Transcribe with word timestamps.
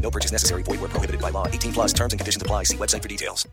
No 0.00 0.10
purchase 0.10 0.32
necessary. 0.32 0.62
Void 0.62 0.80
where 0.80 0.88
prohibited 0.88 1.20
by 1.20 1.30
law. 1.30 1.46
18 1.48 1.72
plus 1.72 1.92
terms 1.92 2.12
and 2.12 2.20
conditions 2.20 2.42
apply. 2.42 2.62
See 2.64 2.76
website 2.76 3.02
for 3.02 3.08
details. 3.08 3.46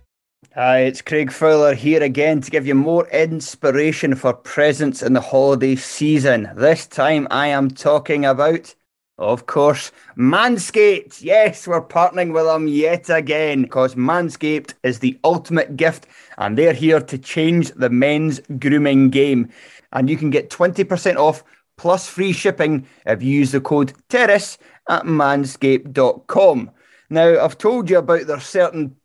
Hi, 0.55 0.81
it's 0.81 1.01
Craig 1.01 1.31
Fowler 1.31 1.73
here 1.73 2.03
again 2.03 2.39
to 2.41 2.51
give 2.51 2.67
you 2.67 2.75
more 2.75 3.07
inspiration 3.07 4.13
for 4.13 4.33
presents 4.33 5.01
in 5.01 5.13
the 5.13 5.21
holiday 5.21 5.75
season. 5.75 6.47
This 6.55 6.85
time 6.85 7.27
I 7.31 7.47
am 7.47 7.71
talking 7.71 8.23
about, 8.23 8.75
of 9.17 9.47
course, 9.47 9.91
Manscaped. 10.15 11.23
Yes, 11.23 11.67
we're 11.67 11.81
partnering 11.81 12.33
with 12.33 12.45
them 12.45 12.67
yet 12.67 13.09
again 13.09 13.63
because 13.63 13.95
Manscaped 13.95 14.75
is 14.83 14.99
the 14.99 15.19
ultimate 15.23 15.75
gift 15.75 16.05
and 16.37 16.55
they're 16.55 16.73
here 16.73 16.99
to 16.99 17.17
change 17.17 17.71
the 17.71 17.89
men's 17.89 18.39
grooming 18.59 19.09
game. 19.09 19.49
And 19.91 20.07
you 20.07 20.17
can 20.17 20.29
get 20.29 20.51
20% 20.51 21.15
off 21.15 21.43
plus 21.77 22.07
free 22.07 22.31
shipping 22.31 22.85
if 23.07 23.23
you 23.23 23.31
use 23.31 23.51
the 23.51 23.61
code 23.61 23.93
TERRACE 24.09 24.59
at 24.89 25.03
manscaped.com. 25.03 26.71
Now, 27.09 27.43
I've 27.43 27.57
told 27.57 27.89
you 27.89 27.97
about 27.97 28.27
their 28.27 28.39
certain 28.39 28.95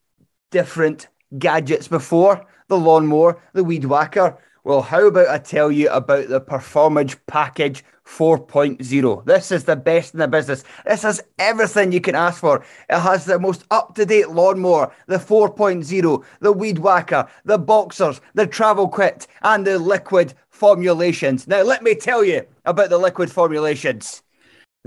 different 0.51 1.09
gadgets 1.39 1.89
before 1.89 2.47
the 2.69 2.79
lawnmower, 2.79 3.41
the 3.53 3.65
weed 3.65 3.85
whacker. 3.85 4.39
Well, 4.65 4.83
how 4.83 5.07
about 5.07 5.29
I 5.29 5.39
tell 5.39 5.73
you 5.73 5.89
about 5.89 6.29
the 6.29 6.41
Performance 6.41 7.17
Package 7.27 7.85
4.0? 8.05 9.25
This 9.25 9.51
is 9.51 9.65
the 9.65 9.77
best 9.77 10.13
in 10.13 10.21
the 10.21 10.29
business. 10.29 10.65
This 10.85 11.03
has 11.03 11.23
everything 11.39 11.93
you 11.93 12.01
can 12.01 12.15
ask 12.15 12.41
for. 12.41 12.65
It 12.91 12.99
has 12.99 13.25
the 13.25 13.39
most 13.39 13.65
up 13.71 13.95
to 13.95 14.05
date 14.05 14.31
lawnmower, 14.31 14.93
the 15.07 15.17
4.0, 15.17 16.25
the 16.41 16.53
weed 16.53 16.79
whacker, 16.79 17.29
the 17.45 17.59
boxers, 17.59 18.21
the 18.35 18.47
travel 18.47 18.89
kit, 18.89 19.27
and 19.43 19.67
the 19.67 19.79
liquid 19.79 20.35
formulations. 20.51 21.47
Now, 21.47 21.63
let 21.63 21.83
me 21.83 21.95
tell 21.95 22.23
you 22.23 22.47
about 22.67 22.91
the 22.91 22.99
liquid 22.99 23.31
formulations. 23.33 24.23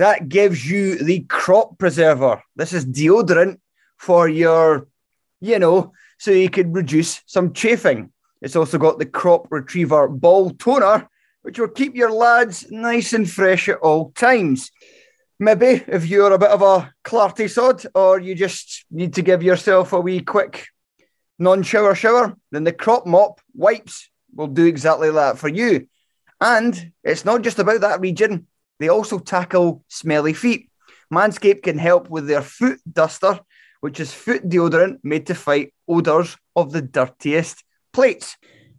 That 0.01 0.29
gives 0.29 0.67
you 0.67 0.95
the 0.95 1.19
crop 1.29 1.77
preserver. 1.77 2.41
This 2.55 2.73
is 2.73 2.87
deodorant 2.87 3.59
for 3.99 4.27
your, 4.27 4.87
you 5.39 5.59
know, 5.59 5.93
so 6.17 6.31
you 6.31 6.49
could 6.49 6.73
reduce 6.73 7.21
some 7.27 7.53
chafing. 7.53 8.11
It's 8.41 8.55
also 8.55 8.79
got 8.79 8.97
the 8.97 9.05
crop 9.05 9.45
retriever 9.51 10.07
ball 10.07 10.49
toner, 10.49 11.07
which 11.43 11.59
will 11.59 11.67
keep 11.67 11.95
your 11.95 12.11
lads 12.11 12.65
nice 12.71 13.13
and 13.13 13.29
fresh 13.29 13.69
at 13.69 13.77
all 13.77 14.09
times. 14.13 14.71
Maybe 15.39 15.83
if 15.87 16.07
you're 16.07 16.33
a 16.33 16.39
bit 16.39 16.49
of 16.49 16.63
a 16.63 16.91
clarty 17.05 17.47
sod 17.47 17.85
or 17.93 18.19
you 18.19 18.33
just 18.33 18.85
need 18.89 19.13
to 19.13 19.21
give 19.21 19.43
yourself 19.43 19.93
a 19.93 19.99
wee 19.99 20.21
quick 20.21 20.65
non 21.37 21.61
shower 21.61 21.93
shower, 21.93 22.35
then 22.49 22.63
the 22.63 22.73
crop 22.73 23.05
mop 23.05 23.39
wipes 23.53 24.09
will 24.33 24.47
do 24.47 24.65
exactly 24.65 25.11
that 25.11 25.37
for 25.37 25.47
you. 25.47 25.87
And 26.39 26.91
it's 27.03 27.23
not 27.23 27.43
just 27.43 27.59
about 27.59 27.81
that 27.81 28.01
region, 28.01 28.47
they 28.81 28.89
also 28.89 29.19
tackle 29.19 29.83
smelly 29.87 30.33
feet. 30.33 30.69
Manscaped 31.13 31.61
can 31.61 31.77
help 31.77 32.09
with 32.09 32.27
their 32.27 32.41
foot 32.41 32.79
duster, 32.91 33.39
which 33.81 33.99
is 33.99 34.11
foot 34.11 34.49
deodorant 34.49 34.97
made 35.03 35.27
to 35.27 35.35
fight 35.35 35.73
odours 35.87 36.35
of 36.55 36.71
the 36.71 36.81
dirtiest 36.81 37.63
plates. 37.93 38.37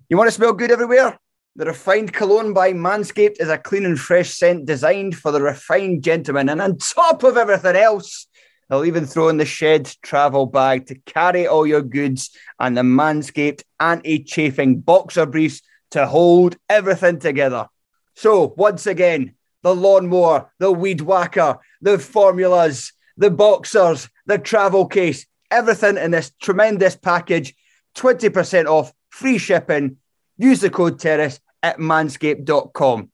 You 0.08 0.16
want 0.16 0.26
to 0.26 0.34
smell 0.34 0.54
good 0.54 0.72
everywhere? 0.72 1.18
The 1.54 1.66
refined 1.66 2.12
cologne 2.12 2.52
by 2.52 2.72
Manscaped 2.72 3.40
is 3.40 3.48
a 3.48 3.58
clean 3.58 3.84
and 3.84 4.00
fresh 4.00 4.30
scent 4.30 4.66
designed 4.66 5.16
for 5.16 5.30
the 5.30 5.40
refined 5.40 6.02
gentleman. 6.02 6.48
And 6.48 6.60
on 6.60 6.78
top 6.78 7.22
of 7.22 7.36
everything 7.36 7.76
else, 7.76 8.26
they'll 8.68 8.84
even 8.84 9.06
throw 9.06 9.28
in 9.28 9.36
the 9.36 9.44
shed 9.44 9.94
travel 10.02 10.46
bag 10.46 10.86
to 10.86 10.96
carry 11.06 11.46
all 11.46 11.66
your 11.66 11.82
goods 11.82 12.36
and 12.58 12.76
the 12.76 12.82
Manscaped 12.82 13.62
anti 13.78 14.24
chafing 14.24 14.80
boxer 14.80 15.26
briefs 15.26 15.62
to 15.92 16.06
hold 16.06 16.56
everything 16.68 17.20
together. 17.20 17.68
So, 18.16 18.52
once 18.56 18.86
again, 18.86 19.34
the 19.62 19.74
lawnmower, 19.74 20.50
the 20.58 20.70
weed 20.70 21.00
whacker, 21.00 21.58
the 21.80 21.98
formulas, 21.98 22.92
the 23.16 23.30
boxers, 23.30 24.08
the 24.26 24.38
travel 24.38 24.86
case, 24.86 25.26
everything 25.50 25.96
in 25.96 26.10
this 26.10 26.32
tremendous 26.40 26.96
package. 26.96 27.54
20% 27.96 28.66
off, 28.66 28.92
free 29.10 29.38
shipping. 29.38 29.98
Use 30.38 30.60
the 30.60 30.70
code 30.70 30.98
terrace 30.98 31.40
at 31.62 31.78
manscaped.com. 31.78 33.10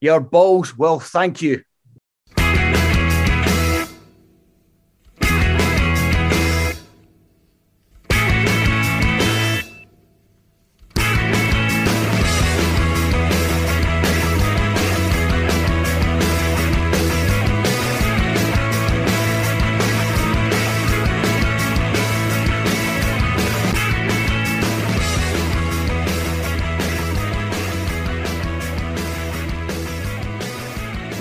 Your 0.00 0.20
balls 0.20 0.76
will 0.76 1.00
thank 1.00 1.42
you. 1.42 1.62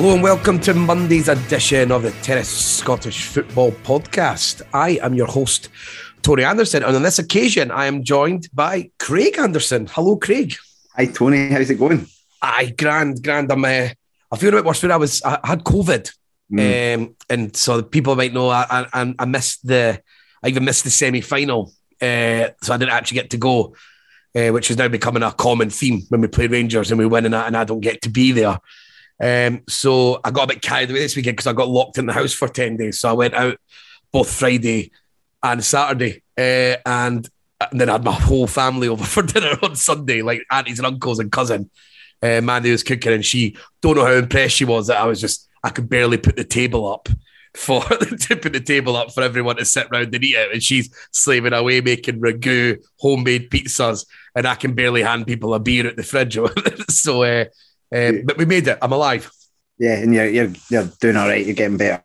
Hello 0.09 0.17
and 0.17 0.23
welcome 0.23 0.59
to 0.61 0.73
Monday's 0.73 1.27
edition 1.27 1.91
of 1.91 2.01
the 2.01 2.09
Terrace 2.23 2.49
Scottish 2.49 3.27
Football 3.27 3.69
Podcast. 3.83 4.63
I 4.73 4.97
am 5.03 5.13
your 5.13 5.27
host, 5.27 5.69
Tony 6.23 6.43
Anderson, 6.43 6.81
and 6.81 6.95
on 6.95 7.03
this 7.03 7.19
occasion, 7.19 7.69
I 7.69 7.85
am 7.85 8.03
joined 8.03 8.49
by 8.51 8.89
Craig 8.97 9.37
Anderson. 9.37 9.85
Hello, 9.85 10.17
Craig. 10.17 10.55
Hi, 10.95 11.05
Tony. 11.05 11.51
How's 11.51 11.69
it 11.69 11.75
going? 11.75 12.07
Aye, 12.41 12.73
grand, 12.75 13.21
grand. 13.21 13.51
I'm, 13.51 13.63
uh, 13.63 13.89
I 14.31 14.37
feel 14.37 14.49
a 14.49 14.53
bit 14.53 14.65
worse. 14.65 14.83
I 14.83 14.97
was, 14.97 15.21
I 15.21 15.39
had 15.43 15.63
COVID, 15.63 16.11
mm. 16.51 16.95
um, 16.95 17.15
and 17.29 17.55
so 17.55 17.83
people 17.83 18.15
might 18.15 18.33
know 18.33 18.49
I, 18.49 18.87
I, 18.91 19.13
I 19.19 19.25
missed 19.25 19.67
the, 19.67 20.01
I 20.41 20.47
even 20.47 20.65
missed 20.65 20.85
the 20.85 20.89
semi 20.89 21.21
final, 21.21 21.71
uh, 22.01 22.49
so 22.63 22.73
I 22.73 22.77
didn't 22.77 22.93
actually 22.93 23.21
get 23.21 23.29
to 23.29 23.37
go, 23.37 23.75
uh, 24.35 24.47
which 24.47 24.71
is 24.71 24.77
now 24.77 24.87
becoming 24.87 25.21
a 25.21 25.31
common 25.31 25.69
theme 25.69 26.01
when 26.09 26.21
we 26.21 26.27
play 26.29 26.47
Rangers 26.47 26.89
and 26.89 26.97
we 26.97 27.05
win, 27.05 27.27
and 27.27 27.35
I, 27.35 27.45
and 27.45 27.55
I 27.55 27.63
don't 27.63 27.81
get 27.81 28.01
to 28.01 28.09
be 28.09 28.31
there. 28.31 28.57
Um, 29.21 29.63
so 29.67 30.21
I 30.23 30.31
got 30.31 30.45
a 30.45 30.53
bit 30.53 30.61
carried 30.61 30.89
away 30.89 30.99
this 30.99 31.15
weekend 31.15 31.37
because 31.37 31.47
I 31.47 31.53
got 31.53 31.69
locked 31.69 31.97
in 31.97 32.05
the 32.05 32.13
house 32.13 32.33
for 32.33 32.47
10 32.47 32.77
days. 32.77 32.99
So 32.99 33.09
I 33.09 33.13
went 33.13 33.33
out 33.33 33.57
both 34.11 34.31
Friday 34.31 34.91
and 35.43 35.63
Saturday. 35.63 36.23
Uh, 36.37 36.77
and, 36.85 37.27
and, 37.59 37.81
then 37.81 37.89
I 37.89 37.93
had 37.93 38.03
my 38.03 38.13
whole 38.13 38.47
family 38.47 38.87
over 38.87 39.03
for 39.05 39.23
dinner 39.23 39.57
on 39.61 39.75
Sunday, 39.75 40.21
like 40.21 40.45
aunties 40.51 40.79
and 40.79 40.85
uncles 40.85 41.19
and 41.19 41.31
cousin. 41.31 41.69
Uh, 42.21 42.41
Mandy 42.41 42.71
was 42.71 42.83
cooking 42.83 43.13
and 43.13 43.25
she 43.25 43.55
don't 43.81 43.95
know 43.95 44.05
how 44.05 44.13
impressed 44.13 44.57
she 44.57 44.65
was 44.65 44.87
that 44.87 44.99
I 44.99 45.05
was 45.05 45.21
just, 45.21 45.47
I 45.63 45.69
could 45.69 45.89
barely 45.89 46.17
put 46.17 46.35
the 46.35 46.43
table 46.43 46.91
up 46.91 47.07
for 47.55 47.81
tipping 48.19 48.51
the 48.51 48.59
table 48.59 48.95
up 48.95 49.11
for 49.11 49.23
everyone 49.23 49.57
to 49.57 49.65
sit 49.65 49.87
round 49.91 50.13
and 50.13 50.23
eat 50.23 50.35
it. 50.35 50.51
And 50.53 50.63
she's 50.63 50.93
slaving 51.11 51.53
away 51.53 51.81
making 51.81 52.21
ragu, 52.21 52.81
homemade 52.99 53.49
pizzas, 53.49 54.05
and 54.35 54.47
I 54.47 54.55
can 54.55 54.73
barely 54.73 55.01
hand 55.01 55.27
people 55.27 55.53
a 55.53 55.59
beer 55.59 55.87
at 55.87 55.97
the 55.97 56.03
fridge. 56.03 56.37
so, 56.89 57.23
uh, 57.23 57.45
um, 57.95 58.23
but 58.25 58.37
we 58.37 58.45
made 58.45 58.67
it. 58.67 58.77
I'm 58.81 58.91
alive. 58.91 59.31
Yeah, 59.77 59.95
and 59.95 60.13
you're 60.13 60.27
you're, 60.27 60.51
you're 60.69 60.89
doing 60.99 61.15
all 61.15 61.27
right. 61.27 61.45
You're 61.45 61.55
getting 61.55 61.77
better. 61.77 62.03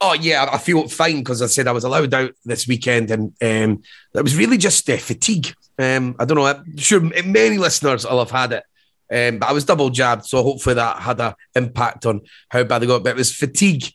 Oh 0.00 0.12
yeah, 0.12 0.48
I 0.50 0.58
feel 0.58 0.88
fine 0.88 1.18
because 1.18 1.40
I 1.40 1.46
said 1.46 1.66
I 1.66 1.72
was 1.72 1.84
allowed 1.84 2.12
out 2.12 2.32
this 2.44 2.68
weekend, 2.68 3.10
and 3.10 3.32
um, 3.42 3.82
it 4.14 4.22
was 4.22 4.36
really 4.36 4.58
just 4.58 4.88
uh, 4.90 4.96
fatigue. 4.96 5.54
Um, 5.78 6.14
I 6.18 6.24
don't 6.24 6.36
know. 6.36 6.46
I'm 6.46 6.76
sure 6.76 7.00
many 7.00 7.58
listeners 7.58 8.04
will 8.04 8.18
have 8.18 8.30
had 8.30 8.52
it, 8.52 8.64
um, 9.10 9.38
but 9.38 9.48
I 9.48 9.52
was 9.52 9.64
double 9.64 9.90
jabbed, 9.90 10.26
so 10.26 10.42
hopefully 10.42 10.74
that 10.74 10.98
had 10.98 11.20
an 11.20 11.34
impact 11.54 12.06
on 12.06 12.22
how 12.48 12.64
bad 12.64 12.82
I 12.82 12.86
got. 12.86 13.02
But 13.02 13.10
it 13.10 13.16
was 13.16 13.34
fatigue, 13.34 13.86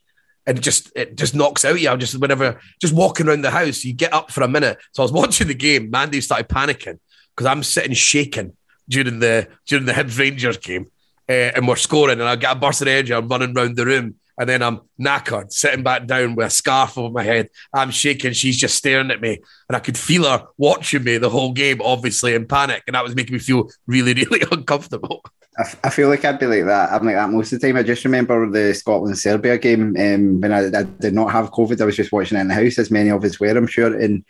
and 0.48 0.58
it 0.58 0.62
just 0.62 0.92
it 0.96 1.16
just 1.16 1.36
knocks 1.36 1.64
out 1.64 1.80
you. 1.80 1.90
I'm 1.90 2.00
just 2.00 2.20
whenever 2.20 2.60
just 2.82 2.94
walking 2.96 3.28
around 3.28 3.44
the 3.44 3.52
house, 3.52 3.84
you 3.84 3.94
get 3.94 4.14
up 4.14 4.32
for 4.32 4.42
a 4.42 4.48
minute. 4.48 4.78
So 4.94 5.04
I 5.04 5.06
was 5.06 5.12
watching 5.14 5.48
the 5.48 5.54
game. 5.54 5.92
Mandy 5.92 6.22
started 6.22 6.50
panicking 6.50 7.00
because 7.36 7.46
I'm 7.46 7.64
sitting 7.64 7.94
shaking 7.94 8.56
during 8.88 9.20
the 9.20 9.48
during 9.68 9.86
the 9.86 9.94
Hibs 9.94 10.18
Rangers 10.18 10.58
game, 10.58 10.88
uh, 11.30 11.52
and 11.56 11.68
we're 11.68 11.76
scoring, 11.76 12.20
and 12.20 12.28
I 12.28 12.36
get 12.36 12.56
a 12.56 12.60
burst 12.60 12.82
of 12.82 12.88
energy. 12.88 13.14
I'm 13.14 13.28
running 13.28 13.56
around 13.56 13.76
the 13.76 13.86
room 13.86 14.16
and 14.40 14.48
then 14.48 14.64
I'm 14.64 14.80
knackered, 15.00 15.52
sitting 15.52 15.84
back 15.84 16.08
down 16.08 16.34
with 16.34 16.48
a 16.48 16.50
scarf 16.50 16.98
over 16.98 17.12
my 17.12 17.24
head. 17.24 17.50
I'm 17.74 17.92
shaking. 17.92 18.32
She's 18.32 18.58
just 18.58 18.76
staring 18.76 19.12
at 19.12 19.20
me. 19.20 19.38
And 19.68 19.76
I 19.76 19.80
could 19.80 19.98
feel 19.98 20.24
her 20.24 20.48
watching 20.58 21.04
me 21.04 21.18
the 21.18 21.30
whole 21.30 21.52
game, 21.52 21.82
obviously 21.84 22.34
in 22.34 22.48
panic. 22.48 22.84
And 22.88 22.96
that 22.96 23.04
was 23.04 23.16
making 23.16 23.34
me 23.34 23.40
feel 23.40 23.70
really, 23.86 24.14
really 24.32 24.46
uncomfortable. 24.50 25.22
I, 25.58 25.64
f- 25.64 25.80
I 25.84 25.90
feel 25.90 26.08
like 26.08 26.24
I'd 26.24 26.40
be 26.40 26.46
like 26.46 26.64
that. 26.66 26.94
I'm 26.94 27.06
like 27.06 27.16
that 27.16 27.30
most 27.30 27.52
of 27.52 27.60
the 27.60 27.68
time. 27.68 27.76
I 27.76 27.84
just 27.84 28.06
remember 28.06 28.50
the 28.50 28.74
Scotland 28.74 29.18
Serbia 29.18 29.58
game 29.58 29.98
um, 30.00 30.40
when 30.40 30.54
I, 30.54 30.68
I, 30.68 30.84
did 30.84 31.14
not 31.14 31.34
have 31.34 31.52
COVID. 31.52 31.82
I 31.82 31.86
was 31.86 31.98
just 31.98 32.14
watching 32.14 32.38
it 32.38 32.42
in 32.42 32.48
the 32.48 32.54
house, 32.54 32.80
as 32.80 32.90
many 32.90 33.10
of 33.10 33.26
us 33.26 33.42
were, 33.42 33.58
I'm 33.58 33.68
sure. 33.68 33.94
And 34.00 34.24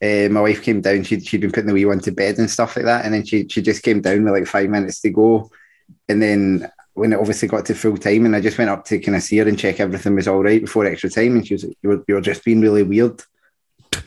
uh, 0.00 0.32
my 0.32 0.42
wife 0.42 0.62
came 0.62 0.80
down. 0.80 1.02
She'd, 1.02 1.26
she'd 1.26 1.40
been 1.40 1.50
putting 1.50 1.66
the 1.66 1.74
wee 1.74 1.86
one 1.86 1.98
to 2.00 2.12
bed 2.12 2.38
and 2.38 2.48
stuff 2.48 2.76
like 2.76 2.84
that. 2.84 3.04
And 3.04 3.12
then 3.12 3.24
she, 3.24 3.48
she 3.48 3.62
just 3.62 3.82
came 3.82 4.00
down 4.00 4.22
with 4.22 4.32
like 4.32 4.46
five 4.46 4.70
minutes 4.70 5.00
to 5.00 5.10
go. 5.10 5.50
And 6.08 6.22
then 6.22 6.70
when 6.94 7.12
it 7.12 7.18
obviously 7.18 7.48
got 7.48 7.66
to 7.66 7.74
full 7.74 7.96
time, 7.96 8.24
and 8.26 8.34
I 8.34 8.40
just 8.40 8.58
went 8.58 8.70
up 8.70 8.84
to 8.86 8.98
kind 8.98 9.16
of 9.16 9.22
see 9.22 9.36
her 9.38 9.48
and 9.48 9.58
check 9.58 9.80
everything 9.80 10.14
was 10.14 10.28
all 10.28 10.42
right 10.42 10.60
before 10.60 10.86
extra 10.86 11.10
time, 11.10 11.36
and 11.36 11.46
she 11.46 11.54
was 11.54 11.64
like, 11.64 11.76
"You 11.82 11.90
were, 11.90 12.04
you 12.08 12.14
were 12.14 12.20
just 12.20 12.44
being 12.44 12.60
really 12.60 12.82
weird." 12.82 13.22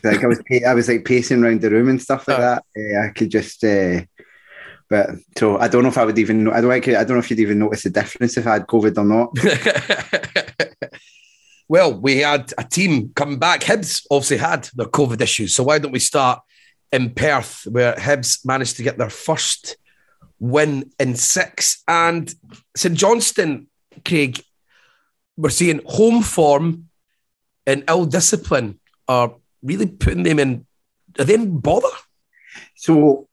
like 0.02 0.24
I 0.24 0.26
was, 0.26 0.40
I 0.66 0.74
was 0.74 0.88
like 0.88 1.04
pacing 1.04 1.42
around 1.42 1.60
the 1.60 1.70
room 1.70 1.88
and 1.88 2.02
stuff 2.02 2.26
like 2.26 2.38
that. 2.38 2.64
Uh, 2.76 3.06
I 3.06 3.08
could 3.10 3.30
just, 3.30 3.62
uh, 3.64 4.00
but 4.88 5.10
so 5.36 5.58
I 5.58 5.68
don't 5.68 5.82
know 5.82 5.88
if 5.88 5.98
I 5.98 6.04
would 6.04 6.18
even. 6.18 6.44
Know, 6.44 6.52
I 6.52 6.60
don't. 6.60 6.72
I 6.72 6.80
don't 6.80 7.10
know 7.10 7.18
if 7.18 7.30
you'd 7.30 7.40
even 7.40 7.60
notice 7.60 7.84
the 7.84 7.90
difference 7.90 8.36
if 8.36 8.46
I 8.46 8.54
had 8.54 8.66
COVID 8.66 8.98
or 8.98 9.04
not. 9.04 10.74
well, 11.68 11.94
we 11.94 12.18
had 12.18 12.52
a 12.58 12.64
team 12.64 13.12
coming 13.14 13.38
back. 13.38 13.60
Hibs 13.60 14.04
obviously 14.10 14.38
had 14.38 14.68
their 14.74 14.86
COVID 14.86 15.20
issues, 15.20 15.54
so 15.54 15.62
why 15.62 15.78
don't 15.78 15.92
we 15.92 16.00
start 16.00 16.40
in 16.92 17.10
Perth, 17.10 17.68
where 17.70 17.94
Hibs 17.94 18.44
managed 18.44 18.76
to 18.78 18.82
get 18.82 18.98
their 18.98 19.10
first 19.10 19.76
win 20.40 20.90
in 20.98 21.14
six. 21.14 21.82
And 21.86 22.34
St 22.76 22.96
Johnstone, 22.96 23.68
Craig, 24.04 24.42
we're 25.36 25.50
seeing 25.50 25.80
home 25.86 26.22
form 26.22 26.88
and 27.66 27.84
ill 27.88 28.06
discipline 28.06 28.80
are 29.06 29.34
really 29.62 29.86
putting 29.86 30.24
them 30.24 30.38
in. 30.38 30.66
Are 31.18 31.24
they 31.24 31.34
in 31.34 31.58
bother? 31.58 31.88
So, 32.74 33.28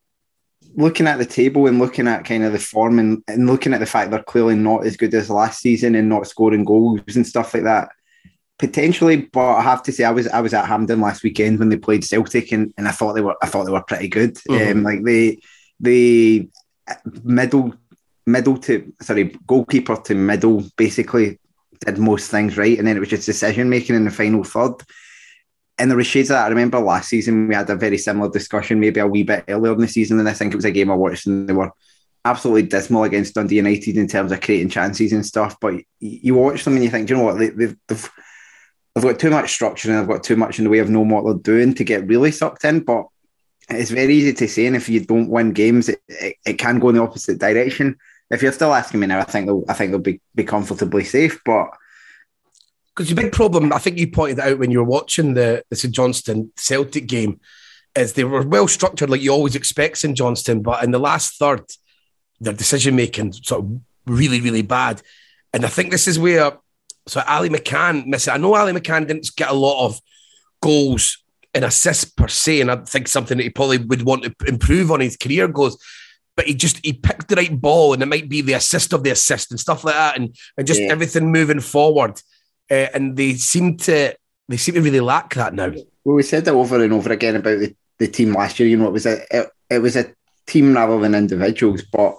looking 0.76 1.08
at 1.08 1.18
the 1.18 1.26
table 1.26 1.66
and 1.66 1.80
looking 1.80 2.08
at 2.08 2.26
kind 2.26 2.44
of 2.44 2.52
the 2.52 2.60
form 2.60 3.00
and, 3.00 3.24
and 3.28 3.48
looking 3.48 3.74
at 3.74 3.80
the 3.80 3.86
fact 3.86 4.12
they're 4.12 4.22
clearly 4.22 4.56
not 4.56 4.86
as 4.86 4.96
good 4.96 5.14
as 5.16 5.30
last 5.30 5.60
season 5.60 5.96
and 5.96 6.08
not 6.08 6.28
scoring 6.28 6.64
goals 6.64 7.16
and 7.16 7.26
stuff 7.26 7.54
like 7.54 7.64
that, 7.64 7.90
potentially. 8.60 9.30
But 9.32 9.56
I 9.56 9.62
have 9.62 9.82
to 9.84 9.92
say, 9.92 10.04
I 10.04 10.12
was 10.12 10.28
I 10.28 10.42
was 10.42 10.54
at 10.54 10.68
Hampden 10.68 11.02
last 11.02 11.24
weekend 11.24 11.60
when 11.60 11.70
they 11.70 11.78
played 11.78 12.04
Celtic, 12.04 12.52
and, 12.52 12.74
and 12.78 12.88
I 12.88 12.92
thought 12.92 13.14
they 13.14 13.22
were 13.22 13.38
I 13.42 13.48
thought 13.48 13.66
they 13.66 13.72
were 13.72 13.84
pretty 13.84 14.08
good. 14.08 14.36
Mm-hmm. 14.36 14.80
Um, 14.80 14.84
like 14.84 15.04
they 15.04 15.40
they 15.80 16.48
middle 17.24 17.74
middle 18.26 18.58
to 18.58 18.94
sorry 19.02 19.36
goalkeeper 19.48 19.96
to 19.96 20.14
middle 20.14 20.64
basically 20.76 21.40
did 21.86 21.98
most 21.98 22.30
things 22.32 22.58
right, 22.58 22.78
and 22.78 22.88
then 22.88 22.98
it 22.98 23.00
was 23.00 23.10
just 23.10 23.26
decision 23.26 23.70
making 23.70 23.96
in 23.96 24.06
the 24.06 24.12
final 24.12 24.44
third. 24.44 24.74
And 25.80 25.92
there 25.92 25.98
was 25.98 26.08
shades 26.08 26.32
of 26.32 26.36
that. 26.36 26.46
I 26.46 26.50
remember 26.50 26.80
last 26.80 27.10
season 27.10 27.48
we 27.48 27.54
had 27.54 27.70
a 27.70 27.76
very 27.76 28.00
similar 28.00 28.32
discussion, 28.32 28.80
maybe 28.80 29.00
a 29.00 29.06
wee 29.06 29.22
bit 29.22 29.46
earlier 29.48 29.74
in 29.74 29.80
the 29.80 29.88
season, 29.88 30.20
and 30.20 30.28
I 30.28 30.34
think 30.34 30.54
it 30.54 30.58
was 30.58 30.66
a 30.66 30.72
game 30.72 30.90
I 30.90 30.96
watched, 30.96 31.28
and 31.28 31.48
they 31.48 31.54
were 31.54 31.72
absolutely 32.26 32.64
dismal 32.64 33.04
against 33.04 33.36
Dundee 33.36 33.56
United 33.56 33.96
in 33.98 34.08
terms 34.08 34.32
of 34.32 34.42
creating 34.42 34.70
chances 34.70 35.14
and 35.14 35.26
stuff. 35.26 35.58
But 35.60 35.76
you 36.00 36.36
watch 36.36 36.64
them 36.64 36.76
and 36.76 36.84
you 36.84 36.90
think, 36.90 37.10
you 37.10 37.16
know 37.16 37.24
what, 37.24 37.38
they, 37.38 37.46
have 37.46 37.78
they've, 37.88 38.10
they've 38.96 39.04
got 39.04 39.20
too 39.20 39.30
much 39.30 39.54
structure 39.54 39.90
and 39.90 40.00
they've 40.00 40.08
got 40.08 40.24
too 40.24 40.36
much 40.36 40.58
in 40.58 40.66
the 40.66 40.70
way 40.70 40.80
of 40.80 40.90
knowing 40.90 41.10
what 41.10 41.24
they're 41.24 41.56
doing 41.56 41.74
to 41.76 41.84
get 41.84 42.08
really 42.08 42.32
sucked 42.32 42.66
in. 42.66 42.82
But 42.82 43.06
it's 43.70 43.92
very 43.92 44.16
easy 44.16 44.34
to 44.34 44.48
say, 44.48 44.66
and 44.66 44.76
if 44.76 44.88
you 44.88 45.02
don't 45.02 45.30
win 45.30 45.52
games, 45.52 45.90
it, 45.90 46.02
it, 46.08 46.36
it, 46.46 46.54
can 46.54 46.80
go 46.80 46.90
in 46.90 46.96
the 46.96 47.02
opposite 47.02 47.40
direction. 47.40 47.98
If 48.30 48.42
you're 48.42 48.52
still 48.52 48.74
asking 48.74 49.00
me 49.00 49.08
now, 49.08 49.20
I 49.20 49.24
think 49.24 49.46
they'll 49.46 49.66
I 49.68 49.74
think 49.74 49.92
they'll 49.92 50.00
be, 50.00 50.22
be 50.36 50.44
comfortably 50.44 51.04
safe, 51.04 51.40
but 51.46 51.70
because 52.96 53.10
the 53.10 53.16
big 53.16 53.32
problem 53.32 53.72
I 53.72 53.78
think 53.78 53.98
you 53.98 54.10
pointed 54.10 54.40
out 54.40 54.58
when 54.58 54.72
you 54.72 54.80
were 54.80 54.86
watching 54.86 55.34
the, 55.34 55.64
the 55.70 55.76
St 55.76 55.94
Johnstone 55.94 56.52
Celtic 56.56 57.08
game 57.08 57.40
is 57.96 58.14
they 58.14 58.24
were 58.24 58.46
well 58.46 58.68
structured 58.68 59.10
like 59.10 59.22
you 59.22 59.32
always 59.32 59.56
expect 59.56 59.98
St 59.98 60.18
Johnstone, 60.18 60.62
but 60.62 60.84
in 60.84 60.92
the 60.92 61.00
last 61.00 61.38
third, 61.38 61.64
their 62.40 62.54
decision 62.54 62.96
making 62.96 63.34
sort 63.34 63.64
of 63.64 63.80
really 64.06 64.40
really 64.40 64.62
bad, 64.62 65.02
and 65.54 65.66
I 65.66 65.70
think 65.70 65.92
this 65.92 66.08
is 66.08 66.18
where 66.18 66.54
so 67.06 67.22
Ali 67.28 67.50
McCann 67.50 68.06
miss 68.06 68.28
it. 68.28 68.32
I 68.32 68.38
know 68.38 68.56
Ali 68.56 68.74
McCann 68.74 69.08
didn't 69.08 69.30
get 69.36 69.50
a 69.50 69.54
lot 69.54 69.86
of 69.86 70.00
goals 70.62 71.24
an 71.54 71.64
assist 71.64 72.16
per 72.16 72.28
se, 72.28 72.62
and 72.62 72.72
I 72.72 72.78
think 72.78 73.08
something 73.08 73.38
that 73.38 73.44
he 73.44 73.50
probably 73.50 73.78
would 73.78 74.04
want 74.04 74.24
to 74.24 74.36
improve 74.48 74.92
on 74.92 75.00
his 75.00 75.18
career 75.18 75.48
goes. 75.48 75.78
But 76.36 76.46
he 76.46 76.54
just 76.54 76.84
he 76.86 76.94
picked 76.94 77.30
the 77.30 77.36
right 77.36 77.60
ball, 77.60 77.94
and 77.94 78.04
it 78.04 78.08
might 78.08 78.30
be 78.30 78.42
the 78.42 78.54
assist 78.54 78.94
of 78.94 79.04
the 79.04 79.10
assist 79.10 79.52
and 79.52 79.60
stuff 79.60 79.84
like 79.84 79.96
that, 79.96 80.18
and 80.18 80.36
and 80.58 80.68
just 80.68 80.82
yeah. 80.82 80.92
everything 80.92 81.32
moving 81.32 81.60
forward. 81.60 82.22
Uh, 82.70 82.88
and 82.94 83.16
they 83.16 83.34
seem 83.34 83.78
to 83.78 84.14
they 84.48 84.58
seem 84.58 84.76
to 84.76 84.82
really 84.82 85.00
lack 85.00 85.34
that 85.34 85.54
now. 85.54 85.74
Well, 86.04 86.16
we 86.16 86.24
said 86.24 86.46
that 86.46 86.54
over 86.54 86.84
and 86.84 86.94
over 86.94 87.12
again 87.12 87.36
about 87.36 87.60
the, 87.60 87.76
the 87.98 88.08
team 88.08 88.34
last 88.34 88.60
year. 88.60 88.70
You 88.70 88.78
know, 88.78 88.88
it 88.88 88.94
was 88.94 89.06
a 89.06 89.24
it, 89.32 89.50
it 89.70 89.80
was 89.80 89.96
a 89.96 90.14
team 90.46 90.74
rather 90.74 91.00
than 91.00 91.16
individuals, 91.16 91.82
but 91.82 92.16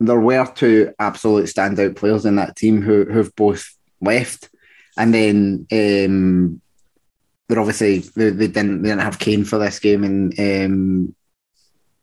there 0.00 0.20
were 0.20 0.46
two 0.54 0.92
absolute 0.98 1.46
standout 1.46 1.96
players 1.96 2.26
in 2.26 2.36
that 2.36 2.56
team 2.56 2.82
who 2.82 3.04
who've 3.04 3.34
both 3.36 3.66
left, 4.00 4.50
and 4.96 5.14
then 5.14 5.66
um, 5.72 6.60
they're 7.48 7.60
obviously 7.60 7.98
they, 7.98 8.30
they, 8.30 8.46
didn't 8.46 8.82
they 8.82 8.88
didn't 8.88 9.02
have 9.02 9.18
Kane 9.18 9.44
for 9.44 9.58
this 9.58 9.78
game, 9.78 10.04
and 10.04 10.38
um, 10.38 11.14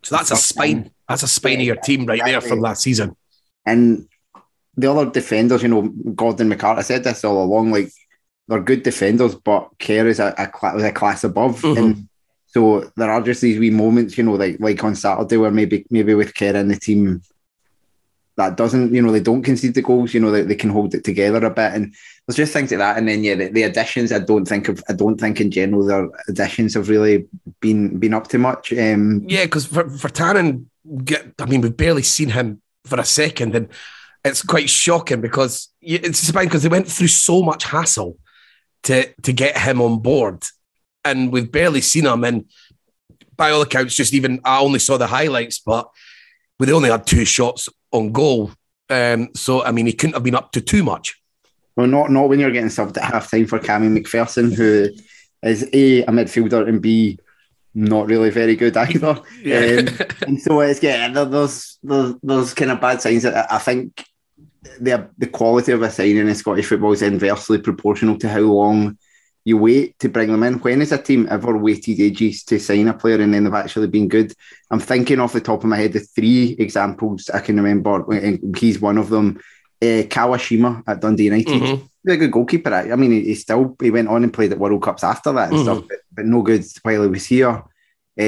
so 0.04 0.16
that's 0.16 0.32
a 0.32 0.36
spine. 0.36 0.92
That's 1.08 1.24
a 1.24 1.28
spine 1.28 1.54
yeah, 1.54 1.60
of 1.60 1.66
your 1.66 1.76
team 1.78 2.06
right 2.06 2.16
exactly. 2.16 2.32
there 2.32 2.42
from 2.42 2.60
last 2.60 2.84
season. 2.84 3.16
And 3.66 4.08
the 4.76 4.92
other 4.92 5.10
defenders, 5.10 5.62
you 5.62 5.68
know, 5.68 5.82
Gordon 6.16 6.50
McCart, 6.50 6.78
I 6.78 6.82
said 6.82 7.04
this 7.04 7.24
all 7.24 7.44
along, 7.44 7.72
like 7.72 7.92
they're 8.48 8.62
good 8.62 8.84
defenders, 8.84 9.36
but 9.36 9.70
Kerr 9.80 10.08
is 10.08 10.20
a, 10.20 10.34
a, 10.38 10.88
a 10.88 10.92
class 10.92 11.24
above, 11.24 11.62
mm-hmm. 11.62 11.78
and 11.78 12.10
so 12.48 12.92
there 12.98 13.10
are 13.10 13.22
just 13.22 13.42
these 13.42 13.60
wee 13.60 13.70
moments, 13.70 14.18
you 14.18 14.24
know, 14.24 14.34
like 14.34 14.58
like 14.60 14.84
on 14.84 14.96
Saturday 14.96 15.38
where 15.38 15.52
maybe 15.52 15.86
maybe 15.90 16.14
with 16.14 16.36
Kerr 16.36 16.56
and 16.56 16.70
the 16.70 16.76
team 16.76 17.22
that 18.38 18.58
doesn't, 18.58 18.94
you 18.94 19.02
know, 19.02 19.12
they 19.12 19.20
don't 19.20 19.44
concede 19.44 19.74
the 19.74 19.82
goals, 19.82 20.14
you 20.14 20.20
know, 20.20 20.32
they, 20.32 20.42
they 20.42 20.56
can 20.56 20.70
hold 20.70 20.94
it 20.96 21.04
together 21.04 21.46
a 21.46 21.50
bit. 21.50 21.74
And 21.74 21.96
there's 22.32 22.50
just 22.50 22.54
things 22.54 22.72
like 22.72 22.80
that. 22.80 22.98
And 22.98 23.08
then 23.08 23.24
yeah, 23.24 23.36
the, 23.36 23.50
the 23.50 23.64
additions 23.64 24.12
I 24.12 24.20
don't 24.20 24.46
think 24.46 24.70
of 24.70 24.84
I 24.88 24.94
don't 24.94 25.20
think 25.20 25.42
in 25.42 25.52
general 25.52 25.86
their 25.86 26.10
additions 26.28 26.74
have 26.76 26.90
really 26.90 27.28
been 27.60 28.00
been 28.00 28.14
up 28.14 28.28
to 28.30 28.38
much. 28.38 28.72
Um, 28.74 29.26
yeah, 29.28 29.44
because 29.44 29.66
for, 29.66 29.90
for 29.90 30.10
Tannen, 30.10 30.66
get 31.04 31.34
I 31.40 31.46
mean, 31.46 31.62
we've 31.62 31.76
barely 31.76 32.04
seen 32.04 32.30
him 32.30 32.62
for 32.86 33.00
a 33.00 33.06
second 33.06 33.56
and 33.56 33.68
it's 34.24 34.44
quite 34.44 34.70
shocking 34.70 35.22
because 35.22 35.70
it's 35.82 36.30
fine 36.32 36.46
because 36.46 36.64
they 36.64 36.70
went 36.70 36.88
through 36.88 37.08
so 37.08 37.42
much 37.42 37.66
hassle 37.66 38.18
to 38.84 39.12
to 39.24 39.34
get 39.34 39.58
him 39.58 39.82
on 39.82 40.00
board. 40.00 40.44
And 41.04 41.32
we've 41.32 41.52
barely 41.52 41.82
seen 41.82 42.06
him. 42.06 42.24
And 42.24 42.46
by 43.36 43.52
all 43.52 43.62
accounts, 43.62 43.96
just 43.96 44.14
even 44.14 44.40
I 44.46 44.60
only 44.60 44.80
saw 44.80 44.98
the 44.98 45.08
highlights, 45.08 45.60
but 45.60 45.90
we 46.60 46.72
only 46.72 46.92
had 46.92 47.08
two 47.08 47.26
shots 47.26 47.68
on 47.92 48.12
goal. 48.12 48.52
Um, 48.90 49.30
so 49.36 49.64
I 49.64 49.72
mean, 49.72 49.88
he 49.88 49.94
couldn't 49.94 50.14
have 50.14 50.24
been 50.24 50.36
up 50.36 50.52
to 50.54 50.62
too 50.62 50.84
much. 50.84 51.21
Well, 51.76 51.88
not 51.88 52.12
not 52.12 52.30
when 52.30 52.40
you're 52.40 52.52
getting 52.52 52.70
subbed 52.70 52.98
at 52.98 53.04
half 53.04 53.32
time 53.32 53.48
for 53.48 53.60
Cammy 53.60 53.98
MacPherson, 53.98 54.54
who 54.54 54.90
is 55.44 55.64
a 55.74 56.04
a 56.04 56.08
midfielder 56.08 56.68
and 56.68 56.82
b 56.82 57.18
not 57.74 58.08
really 58.08 58.30
very 58.30 58.56
good 58.56 58.76
either. 58.76 59.22
yeah. 59.42 59.58
um, 59.58 59.88
and 60.28 60.42
so 60.42 60.60
it's 60.60 60.80
getting 60.80 61.14
there's, 61.14 61.78
there's 61.84 62.16
there's 62.22 62.54
kind 62.54 62.72
of 62.72 62.82
bad 62.82 63.02
signs. 63.02 63.26
I 63.26 63.58
think 63.60 64.06
the 64.80 65.10
the 65.18 65.28
quality 65.28 65.72
of 65.72 65.82
a 65.82 65.90
signing 65.90 66.18
in 66.18 66.36
Scottish 66.36 66.68
football 66.68 66.92
is 66.92 67.02
inversely 67.02 67.58
proportional 67.60 68.18
to 68.20 68.30
how 68.30 68.42
long 68.42 68.98
you 69.44 69.58
wait 69.58 69.98
to 70.00 70.10
bring 70.10 70.32
them 70.32 70.44
in. 70.44 70.60
When 70.60 70.82
has 70.82 70.92
a 70.92 71.02
team 71.02 71.28
ever 71.32 71.58
waited 71.58 72.00
ages 72.00 72.44
to 72.44 72.60
sign 72.60 72.88
a 72.88 72.94
player 72.94 73.20
and 73.20 73.34
then 73.34 73.44
they've 73.44 73.54
actually 73.54 73.88
been 73.88 74.08
good? 74.08 74.34
I'm 74.70 74.80
thinking 74.80 75.20
off 75.20 75.34
the 75.34 75.42
top 75.42 75.64
of 75.64 75.70
my 75.70 75.78
head 75.78 75.94
the 75.94 76.00
three 76.00 76.56
examples 76.60 77.30
I 77.30 77.40
can 77.40 77.58
remember, 77.58 78.12
and 78.12 78.56
he's 78.58 78.80
one 78.80 78.98
of 78.98 79.10
them. 79.10 79.40
Uh, 79.82 80.04
Kawashima 80.08 80.84
at 80.88 81.00
Dundee 81.02 81.24
United. 81.26 81.48
Mhm. 81.62 81.82
He's 82.06 82.14
a 82.14 82.18
good 82.18 82.32
goalkeeper. 82.32 82.72
I 82.74 82.92
I 82.92 82.96
mean, 82.96 83.12
he, 83.12 83.22
he 83.22 83.36
still 83.36 83.76
he 83.82 83.90
went 83.90 84.10
on 84.10 84.24
and 84.24 84.32
played 84.34 84.52
at 84.52 84.60
World 84.60 84.84
Cups 84.84 85.04
after 85.04 85.32
that 85.34 85.50
and 85.50 85.58
Mhm. 85.60 85.64
stuff, 85.64 85.84
but, 85.90 85.98
but 86.16 86.26
no 86.26 86.42
good 86.44 86.64
while 86.84 87.02
he 87.04 87.08
was 87.08 87.26
here. 87.26 87.50
Uh, 87.50 87.64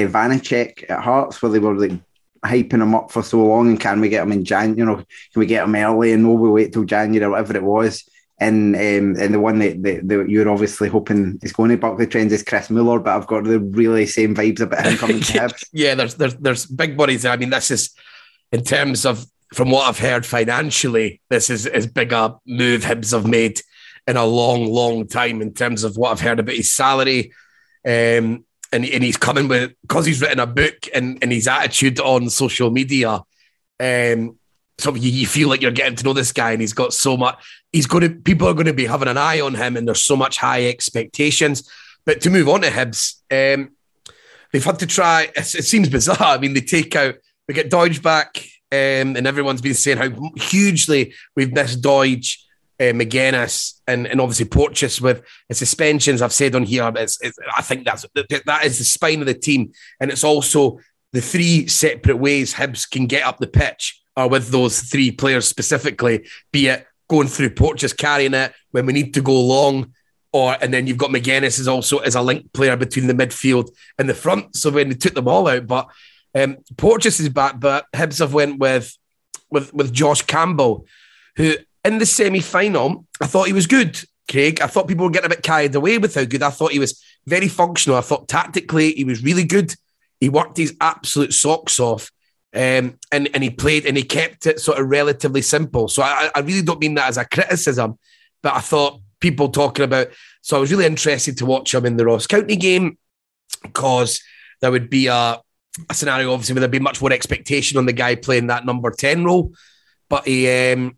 Vanacek 0.08 0.90
at 0.90 1.00
Hearts, 1.00 1.40
where 1.40 1.52
they 1.52 1.60
were 1.60 1.74
like 1.76 1.92
hyping 2.44 2.82
him 2.82 2.94
up 2.94 3.12
for 3.12 3.22
so 3.22 3.44
long, 3.46 3.68
and 3.68 3.78
can 3.78 4.00
we 4.00 4.08
get 4.08 4.22
him 4.24 4.32
in 4.32 4.44
Jan? 4.44 4.76
You 4.76 4.84
know, 4.84 4.96
can 4.96 5.04
we 5.36 5.46
get 5.46 5.64
him 5.64 5.74
early 5.76 6.12
and 6.12 6.24
no, 6.24 6.32
we 6.32 6.48
wait 6.50 6.72
till 6.72 6.84
January 6.84 7.24
or 7.24 7.30
whatever 7.30 7.56
it 7.56 7.62
was. 7.62 8.02
And 8.40 8.74
um, 8.74 9.14
and 9.22 9.32
the 9.32 9.38
one 9.38 9.60
that, 9.60 9.80
that, 9.84 10.08
that 10.08 10.28
you're 10.28 10.48
obviously 10.50 10.88
hoping 10.88 11.38
is 11.42 11.52
going 11.52 11.70
to 11.70 11.76
buck 11.76 11.98
the 11.98 12.06
trends 12.06 12.32
is 12.32 12.42
Chris 12.42 12.68
Mueller, 12.68 12.98
but 12.98 13.16
I've 13.16 13.28
got 13.28 13.44
the 13.44 13.60
really 13.60 14.06
same 14.06 14.34
vibes 14.34 14.58
about 14.60 14.86
him 14.86 14.96
coming 14.98 15.20
to 15.28 15.32
Hibs. 15.38 15.64
yeah, 15.72 15.94
there's 15.94 16.16
there's 16.16 16.34
there's 16.34 16.66
big 16.66 16.96
bodies 16.96 17.22
there. 17.22 17.30
I 17.32 17.36
mean, 17.36 17.50
this 17.50 17.70
is 17.70 17.90
in 18.50 18.64
terms 18.64 19.06
of 19.06 19.24
from 19.54 19.70
what 19.70 19.88
I've 19.88 19.98
heard 19.98 20.26
financially, 20.26 21.20
this 21.30 21.48
is 21.48 21.66
as 21.66 21.86
big 21.86 22.12
a 22.12 22.36
move 22.44 22.82
Hibs 22.82 23.12
have 23.12 23.26
made 23.26 23.60
in 24.06 24.16
a 24.16 24.24
long, 24.24 24.66
long 24.66 25.06
time 25.06 25.40
in 25.40 25.54
terms 25.54 25.84
of 25.84 25.96
what 25.96 26.10
I've 26.10 26.20
heard 26.20 26.40
about 26.40 26.56
his 26.56 26.72
salary. 26.72 27.32
Um, 27.86 28.44
and, 28.72 28.84
and 28.84 29.04
he's 29.04 29.16
coming 29.16 29.46
with 29.46 29.72
because 29.82 30.06
he's 30.06 30.20
written 30.20 30.40
a 30.40 30.46
book 30.46 30.88
and, 30.92 31.18
and 31.22 31.30
his 31.30 31.46
attitude 31.46 32.00
on 32.00 32.28
social 32.30 32.70
media. 32.70 33.22
Um, 33.78 34.38
so 34.78 34.94
you, 34.96 35.10
you 35.10 35.26
feel 35.26 35.48
like 35.48 35.62
you're 35.62 35.70
getting 35.70 35.94
to 35.96 36.04
know 36.04 36.12
this 36.12 36.32
guy, 36.32 36.50
and 36.50 36.60
he's 36.60 36.72
got 36.72 36.92
so 36.92 37.16
much. 37.16 37.36
He's 37.70 37.86
going 37.86 38.02
to 38.02 38.10
people 38.10 38.48
are 38.48 38.54
going 38.54 38.66
to 38.66 38.72
be 38.72 38.86
having 38.86 39.08
an 39.08 39.18
eye 39.18 39.40
on 39.40 39.54
him, 39.54 39.76
and 39.76 39.86
there's 39.86 40.02
so 40.02 40.16
much 40.16 40.38
high 40.38 40.66
expectations. 40.66 41.70
But 42.04 42.20
to 42.22 42.30
move 42.30 42.48
on 42.48 42.62
to 42.62 42.70
Hibs, 42.70 43.20
um, 43.30 43.70
they've 44.52 44.64
had 44.64 44.80
to 44.80 44.86
try. 44.86 45.30
It, 45.36 45.54
it 45.54 45.64
seems 45.64 45.88
bizarre. 45.88 46.16
I 46.20 46.38
mean, 46.38 46.54
they 46.54 46.60
take 46.60 46.96
out, 46.96 47.14
we 47.46 47.54
get 47.54 47.70
Doidge 47.70 48.02
back, 48.02 48.44
um, 48.72 49.16
and 49.16 49.26
everyone's 49.26 49.60
been 49.60 49.74
saying 49.74 49.98
how 49.98 50.10
hugely 50.36 51.14
we've 51.36 51.52
missed 51.52 51.82
Doidge, 51.82 52.38
uh, 52.80 52.92
Magennis, 52.92 53.80
and, 53.86 54.06
and 54.06 54.20
obviously 54.20 54.46
Porteous 54.46 55.00
with 55.00 55.22
the 55.48 55.54
suspensions. 55.54 56.22
I've 56.22 56.32
said 56.32 56.54
on 56.54 56.64
here, 56.64 56.90
it's, 56.96 57.20
it's, 57.22 57.38
I 57.56 57.62
think 57.62 57.84
that's 57.84 58.04
that 58.14 58.64
is 58.64 58.78
the 58.78 58.84
spine 58.84 59.20
of 59.20 59.26
the 59.26 59.34
team, 59.34 59.72
and 60.00 60.10
it's 60.10 60.24
also 60.24 60.80
the 61.12 61.20
three 61.20 61.68
separate 61.68 62.16
ways 62.16 62.54
Hibs 62.54 62.90
can 62.90 63.06
get 63.06 63.24
up 63.24 63.38
the 63.38 63.46
pitch 63.46 64.02
are 64.16 64.28
with 64.28 64.48
those 64.48 64.80
three 64.80 65.10
players 65.10 65.46
specifically, 65.46 66.26
be 66.52 66.68
it 66.68 66.86
going 67.08 67.28
through 67.28 67.50
Porteous 67.50 67.92
carrying 67.92 68.34
it 68.34 68.52
when 68.70 68.86
we 68.86 68.92
need 68.92 69.14
to 69.14 69.22
go 69.22 69.40
long, 69.40 69.92
or 70.32 70.56
and 70.60 70.74
then 70.74 70.86
you've 70.86 70.98
got 70.98 71.10
Magennis 71.10 71.60
as 71.60 71.68
also 71.68 71.98
as 71.98 72.16
a 72.16 72.22
link 72.22 72.52
player 72.52 72.76
between 72.76 73.06
the 73.06 73.14
midfield 73.14 73.70
and 73.98 74.08
the 74.08 74.14
front. 74.14 74.56
So 74.56 74.70
when 74.70 74.88
they 74.88 74.96
took 74.96 75.14
them 75.14 75.28
all 75.28 75.46
out, 75.48 75.66
but 75.66 75.88
um, 76.34 76.58
Porteous 76.76 77.20
is 77.20 77.28
back, 77.28 77.60
but 77.60 77.86
Hibs 77.94 78.18
have 78.18 78.34
went 78.34 78.58
with 78.58 78.96
with 79.50 79.72
with 79.72 79.92
Josh 79.92 80.22
Campbell, 80.22 80.86
who 81.36 81.54
in 81.84 81.98
the 81.98 82.06
semi 82.06 82.40
final 82.40 83.06
I 83.20 83.26
thought 83.26 83.46
he 83.46 83.52
was 83.52 83.66
good. 83.66 84.00
Craig, 84.30 84.60
I 84.60 84.66
thought 84.66 84.88
people 84.88 85.04
were 85.04 85.10
getting 85.10 85.30
a 85.30 85.34
bit 85.34 85.42
carried 85.42 85.74
away 85.74 85.98
with 85.98 86.14
how 86.14 86.24
good. 86.24 86.42
I 86.42 86.50
thought 86.50 86.72
he 86.72 86.78
was 86.78 87.02
very 87.26 87.48
functional. 87.48 87.98
I 87.98 88.02
thought 88.02 88.26
tactically 88.26 88.92
he 88.92 89.04
was 89.04 89.22
really 89.22 89.44
good. 89.44 89.74
He 90.18 90.28
worked 90.28 90.56
his 90.56 90.74
absolute 90.80 91.34
socks 91.34 91.78
off. 91.78 92.10
Um, 92.54 92.98
and, 93.10 93.28
and 93.34 93.42
he 93.42 93.50
played 93.50 93.84
and 93.84 93.96
he 93.96 94.04
kept 94.04 94.46
it 94.46 94.60
sort 94.60 94.78
of 94.78 94.88
relatively 94.88 95.42
simple. 95.42 95.88
So 95.88 96.02
I, 96.02 96.30
I 96.34 96.40
really 96.40 96.62
don't 96.62 96.80
mean 96.80 96.94
that 96.94 97.08
as 97.08 97.18
a 97.18 97.24
criticism, 97.24 97.98
but 98.42 98.54
I 98.54 98.60
thought 98.60 99.00
people 99.20 99.48
talking 99.48 99.84
about. 99.84 100.08
So 100.40 100.56
I 100.56 100.60
was 100.60 100.70
really 100.70 100.86
interested 100.86 101.36
to 101.38 101.46
watch 101.46 101.74
him 101.74 101.84
in 101.84 101.96
the 101.96 102.06
Ross 102.06 102.26
County 102.26 102.56
game 102.56 102.96
because 103.62 104.22
there 104.60 104.70
would 104.70 104.88
be 104.88 105.08
a, 105.08 105.40
a 105.90 105.94
scenario, 105.94 106.32
obviously, 106.32 106.54
where 106.54 106.60
there'd 106.60 106.70
be 106.70 106.78
much 106.78 107.00
more 107.00 107.12
expectation 107.12 107.78
on 107.78 107.86
the 107.86 107.92
guy 107.92 108.14
playing 108.14 108.48
that 108.48 108.66
number 108.66 108.90
10 108.90 109.24
role. 109.24 109.52
But 110.08 110.26
he, 110.26 110.48
um, 110.72 110.96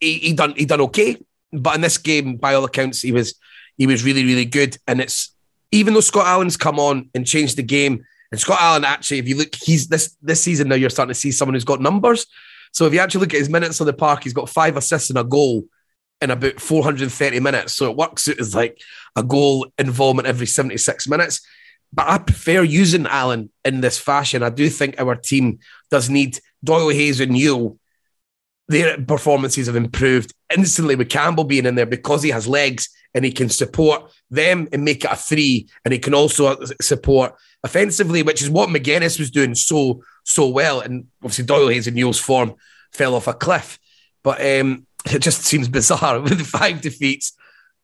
he, 0.00 0.18
he 0.18 0.32
done 0.32 0.54
he 0.56 0.64
done 0.64 0.80
okay. 0.82 1.16
But 1.52 1.74
in 1.74 1.80
this 1.80 1.98
game, 1.98 2.36
by 2.36 2.54
all 2.54 2.64
accounts, 2.64 3.02
he 3.02 3.12
was 3.12 3.34
he 3.76 3.86
was 3.86 4.04
really, 4.04 4.24
really 4.24 4.44
good. 4.44 4.76
And 4.86 5.00
it's 5.00 5.34
even 5.70 5.94
though 5.94 6.00
Scott 6.00 6.26
Allan's 6.26 6.56
come 6.56 6.78
on 6.78 7.10
and 7.14 7.26
changed 7.26 7.56
the 7.56 7.62
game, 7.62 8.04
and 8.30 8.40
Scott 8.40 8.58
Allan 8.60 8.84
actually, 8.84 9.18
if 9.18 9.28
you 9.28 9.36
look, 9.36 9.54
he's 9.54 9.88
this 9.88 10.16
this 10.22 10.42
season 10.42 10.68
now, 10.68 10.74
you're 10.74 10.90
starting 10.90 11.12
to 11.12 11.18
see 11.18 11.30
someone 11.30 11.54
who's 11.54 11.64
got 11.64 11.80
numbers. 11.80 12.26
So 12.72 12.86
if 12.86 12.94
you 12.94 13.00
actually 13.00 13.20
look 13.20 13.34
at 13.34 13.40
his 13.40 13.50
minutes 13.50 13.80
on 13.80 13.86
the 13.86 13.92
park, 13.92 14.24
he's 14.24 14.32
got 14.32 14.48
five 14.48 14.76
assists 14.76 15.10
and 15.10 15.18
a 15.18 15.24
goal 15.24 15.64
in 16.22 16.30
about 16.30 16.58
430 16.58 17.40
minutes. 17.40 17.74
So 17.74 17.90
it 17.90 17.96
works 17.96 18.28
out 18.28 18.40
as 18.40 18.54
like 18.54 18.80
a 19.14 19.22
goal 19.22 19.66
involvement 19.78 20.26
every 20.26 20.46
76 20.46 21.06
minutes. 21.08 21.46
But 21.92 22.08
I 22.08 22.18
prefer 22.18 22.62
using 22.62 23.06
Allan 23.06 23.50
in 23.64 23.80
this 23.80 23.98
fashion. 23.98 24.42
I 24.42 24.50
do 24.50 24.68
think 24.68 24.98
our 24.98 25.14
team 25.14 25.58
does 25.90 26.08
need 26.08 26.38
Doyle 26.64 26.88
Hayes 26.88 27.20
and 27.20 27.32
Newell. 27.32 27.78
Their 28.68 28.98
performances 29.02 29.66
have 29.66 29.76
improved 29.76 30.32
instantly 30.56 30.94
with 30.94 31.10
Campbell 31.10 31.44
being 31.44 31.66
in 31.66 31.74
there 31.74 31.86
because 31.86 32.22
he 32.22 32.30
has 32.30 32.48
legs 32.48 32.88
and 33.14 33.24
he 33.24 33.32
can 33.32 33.48
support 33.50 34.10
them 34.30 34.68
and 34.72 34.84
make 34.84 35.04
it 35.04 35.10
a 35.10 35.16
three. 35.16 35.68
And 35.84 35.92
he 35.92 35.98
can 35.98 36.14
also 36.14 36.56
support 36.80 37.34
offensively, 37.62 38.22
which 38.22 38.42
is 38.42 38.48
what 38.48 38.70
Magennis 38.70 39.18
was 39.18 39.30
doing 39.30 39.54
so, 39.54 40.02
so 40.24 40.48
well. 40.48 40.80
And 40.80 41.06
obviously, 41.22 41.44
Doyle 41.44 41.68
Hayes 41.68 41.86
and 41.86 41.96
Newell's 41.96 42.18
form 42.18 42.54
fell 42.92 43.14
off 43.14 43.26
a 43.26 43.34
cliff. 43.34 43.78
But 44.22 44.40
um, 44.40 44.86
it 45.12 45.20
just 45.20 45.42
seems 45.44 45.68
bizarre 45.68 46.20
with 46.22 46.46
five 46.46 46.80
defeats. 46.80 47.34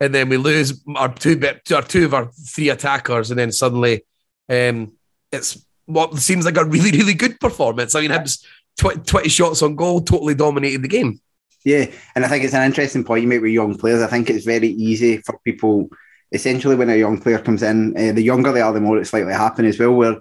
And 0.01 0.15
then 0.15 0.29
we 0.29 0.37
lose 0.37 0.81
our 0.95 1.13
two 1.13 1.41
our 1.73 1.83
two 1.83 2.05
of 2.05 2.15
our 2.15 2.27
three 2.27 2.69
attackers, 2.69 3.31
and 3.31 3.39
then 3.39 3.51
suddenly 3.51 4.05
um, 4.49 4.93
it's 5.33 5.65
what 5.87 6.17
seems 6.19 6.45
like 6.45 6.57
a 6.57 6.65
really, 6.65 6.91
really 6.91 7.15
good 7.15 7.41
performance. 7.41 7.95
I 7.95 8.03
mean, 8.03 8.11
Hibs 8.11 8.45
20, 8.79 9.01
20 9.01 9.29
shots 9.29 9.63
on 9.63 9.75
goal, 9.75 10.01
totally 10.01 10.35
dominated 10.35 10.83
the 10.83 10.89
game. 10.89 11.21
Yeah, 11.65 11.87
and 12.15 12.25
I 12.25 12.29
think 12.29 12.45
it's 12.45 12.55
an 12.55 12.65
interesting 12.65 13.05
point 13.05 13.23
you 13.23 13.29
make 13.29 13.43
with 13.43 13.51
young 13.53 13.77
players. 13.77 14.03
I 14.03 14.07
think 14.07 14.31
it's 14.31 14.45
very 14.45 14.69
easy 14.69 15.19
for 15.19 15.39
people, 15.45 15.89
essentially, 16.31 16.77
when 16.77 16.91
a 16.91 16.97
young 16.97 17.21
player 17.21 17.39
comes 17.39 17.63
in, 17.63 17.97
uh, 17.97 18.13
the 18.13 18.23
younger 18.23 18.53
they 18.53 18.61
are, 18.61 18.73
the 18.73 18.81
more 18.81 18.99
it's 18.99 19.13
likely 19.13 19.33
to 19.33 19.39
happen 19.39 19.65
as 19.65 19.79
well, 19.79 19.93
where 19.93 20.17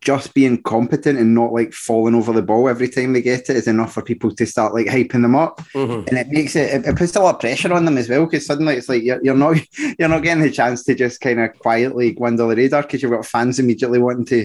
just 0.00 0.34
being 0.34 0.62
competent 0.62 1.18
and 1.18 1.34
not 1.34 1.52
like 1.52 1.72
falling 1.72 2.14
over 2.14 2.32
the 2.32 2.42
ball 2.42 2.68
every 2.68 2.88
time 2.88 3.12
they 3.12 3.22
get 3.22 3.48
it 3.50 3.56
is 3.56 3.66
enough 3.68 3.92
for 3.92 4.02
people 4.02 4.34
to 4.34 4.46
start 4.46 4.74
like 4.74 4.86
hyping 4.86 5.22
them 5.22 5.34
up, 5.36 5.60
Mhm. 5.74 6.08
and 6.08 6.18
it 6.18 6.28
makes 6.28 6.56
it, 6.56 6.72
it, 6.72 6.86
it 6.86 6.96
puts 6.96 7.14
a 7.16 7.20
lot 7.20 7.34
of 7.36 7.40
pressure 7.40 7.72
on 7.72 7.84
them 7.84 7.98
as 7.98 8.08
well 8.08 8.24
because 8.26 8.46
suddenly 8.46 8.74
it's 8.76 8.88
like 8.88 9.02
you're, 9.02 9.20
you're 9.22 9.34
not 9.36 9.56
you're 9.98 10.08
not 10.08 10.22
getting 10.22 10.42
the 10.42 10.50
chance 10.50 10.84
to 10.84 10.94
just 10.94 11.20
kind 11.20 11.40
of 11.40 11.58
quietly 11.58 12.12
go 12.12 12.26
under 12.26 12.46
the 12.46 12.56
radar 12.56 12.82
because 12.82 13.02
you've 13.02 13.12
got 13.12 13.26
fans 13.26 13.58
immediately 13.58 13.98
wanting 13.98 14.24
to 14.26 14.44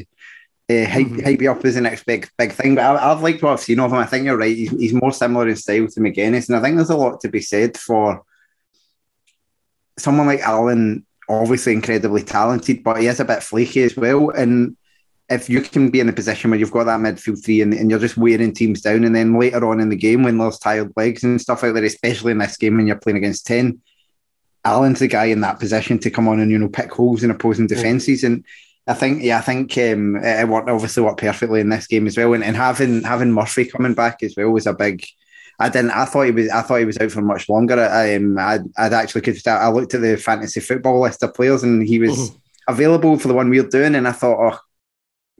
uh, 0.67 0.85
hype, 0.89 1.07
Mhm. 1.07 1.23
hype 1.23 1.41
you 1.41 1.51
up 1.51 1.63
as 1.63 1.75
the 1.75 1.81
next 1.81 2.05
big 2.05 2.27
big 2.37 2.51
thing. 2.51 2.75
But 2.75 2.85
I, 2.85 3.11
I've 3.11 3.21
liked 3.21 3.43
what 3.43 3.53
I've 3.53 3.59
seen 3.59 3.79
of 3.79 3.91
him. 3.91 3.97
I 3.99 4.05
think 4.05 4.25
you're 4.25 4.37
right. 4.37 4.55
He's, 4.55 4.71
he's 4.71 4.93
more 4.93 5.11
similar 5.11 5.47
in 5.47 5.55
style 5.55 5.87
to 5.87 5.99
Magennis, 5.99 6.47
and 6.49 6.57
I 6.57 6.61
think 6.61 6.75
there's 6.75 6.89
a 6.89 6.97
lot 6.97 7.21
to 7.21 7.29
be 7.29 7.41
said 7.41 7.77
for 7.77 8.23
someone 9.97 10.27
like 10.27 10.41
Allan. 10.41 11.05
Obviously, 11.27 11.73
incredibly 11.73 12.21
talented, 12.21 12.83
but 12.83 13.01
he 13.01 13.07
is 13.07 13.19
a 13.19 13.25
bit 13.25 13.41
flaky 13.41 13.81
as 13.81 13.97
well. 13.97 14.29
And 14.29 14.77
if 15.29 15.49
you 15.49 15.61
can 15.61 15.89
be 15.89 15.99
in 15.99 16.09
a 16.09 16.13
position 16.13 16.51
where 16.51 16.59
you've 16.59 16.71
got 16.71 16.83
that 16.83 16.99
midfield 16.99 17.43
three 17.43 17.61
and, 17.61 17.73
and 17.73 17.89
you're 17.89 17.99
just 17.99 18.17
wearing 18.17 18.53
teams 18.53 18.81
down, 18.81 19.03
and 19.03 19.15
then 19.15 19.39
later 19.39 19.65
on 19.67 19.79
in 19.79 19.89
the 19.89 19.95
game 19.95 20.23
when 20.23 20.37
there's 20.37 20.59
tired 20.59 20.91
legs 20.95 21.23
and 21.23 21.41
stuff 21.41 21.63
like 21.63 21.73
that, 21.73 21.83
especially 21.83 22.31
in 22.31 22.37
this 22.37 22.57
game 22.57 22.77
when 22.77 22.85
you're 22.87 22.95
playing 22.95 23.17
against 23.17 23.47
ten, 23.47 23.81
Allan's 24.63 24.99
the 24.99 25.07
guy 25.07 25.25
in 25.25 25.41
that 25.41 25.59
position 25.59 25.99
to 25.99 26.09
come 26.11 26.27
on 26.27 26.39
and 26.39 26.51
you 26.51 26.57
know 26.59 26.69
pick 26.69 26.91
holes 26.91 27.23
in 27.23 27.31
opposing 27.31 27.67
defences. 27.67 28.23
And 28.23 28.43
I 28.87 28.93
think, 28.93 29.23
yeah, 29.23 29.39
I 29.39 29.41
think 29.41 29.75
um, 29.77 30.15
it 30.17 30.47
worked 30.47 30.69
obviously 30.69 31.03
worked 31.03 31.21
perfectly 31.21 31.59
in 31.59 31.69
this 31.69 31.87
game 31.87 32.05
as 32.07 32.17
well. 32.17 32.33
And, 32.33 32.43
and 32.43 32.55
having 32.55 33.01
having 33.03 33.31
Murphy 33.31 33.65
coming 33.65 33.93
back 33.95 34.21
as 34.23 34.35
well 34.37 34.49
was 34.49 34.67
a 34.67 34.73
big. 34.73 35.05
I 35.57 35.69
didn't. 35.69 35.91
I 35.91 36.05
thought 36.05 36.23
he 36.23 36.31
was. 36.31 36.49
I 36.49 36.61
thought 36.61 36.79
he 36.79 36.85
was 36.85 36.97
out 36.97 37.11
for 37.11 37.21
much 37.21 37.47
longer. 37.47 37.79
I, 37.79 38.15
um, 38.15 38.37
I'd, 38.37 38.63
I'd 38.77 38.93
actually 38.93 39.21
could. 39.21 39.37
Start, 39.37 39.61
I 39.63 39.69
looked 39.69 39.93
at 39.93 40.01
the 40.01 40.17
fantasy 40.17 40.59
football 40.59 41.01
list 41.01 41.23
of 41.23 41.33
players, 41.33 41.63
and 41.63 41.87
he 41.87 41.97
was 41.97 42.11
Mhm. 42.11 42.37
available 42.67 43.17
for 43.17 43.27
the 43.29 43.33
one 43.33 43.49
we 43.49 43.61
were 43.61 43.69
doing. 43.69 43.95
And 43.95 44.07
I 44.07 44.11
thought, 44.11 44.53
oh, 44.53 44.59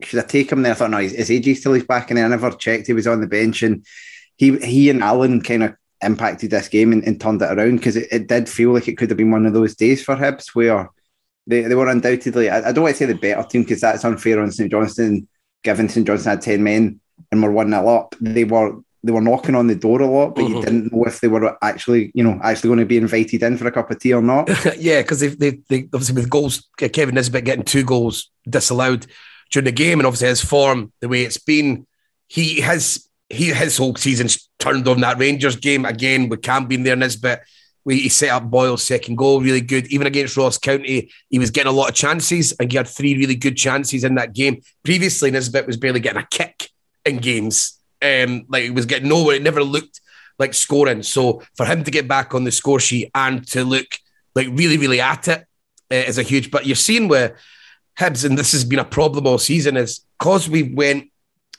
should 0.02 0.18
I 0.22 0.26
take 0.26 0.50
him? 0.52 0.62
there? 0.62 0.72
I 0.72 0.74
thought, 0.74 0.90
no, 0.90 0.98
his, 0.98 1.12
his 1.12 1.30
age 1.30 1.48
is 1.48 1.60
still 1.60 1.72
he's 1.74 1.84
back. 1.84 2.10
And 2.10 2.18
then 2.18 2.26
I 2.26 2.28
never 2.28 2.50
checked. 2.50 2.86
He 2.86 2.92
was 2.92 3.06
on 3.06 3.20
the 3.20 3.26
bench, 3.26 3.62
and 3.62 3.84
he 4.36 4.56
he 4.58 4.90
and 4.90 5.02
Allan 5.02 5.40
kind 5.42 5.62
of 5.62 5.74
impacted 6.02 6.50
this 6.50 6.68
game 6.68 6.92
and, 6.92 7.02
and 7.04 7.18
turned 7.20 7.40
it 7.40 7.50
around 7.50 7.76
because 7.76 7.96
it, 7.96 8.08
it 8.12 8.26
did 8.28 8.48
feel 8.48 8.72
like 8.72 8.86
it 8.88 8.98
could 8.98 9.08
have 9.10 9.16
been 9.16 9.30
one 9.30 9.46
of 9.46 9.54
those 9.54 9.74
days 9.74 10.04
for 10.04 10.14
Hibs 10.14 10.48
where 10.54 10.90
they, 11.46 11.62
they 11.62 11.74
were 11.74 11.88
undoubtedly. 11.88 12.50
I, 12.50 12.68
I 12.68 12.72
don't 12.72 12.84
want 12.84 12.94
to 12.94 12.98
say 12.98 13.06
the 13.06 13.14
better 13.14 13.42
team 13.48 13.62
because 13.62 13.80
that's 13.80 14.04
unfair 14.04 14.40
on 14.40 14.52
St 14.52 14.70
Johnstone. 14.70 15.26
Given 15.64 15.88
St 15.88 16.06
Johnstone 16.06 16.32
had 16.32 16.42
ten 16.42 16.62
men 16.62 17.00
and 17.32 17.42
were 17.42 17.50
one 17.50 17.70
0 17.70 17.88
up, 17.88 18.14
they 18.20 18.44
were 18.44 18.76
they 19.02 19.12
were 19.12 19.20
knocking 19.22 19.54
on 19.54 19.68
the 19.68 19.74
door 19.74 20.02
a 20.02 20.06
lot, 20.06 20.34
but 20.34 20.48
you 20.48 20.56
Mhm. 20.56 20.60
didn't 20.64 20.92
know 20.92 21.04
if 21.04 21.20
they 21.20 21.28
were 21.28 21.56
actually 21.62 22.10
you 22.14 22.22
know 22.22 22.38
actually 22.42 22.68
going 22.68 22.80
to 22.80 22.84
be 22.86 22.98
invited 22.98 23.42
in 23.42 23.56
for 23.56 23.66
a 23.66 23.72
cup 23.72 23.90
of 23.90 23.98
tea 23.98 24.12
or 24.12 24.20
not. 24.22 24.48
yeah, 24.78 25.00
because 25.00 25.20
they, 25.20 25.28
they, 25.28 25.50
they 25.68 25.82
obviously 25.94 26.14
with 26.16 26.28
goals, 26.28 26.68
Kevin 26.76 27.14
Nisbet 27.14 27.44
getting 27.44 27.64
two 27.64 27.84
goals 27.84 28.30
disallowed 28.48 29.06
during 29.50 29.64
the 29.64 29.72
game, 29.72 29.98
and 29.98 30.06
obviously 30.06 30.28
his 30.28 30.44
form, 30.44 30.92
the 31.00 31.08
way 31.08 31.22
it's 31.22 31.38
been, 31.38 31.86
he 32.28 32.60
has 32.60 33.08
he 33.28 33.46
his 33.46 33.76
whole 33.76 33.94
season's 33.96 34.48
turned 34.58 34.86
on 34.88 35.00
that 35.00 35.18
Rangers 35.18 35.56
game 35.56 35.84
again 35.84 36.28
with 36.28 36.42
Cam 36.42 36.66
being 36.66 36.82
there. 36.82 36.96
Nisbet, 36.96 37.44
we 37.84 38.00
he 38.00 38.08
set 38.08 38.30
up 38.30 38.44
Boyle's 38.44 38.84
second 38.84 39.16
goal 39.16 39.40
really 39.40 39.60
good. 39.60 39.86
Even 39.88 40.06
against 40.06 40.36
Ross 40.36 40.58
County, 40.58 41.10
he 41.28 41.38
was 41.38 41.50
getting 41.50 41.72
a 41.72 41.74
lot 41.74 41.88
of 41.88 41.94
chances, 41.94 42.52
and 42.58 42.70
he 42.70 42.76
had 42.76 42.88
three 42.88 43.16
really 43.16 43.36
good 43.36 43.56
chances 43.56 44.04
in 44.04 44.14
that 44.16 44.32
game. 44.32 44.60
Previously, 44.84 45.30
Nisbet 45.30 45.66
was 45.66 45.76
barely 45.76 46.00
getting 46.00 46.22
a 46.22 46.26
kick 46.26 46.70
in 47.04 47.18
games. 47.18 47.78
Um, 48.02 48.44
like 48.48 48.64
he 48.64 48.70
was 48.70 48.86
getting 48.86 49.08
nowhere. 49.08 49.36
It 49.36 49.42
never 49.42 49.62
looked 49.62 50.00
like 50.38 50.54
scoring. 50.54 51.02
So 51.02 51.42
for 51.56 51.64
him 51.64 51.84
to 51.84 51.90
get 51.90 52.06
back 52.06 52.34
on 52.34 52.44
the 52.44 52.52
score 52.52 52.80
sheet 52.80 53.10
and 53.14 53.46
to 53.48 53.64
look 53.64 53.86
like 54.34 54.48
really, 54.50 54.76
really 54.76 55.00
at 55.00 55.28
it 55.28 55.46
uh, 55.90 55.94
is 55.94 56.18
a 56.18 56.22
huge. 56.22 56.50
But 56.50 56.66
you're 56.66 56.76
seeing 56.76 57.08
where 57.08 57.36
Hibs, 57.98 58.24
and 58.24 58.36
this 58.36 58.52
has 58.52 58.64
been 58.64 58.78
a 58.78 58.84
problem 58.84 59.26
all 59.26 59.38
season, 59.38 59.76
is 59.76 60.00
because 60.18 60.48
we 60.48 60.62
went, 60.62 61.10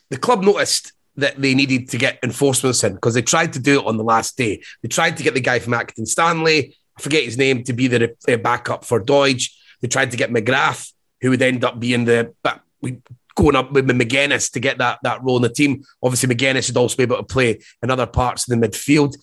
the 0.10 0.18
club 0.18 0.44
noticed 0.44 0.94
that 1.16 1.42
they 1.42 1.56
needed 1.56 1.90
to 1.90 1.98
get 1.98 2.20
enforcements 2.24 2.84
in 2.84 2.94
because 2.94 3.16
they 3.16 3.22
tried 3.22 3.54
to 3.54 3.60
do 3.60 3.80
it 3.80 3.86
on 3.88 3.98
the 3.98 4.04
last 4.04 4.38
day. 4.38 4.62
They 4.82 4.88
tried 4.88 5.18
to 5.18 5.24
get 5.24 5.34
the 5.34 5.42
guy 5.42 5.60
from 5.60 5.74
Accrington 5.74 6.08
Stanley, 6.08 6.76
I 6.98 7.02
forget 7.02 7.24
his 7.24 7.38
name, 7.38 7.64
to 7.64 7.74
be 7.74 7.88
the 7.88 8.16
backup 8.42 8.86
for 8.86 9.02
Doidge. 9.02 9.52
They 9.82 9.88
tried 9.88 10.12
to 10.12 10.18
get 10.18 10.32
McGrath, 10.32 10.94
who 11.22 11.32
would 11.32 11.42
end 11.42 11.64
up 11.64 11.80
being 11.80 12.06
the 12.06 12.34
but 12.44 12.62
we 12.82 13.02
going 13.36 13.56
up 13.56 13.72
with 13.72 13.88
Magennis 13.88 14.52
to 14.52 14.60
get 14.60 14.80
that 14.80 15.00
that 15.04 15.24
role 15.24 15.38
in 15.38 15.44
the 15.44 15.50
team. 15.50 15.84
Obviously, 16.02 16.34
Magennis 16.34 16.66
should 16.66 16.78
also 16.78 16.98
be 16.98 17.04
able 17.04 17.18
to 17.18 17.24
play 17.24 17.60
in 17.84 17.92
other 17.92 18.08
parts 18.08 18.50
of 18.50 18.60
the 18.60 18.68
midfield. 18.68 19.16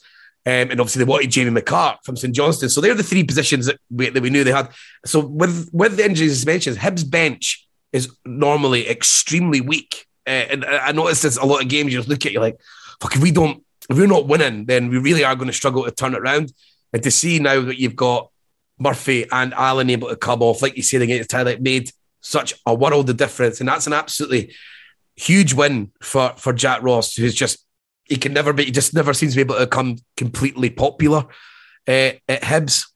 Um, 0.46 0.70
and 0.70 0.80
obviously, 0.80 1.02
they 1.02 1.10
wanted 1.10 1.30
Jamie 1.30 1.58
McCart 1.58 1.98
from 2.04 2.16
St 2.16 2.34
Johnstone. 2.34 2.68
So 2.68 2.80
they're 2.80 2.94
the 2.94 3.02
three 3.02 3.24
positions 3.24 3.66
that 3.66 3.80
we, 3.90 4.10
that 4.10 4.22
we 4.22 4.28
knew 4.28 4.44
they 4.44 4.52
had. 4.52 4.70
So 5.06 5.20
with 5.20 5.70
with 5.72 5.96
the 5.96 6.04
injuries 6.04 6.32
as 6.32 6.44
mentioned, 6.44 6.76
Hibs 6.76 7.08
bench 7.10 7.66
is 7.92 8.14
normally 8.26 8.88
extremely 8.88 9.60
weak. 9.60 10.06
Uh, 10.26 10.30
and 10.50 10.64
I 10.64 10.92
noticed 10.92 11.22
this 11.22 11.36
a 11.36 11.46
lot 11.46 11.62
of 11.62 11.68
games. 11.68 11.92
You 11.92 11.98
just 11.98 12.08
look 12.08 12.26
at 12.26 12.32
you 12.32 12.40
like, 12.40 12.58
fuck, 13.00 13.16
if 13.16 13.22
we 13.22 13.30
don't, 13.30 13.62
if 13.88 13.96
we're 13.96 14.06
not 14.06 14.26
winning, 14.26 14.66
then 14.66 14.88
we 14.88 14.98
really 14.98 15.24
are 15.24 15.36
going 15.36 15.46
to 15.46 15.52
struggle 15.52 15.84
to 15.84 15.90
turn 15.90 16.14
it 16.14 16.20
around. 16.20 16.52
And 16.92 17.02
to 17.02 17.10
see 17.10 17.38
now 17.38 17.60
that 17.62 17.80
you've 17.80 17.96
got 17.96 18.30
Murphy 18.78 19.26
and 19.30 19.54
Allan 19.54 19.90
able 19.90 20.08
to 20.08 20.16
come 20.16 20.42
off, 20.42 20.60
like 20.60 20.76
you 20.76 20.82
said 20.82 21.02
against 21.02 21.30
Tyler, 21.30 21.56
made 21.58 21.90
such 22.20 22.54
a 22.66 22.74
world 22.74 23.08
of 23.08 23.16
difference. 23.16 23.60
And 23.60 23.68
that's 23.68 23.86
an 23.86 23.92
absolutely 23.92 24.54
huge 25.16 25.54
win 25.54 25.92
for, 26.02 26.34
for 26.36 26.52
Jack 26.52 26.82
Ross, 26.82 27.14
who's 27.14 27.34
just, 27.34 27.63
he 28.04 28.16
can 28.16 28.32
never 28.32 28.52
be, 28.52 28.64
he 28.64 28.70
just 28.70 28.94
never 28.94 29.14
seems 29.14 29.32
to 29.32 29.36
be 29.36 29.40
able 29.42 29.58
to 29.58 29.66
come 29.66 29.98
completely 30.16 30.70
popular 30.70 31.26
uh, 31.88 32.12
at 32.28 32.42
Hibs. 32.42 32.86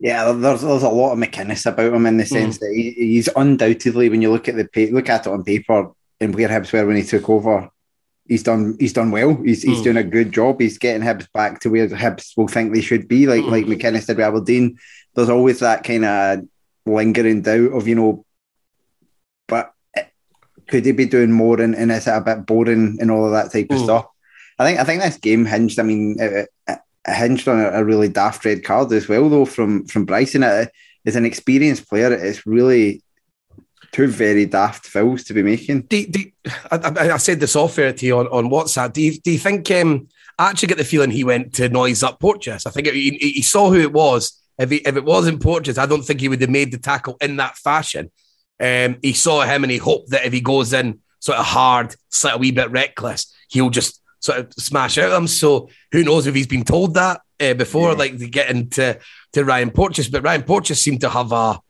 Yeah, 0.00 0.32
there's 0.32 0.62
there's 0.62 0.82
a 0.82 0.88
lot 0.88 1.12
of 1.12 1.18
McInnes 1.18 1.66
about 1.66 1.94
him 1.94 2.06
in 2.06 2.16
the 2.16 2.26
sense 2.26 2.56
mm. 2.56 2.60
that 2.60 2.72
he, 2.74 2.90
he's 2.92 3.28
undoubtedly, 3.36 4.08
when 4.08 4.22
you 4.22 4.30
look 4.30 4.48
at 4.48 4.56
the 4.56 4.90
look 4.90 5.08
at 5.08 5.26
it 5.26 5.32
on 5.32 5.44
paper 5.44 5.92
and 6.20 6.34
where 6.34 6.48
Hibs 6.48 6.72
were 6.72 6.86
when 6.86 6.96
he 6.96 7.02
took 7.02 7.28
over, 7.30 7.70
he's 8.26 8.42
done 8.42 8.76
he's 8.80 8.92
done 8.92 9.10
well. 9.10 9.34
He's 9.42 9.62
he's 9.62 9.80
mm. 9.80 9.84
doing 9.84 9.96
a 9.98 10.04
good 10.04 10.32
job. 10.32 10.60
He's 10.60 10.78
getting 10.78 11.06
Hibs 11.06 11.28
back 11.32 11.60
to 11.60 11.70
where 11.70 11.88
Hibs 11.88 12.36
will 12.36 12.48
think 12.48 12.74
they 12.74 12.80
should 12.80 13.08
be, 13.08 13.26
like 13.26 13.44
mm. 13.44 13.50
like 13.50 13.66
McInnes 13.66 14.06
did 14.06 14.16
with 14.16 14.26
Aberdeen. 14.26 14.78
There's 15.14 15.30
always 15.30 15.60
that 15.60 15.84
kind 15.84 16.04
of 16.04 16.40
lingering 16.86 17.42
doubt 17.42 17.72
of 17.72 17.88
you 17.88 17.94
know 17.94 18.24
but 19.46 19.72
could 20.68 20.84
he 20.84 20.92
be 20.92 21.06
doing 21.06 21.32
more 21.32 21.60
and, 21.60 21.74
and 21.74 21.92
is 21.92 22.06
it 22.06 22.10
a 22.10 22.20
bit 22.20 22.46
boring 22.46 22.98
and 23.00 23.10
all 23.10 23.26
of 23.26 23.32
that 23.32 23.52
type 23.52 23.70
of 23.70 23.78
stuff? 23.78 24.06
I 24.58 24.64
think 24.64 24.78
I 24.78 24.84
think 24.84 25.02
this 25.02 25.16
game 25.16 25.44
hinged. 25.44 25.78
I 25.78 25.82
mean, 25.82 26.16
it, 26.18 26.48
it 26.68 26.78
hinged 27.06 27.48
on 27.48 27.60
a, 27.60 27.70
a, 27.70 27.84
really 27.84 28.08
daft 28.08 28.44
red 28.44 28.64
card 28.64 28.92
as 28.92 29.08
well, 29.08 29.28
though 29.28 29.44
from 29.44 29.86
from 29.86 30.04
Bryson. 30.04 30.42
It, 30.42 30.70
as 31.06 31.16
an 31.16 31.24
experienced 31.24 31.88
player, 31.88 32.12
it's 32.12 32.46
really 32.46 33.02
two 33.92 34.08
very 34.08 34.46
daft 34.46 34.86
fouls 34.86 35.22
to 35.24 35.34
be 35.34 35.42
making. 35.42 35.82
Do, 35.82 36.06
do, 36.06 36.24
I, 36.70 37.12
I, 37.12 37.16
said 37.18 37.40
this 37.40 37.54
off 37.54 37.78
air 37.78 37.92
to 37.92 38.06
you 38.06 38.18
on, 38.18 38.26
on 38.28 38.50
WhatsApp. 38.50 38.92
Do 38.92 39.02
you, 39.02 39.20
do 39.20 39.30
you 39.30 39.38
think? 39.38 39.70
Um, 39.70 40.08
I 40.38 40.50
actually 40.50 40.68
get 40.68 40.78
the 40.78 40.84
feeling 40.84 41.10
he 41.10 41.24
went 41.24 41.54
to 41.54 41.68
noise 41.68 42.02
up 42.02 42.18
Porteous. 42.18 42.66
I 42.66 42.70
think 42.70 42.88
it, 42.88 42.94
he, 42.94 43.10
he, 43.10 43.42
saw 43.42 43.70
who 43.70 43.80
it 43.80 43.92
was. 43.92 44.40
If, 44.58 44.70
he, 44.70 44.76
if 44.78 44.96
it 44.96 45.04
wasn't 45.04 45.42
Porteous, 45.42 45.78
I 45.78 45.86
don't 45.86 46.02
think 46.02 46.20
he 46.20 46.28
would 46.28 46.40
have 46.40 46.50
made 46.50 46.72
the 46.72 46.78
tackle 46.78 47.16
in 47.20 47.36
that 47.36 47.56
fashion. 47.56 48.10
Um, 48.58 48.96
he 49.02 49.12
saw 49.12 49.42
him 49.42 49.62
and 49.62 49.70
he 49.70 49.78
hoped 49.78 50.10
that 50.10 50.24
if 50.24 50.32
he 50.32 50.40
goes 50.40 50.72
in 50.72 51.00
sort 51.20 51.38
of 51.38 51.44
hard, 51.44 51.94
sort 52.08 52.34
of 52.34 52.38
a 52.38 52.40
wee 52.40 52.50
bit 52.50 52.70
reckless, 52.70 53.32
he'll 53.48 53.70
just 53.70 54.00
sort 54.24 54.38
of 54.38 54.52
smash 54.54 54.96
out 54.96 55.12
him. 55.12 55.26
So 55.26 55.68
who 55.92 56.02
knows 56.02 56.26
if 56.26 56.34
he's 56.34 56.46
been 56.46 56.64
told 56.64 56.94
that 56.94 57.20
uh, 57.38 57.54
before, 57.54 57.90
yeah. 57.90 57.98
like 57.98 58.18
to 58.18 58.28
get 58.28 58.50
into 58.50 58.98
to 59.32 59.44
Ryan 59.44 59.70
Porteous. 59.70 60.08
But 60.08 60.22
Ryan 60.22 60.42
Porteous 60.42 60.80
seemed 60.80 61.02
to 61.02 61.10
have 61.10 61.30
a 61.32 61.60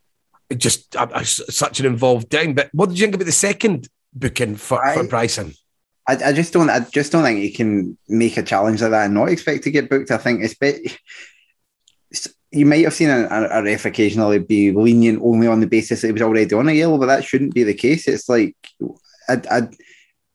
just 0.56 0.94
a, 0.94 1.18
a, 1.18 1.24
such 1.24 1.80
an 1.80 1.86
involved 1.86 2.28
down. 2.28 2.54
But 2.54 2.70
what 2.72 2.88
did 2.88 2.98
you 2.98 3.06
think 3.06 3.16
about 3.16 3.26
the 3.26 3.32
second 3.32 3.88
booking 4.12 4.54
for, 4.54 4.84
I, 4.84 4.94
for 4.94 5.04
Bryson? 5.04 5.52
I, 6.06 6.16
I, 6.26 6.32
just 6.32 6.52
don't. 6.52 6.70
I 6.70 6.80
just 6.80 7.10
don't 7.10 7.24
think 7.24 7.40
he 7.40 7.50
can 7.50 7.98
make 8.08 8.36
a 8.36 8.42
challenge 8.42 8.82
like 8.82 8.92
that 8.92 9.06
and 9.06 9.14
not 9.14 9.30
expect 9.30 9.64
to 9.64 9.70
get 9.70 9.90
booked. 9.90 10.12
I 10.12 10.18
think 10.18 10.44
it's 10.44 10.54
bit. 10.54 10.96
you 12.52 12.66
might 12.66 12.84
have 12.84 12.94
seen 12.94 13.10
a, 13.10 13.26
a, 13.50 13.62
ref 13.64 13.84
occasionally 13.84 14.38
be 14.38 14.70
lenient 14.70 15.20
only 15.22 15.48
on 15.48 15.58
the 15.58 15.66
basis 15.66 16.02
that 16.02 16.08
he 16.08 16.12
was 16.12 16.22
already 16.22 16.54
on 16.54 16.68
a 16.68 16.72
yellow, 16.72 16.98
but 16.98 17.06
that 17.06 17.24
shouldn't 17.24 17.54
be 17.54 17.64
the 17.64 17.74
case. 17.74 18.06
It's 18.06 18.28
like, 18.28 18.54
I, 19.28 19.40
I, 19.50 19.62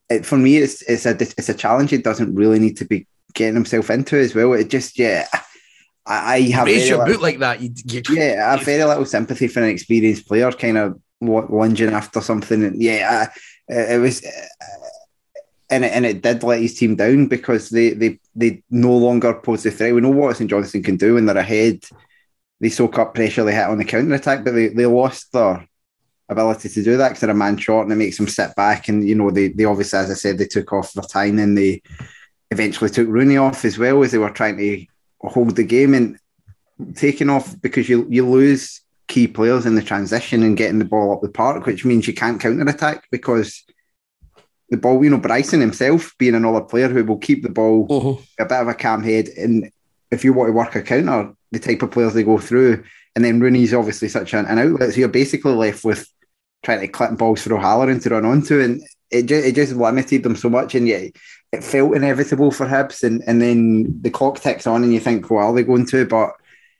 it, 0.10 0.26
for 0.26 0.38
me, 0.38 0.58
it's 0.58 0.82
it's 0.84 1.06
a 1.06 1.12
it's 1.12 1.50
a 1.50 1.54
challenge. 1.54 1.92
He 1.92 1.98
doesn't 1.98 2.34
really 2.34 2.60
need 2.60 2.78
to 2.78 2.86
be 2.86 3.08
getting 3.34 3.56
himself 3.56 3.90
into 3.90 4.18
as 4.18 4.34
well. 4.34 4.54
It 4.54 4.70
just 4.70 4.98
yeah, 4.98 5.28
I, 6.06 6.36
I 6.36 6.42
have 6.52 6.66
raise 6.66 6.90
your 6.90 7.00
little, 7.00 7.14
boot 7.14 7.22
like 7.22 7.40
that. 7.40 7.62
You, 7.62 7.72
you, 7.86 8.02
yeah, 8.12 8.46
I 8.48 8.58
have 8.58 8.66
very 8.66 8.84
little 8.84 9.06
sympathy 9.06 9.48
for 9.48 9.62
an 9.62 9.70
experienced 9.70 10.28
player, 10.28 10.52
kind 10.52 10.78
of 10.78 11.00
lunging 11.22 11.94
after 11.94 12.22
something. 12.22 12.74
Yeah, 12.80 13.28
I, 13.70 13.74
it 13.74 14.00
was. 14.00 14.24
Uh, 14.24 14.30
and 15.72 15.86
it, 15.86 15.92
and 15.94 16.04
it 16.04 16.24
did 16.24 16.42
let 16.42 16.62
his 16.62 16.74
team 16.74 16.96
down 16.96 17.28
because 17.28 17.70
they, 17.70 17.92
they 17.92 18.20
they 18.36 18.64
no 18.72 18.98
longer 18.98 19.36
pose 19.36 19.62
the 19.62 19.70
threat. 19.70 19.94
We 19.94 20.02
know 20.02 20.10
what 20.10 20.36
St 20.36 20.50
Johnstone 20.50 20.82
can 20.82 20.98
do 20.98 21.14
when 21.14 21.28
they're 21.28 21.38
ahead 21.38 21.84
they 22.60 22.70
soak 22.70 22.98
up 23.00 23.16
pressure 23.16 23.44
they 23.44 23.56
hit 23.56 23.66
on 23.66 23.78
the 23.78 23.86
counter 23.86 24.16
attack, 24.16 24.44
but 24.44 24.52
they, 24.52 24.68
they 24.68 24.86
lost 24.86 25.32
their 25.32 25.68
ability 26.30 26.70
to 26.70 26.84
do 26.84 26.98
that 26.98 27.10
because 27.10 27.22
they're 27.22 27.30
a 27.30 27.36
man 27.36 27.58
short 27.58 27.86
and 27.86 27.94
it 27.94 27.98
makes 27.98 28.18
them 28.18 28.28
sit 28.28 28.56
back. 28.56 28.88
And 28.88 29.08
you 29.08 29.16
know, 29.16 29.32
they 29.32 29.50
they 29.50 29.66
obviously, 29.66 30.00
as 30.00 30.12
I 30.12 30.14
said, 30.14 30.38
they 30.38 30.46
took 30.46 30.72
off 30.72 30.94
Vertine 30.94 31.42
and 31.42 31.58
they 31.58 31.82
eventually 32.52 32.90
took 32.90 33.08
Rooney 33.08 33.38
off 33.38 33.66
as 33.66 33.78
well 33.78 34.04
as 34.04 34.12
they 34.12 34.18
were 34.18 34.30
trying 34.30 34.58
to 34.58 34.86
hold 35.22 35.56
the 35.56 35.64
game 35.64 35.94
and 35.94 36.18
taking 36.96 37.30
off 37.30 37.60
because 37.62 37.90
you 37.90 38.08
you 38.10 38.28
lose 38.28 38.82
key 39.08 39.28
players 39.28 39.66
in 39.66 39.76
the 39.76 39.82
transition 39.82 40.44
and 40.44 40.56
getting 40.56 40.80
the 40.80 40.86
ball 40.86 41.12
up 41.14 41.22
the 41.22 41.30
park, 41.30 41.66
which 41.66 41.84
means 41.84 42.08
you 42.08 42.14
can't 42.14 42.40
counter 42.40 42.70
attack 42.70 43.08
because 43.12 43.66
the 44.70 44.78
ball, 44.78 45.04
you 45.04 45.10
know, 45.10 45.18
Bryson 45.18 45.60
himself 45.60 46.16
being 46.20 46.36
another 46.36 46.62
player 46.62 46.88
who 46.88 47.04
will 47.04 47.18
keep 47.18 47.42
the 47.42 47.50
ball 47.50 47.88
uh-huh. 47.90 48.22
a 48.40 48.46
bit 48.46 48.62
of 48.62 48.68
a 48.68 48.76
calm 48.76 49.04
head. 49.04 49.28
And 49.30 49.72
if 50.12 50.24
you 50.24 50.32
want 50.32 50.50
to 50.50 50.54
work 50.54 50.76
a 50.76 50.84
counter, 50.84 51.34
the 51.52 51.60
type 51.60 51.82
of 51.82 51.90
players 51.92 52.14
they 52.14 52.24
go 52.24 52.38
through. 52.38 52.84
And 53.16 53.26
then 53.26 53.40
Rooney's 53.40 53.74
obviously 53.74 54.10
such 54.10 54.34
an, 54.34 54.46
an 54.46 54.60
outlet, 54.60 54.94
so 54.94 55.00
you're 55.00 55.10
basically 55.10 55.54
left 55.54 55.84
with 55.84 56.08
trying 56.64 56.82
to 56.82 56.88
clip 56.88 57.18
balls 57.18 57.42
for 57.42 57.56
O'Halloran 57.56 58.00
to 58.02 58.10
run 58.10 58.26
onto, 58.26 58.60
and 58.60 58.82
it 59.12 59.26
just, 59.26 59.46
it 59.46 59.56
just 59.56 59.74
limited 59.74 60.24
them 60.24 60.36
so 60.36 60.50
much, 60.50 60.76
and 60.76 60.88
yet 60.88 61.12
it 61.52 61.64
felt 61.64 61.96
inevitable 61.96 62.52
for 62.52 62.66
Hibs, 62.66 63.04
and, 63.04 63.24
and 63.28 63.42
then 63.42 64.02
the 64.02 64.10
clock 64.10 64.40
ticks 64.40 64.68
on, 64.68 64.84
and 64.84 64.94
you 64.94 65.00
think, 65.00 65.30
well, 65.30 65.50
are 65.50 65.54
they 65.54 65.64
going 65.64 65.86
to? 65.88 66.06
But 66.06 66.34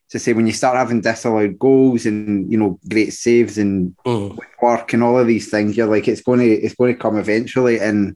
to 0.10 0.20
say 0.20 0.34
when 0.34 0.48
you 0.48 0.54
start 0.54 0.76
having 0.76 1.02
disallowed 1.02 1.60
goals 1.60 2.06
and 2.06 2.52
you 2.52 2.58
know 2.58 2.80
great 2.90 3.14
saves 3.14 3.58
and 3.60 3.96
mm. 4.06 4.38
work 4.62 4.94
and 4.94 5.04
all 5.04 5.18
of 5.18 5.28
these 5.28 5.50
things, 5.50 5.78
you're 5.78 5.88
like, 5.88 6.08
it's 6.08 6.22
going 6.22 6.40
to 6.40 6.46
it's 6.46 6.76
going 6.76 6.94
to 6.94 7.00
come 7.00 7.18
eventually, 7.18 7.80
and 7.80 8.16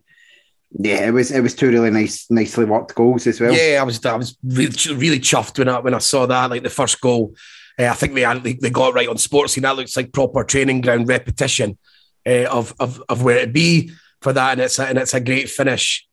yeah, 0.78 1.08
it 1.08 1.12
was 1.12 1.32
it 1.32 1.42
was 1.42 1.56
two 1.56 1.70
really 1.70 1.92
nice, 1.92 2.30
nicely 2.30 2.66
worked 2.66 2.96
goals 2.96 3.28
as 3.28 3.40
well. 3.40 3.54
Yeah, 3.54 3.80
I 3.80 3.84
was 3.84 4.04
I 4.06 4.16
was 4.16 4.38
really, 4.44 4.76
really 4.96 5.20
chuffed 5.20 5.60
when 5.60 5.70
I 5.70 5.80
when 5.80 5.94
I 5.94 6.00
saw 6.00 6.26
that. 6.26 6.50
Like 6.50 6.64
the 6.64 6.70
first 6.70 7.00
goal, 7.00 7.36
uh, 7.80 7.86
I 7.86 7.94
think 7.94 8.14
they 8.14 8.54
they 8.54 8.70
got 8.70 8.94
right 8.94 9.08
on 9.08 9.16
Sportscene. 9.16 9.64
That 9.64 9.76
looks 9.76 9.98
like 9.98 10.14
proper 10.14 10.44
training 10.44 10.82
ground 10.82 11.08
repetition 11.08 11.78
uh, 12.26 12.46
of 12.46 12.74
of 12.80 13.02
of 13.10 13.24
where 13.24 13.38
it 13.38 13.54
be 13.54 13.92
for 14.22 14.34
that, 14.34 14.54
and 14.54 14.62
it's 14.62 14.80
a, 14.80 14.86
and 14.86 14.98
it's 14.98 15.14
a 15.14 15.20
great 15.20 15.50
finish 15.50 16.08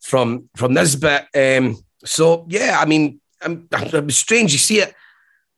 from 0.00 0.48
from 0.56 0.74
Nisbet. 0.74 1.26
Um, 1.34 1.76
so 2.04 2.46
yeah, 2.48 2.78
I 2.80 2.86
mean, 2.86 3.20
I'm, 3.42 3.68
I'm 3.72 4.10
strange. 4.10 4.52
You 4.52 4.58
see 4.58 4.80
it 4.80 4.94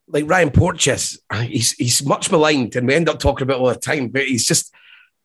like 0.07 0.29
Ryan 0.29 0.51
Porteous. 0.51 1.19
He's 1.43 1.73
he's 1.73 2.05
much 2.05 2.31
maligned, 2.31 2.75
and 2.75 2.87
we 2.87 2.95
end 2.95 3.09
up 3.09 3.19
talking 3.19 3.43
about 3.43 3.59
all 3.59 3.69
the 3.69 3.75
time, 3.75 4.07
but 4.07 4.25
he's 4.25 4.45
just 4.45 4.73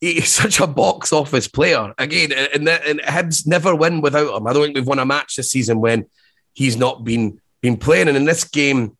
he's 0.00 0.28
such 0.32 0.60
a 0.60 0.66
box 0.66 1.12
office 1.12 1.48
player. 1.48 1.94
Again, 1.96 2.32
and, 2.32 2.68
and 2.68 3.00
Hibs 3.00 3.46
never 3.46 3.74
win 3.74 4.02
without 4.02 4.36
him. 4.36 4.46
I 4.46 4.52
don't 4.52 4.64
think 4.64 4.76
we've 4.76 4.86
won 4.86 4.98
a 4.98 5.06
match 5.06 5.36
this 5.36 5.50
season 5.50 5.80
when 5.80 6.06
he's 6.52 6.76
not 6.76 7.04
been 7.04 7.40
been 7.60 7.76
playing. 7.78 8.08
And 8.08 8.16
in 8.16 8.24
this 8.24 8.44
game, 8.44 8.97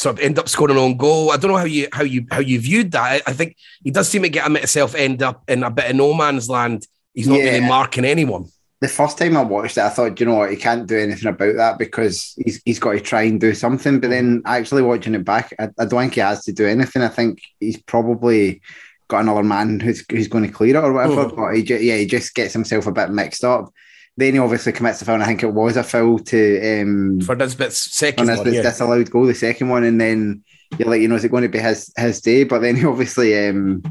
sort 0.00 0.18
of 0.18 0.24
end 0.24 0.38
up 0.38 0.48
scoring 0.48 0.76
an 0.76 0.82
own 0.82 0.96
goal. 0.96 1.30
I 1.30 1.36
don't 1.36 1.50
know 1.50 1.58
how 1.58 1.64
you 1.64 1.88
how 1.92 2.02
you 2.02 2.26
how 2.30 2.40
you 2.40 2.58
viewed 2.58 2.92
that. 2.92 3.02
I, 3.02 3.30
I 3.30 3.32
think 3.32 3.56
he 3.84 3.90
does 3.90 4.08
seem 4.08 4.22
to 4.22 4.28
get 4.28 4.44
himself 4.44 4.94
end 4.94 5.22
up 5.22 5.42
in 5.48 5.62
a 5.62 5.70
bit 5.70 5.90
of 5.90 5.96
no 5.96 6.14
man's 6.14 6.48
land. 6.48 6.86
He's 7.14 7.28
not 7.28 7.38
yeah. 7.38 7.50
really 7.50 7.66
marking 7.66 8.04
anyone. 8.04 8.46
The 8.80 8.88
first 8.88 9.18
time 9.18 9.36
I 9.36 9.42
watched 9.42 9.76
it, 9.76 9.82
I 9.82 9.90
thought, 9.90 10.18
you 10.18 10.24
know 10.24 10.36
what, 10.36 10.50
he 10.50 10.56
can't 10.56 10.86
do 10.86 10.98
anything 10.98 11.28
about 11.28 11.56
that 11.56 11.78
because 11.78 12.34
he's 12.42 12.62
he's 12.64 12.78
got 12.78 12.92
to 12.92 13.00
try 13.00 13.22
and 13.22 13.38
do 13.38 13.52
something. 13.54 14.00
But 14.00 14.08
then 14.08 14.42
actually 14.46 14.82
watching 14.82 15.14
it 15.14 15.24
back, 15.24 15.52
I, 15.58 15.68
I 15.78 15.84
don't 15.84 16.00
think 16.00 16.14
he 16.14 16.20
has 16.20 16.44
to 16.44 16.52
do 16.52 16.66
anything. 16.66 17.02
I 17.02 17.08
think 17.08 17.42
he's 17.60 17.80
probably 17.82 18.62
got 19.08 19.20
another 19.20 19.42
man 19.42 19.80
who's 19.80 20.02
who's 20.10 20.28
going 20.28 20.46
to 20.46 20.52
clear 20.52 20.76
it 20.76 20.84
or 20.84 20.94
whatever. 20.94 21.20
Oh. 21.20 21.28
But 21.28 21.56
he 21.56 21.62
yeah, 21.62 21.96
he 21.96 22.06
just 22.06 22.34
gets 22.34 22.54
himself 22.54 22.86
a 22.86 22.92
bit 22.92 23.10
mixed 23.10 23.44
up. 23.44 23.70
Then 24.16 24.34
he 24.34 24.38
obviously 24.38 24.72
commits 24.72 24.98
the 24.98 25.04
foul, 25.04 25.14
and 25.14 25.24
I 25.24 25.26
think 25.26 25.42
it 25.42 25.52
was 25.52 25.76
a 25.76 25.82
foul 25.82 26.18
to 26.18 26.82
um, 26.82 27.20
for 27.20 27.36
Nisbet's 27.36 27.94
second 27.94 28.28
on 28.28 28.36
one, 28.36 28.52
yeah. 28.52 28.62
disallowed 28.62 29.10
goal, 29.10 29.26
the 29.26 29.34
second 29.34 29.68
one, 29.68 29.84
and 29.84 30.00
then 30.00 30.44
you're 30.78 30.88
like, 30.88 31.00
you 31.00 31.08
know, 31.08 31.14
is 31.14 31.24
it 31.24 31.30
going 31.30 31.42
to 31.42 31.48
be 31.48 31.58
his 31.58 31.92
his 31.96 32.20
day? 32.20 32.44
But 32.44 32.60
then 32.60 32.76
he 32.76 32.84
obviously 32.86 33.48
um, 33.48 33.82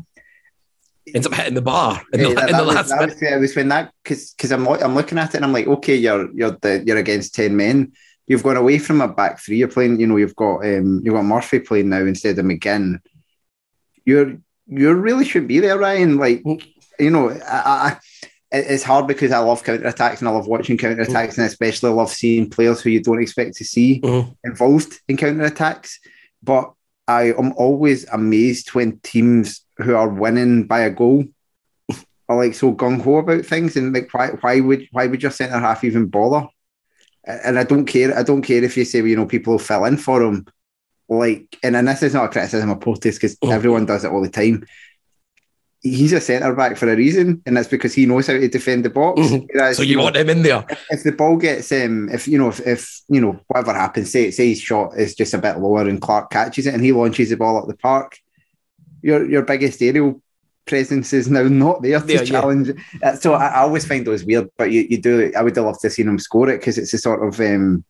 ends 1.13 1.25
up 1.25 1.33
hitting 1.33 1.55
the 1.55 1.61
bar 1.61 2.01
in 2.13 2.21
the, 2.21 2.29
yeah, 2.31 2.47
in 2.47 2.57
the 2.57 2.63
was, 2.63 2.75
last 2.75 2.89
minute. 2.89 3.39
Was, 3.39 3.55
when 3.55 3.69
that 3.69 3.91
because 4.03 4.33
because 4.33 4.51
I'm 4.51 4.67
I'm 4.67 4.95
looking 4.95 5.17
at 5.17 5.29
it 5.29 5.37
and 5.37 5.45
I'm 5.45 5.53
like, 5.53 5.67
okay, 5.67 5.95
you're 5.95 6.31
you're 6.33 6.57
the, 6.61 6.83
you're 6.85 6.97
against 6.97 7.33
ten 7.33 7.55
men. 7.55 7.93
you've 8.27 8.43
gone 8.43 8.57
away 8.57 8.77
from 8.77 9.01
a 9.01 9.07
back 9.07 9.39
three. 9.39 9.57
You're 9.57 9.67
playing, 9.67 9.99
you 9.99 10.07
know, 10.07 10.17
you've 10.17 10.35
got 10.35 10.57
um, 10.65 11.01
you've 11.03 11.15
got 11.15 11.23
Murphy 11.23 11.59
playing 11.59 11.89
now 11.89 12.01
instead 12.01 12.37
of 12.37 12.45
McGinn. 12.45 12.99
You're 14.05 14.37
you 14.67 14.93
really 14.93 15.25
should 15.25 15.47
be 15.47 15.59
there, 15.59 15.77
Ryan. 15.77 16.17
Like, 16.17 16.43
you 16.99 17.09
know, 17.09 17.31
I, 17.31 17.39
I, 17.47 17.97
it's 18.51 18.83
hard 18.83 19.07
because 19.07 19.31
I 19.31 19.39
love 19.39 19.63
counter 19.63 19.85
attacks 19.87 20.21
and 20.21 20.27
I 20.27 20.31
love 20.31 20.47
watching 20.47 20.77
counter 20.77 21.01
attacks, 21.01 21.37
and 21.37 21.45
especially 21.45 21.91
love 21.91 22.11
seeing 22.11 22.49
players 22.49 22.81
who 22.81 22.89
you 22.89 23.01
don't 23.01 23.21
expect 23.21 23.55
to 23.57 23.63
see 23.63 24.01
Mhm. 24.01 24.35
involved 24.43 24.99
in 25.07 25.17
counter 25.17 25.43
attacks. 25.45 25.99
But 26.41 26.73
I 27.07 27.33
am 27.33 27.53
always 27.53 28.05
amazed 28.09 28.73
when 28.73 28.99
teams 29.03 29.65
who 29.77 29.95
are 29.95 30.09
winning 30.09 30.65
by 30.65 30.81
a 30.81 30.89
goal 30.89 31.25
are 32.27 32.37
like 32.37 32.53
so 32.53 32.73
gung 32.73 33.01
ho 33.01 33.17
about 33.17 33.45
things, 33.45 33.75
and 33.75 33.93
like 33.93 34.13
why 34.13 34.29
why 34.41 34.59
would 34.59 34.87
why 34.91 35.07
would 35.07 35.21
your 35.21 35.31
centre 35.31 35.59
half 35.59 35.83
even 35.83 36.07
bother? 36.07 36.47
And 37.25 37.59
I 37.59 37.63
don't 37.63 37.85
care. 37.85 38.17
I 38.17 38.23
don't 38.23 38.41
care 38.41 38.63
if 38.63 38.77
you 38.77 38.85
say 38.85 38.99
you 39.03 39.15
know 39.15 39.25
people 39.25 39.51
will 39.53 39.59
fill 39.59 39.85
in 39.85 39.97
for 39.97 40.21
him. 40.23 40.45
Like, 41.11 41.57
and, 41.63 41.75
and 41.75 41.87
this 41.87 42.03
is 42.03 42.13
not 42.13 42.25
a 42.25 42.29
criticism 42.29 42.69
of 42.69 42.79
Porteous 42.81 43.15
because 43.15 43.35
Mhm. 43.37 43.51
everyone 43.51 43.85
does 43.87 44.05
it 44.05 44.11
all 44.11 44.21
the 44.21 44.29
time. 44.29 44.63
He's 45.81 46.11
a 46.11 46.19
centre 46.19 46.53
back 46.53 46.75
for 46.75 46.91
a 46.91 46.95
reason, 46.95 47.41
and 47.45 47.55
that's 47.55 47.69
because 47.69 47.93
he 47.93 48.05
knows 48.05 48.27
how 48.27 48.33
to 48.33 48.47
defend 48.49 48.83
the 48.83 48.89
box. 48.89 49.21
Whereas, 49.53 49.77
So 49.77 49.83
you 49.83 49.95
know, 49.95 50.03
want 50.03 50.17
him 50.17 50.29
in 50.29 50.41
there? 50.43 50.65
if 50.89 51.03
the 51.03 51.13
ball 51.13 51.37
gets 51.37 51.71
um 51.71 52.09
if 52.09 52.27
you 52.27 52.37
know 52.37 52.49
if, 52.49 52.59
if 52.67 53.01
you 53.07 53.21
know 53.21 53.39
whatever 53.47 53.73
happens 53.73 54.11
say 54.11 54.29
say 54.31 54.49
his 54.49 54.59
shot 54.59 54.97
is 54.97 55.15
just 55.15 55.33
a 55.33 55.37
bit 55.37 55.57
lower 55.59 55.87
and 55.87 56.01
Clark 56.01 56.31
catches 56.31 56.67
it 56.67 56.73
and 56.73 56.83
he 56.83 56.91
launches 56.91 57.29
the 57.29 57.37
ball 57.37 57.57
up 57.57 57.67
the 57.67 57.77
park 57.77 58.17
your 59.01 59.29
your 59.29 59.41
biggest 59.43 59.81
aerial 59.81 60.21
presence 60.65 61.13
is 61.13 61.29
now 61.29 61.43
not 61.43 61.81
there 61.81 61.99
to 62.01 62.13
yeah. 62.13 62.23
challenge 62.25 62.71
Uh, 63.01 63.15
so 63.15 63.33
I, 63.33 63.47
I 63.47 63.59
always 63.61 63.87
find 63.87 64.05
those 64.05 64.25
weird 64.25 64.49
but 64.57 64.71
you, 64.71 64.85
you 64.89 65.01
do 65.01 65.31
I 65.35 65.41
would 65.41 65.55
have 65.55 65.65
loved 65.65 65.79
to 65.81 65.89
see 65.89 66.03
him 66.03 66.19
score 66.19 66.49
it 66.49 66.59
because 66.59 66.77
it's 66.77 66.93
a 66.93 66.97
sort 66.97 67.25
of 67.25 67.39
um 67.39 67.85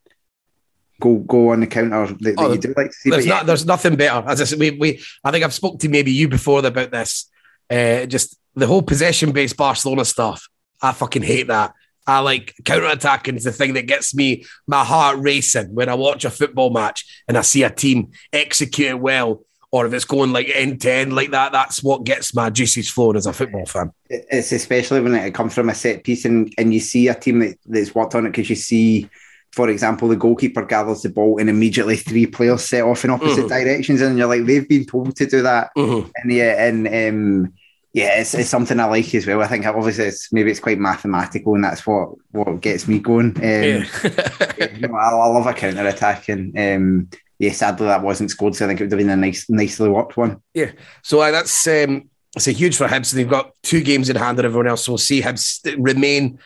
go 1.01 1.15
go 1.15 1.49
on 1.49 1.61
the 1.61 1.67
counter 1.67 2.05
that, 2.07 2.19
that 2.19 2.35
Oh, 2.37 2.53
you 2.53 2.59
do 2.59 2.73
like 2.77 2.87
to 2.91 2.93
see 2.93 3.09
There's 3.09 3.25
yeah, 3.25 3.37
not. 3.37 3.45
There's 3.47 3.65
nothing 3.65 3.95
better. 3.95 4.27
As 4.29 4.41
I 4.41 4.43
said, 4.43 4.59
we, 4.59 4.71
we 4.71 5.01
I 5.23 5.31
think 5.31 5.43
I've 5.43 5.53
spoke 5.53 5.79
to 5.79 5.89
maybe 5.89 6.11
you 6.11 6.27
before 6.27 6.65
about 6.65 6.91
this. 6.91 7.28
Uh, 7.69 8.05
just 8.05 8.37
the 8.55 8.67
whole 8.67 8.81
possession 8.81 9.31
based 9.31 9.57
Barcelona 9.57 10.05
stuff. 10.05 10.47
I 10.81 10.91
fucking 10.91 11.21
hate 11.23 11.47
that. 11.47 11.73
I 12.07 12.19
like 12.19 12.55
counter 12.65 12.87
attacking 12.87 13.35
is 13.35 13.43
the 13.43 13.51
thing 13.51 13.73
that 13.73 13.85
gets 13.85 14.15
me 14.15 14.45
my 14.65 14.83
heart 14.83 15.17
racing 15.19 15.75
when 15.75 15.89
I 15.89 15.93
watch 15.93 16.25
a 16.25 16.31
football 16.31 16.71
match 16.71 17.05
and 17.27 17.37
I 17.37 17.41
see 17.41 17.61
a 17.63 17.69
team 17.69 18.11
execute 18.33 18.87
it 18.87 18.99
well, 18.99 19.43
or 19.71 19.85
if 19.85 19.93
it's 19.93 20.05
going 20.05 20.33
like 20.33 20.49
end 20.51 20.81
to 20.81 20.91
end 20.91 21.13
like 21.13 21.29
that. 21.31 21.51
That's 21.51 21.83
what 21.83 22.05
gets 22.05 22.33
my 22.33 22.49
juices 22.49 22.89
flowing 22.89 23.17
as 23.17 23.27
a 23.27 23.33
football 23.33 23.67
fan. 23.67 23.91
it's 24.09 24.51
especially 24.51 25.01
when 25.01 25.13
it 25.13 25.35
comes 25.35 25.53
from 25.53 25.69
a 25.69 25.75
set 25.75 26.03
piece 26.03 26.25
and, 26.25 26.51
and 26.57 26.73
you 26.73 26.79
see 26.79 27.07
a 27.09 27.13
team 27.13 27.39
that, 27.39 27.57
that's 27.67 27.93
worked 27.93 28.15
on 28.15 28.25
it 28.25 28.29
because 28.31 28.49
you 28.49 28.55
see, 28.55 29.07
for 29.51 29.69
example, 29.69 30.07
the 30.07 30.15
goalkeeper 30.15 30.65
gathers 30.65 31.03
the 31.03 31.09
ball 31.09 31.37
and 31.39 31.47
immediately 31.49 31.97
three 31.97 32.25
players 32.25 32.65
set 32.65 32.83
off 32.83 33.05
in 33.05 33.11
opposite 33.11 33.45
Mhm. 33.45 33.49
directions, 33.49 34.01
and 34.01 34.17
you're 34.17 34.27
like, 34.27 34.45
they've 34.45 34.67
been 34.67 34.85
told 34.85 35.15
to 35.17 35.27
do 35.27 35.43
that. 35.43 35.69
Mhm. 35.77 36.09
And 36.15 36.31
yeah, 36.33 36.65
and 36.65 36.87
um, 36.87 37.53
yeah, 37.93 38.19
it's, 38.19 38.33
it's 38.35 38.49
something 38.49 38.79
I 38.79 38.85
like 38.85 39.13
as 39.15 39.25
well. 39.25 39.41
I 39.41 39.47
think 39.47 39.65
obviously 39.65 40.05
it's 40.05 40.31
maybe 40.31 40.51
it's 40.51 40.59
quite 40.59 40.77
mathematical, 40.79 41.55
and 41.55 41.63
that's 41.63 41.85
what 41.87 42.09
what 42.31 42.61
gets 42.61 42.87
me 42.87 42.99
going. 42.99 43.35
Um, 43.37 43.43
Yeah. 43.43 43.85
you 44.71 44.87
know, 44.87 44.95
I, 44.95 45.09
I 45.09 45.27
love 45.27 45.47
a 45.47 45.53
counter 45.53 45.87
attack, 45.87 46.29
and 46.29 46.57
um, 46.57 47.09
yeah, 47.39 47.51
sadly 47.51 47.87
that 47.87 48.03
wasn't 48.03 48.31
scored, 48.31 48.55
so 48.55 48.65
I 48.65 48.67
think 48.67 48.81
it 48.81 48.83
would 48.85 48.91
have 48.91 48.99
been 48.99 49.09
a 49.09 49.15
nice, 49.15 49.49
nicely 49.49 49.89
worked 49.89 50.17
one. 50.17 50.41
Yeah, 50.53 50.71
so 51.01 51.21
uh, 51.21 51.31
that's 51.31 51.67
um, 51.67 52.09
it's 52.35 52.47
a 52.47 52.51
huge 52.51 52.77
for 52.77 52.87
Hibs. 52.87 53.11
They've 53.11 53.27
got 53.27 53.53
two 53.63 53.81
games 53.81 54.09
in 54.09 54.15
hand 54.15 54.37
and 54.37 54.45
everyone 54.45 54.67
else. 54.67 54.85
So 54.85 54.91
we'll 54.91 54.97
see 54.99 55.21
Hibs 55.21 55.59
remain 55.77 56.39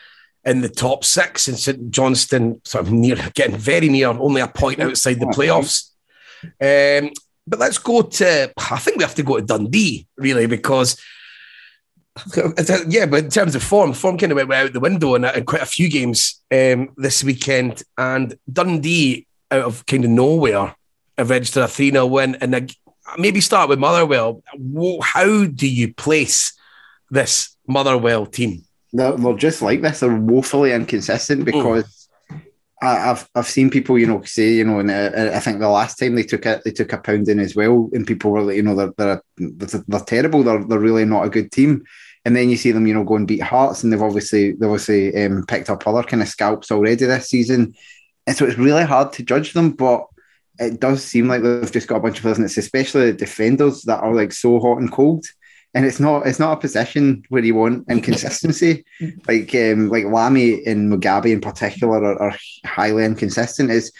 in 0.44 0.60
the 0.60 0.68
top 0.68 1.04
six 1.04 1.48
and 1.48 1.58
St 1.58 1.90
Johnstone 1.90 2.60
sort 2.64 2.86
of 2.86 2.92
near 2.92 3.16
getting 3.34 3.56
very 3.56 3.88
near, 3.88 4.08
only 4.08 4.40
a 4.40 4.48
point 4.48 4.80
outside 4.80 5.20
the 5.20 5.26
playoffs. 5.26 5.90
Um, 6.42 7.10
but 7.46 7.58
let's 7.58 7.78
go 7.78 8.02
to 8.02 8.52
I 8.56 8.78
think 8.78 8.96
we 8.96 9.04
have 9.04 9.14
to 9.16 9.22
go 9.22 9.36
to 9.36 9.44
Dundee, 9.44 10.06
really, 10.16 10.46
because 10.46 10.98
yeah, 12.88 13.06
but 13.06 13.24
in 13.24 13.30
terms 13.30 13.54
of 13.54 13.62
form, 13.62 13.92
form 13.92 14.18
kind 14.18 14.32
of 14.32 14.36
went 14.36 14.52
out 14.52 14.72
the 14.72 14.80
window 14.80 15.14
in, 15.14 15.24
in 15.24 15.44
quite 15.44 15.62
a 15.62 15.66
few 15.66 15.90
games 15.90 16.42
um, 16.52 16.90
this 16.96 17.24
weekend. 17.24 17.82
And 17.98 18.36
Dundee, 18.50 19.26
out 19.50 19.64
of 19.64 19.86
kind 19.86 20.04
of 20.04 20.10
nowhere, 20.10 20.74
have 21.18 21.30
registered 21.30 21.64
a 21.64 21.68
3 21.68 21.90
0 21.90 22.06
win. 22.06 22.36
And 22.40 22.74
maybe 23.18 23.40
start 23.40 23.68
with 23.68 23.78
Motherwell. 23.78 24.42
How 25.02 25.44
do 25.44 25.68
you 25.68 25.92
place 25.94 26.52
this 27.10 27.56
Motherwell 27.66 28.26
team? 28.26 28.64
they're, 28.94 29.12
they're 29.12 29.34
just 29.34 29.60
like 29.60 29.82
this. 29.82 30.00
They're 30.00 30.14
woefully 30.14 30.72
inconsistent 30.72 31.44
because 31.44 32.03
I, 32.86 33.10
I've 33.10 33.28
I've 33.34 33.46
seen 33.46 33.70
people, 33.70 33.98
you 33.98 34.06
know, 34.06 34.22
say, 34.22 34.54
you 34.54 34.64
know, 34.64 34.80
and 34.80 34.90
uh, 34.90 35.30
I 35.34 35.40
think 35.40 35.58
the 35.58 35.68
last 35.68 35.98
time 35.98 36.14
they 36.14 36.22
took 36.22 36.46
it, 36.46 36.62
they 36.64 36.70
took 36.70 36.92
a 36.92 36.98
pounding 36.98 37.38
as 37.38 37.54
well, 37.54 37.90
and 37.92 38.06
people 38.06 38.30
were 38.30 38.52
you 38.52 38.62
know, 38.62 38.74
they're 38.74 38.92
they're, 38.96 39.22
they're, 39.36 39.84
they're 39.86 40.00
terrible. 40.00 40.42
They're 40.42 40.64
they're 40.64 40.78
really 40.78 41.04
not 41.04 41.24
a 41.24 41.30
good 41.30 41.52
team. 41.52 41.84
And 42.24 42.34
then 42.34 42.48
you 42.48 42.56
see 42.56 42.72
them, 42.72 42.86
you 42.86 42.94
know, 42.94 43.04
go 43.04 43.16
and 43.16 43.28
beat 43.28 43.42
Hearts, 43.42 43.82
and 43.82 43.92
they've 43.92 44.00
obviously 44.00 44.52
they've 44.52 44.70
obviously 44.70 45.24
um, 45.24 45.44
picked 45.46 45.70
up 45.70 45.86
other 45.86 46.02
kind 46.02 46.22
of 46.22 46.28
scalps 46.28 46.70
already 46.70 47.04
this 47.04 47.28
season, 47.28 47.74
and 48.26 48.36
so 48.36 48.46
it's 48.46 48.58
really 48.58 48.84
hard 48.84 49.12
to 49.14 49.22
judge 49.22 49.52
them, 49.52 49.72
but. 49.72 50.06
It 50.56 50.78
does 50.78 51.02
seem 51.02 51.26
like 51.26 51.42
they've 51.42 51.72
just 51.72 51.88
got 51.88 51.96
a 51.96 52.00
bunch 52.00 52.18
of 52.18 52.22
players, 52.22 52.38
and 52.38 52.44
it's 52.44 52.56
especially 52.56 53.10
the 53.10 53.16
defenders 53.16 53.82
that 53.82 54.04
are 54.04 54.14
like 54.14 54.30
so 54.30 54.60
hot 54.60 54.78
and 54.78 54.88
cold 54.92 55.26
and 55.74 55.84
it's 55.84 56.00
not 56.00 56.26
it's 56.26 56.38
not 56.38 56.56
a 56.56 56.60
position 56.60 57.24
where 57.28 57.44
you 57.44 57.54
want 57.54 57.84
inconsistency. 57.90 58.84
like 59.28 59.54
um, 59.54 59.88
like 59.88 60.04
Lamie 60.04 60.64
and 60.66 60.92
Mugabi 60.92 61.32
in 61.32 61.40
particular 61.40 62.02
are, 62.04 62.22
are 62.22 62.36
highly 62.64 63.04
inconsistent. 63.04 63.70
It's 63.70 63.90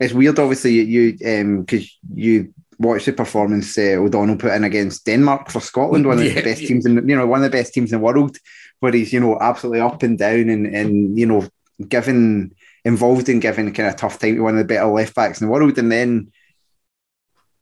it's 0.00 0.14
weird, 0.14 0.38
obviously, 0.38 0.72
you 0.72 0.82
you 1.18 1.56
because 1.60 1.98
you 2.14 2.54
watch 2.78 3.04
the 3.06 3.12
performance 3.12 3.76
uh, 3.76 3.96
O'Donnell 3.98 4.36
put 4.36 4.52
in 4.52 4.62
against 4.64 5.04
Denmark 5.04 5.50
for 5.50 5.60
Scotland, 5.60 6.06
one 6.06 6.18
of 6.18 6.24
Yeah. 6.28 6.34
the 6.34 6.42
best 6.42 6.60
teams 6.66 6.86
in 6.86 7.08
you 7.08 7.16
know 7.16 7.26
one 7.26 7.44
of 7.44 7.50
the 7.50 7.56
best 7.58 7.74
teams 7.74 7.92
in 7.92 7.98
the 7.98 8.04
world, 8.04 8.36
where 8.80 8.92
he's 8.92 9.12
you 9.12 9.20
know 9.20 9.36
absolutely 9.40 9.80
up 9.80 10.02
and 10.02 10.16
down 10.18 10.48
and 10.48 10.66
and 10.66 11.18
you 11.18 11.26
know 11.26 11.46
given 11.88 12.52
involved 12.84 13.28
in 13.28 13.40
giving 13.40 13.72
kind 13.74 13.88
of 13.88 13.96
tough 13.96 14.18
time 14.18 14.36
to 14.36 14.40
one 14.42 14.54
of 14.54 14.58
the 14.58 14.64
better 14.64 14.86
left 14.86 15.14
backs 15.14 15.40
in 15.40 15.46
the 15.46 15.52
world, 15.52 15.76
and 15.78 15.90
then 15.92 16.30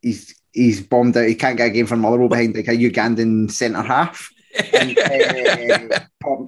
he's 0.03 0.36
he's 0.57 0.81
bombed 0.81 1.17
out. 1.17 1.29
He 1.29 1.35
can't 1.35 1.57
get 1.57 1.69
a 1.69 1.71
game 1.71 1.87
for 1.87 1.97
Motherwell 1.97 2.29
behind 2.29 2.57
like 2.57 2.69
a 2.69 2.73
Ugandan 2.73 3.51
centre 3.51 3.83
half. 3.83 4.31
and, 4.73 4.99
uh, 5.93 6.01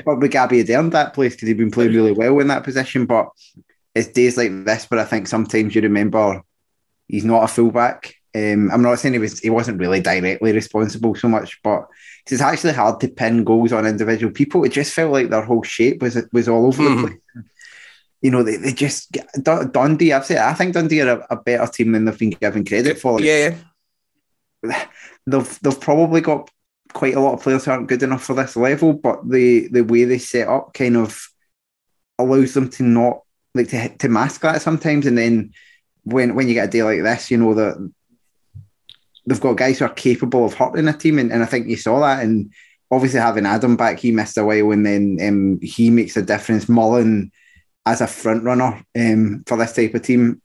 probably 0.03 0.29
Gabby 0.29 0.59
had 0.59 0.71
earned 0.71 0.93
that 0.93 1.15
place 1.15 1.35
because 1.35 1.49
he'd 1.49 1.59
been 1.59 1.71
playing 1.71 1.93
really 1.93 2.13
well 2.13 2.39
in 2.41 2.49
that 2.49 2.65
position. 2.65 3.07
But 3.07 3.29
it's 3.95 4.09
days 4.09 4.37
like 4.37 4.65
this 4.65 4.85
where 4.91 5.01
I 5.01 5.05
think 5.05 5.27
sometimes 5.29 5.75
you 5.75 5.83
remember 5.83 6.43
he's 7.07 7.25
not 7.25 7.45
a 7.45 7.49
fullback. 7.49 8.15
Um, 8.35 8.71
I'm 8.71 8.83
not 8.83 8.99
saying 8.99 9.15
he 9.15 9.19
was 9.19 9.39
he 9.41 9.51
wasn't 9.51 9.81
really 9.81 10.01
directly 10.01 10.53
responsible 10.53 11.15
so 11.15 11.29
much, 11.29 11.61
but 11.63 11.87
it's 12.31 12.41
actually 12.43 12.75
hard 12.75 13.01
to 13.01 13.09
pin 13.09 13.43
goals 13.45 13.73
on 13.73 13.87
individual 13.87 14.33
people. 14.33 14.65
It 14.65 14.73
just 14.73 14.93
felt 14.95 15.13
like 15.13 15.31
their 15.31 15.43
whole 15.43 15.63
shape 15.63 16.03
was 16.03 16.17
was 16.33 16.49
all 16.49 16.67
over 16.67 16.83
Mhm. 16.83 16.97
the 17.03 17.09
place. 17.09 17.45
You 18.21 18.31
know, 18.33 18.43
they, 18.43 18.57
they 18.57 18.73
just 18.73 19.13
Dun- 19.43 19.71
Dundee. 19.71 20.13
I've 20.13 20.27
said 20.27 20.39
I 20.39 20.53
think 20.53 20.75
Dundee 20.75 21.03
are 21.03 21.21
a, 21.21 21.27
a 21.31 21.37
better 21.37 21.67
team 21.71 21.93
than 21.93 22.05
they've 22.05 22.19
been 22.19 22.31
given 22.31 22.65
credit 22.65 22.99
for. 22.99 23.13
Like, 23.13 23.25
Yeah, 23.25 23.55
they've 24.63 25.61
they've 25.61 25.81
probably 25.81 26.21
got 26.21 26.51
quite 26.93 27.15
a 27.15 27.21
lot 27.21 27.35
of 27.35 27.43
players 27.43 27.65
who 27.65 27.71
aren't 27.71 27.89
good 27.89 28.03
enough 28.03 28.25
for 28.25 28.35
this 28.35 28.57
level, 28.57 28.93
but 28.93 29.29
the 29.29 29.69
the 29.69 29.83
way 29.83 30.05
they 30.05 30.19
set 30.19 30.49
up 30.49 30.75
kind 30.75 30.97
of 30.97 31.29
allows 32.19 32.55
them 32.55 32.69
to 32.71 32.83
not 32.83 33.21
like 33.55 33.69
to 33.69 33.89
to 33.89 34.09
mask 34.09 34.41
that 34.43 34.63
sometimes, 34.63 35.07
and 35.07 35.19
then 35.19 35.53
when 36.05 36.35
when 36.35 36.49
you 36.49 36.55
get 36.55 36.69
a 36.69 36.71
day 36.71 36.83
like 36.83 37.03
this, 37.03 37.31
you 37.31 37.39
know 37.39 37.55
that 37.55 37.93
they've 39.27 39.41
got 39.41 39.57
guys 39.57 39.79
who 39.79 39.85
are 39.85 39.91
capable 39.91 40.45
of 40.45 40.55
hurting 40.55 40.89
a 40.89 40.93
team, 40.93 41.19
and, 41.19 41.33
and 41.33 41.43
I 41.43 41.47
think 41.47 41.69
you 41.69 41.77
saw 41.77 42.01
that, 42.01 42.25
and 42.25 42.53
obviously 42.91 43.21
having 43.21 43.47
Adam 43.47 43.77
back, 43.77 43.99
he 43.99 44.11
missed 44.11 44.39
a 44.39 44.45
while, 44.45 44.71
and 44.73 44.87
then 44.87 45.19
um, 45.23 45.59
he 45.63 45.91
makes 45.91 46.17
a 46.17 46.23
difference. 46.23 46.69
Mullen 46.69 47.31
as 47.87 48.01
a 48.01 48.07
front 48.07 48.45
runner 48.45 48.83
um, 48.99 49.43
for 49.47 49.57
this 49.57 49.73
type 49.73 49.95
of 49.95 50.03
team 50.03 50.43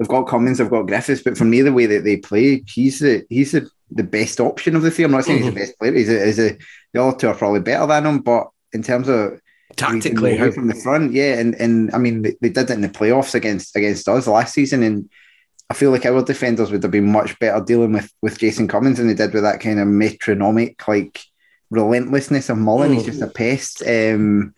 they've 0.00 0.08
got 0.08 0.26
Cummings, 0.26 0.58
they've 0.58 0.68
got 0.70 0.86
Griffiths, 0.88 1.22
but 1.22 1.38
for 1.38 1.44
me, 1.44 1.60
the 1.62 1.72
way 1.72 1.86
that 1.86 2.02
they 2.02 2.16
play, 2.16 2.64
he's 2.66 2.98
the 2.98 3.24
he's 3.28 3.52
the, 3.52 3.70
the 3.92 4.02
best 4.02 4.40
option 4.40 4.74
of 4.74 4.82
the 4.82 4.90
three. 4.90 5.04
I'm 5.04 5.12
not 5.12 5.26
saying 5.26 5.42
he's 5.42 5.52
the 5.54 5.60
best 5.60 5.78
player. 5.78 5.92
He's 5.92 6.08
a, 6.08 6.24
he's 6.26 6.38
a, 6.40 6.58
the 6.92 7.02
other 7.02 7.16
two 7.16 7.28
are 7.28 7.34
probably 7.34 7.60
better 7.60 7.86
than 7.86 8.06
him, 8.06 8.18
but 8.20 8.48
in 8.72 8.82
terms 8.82 9.08
of 9.08 9.40
tactically, 9.76 10.36
how, 10.36 10.50
from 10.50 10.66
the 10.68 10.74
front, 10.74 11.12
yeah, 11.12 11.38
and 11.38 11.54
and 11.56 11.94
I 11.94 11.98
mean 11.98 12.22
they, 12.22 12.34
they 12.40 12.48
did 12.48 12.70
it 12.70 12.74
in 12.74 12.80
the 12.80 12.88
playoffs 12.88 13.34
against 13.34 13.76
against 13.76 14.08
us 14.08 14.26
last 14.26 14.54
season, 14.54 14.82
and 14.82 15.10
I 15.68 15.74
feel 15.74 15.90
like 15.90 16.06
our 16.06 16.24
defenders 16.24 16.70
would 16.72 16.82
have 16.82 16.90
been 16.90 17.12
much 17.12 17.38
better 17.38 17.62
dealing 17.64 17.92
with 17.92 18.10
with 18.22 18.38
Jason 18.38 18.68
Cummings 18.68 18.98
than 18.98 19.06
they 19.06 19.14
did 19.14 19.34
with 19.34 19.42
that 19.42 19.60
kind 19.60 19.78
of 19.78 19.86
metronomic 19.86 20.88
like 20.88 21.20
relentlessness 21.70 22.48
of 22.48 22.58
Mullen. 22.58 22.92
He's 22.92 23.02
Mm. 23.02 23.06
just 23.06 23.22
a 23.22 23.28
pest. 23.28 23.82
Um, 23.86 24.54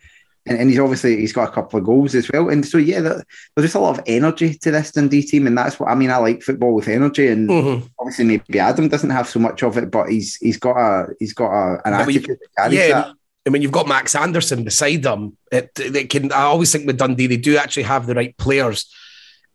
and, 0.46 0.59
and 0.59 0.70
he's 0.70 0.78
obviously 0.78 1.16
he's 1.16 1.33
got 1.33 1.48
a 1.48 1.52
couple 1.52 1.78
of 1.78 1.85
goals 1.85 2.14
as 2.14 2.31
well. 2.33 2.48
And 2.48 2.64
so 2.66 2.78
yeah, 2.78 3.00
there's 3.00 3.22
just 3.61 3.74
a 3.74 3.78
lot 3.81 3.98
of 3.98 4.05
energy 4.07 4.55
to 4.55 4.70
this 4.70 4.90
Dundee 4.92 5.22
team, 5.22 5.46
and 5.46 5.57
that's 5.57 5.78
what 5.78 5.88
I 5.90 5.94
mean. 5.94 6.11
I 6.11 6.16
like 6.16 6.42
football 6.42 6.74
with 6.74 6.88
energy, 6.88 7.28
and 7.28 7.48
Mhm. 7.48 7.88
obviously 7.98 8.24
maybe 8.24 8.59
Adam 8.59 8.88
doesn't 8.88 9.11
have 9.11 9.28
so 9.28 9.38
much 9.40 9.62
of 9.62 9.76
it, 9.78 9.90
but 9.90 10.09
he's 10.09 10.37
he's 10.37 10.59
got 10.59 10.76
a 10.76 11.07
he's 11.18 11.33
got 11.33 11.50
a, 11.52 11.81
an 11.87 11.92
Yeah, 11.92 12.00
attitude 12.00 12.26
that 12.40 12.48
carries 12.57 12.78
yeah. 12.78 12.88
that. 12.88 13.12
I 13.46 13.50
mean, 13.50 13.62
you've 13.62 13.72
got 13.72 13.88
Max 13.88 14.14
Anderson 14.14 14.62
beside 14.62 15.02
them. 15.02 15.37
It, 15.50 15.74
they 15.74 16.05
can. 16.05 16.31
I 16.33 16.42
always 16.42 16.70
think 16.70 16.87
with 16.87 16.98
Dundee, 16.98 17.26
they 17.26 17.37
do 17.37 17.57
actually 17.57 17.83
have 17.85 18.07
the 18.07 18.14
right 18.14 18.37
players 18.37 18.88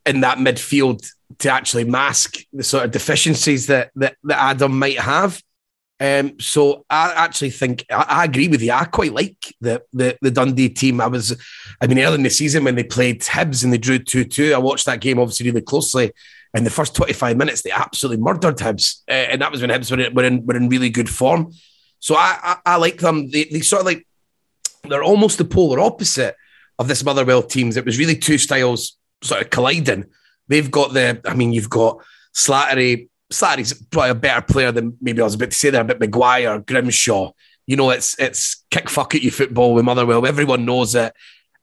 in 0.06 0.22
that 0.22 0.38
midfield 0.40 1.10
to 1.40 1.52
actually 1.52 1.84
mask 1.84 2.38
the 2.54 2.64
sort 2.64 2.86
of 2.86 2.92
deficiencies 2.92 3.68
that 3.68 3.92
that, 3.96 4.16
that 4.24 4.40
Adam 4.42 4.78
might 4.78 5.00
have. 5.00 5.42
Um, 6.00 6.40
so 6.40 6.86
I 6.90 7.14
actually 7.16 7.50
think 7.50 7.86
I, 7.90 8.06
I, 8.08 8.26
agree 8.26 8.48
with 8.48 8.62
you. 8.62 8.72
I 8.72 8.86
quite 8.86 9.14
like 9.14 9.56
the, 9.62 9.84
the 9.94 10.16
the 10.22 10.30
Dundee 10.30 10.70
team. 10.70 11.02
I 11.02 11.08
was, 11.08 11.36
I 11.82 11.88
mean, 11.88 12.00
early 12.00 12.16
in 12.16 12.24
the 12.24 12.30
season 12.30 12.64
when 12.64 12.76
they 12.76 12.84
played 12.84 13.22
Hibs 13.22 13.64
and 13.64 13.74
they 13.74 13.80
drew 13.80 13.98
two 13.98 14.24
two. 14.24 14.54
I 14.54 14.60
watched 14.60 14.86
that 14.86 15.02
game 15.02 15.20
obviously 15.20 15.48
really 15.48 15.62
closely. 15.62 16.12
In 16.54 16.64
the 16.64 16.70
first 16.70 16.96
twenty 16.96 17.14
five 17.14 17.36
minutes, 17.36 17.64
they 17.64 17.72
absolutely 17.72 18.24
murdered 18.24 18.58
Hibs, 18.58 19.02
uh, 19.10 19.14
and 19.14 19.42
that 19.42 19.52
was 19.52 19.62
when 19.62 19.72
Hibs 19.72 19.90
were 19.90 20.00
in, 20.00 20.14
were 20.14 20.24
in 20.24 20.46
were 20.46 20.56
in 20.56 20.70
really 20.70 20.90
good 20.92 21.10
form. 21.10 21.52
So 22.00 22.16
I, 22.16 22.38
I, 22.44 22.58
I 22.66 22.76
like 22.76 23.00
them. 23.00 23.32
They, 23.32 23.46
they 23.46 23.62
sort 23.62 23.82
of 23.82 23.88
like 23.88 24.06
they're 24.88 25.04
almost 25.04 25.40
the 25.40 25.46
polar 25.46 25.80
opposite 25.80 26.36
of 26.80 26.88
this 26.88 27.04
Motherwell 27.04 27.44
teams. 27.44 27.78
It 27.78 27.86
was 27.86 27.98
really 27.98 28.16
two 28.16 28.38
styles 28.38 28.98
sort 29.24 29.42
of 29.42 29.50
colliding. 29.50 30.06
They've 30.48 30.70
got 30.70 30.94
the, 30.94 31.22
I 31.26 31.34
mean, 31.34 31.54
you've 31.54 31.70
got 31.70 32.00
Slattery 32.34 33.10
Slattery's 33.32 33.74
probably 33.74 34.12
a 34.12 34.16
better 34.16 34.42
player 34.42 34.72
than 34.72 34.98
maybe 35.02 35.22
I 35.22 35.26
was 35.26 35.36
about 35.36 35.52
to 35.52 35.58
say 35.58 35.70
there, 35.70 35.84
but 35.84 36.00
Maguire, 36.00 36.60
Grimshaw. 36.60 37.32
You 37.66 37.76
know, 37.76 37.90
it's 37.90 38.18
it's 38.20 38.64
kick 38.72 38.90
fuck 38.90 39.14
at 39.16 39.22
you 39.22 39.32
football 39.32 39.74
with 39.74 39.86
Motherwell. 39.86 40.26
Everyone 40.26 40.66
knows 40.66 40.96
it. 40.96 41.14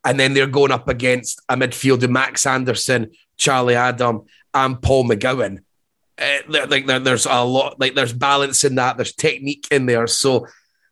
And 0.04 0.20
then 0.20 0.34
they're 0.34 0.46
going 0.46 0.70
up 0.70 0.88
against 0.88 1.40
a 1.48 1.56
midfield 1.56 2.02
of 2.02 2.10
Max 2.10 2.44
Anderson, 2.44 3.12
Charlie 3.38 3.74
Adam, 3.74 4.24
and 4.52 4.80
Paul 4.82 5.08
McGowan. 5.08 5.60
Uh, 6.18 6.38
like 6.48 6.86
there's 6.86 7.26
a 7.26 7.42
lot, 7.42 7.80
like 7.80 7.94
there's 7.94 8.12
balance 8.12 8.64
in 8.64 8.74
that. 8.74 8.96
There's 8.96 9.14
technique 9.14 9.66
in 9.70 9.86
there. 9.86 10.06
So 10.06 10.46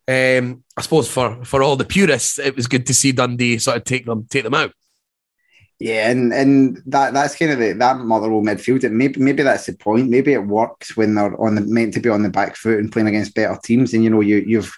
um, 0.08 0.64
I 0.76 0.80
suppose 0.80 1.08
for 1.08 1.44
for 1.44 1.62
all 1.62 1.76
the 1.76 1.84
purists, 1.84 2.38
it 2.38 2.56
was 2.56 2.66
good 2.66 2.86
to 2.86 2.94
see 2.94 3.12
Dundee 3.12 3.58
sort 3.58 3.76
of 3.76 3.84
take 3.84 4.06
them 4.06 4.26
take 4.30 4.44
them 4.44 4.54
out. 4.54 4.72
Yeah, 5.82 6.10
and 6.10 6.32
and 6.32 6.80
that 6.86 7.12
that's 7.12 7.34
kind 7.34 7.50
of 7.50 7.58
the 7.58 7.72
that 7.72 7.98
Motherwell 7.98 8.40
midfield. 8.40 8.84
And 8.84 8.96
maybe 8.96 9.18
maybe 9.18 9.42
that's 9.42 9.66
the 9.66 9.72
point. 9.72 10.10
Maybe 10.10 10.32
it 10.32 10.46
works 10.46 10.96
when 10.96 11.16
they're 11.16 11.40
on 11.42 11.56
the 11.56 11.62
meant 11.62 11.94
to 11.94 12.00
be 12.00 12.08
on 12.08 12.22
the 12.22 12.30
back 12.30 12.54
foot 12.54 12.78
and 12.78 12.92
playing 12.92 13.08
against 13.08 13.34
better 13.34 13.58
teams. 13.64 13.92
And 13.92 14.04
you 14.04 14.10
know, 14.10 14.20
you 14.20 14.44
you've 14.46 14.72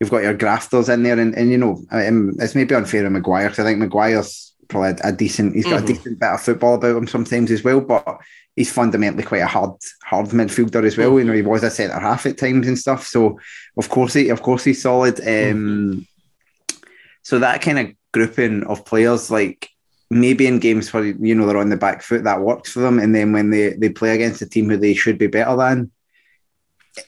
you've 0.00 0.10
got 0.10 0.24
your 0.24 0.34
grafters 0.34 0.88
in 0.88 1.04
there, 1.04 1.20
and, 1.20 1.36
and 1.36 1.52
you 1.52 1.56
know, 1.56 1.80
um, 1.92 2.32
it's 2.40 2.56
maybe 2.56 2.74
unfair 2.74 3.04
to 3.04 3.10
Maguire 3.10 3.48
because 3.48 3.60
I 3.60 3.68
think 3.68 3.78
Maguire's 3.78 4.52
probably 4.66 4.90
a, 5.04 5.10
a 5.10 5.12
decent. 5.12 5.54
He's 5.54 5.66
got 5.66 5.84
mm-hmm. 5.84 5.84
a 5.84 5.86
decent 5.86 6.18
bit 6.18 6.30
of 6.30 6.42
football 6.42 6.74
about 6.74 6.96
him 6.96 7.06
sometimes 7.06 7.52
as 7.52 7.62
well, 7.62 7.80
but 7.80 8.18
he's 8.56 8.72
fundamentally 8.72 9.22
quite 9.22 9.42
a 9.42 9.46
hard 9.46 9.76
hard 10.02 10.30
midfielder 10.30 10.84
as 10.84 10.98
well. 10.98 11.10
Mm-hmm. 11.10 11.18
You 11.18 11.24
know, 11.26 11.32
he 11.34 11.42
was 11.42 11.62
a 11.62 11.70
centre 11.70 12.00
half 12.00 12.26
at 12.26 12.38
times 12.38 12.66
and 12.66 12.76
stuff. 12.76 13.06
So 13.06 13.38
of 13.76 13.88
course 13.88 14.14
he 14.14 14.30
of 14.30 14.42
course 14.42 14.64
he's 14.64 14.82
solid. 14.82 15.20
Um, 15.20 15.26
mm-hmm. 15.26 16.00
So 17.22 17.38
that 17.38 17.62
kind 17.62 17.78
of 17.78 17.94
grouping 18.12 18.64
of 18.64 18.84
players 18.84 19.30
like 19.30 19.70
maybe 20.10 20.46
in 20.46 20.58
games 20.58 20.92
where 20.92 21.04
you 21.04 21.34
know 21.34 21.46
they're 21.46 21.56
on 21.56 21.70
the 21.70 21.76
back 21.76 22.02
foot 22.02 22.24
that 22.24 22.40
works 22.40 22.72
for 22.72 22.80
them, 22.80 22.98
and 22.98 23.14
then 23.14 23.32
when 23.32 23.50
they 23.50 23.70
they 23.74 23.88
play 23.88 24.14
against 24.14 24.42
a 24.42 24.46
team 24.46 24.68
who 24.68 24.76
they 24.76 24.94
should 24.94 25.18
be 25.18 25.28
better 25.28 25.56
than, 25.56 25.90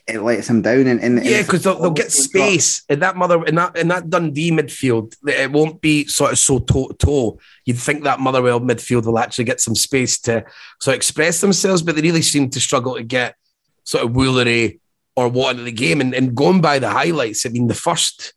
it 0.06 0.20
lets 0.20 0.46
them 0.46 0.62
down. 0.62 0.86
And, 0.86 1.00
and 1.00 1.24
yeah, 1.24 1.42
because 1.42 1.64
they'll, 1.64 1.80
they'll, 1.80 1.90
get 1.90 2.12
space 2.12 2.84
in 2.88 3.00
that 3.00 3.16
mother 3.16 3.44
in 3.44 3.56
that 3.56 3.76
in 3.76 3.88
that 3.88 4.08
Dundee 4.08 4.52
midfield. 4.52 5.14
It 5.26 5.50
won't 5.50 5.80
be 5.80 6.06
sort 6.06 6.32
of 6.32 6.38
so 6.38 6.60
toe 6.60 6.88
to 6.88 6.94
toe. 6.94 7.38
You'd 7.64 7.78
think 7.78 8.04
that 8.04 8.20
Motherwell 8.20 8.60
midfield 8.60 9.06
will 9.06 9.18
actually 9.18 9.44
get 9.44 9.60
some 9.60 9.74
space 9.74 10.18
to 10.20 10.44
sort 10.80 10.94
of 10.94 10.98
express 10.98 11.40
themselves, 11.40 11.82
but 11.82 11.96
they 11.96 12.02
really 12.02 12.22
seem 12.22 12.50
to 12.50 12.60
struggle 12.60 12.94
to 12.94 13.02
get 13.02 13.36
sort 13.84 14.04
of 14.04 14.12
Woolery 14.12 14.78
or 15.16 15.28
what 15.28 15.58
in 15.58 15.64
the 15.64 15.72
game. 15.72 16.00
And, 16.00 16.14
and 16.14 16.34
going 16.34 16.60
by 16.60 16.78
the 16.78 16.88
highlights, 16.88 17.44
I 17.44 17.50
mean, 17.50 17.66
the 17.66 17.74
first 17.74 18.32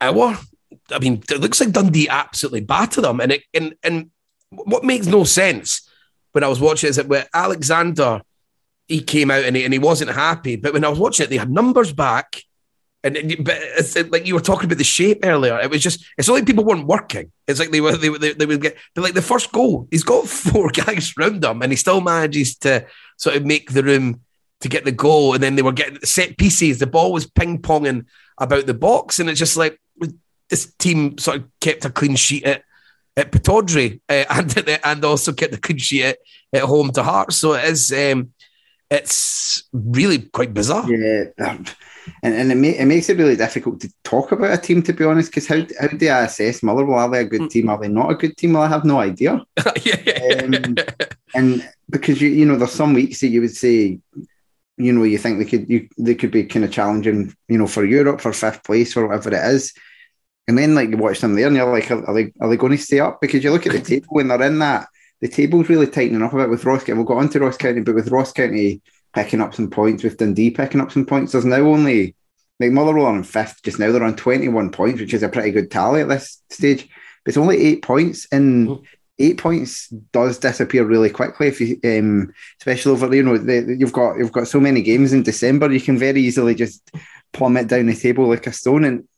hour 0.00 0.38
I 0.92 0.98
mean, 0.98 1.22
it 1.30 1.40
looks 1.40 1.60
like 1.60 1.72
Dundee 1.72 2.08
absolutely 2.08 2.60
battered 2.60 3.04
them, 3.04 3.20
and 3.20 3.32
it 3.32 3.42
and 3.54 3.74
and 3.82 4.10
what 4.50 4.84
makes 4.84 5.06
no 5.06 5.24
sense 5.24 5.88
when 6.32 6.44
I 6.44 6.48
was 6.48 6.60
watching 6.60 6.90
is 6.90 6.96
that 6.96 7.08
where 7.08 7.26
Alexander 7.34 8.22
he 8.88 9.00
came 9.00 9.30
out 9.30 9.44
and 9.44 9.56
he, 9.56 9.64
and 9.64 9.72
he 9.72 9.78
wasn't 9.78 10.12
happy, 10.12 10.56
but 10.56 10.72
when 10.72 10.84
I 10.84 10.88
was 10.88 10.98
watching 10.98 11.24
it, 11.24 11.30
they 11.30 11.38
had 11.38 11.50
numbers 11.50 11.92
back, 11.92 12.42
and 13.02 13.36
but 13.44 13.60
like 14.10 14.26
you 14.26 14.34
were 14.34 14.40
talking 14.40 14.66
about 14.66 14.78
the 14.78 14.84
shape 14.84 15.20
earlier. 15.24 15.58
It 15.58 15.70
was 15.70 15.82
just 15.82 16.04
it's 16.16 16.28
only 16.28 16.44
people 16.44 16.64
weren't 16.64 16.86
working. 16.86 17.32
It's 17.46 17.58
like 17.60 17.70
they 17.70 17.80
were 17.80 17.96
they, 17.96 18.08
they, 18.08 18.32
they 18.32 18.46
would 18.46 18.62
get 18.62 18.76
but 18.94 19.02
like 19.02 19.14
the 19.14 19.22
first 19.22 19.52
goal, 19.52 19.88
he's 19.90 20.04
got 20.04 20.28
four 20.28 20.70
guys 20.70 21.12
around 21.18 21.44
him, 21.44 21.62
and 21.62 21.72
he 21.72 21.76
still 21.76 22.00
manages 22.00 22.56
to 22.58 22.86
sort 23.16 23.36
of 23.36 23.44
make 23.44 23.72
the 23.72 23.82
room 23.82 24.20
to 24.60 24.68
get 24.68 24.84
the 24.84 24.92
goal, 24.92 25.34
and 25.34 25.42
then 25.42 25.56
they 25.56 25.62
were 25.62 25.72
getting 25.72 26.00
set 26.00 26.38
pieces. 26.38 26.78
The 26.78 26.86
ball 26.86 27.12
was 27.12 27.26
ping 27.26 27.60
ponging 27.60 28.06
about 28.38 28.66
the 28.66 28.74
box, 28.74 29.18
and 29.18 29.28
it's 29.28 29.38
just 29.38 29.56
like 29.56 29.80
this 30.48 30.72
team 30.78 31.18
sort 31.18 31.38
of 31.38 31.44
kept 31.60 31.84
a 31.84 31.90
clean 31.90 32.16
sheet 32.16 32.44
at 32.44 32.62
at 33.16 33.32
Pittodrie 33.32 34.00
uh, 34.08 34.24
and 34.30 34.80
and 34.84 35.04
also 35.04 35.32
kept 35.32 35.54
a 35.54 35.60
clean 35.60 35.78
sheet 35.78 36.04
at, 36.04 36.18
at 36.52 36.62
home 36.62 36.90
to 36.92 37.02
Hearts. 37.02 37.36
So 37.36 37.54
it 37.54 37.64
is 37.64 37.92
um, 37.92 38.32
it's 38.90 39.64
really 39.72 40.18
quite 40.18 40.54
bizarre. 40.54 40.90
Yeah, 40.90 41.24
and, 42.22 42.34
and 42.34 42.64
it, 42.64 42.80
it 42.80 42.86
makes 42.86 43.08
it 43.08 43.18
really 43.18 43.36
difficult 43.36 43.80
to 43.80 43.92
talk 44.04 44.30
about 44.32 44.56
a 44.56 44.60
team 44.60 44.82
to 44.82 44.92
be 44.92 45.04
honest. 45.04 45.30
Because 45.30 45.48
how 45.48 45.66
how 45.80 45.88
do 45.88 46.08
I 46.08 46.24
assess 46.24 46.62
Motherwell? 46.62 46.98
Are 46.98 47.10
they 47.10 47.20
a 47.20 47.24
good 47.24 47.42
mm. 47.42 47.50
team? 47.50 47.68
Are 47.68 47.78
they 47.78 47.88
not 47.88 48.10
a 48.10 48.14
good 48.14 48.36
team? 48.36 48.52
Well, 48.52 48.62
I 48.62 48.68
have 48.68 48.84
no 48.84 49.00
idea. 49.00 49.44
yeah. 49.82 50.44
Um, 50.44 50.76
and 51.34 51.68
because 51.90 52.20
you 52.20 52.28
you 52.28 52.44
know 52.44 52.56
there's 52.56 52.72
some 52.72 52.94
weeks 52.94 53.20
that 53.20 53.28
you 53.28 53.40
would 53.40 53.56
say 53.56 53.98
you 54.78 54.92
know 54.92 55.04
you 55.04 55.18
think 55.18 55.38
they 55.38 55.44
could 55.44 55.68
you 55.68 55.88
they 55.98 56.14
could 56.14 56.30
be 56.30 56.44
kind 56.44 56.64
of 56.64 56.70
challenging 56.70 57.34
you 57.48 57.58
know 57.58 57.66
for 57.66 57.84
Europe 57.84 58.20
for 58.20 58.32
fifth 58.32 58.62
place 58.64 58.96
or 58.96 59.08
whatever 59.08 59.30
it 59.30 59.54
is 59.54 59.72
and 60.48 60.56
then 60.56 60.74
like 60.74 60.90
you 60.90 60.96
watch 60.96 61.20
them 61.20 61.34
there 61.34 61.46
and 61.46 61.56
you're 61.56 61.70
like, 61.70 61.90
are, 61.90 62.14
they 62.14 62.32
are 62.40 62.48
they 62.48 62.56
going 62.56 62.72
to 62.72 62.78
stay 62.78 63.00
up? 63.00 63.20
Because 63.20 63.42
you 63.42 63.50
look 63.50 63.66
at 63.66 63.72
the 63.72 63.80
table 63.82 64.06
when 64.10 64.28
they're 64.28 64.42
in 64.42 64.58
that, 64.60 64.88
the 65.20 65.28
table's 65.28 65.68
really 65.68 65.86
tightening 65.86 66.22
up 66.22 66.32
a 66.32 66.36
bit 66.36 66.50
with 66.50 66.64
Ross 66.64 66.84
County. 66.84 66.98
We'll 66.98 67.04
go 67.04 67.18
on 67.18 67.28
to 67.30 67.40
Ross 67.40 67.56
County, 67.56 67.80
but 67.80 67.94
with 67.94 68.10
Ross 68.10 68.32
County 68.32 68.80
picking 69.14 69.40
up 69.40 69.54
some 69.54 69.70
points, 69.70 70.04
with 70.04 70.18
Dundee 70.18 70.50
picking 70.50 70.80
up 70.80 70.92
some 70.92 71.06
points, 71.06 71.32
there's 71.32 71.44
now 71.44 71.62
only 71.62 72.14
like 72.60 72.70
Motherwell 72.70 73.06
on 73.06 73.22
fifth 73.22 73.62
just 73.64 73.78
now. 73.78 73.90
They're 73.92 74.04
on 74.04 74.16
21 74.16 74.70
points, 74.70 75.00
which 75.00 75.14
is 75.14 75.22
a 75.22 75.28
pretty 75.28 75.50
good 75.50 75.70
tally 75.70 76.02
at 76.02 76.08
this 76.08 76.42
stage. 76.50 76.88
But 77.24 77.30
it's 77.30 77.36
only 77.36 77.58
eight 77.58 77.82
points, 77.82 78.26
and 78.30 78.68
mm. 78.68 78.84
eight 79.18 79.38
points 79.38 79.88
does 80.12 80.38
disappear 80.38 80.84
really 80.84 81.10
quickly. 81.10 81.48
If 81.48 81.60
you, 81.60 81.80
um, 81.84 82.32
especially 82.60 82.92
over 82.92 83.08
there. 83.08 83.16
you 83.16 83.22
know, 83.22 83.36
the, 83.36 83.76
you've 83.78 83.92
got 83.92 84.16
you've 84.16 84.32
got 84.32 84.48
so 84.48 84.60
many 84.60 84.80
games 84.82 85.12
in 85.12 85.22
December, 85.22 85.72
you 85.72 85.80
can 85.80 85.98
very 85.98 86.22
easily 86.22 86.54
just 86.54 86.90
plummet 87.32 87.68
down 87.68 87.86
the 87.86 87.94
table 87.94 88.28
like 88.28 88.46
a 88.46 88.52
stone. 88.52 88.84
And 88.84 89.08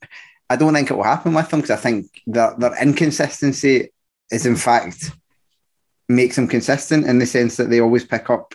I 0.49 0.55
don't 0.55 0.73
think 0.73 0.89
it 0.89 0.95
will 0.95 1.03
happen 1.03 1.33
with 1.33 1.49
them 1.49 1.61
because 1.61 1.77
I 1.77 1.81
think 1.81 2.07
that 2.27 2.59
their 2.59 2.81
inconsistency 2.81 3.89
is 4.31 4.45
in 4.45 4.55
fact 4.55 5.11
makes 6.07 6.35
them 6.35 6.47
consistent 6.47 7.05
in 7.05 7.19
the 7.19 7.25
sense 7.25 7.57
that 7.57 7.69
they 7.69 7.79
always 7.79 8.03
pick 8.03 8.29
up 8.29 8.53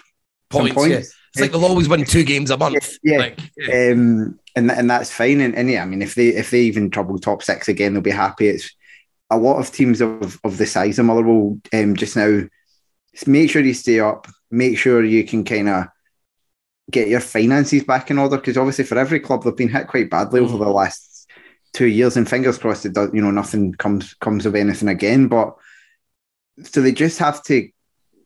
points. 0.50 0.74
points. 0.74 0.90
Yeah. 0.90 0.98
It's 0.98 1.40
like 1.40 1.52
they'll 1.52 1.64
always 1.64 1.88
win 1.88 2.04
two 2.04 2.24
games 2.24 2.50
a 2.50 2.56
month. 2.56 2.98
Yeah, 3.02 3.18
like, 3.18 3.40
yeah. 3.56 3.92
Um, 3.92 4.38
and 4.54 4.70
and 4.70 4.88
that's 4.88 5.10
fine. 5.10 5.40
And, 5.40 5.54
and 5.56 5.68
yeah, 5.68 5.82
I 5.82 5.84
mean, 5.84 6.02
if 6.02 6.14
they 6.14 6.28
if 6.28 6.50
they 6.50 6.60
even 6.62 6.90
trouble 6.90 7.18
top 7.18 7.42
six 7.42 7.68
again, 7.68 7.92
they'll 7.92 8.02
be 8.02 8.10
happy. 8.10 8.48
It's 8.48 8.72
a 9.30 9.36
lot 9.36 9.58
of 9.58 9.72
teams 9.72 10.00
of, 10.00 10.38
of 10.44 10.58
the 10.58 10.66
size 10.66 10.98
of 10.98 11.06
Motherwell 11.06 11.58
um, 11.72 11.96
just 11.96 12.16
now. 12.16 12.42
Make 13.26 13.50
sure 13.50 13.62
you 13.62 13.74
stay 13.74 14.00
up. 14.00 14.28
Make 14.50 14.78
sure 14.78 15.02
you 15.04 15.24
can 15.24 15.44
kind 15.44 15.68
of 15.68 15.86
get 16.90 17.08
your 17.08 17.20
finances 17.20 17.82
back 17.82 18.10
in 18.10 18.18
order 18.18 18.36
because 18.36 18.56
obviously 18.56 18.84
for 18.84 18.98
every 18.98 19.18
club 19.18 19.42
they've 19.42 19.56
been 19.56 19.68
hit 19.68 19.88
quite 19.88 20.10
badly 20.10 20.40
mm. 20.40 20.44
over 20.44 20.64
the 20.64 20.70
last 20.70 21.13
two 21.74 21.86
years, 21.86 22.16
and 22.16 22.28
fingers 22.28 22.56
crossed 22.56 22.86
it 22.86 22.94
does. 22.94 23.10
You 23.12 23.20
know, 23.20 23.30
nothing 23.30 23.74
comes 23.74 24.14
comes 24.14 24.46
of 24.46 24.54
anything 24.54 24.88
again. 24.88 25.28
But 25.28 25.54
so 26.62 26.80
they 26.80 26.92
just 26.92 27.18
have 27.18 27.42
to, 27.44 27.56
you 27.56 27.70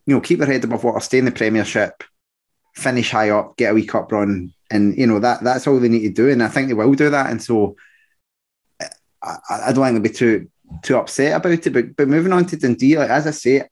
know, 0.05 0.21
keep 0.21 0.39
their 0.39 0.47
head 0.47 0.63
above 0.63 0.85
water, 0.85 0.99
stay 1.01 1.17
in 1.17 1.25
the 1.25 1.31
Premiership, 1.31 2.03
finish 2.75 3.11
high 3.11 3.31
up, 3.31 3.57
get 3.57 3.71
a 3.71 3.73
wee 3.73 3.85
cup 3.85 4.11
run, 4.11 4.53
and 4.71 4.97
you 4.97 5.07
know 5.07 5.19
that 5.19 5.43
that's 5.43 5.67
all 5.67 5.79
they 5.79 5.89
need 5.89 6.03
to 6.03 6.13
do. 6.13 6.29
And 6.29 6.41
I 6.41 6.47
think 6.47 6.69
they 6.69 6.73
will 6.73 6.93
do 6.93 7.09
that. 7.09 7.29
And 7.29 7.43
so 7.43 7.75
I, 9.21 9.37
I 9.49 9.73
don't 9.73 9.83
think 9.83 9.95
they'll 9.95 9.99
be 10.01 10.09
too 10.09 10.49
too 10.83 10.97
upset 10.97 11.35
about 11.35 11.65
it. 11.65 11.73
But 11.73 11.95
but 11.97 12.07
moving 12.07 12.31
on 12.31 12.45
to 12.45 12.57
Dundee, 12.57 12.97
like, 12.97 13.09
as 13.09 13.27
I 13.27 13.31
say. 13.31 13.67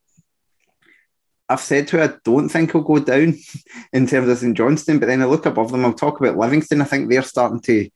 I've 1.50 1.62
said 1.62 1.88
to 1.88 1.98
her, 1.98 2.04
I 2.04 2.18
don't 2.26 2.50
think 2.50 2.74
he'll 2.74 2.82
go 2.82 3.00
down 3.00 3.34
in 3.94 4.06
terms 4.06 4.28
of 4.28 4.38
St 4.38 4.58
Johnstone, 4.58 5.00
but 5.00 5.06
then 5.06 5.22
I 5.22 5.26
look 5.28 5.46
above 5.46 5.72
them. 5.72 5.86
I'll 5.86 5.94
talk 5.94 6.20
about 6.20 6.36
Livingston. 6.36 6.82
I 6.82 6.84
think 6.84 7.10
they're 7.10 7.24
starting 7.24 7.62
to 7.62 7.90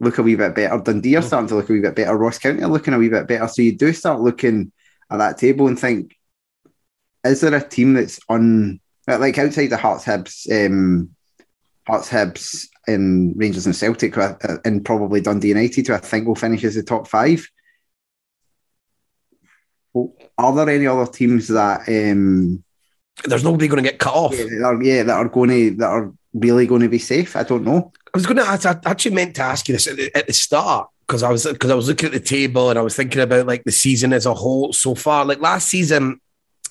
look 0.00 0.18
a 0.18 0.22
wee 0.22 0.34
bit 0.34 0.54
better. 0.54 0.78
Dundee 0.78 1.16
are 1.16 1.22
mm. 1.22 1.26
starting 1.26 1.48
to 1.48 1.54
look 1.56 1.70
a 1.70 1.72
wee 1.72 1.80
bit 1.80 1.96
better. 1.96 2.16
Ross 2.16 2.38
County 2.38 2.62
are 2.62 2.70
looking 2.70 2.94
a 2.94 2.98
wee 2.98 3.08
bit 3.08 3.26
better. 3.26 3.48
So 3.48 3.62
you 3.62 3.76
do 3.76 3.92
start 3.92 4.20
looking 4.20 4.72
at 5.10 5.18
that 5.18 5.38
table 5.38 5.68
and 5.68 5.78
think, 5.78 6.16
is 7.24 7.40
there 7.40 7.54
a 7.54 7.66
team 7.66 7.94
that's 7.94 8.20
on 8.28 8.80
like 9.06 9.38
outside 9.38 9.68
the 9.68 9.76
Hearts, 9.76 10.04
Hibs, 10.04 10.66
um, 10.66 11.10
Hearts, 11.86 12.08
Hibs, 12.10 12.68
and 12.86 13.34
Rangers 13.36 13.66
and 13.66 13.74
Celtic, 13.74 14.16
uh, 14.18 14.34
and 14.64 14.84
probably 14.84 15.20
Dundee 15.20 15.48
United, 15.48 15.86
who 15.86 15.94
I 15.94 15.98
think 15.98 16.26
will 16.26 16.34
finish 16.34 16.64
as 16.64 16.74
the 16.74 16.82
top 16.82 17.08
five. 17.08 17.46
Are 20.38 20.54
there 20.54 20.68
any 20.68 20.86
other 20.86 21.10
teams 21.10 21.48
that 21.48 21.88
um, 21.88 22.62
there's 23.24 23.44
nobody 23.44 23.66
going 23.66 23.82
to 23.82 23.90
get 23.90 23.98
cut 23.98 24.14
off? 24.14 24.36
Yeah, 24.36 24.44
that 24.44 24.64
are, 24.64 24.82
yeah, 24.82 25.02
that 25.04 25.16
are 25.16 25.28
going 25.28 25.50
to 25.50 25.70
that 25.76 25.88
are 25.88 26.12
really 26.38 26.66
going 26.66 26.82
to 26.82 26.88
be 26.88 26.98
safe. 26.98 27.36
I 27.36 27.42
don't 27.42 27.64
know. 27.64 27.92
I 28.06 28.16
was 28.16 28.26
going 28.26 28.36
to. 28.36 28.44
I 28.44 28.90
actually 28.90 29.14
meant 29.14 29.36
to 29.36 29.42
ask 29.42 29.68
you 29.68 29.74
this 29.74 29.86
at 29.86 29.96
the, 29.96 30.14
at 30.16 30.26
the 30.26 30.32
start 30.32 30.88
because 31.06 31.22
I 31.22 31.30
was 31.30 31.44
because 31.44 31.70
I 31.70 31.74
was 31.74 31.88
looking 31.88 32.06
at 32.06 32.12
the 32.12 32.20
table 32.20 32.70
and 32.70 32.78
I 32.78 32.82
was 32.82 32.96
thinking 32.96 33.20
about 33.20 33.46
like 33.46 33.64
the 33.64 33.72
season 33.72 34.12
as 34.12 34.26
a 34.26 34.34
whole 34.34 34.72
so 34.72 34.94
far. 34.94 35.24
Like 35.24 35.40
last 35.40 35.68
season, 35.68 36.20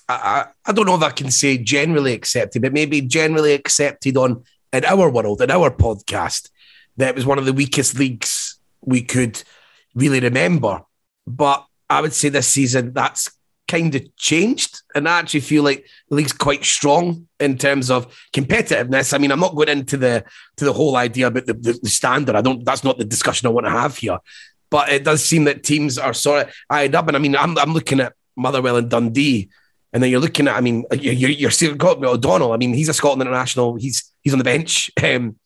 I, 0.08 0.46
I 0.64 0.72
don't 0.72 0.86
know 0.86 0.94
if 0.94 1.02
I 1.02 1.10
can 1.10 1.30
say 1.30 1.58
generally 1.58 2.12
accepted, 2.12 2.62
but 2.62 2.72
maybe 2.72 3.00
generally 3.00 3.52
accepted 3.52 4.16
on 4.16 4.44
in 4.72 4.84
our 4.84 5.10
world, 5.10 5.40
in 5.40 5.50
our 5.50 5.70
podcast, 5.70 6.50
that 6.96 7.14
was 7.14 7.26
one 7.26 7.38
of 7.38 7.46
the 7.46 7.52
weakest 7.52 7.98
leagues 7.98 8.58
we 8.82 9.02
could 9.02 9.42
really 9.94 10.20
remember. 10.20 10.82
But 11.26 11.66
I 11.88 12.00
would 12.00 12.12
say 12.12 12.28
this 12.28 12.48
season 12.48 12.92
that's 12.92 13.30
kind 13.68 13.94
of 13.94 14.16
changed, 14.16 14.82
and 14.94 15.08
I 15.08 15.18
actually 15.18 15.40
feel 15.40 15.62
like 15.62 15.86
the 16.08 16.16
league's 16.16 16.32
quite 16.32 16.64
strong 16.64 17.28
in 17.40 17.58
terms 17.58 17.90
of 17.90 18.14
competitiveness. 18.32 19.14
I 19.14 19.18
mean, 19.18 19.32
I'm 19.32 19.40
not 19.40 19.54
going 19.54 19.68
into 19.68 19.96
the 19.96 20.24
to 20.56 20.64
the 20.64 20.72
whole 20.72 20.96
idea 20.96 21.28
about 21.28 21.46
the, 21.46 21.54
the, 21.54 21.78
the 21.82 21.88
standard. 21.88 22.36
I 22.36 22.40
don't. 22.40 22.64
That's 22.64 22.84
not 22.84 22.98
the 22.98 23.04
discussion 23.04 23.46
I 23.46 23.50
want 23.50 23.66
to 23.66 23.70
have 23.70 23.96
here. 23.96 24.18
But 24.70 24.88
it 24.88 25.04
does 25.04 25.24
seem 25.24 25.44
that 25.44 25.62
teams 25.62 25.98
are 25.98 26.14
sort 26.14 26.46
of 26.46 26.54
eyed 26.70 26.94
up, 26.94 27.08
and 27.08 27.16
I 27.16 27.20
mean, 27.20 27.36
I'm 27.36 27.56
I'm 27.58 27.72
looking 27.72 28.00
at 28.00 28.14
Motherwell 28.36 28.76
and 28.76 28.90
Dundee. 28.90 29.48
And 29.92 30.02
then 30.02 30.10
you're 30.10 30.20
looking 30.20 30.46
at, 30.46 30.56
I 30.56 30.60
mean, 30.60 30.84
you're, 30.92 31.30
you're 31.30 31.50
still 31.50 31.74
got 31.74 32.04
O'Donnell. 32.04 32.52
I 32.52 32.58
mean, 32.58 32.74
he's 32.74 32.90
a 32.90 32.92
Scotland 32.92 33.22
international. 33.22 33.76
He's 33.76 34.12
he's 34.22 34.34
on 34.34 34.38
the 34.38 34.44
bench. 34.44 34.90
Um, 35.02 35.36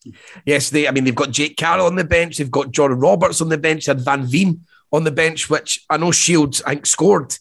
yesterday, 0.44 0.88
I 0.88 0.90
mean, 0.90 1.04
they've 1.04 1.14
got 1.14 1.30
Jake 1.30 1.56
Carroll 1.56 1.86
on 1.86 1.94
the 1.94 2.02
bench. 2.02 2.38
They've 2.38 2.50
got 2.50 2.72
Jordan 2.72 2.98
Roberts 2.98 3.40
on 3.40 3.48
the 3.48 3.58
bench. 3.58 3.84
They 3.84 3.90
had 3.90 4.00
Van 4.00 4.24
Veen 4.26 4.64
on 4.92 5.04
the 5.04 5.10
bench, 5.12 5.48
which 5.50 5.84
I 5.88 5.98
know 5.98 6.10
Shields, 6.10 6.62
I 6.66 6.74
think, 6.74 6.86
scored 6.86 7.36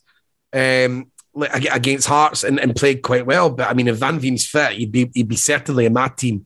um, 0.54 1.12
against 1.54 2.08
Hearts 2.08 2.44
and, 2.44 2.60
and, 2.60 2.76
played 2.76 3.02
quite 3.02 3.26
well. 3.26 3.50
But 3.50 3.70
I 3.70 3.74
mean, 3.74 3.88
if 3.88 3.98
Van 3.98 4.20
Veen's 4.20 4.46
fit, 4.46 4.74
he'd 4.74 4.92
be 4.92 5.10
he'd 5.14 5.28
be 5.28 5.36
certainly 5.36 5.86
in 5.86 5.94
my 5.94 6.10
team 6.10 6.46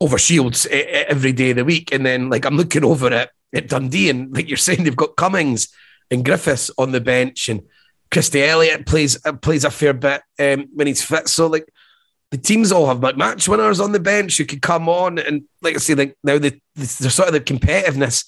over 0.00 0.18
Shields 0.18 0.66
every 0.70 1.32
day 1.32 1.50
of 1.50 1.56
the 1.56 1.64
week. 1.64 1.92
And 1.92 2.04
then, 2.04 2.28
like, 2.28 2.44
I'm 2.44 2.56
looking 2.56 2.84
over 2.84 3.06
at, 3.08 3.30
at 3.54 3.68
Dundee, 3.68 4.10
and 4.10 4.34
like 4.34 4.48
you're 4.48 4.56
saying, 4.56 4.84
they've 4.84 4.96
got 4.96 5.16
Cummings 5.16 5.68
and 6.10 6.24
Griffiths 6.24 6.70
on 6.76 6.92
the 6.92 7.00
bench, 7.00 7.48
and 7.48 7.62
Christie 8.10 8.44
Elliott 8.44 8.86
plays 8.86 9.18
plays 9.42 9.64
a 9.64 9.70
fair 9.70 9.94
bit 9.94 10.22
um, 10.38 10.68
when 10.74 10.86
he's 10.86 11.02
fit. 11.02 11.28
So, 11.28 11.46
like, 11.46 11.68
the 12.30 12.38
teams 12.38 12.72
all 12.72 12.88
have 12.88 13.16
match 13.16 13.48
winners 13.48 13.80
on 13.80 13.92
the 13.92 14.00
bench 14.00 14.36
who 14.36 14.44
could 14.44 14.62
come 14.62 14.88
on, 14.88 15.18
and 15.18 15.44
like 15.62 15.76
I 15.76 15.78
say, 15.78 15.94
like 15.94 16.16
now 16.24 16.38
the, 16.38 16.50
the, 16.74 16.96
the 17.00 17.10
sort 17.10 17.28
of 17.28 17.34
the 17.34 17.40
competitiveness 17.40 18.26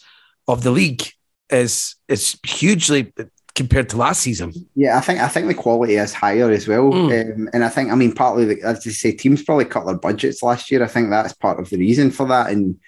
of 0.49 0.63
the 0.63 0.71
league 0.71 1.03
is 1.51 1.97
is 2.09 2.39
hugely 2.45 3.13
compared 3.57 3.89
to 3.89 3.97
last 3.97 4.21
season. 4.21 4.53
Yeah, 4.75 4.99
I 4.99 5.01
think 5.01 5.21
I 5.21 5.29
think 5.29 5.49
the 5.49 5.55
quality 5.55 5.97
is 5.97 6.13
higher 6.13 6.51
as 6.51 6.69
well, 6.69 6.93
mm. 6.93 7.35
um, 7.35 7.49
and 7.53 7.65
I 7.65 7.69
think 7.69 7.91
I 7.91 7.95
mean 7.95 8.13
partly 8.13 8.45
the, 8.45 8.63
as 8.63 8.85
you 8.85 8.93
say, 8.93 9.13
teams 9.13 9.43
probably 9.43 9.65
cut 9.65 9.87
their 9.87 9.97
budgets 9.97 10.43
last 10.43 10.71
year. 10.71 10.85
I 10.85 10.87
think 10.87 11.11
that's 11.11 11.33
part 11.33 11.59
of 11.59 11.71
the 11.71 11.79
reason 11.79 12.11
for 12.11 12.27
that, 12.29 12.51
and 12.51 12.79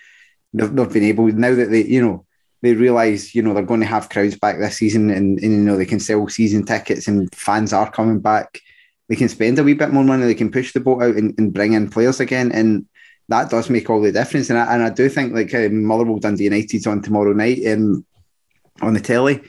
they've, 0.53 0.73
they've 0.73 0.93
been 0.93 1.05
able 1.05 1.27
now 1.29 1.55
that 1.55 1.71
they 1.71 1.85
you 1.85 2.03
know 2.03 2.27
they 2.61 2.75
realise 2.75 3.35
you 3.35 3.43
know 3.43 3.55
they're 3.55 3.63
going 3.63 3.81
to 3.81 3.87
have 3.87 4.11
crowds 4.11 4.37
back 4.37 4.59
this 4.59 4.77
season, 4.77 5.11
and, 5.11 5.39
and 5.41 5.53
you 5.53 5.59
know 5.59 5.77
they 5.77 5.87
can 5.87 6.01
sell 6.01 6.29
season 6.29 6.65
tickets, 6.65 7.09
and 7.09 7.35
fans 7.35 7.73
are 7.73 7.91
coming 7.91 8.21
back. 8.21 8.61
They 9.09 9.17
can 9.17 9.31
spend 9.31 9.59
a 9.59 9.65
wee 9.65 9.73
bit 9.73 9.91
more 9.91 10.05
money. 10.05 10.27
They 10.27 10.35
can 10.35 10.53
push 10.53 10.75
the 10.75 10.81
boat 10.81 11.03
out 11.03 11.17
and, 11.17 11.35
and 11.39 11.53
bring 11.53 11.73
in 11.73 11.89
players 11.89 12.21
again, 12.21 12.53
and 12.53 12.87
that 13.31 13.49
does 13.49 13.71
make 13.71 13.89
all 13.89 14.03
the 14.03 14.13
difference. 14.13 14.51
And 14.51 14.59
I, 14.59 14.75
and 14.75 14.83
I 14.83 14.91
do 14.91 15.09
think 15.09 15.33
like 15.33 15.55
um, 15.55 15.85
Motherwell 15.85 16.19
Dundee 16.19 16.45
United's 16.45 16.87
on 16.87 17.01
tomorrow 17.01 17.33
night 17.33 17.67
um, 17.67 18.05
on 18.83 18.93
the 18.93 19.01
telly 19.01 19.43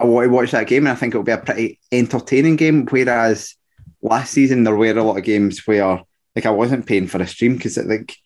I 0.00 0.04
want 0.04 0.26
to 0.26 0.30
watch 0.30 0.52
that 0.52 0.66
game, 0.66 0.86
and 0.86 0.92
I 0.92 0.94
think 0.94 1.12
it'll 1.12 1.24
be 1.24 1.32
a 1.32 1.38
pretty 1.38 1.80
entertaining 1.90 2.56
game. 2.56 2.86
Whereas 2.86 3.54
last 4.02 4.32
season 4.32 4.64
there 4.64 4.76
were 4.76 4.86
a 4.86 5.02
lot 5.02 5.18
of 5.18 5.24
games 5.24 5.66
where 5.66 6.00
like 6.36 6.46
I 6.46 6.50
wasn't 6.50 6.86
paying 6.86 7.08
for 7.08 7.20
a 7.20 7.26
stream 7.26 7.56
because 7.56 7.76
like 7.78 8.16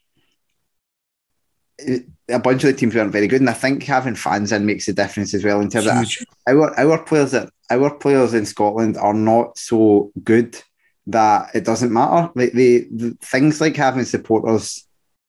a 2.28 2.38
bunch 2.38 2.64
of 2.64 2.70
the 2.70 2.74
teams 2.74 2.94
weren't 2.94 3.12
very 3.12 3.26
good, 3.26 3.40
and 3.40 3.50
I 3.50 3.54
think 3.54 3.82
having 3.84 4.14
fans 4.14 4.52
in 4.52 4.66
makes 4.66 4.88
a 4.88 4.92
difference 4.92 5.34
as 5.34 5.44
well 5.44 5.60
in 5.60 5.70
terms 5.70 5.86
Huge. 5.86 6.26
of 6.46 6.56
our 6.56 6.78
our 6.78 7.02
players 7.02 7.30
that 7.32 7.50
our 7.70 7.94
players 7.94 8.34
in 8.34 8.44
Scotland 8.44 8.96
are 8.96 9.14
not 9.14 9.56
so 9.56 10.12
good 10.22 10.60
that 11.06 11.54
it 11.54 11.64
doesn't 11.64 11.92
matter. 11.92 12.30
Like 12.34 12.52
the, 12.52 12.86
the 12.92 13.16
things 13.20 13.60
like 13.60 13.76
having 13.76 14.04
supporters 14.04 14.86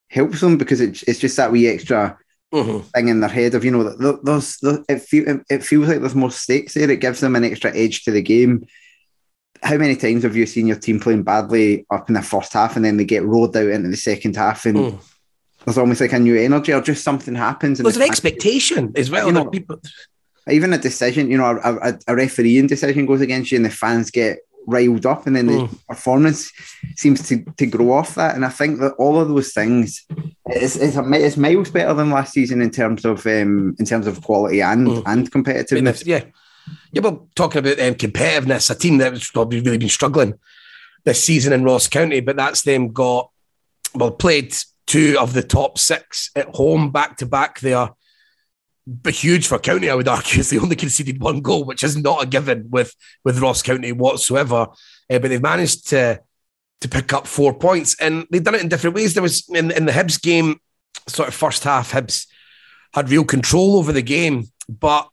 helps 0.09 0.41
them 0.41 0.57
because 0.57 0.81
it's 0.81 1.03
it's 1.03 1.19
just 1.19 1.37
that 1.37 1.51
wee 1.51 1.67
extra 1.67 2.17
mm-hmm. 2.53 2.79
thing 2.79 3.07
in 3.09 3.19
their 3.19 3.29
head 3.29 3.55
of 3.55 3.65
you 3.65 3.71
know 3.71 3.83
there's, 4.23 4.57
there's 4.59 4.85
it, 4.87 5.01
feel, 5.01 5.41
it 5.49 5.63
feels 5.63 5.87
like 5.87 5.99
there's 5.99 6.15
more 6.15 6.31
stakes 6.31 6.75
there. 6.75 6.89
It 6.89 7.01
gives 7.01 7.19
them 7.19 7.35
an 7.35 7.43
extra 7.43 7.75
edge 7.75 8.03
to 8.03 8.11
the 8.11 8.21
game. 8.21 8.65
How 9.61 9.77
many 9.77 9.95
times 9.95 10.23
have 10.23 10.35
you 10.35 10.45
seen 10.45 10.67
your 10.67 10.77
team 10.77 10.99
playing 10.99 11.23
badly 11.23 11.85
up 11.89 12.09
in 12.09 12.15
the 12.15 12.21
first 12.21 12.53
half 12.53 12.75
and 12.75 12.85
then 12.85 12.97
they 12.97 13.05
get 13.05 13.23
rolled 13.23 13.55
out 13.57 13.67
into 13.67 13.89
the 13.89 13.97
second 13.97 14.35
half 14.35 14.65
and 14.65 14.77
mm. 14.77 14.99
there's 15.65 15.77
almost 15.77 16.01
like 16.01 16.13
a 16.13 16.19
new 16.19 16.37
energy 16.37 16.73
or 16.73 16.81
just 16.81 17.03
something 17.03 17.33
happens? 17.33 17.79
There's 17.79 17.95
an 17.95 18.01
expectation 18.03 18.91
as 18.95 19.09
well. 19.09 19.27
You 19.27 19.33
know, 19.33 19.45
people... 19.45 19.81
Even 20.49 20.73
a 20.73 20.77
decision, 20.77 21.31
you 21.31 21.37
know, 21.37 21.57
a, 21.63 21.91
a, 21.91 21.99
a 22.09 22.15
refereeing 22.15 22.67
decision 22.67 23.05
goes 23.05 23.21
against 23.21 23.53
you 23.53 23.55
and 23.55 23.65
the 23.65 23.69
fans 23.69 24.11
get 24.11 24.39
riled 24.67 25.05
up, 25.05 25.27
and 25.27 25.35
then 25.35 25.47
the 25.47 25.53
mm. 25.53 25.87
performance 25.87 26.51
seems 26.95 27.27
to, 27.27 27.43
to 27.57 27.65
grow 27.65 27.91
off 27.91 28.15
that. 28.15 28.35
And 28.35 28.45
I 28.45 28.49
think 28.49 28.79
that 28.79 28.93
all 28.93 29.19
of 29.19 29.27
those 29.27 29.53
things 29.53 30.05
is 30.51 30.75
it's, 30.75 30.97
it's 30.97 31.37
miles 31.37 31.71
better 31.71 31.93
than 31.93 32.11
last 32.11 32.33
season 32.33 32.61
in 32.61 32.71
terms 32.71 33.05
of 33.05 33.25
um, 33.25 33.75
in 33.79 33.85
terms 33.85 34.07
of 34.07 34.21
quality 34.21 34.61
and 34.61 34.87
mm. 34.87 35.03
and 35.05 35.31
competitiveness. 35.31 36.05
Yeah, 36.05 36.23
yeah. 36.91 37.01
Well, 37.01 37.27
talking 37.35 37.59
about 37.59 37.79
um, 37.79 37.95
competitiveness, 37.95 38.71
a 38.71 38.75
team 38.75 38.97
that's 38.97 39.31
probably 39.31 39.61
really 39.61 39.77
been 39.77 39.89
struggling 39.89 40.35
this 41.03 41.23
season 41.23 41.53
in 41.53 41.63
Ross 41.63 41.87
County, 41.87 42.21
but 42.21 42.35
that's 42.35 42.61
them 42.61 42.91
got 42.91 43.29
well 43.95 44.11
played 44.11 44.55
two 44.85 45.17
of 45.19 45.33
the 45.33 45.43
top 45.43 45.77
six 45.77 46.31
at 46.35 46.55
home 46.55 46.91
back 46.91 47.17
to 47.17 47.25
back. 47.25 47.59
There 47.59 47.89
but 48.85 49.13
huge 49.13 49.47
for 49.47 49.59
County, 49.59 49.89
I 49.89 49.95
would 49.95 50.07
argue, 50.07 50.39
is 50.39 50.49
they 50.49 50.59
only 50.59 50.75
conceded 50.75 51.21
one 51.21 51.41
goal, 51.41 51.63
which 51.63 51.83
is 51.83 51.95
not 51.95 52.23
a 52.23 52.27
given 52.27 52.69
with 52.69 52.95
with 53.23 53.39
Ross 53.39 53.61
County 53.61 53.91
whatsoever. 53.91 54.67
Uh, 55.09 55.19
but 55.19 55.23
they've 55.23 55.41
managed 55.41 55.89
to 55.89 56.21
to 56.81 56.89
pick 56.89 57.13
up 57.13 57.27
four 57.27 57.53
points, 57.53 57.95
and 57.99 58.27
they've 58.29 58.43
done 58.43 58.55
it 58.55 58.61
in 58.61 58.69
different 58.69 58.95
ways. 58.95 59.13
There 59.13 59.23
was 59.23 59.47
in 59.49 59.71
in 59.71 59.85
the 59.85 59.93
Hibs 59.93 60.21
game, 60.21 60.59
sort 61.07 61.29
of 61.29 61.33
first 61.33 61.63
half, 61.63 61.91
Hibs 61.91 62.27
had 62.93 63.09
real 63.09 63.23
control 63.23 63.77
over 63.77 63.91
the 63.91 64.01
game, 64.01 64.45
but 64.67 65.09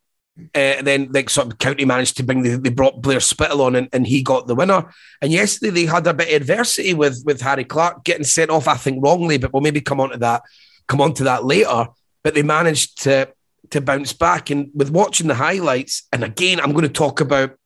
uh, 0.55 0.83
then 0.83 1.11
like 1.13 1.31
sort 1.31 1.47
of 1.47 1.59
County 1.59 1.85
managed 1.85 2.17
to 2.17 2.23
bring 2.23 2.43
the, 2.43 2.57
they 2.57 2.71
brought 2.71 3.03
Blair 3.03 3.21
Spittal 3.21 3.63
on 3.63 3.77
and, 3.77 3.89
and 3.93 4.07
he 4.07 4.23
got 4.23 4.47
the 4.47 4.55
winner. 4.55 4.91
And 5.23 5.33
yesterday 5.33 5.71
they 5.71 5.87
had 5.87 6.07
a 6.07 6.15
bit 6.15 6.29
of 6.29 6.35
adversity 6.35 6.95
with 6.95 7.23
with 7.25 7.41
Harry 7.41 7.65
Clark 7.65 8.05
getting 8.05 8.25
sent 8.25 8.51
off, 8.51 8.69
I 8.69 8.75
think 8.75 9.03
wrongly, 9.03 9.39
but 9.39 9.53
we'll 9.53 9.63
maybe 9.63 9.81
come 9.81 10.01
on 10.01 10.11
to 10.11 10.19
that, 10.19 10.43
come 10.89 11.01
on 11.01 11.15
to 11.15 11.25
that 11.25 11.45
later. 11.45 11.87
But 12.23 12.35
they 12.35 12.43
managed 12.43 13.03
to 13.05 13.33
to 13.71 13.81
bounce 13.81 14.13
back. 14.13 14.51
And 14.51 14.71
with 14.75 14.91
watching 14.91 15.29
the 15.29 15.35
highlights, 15.35 16.07
and 16.13 16.25
again, 16.25 16.61
I'm 16.61 16.73
going 16.73 16.83
to 16.83 16.89
talk 16.89 17.21
about 17.21 17.57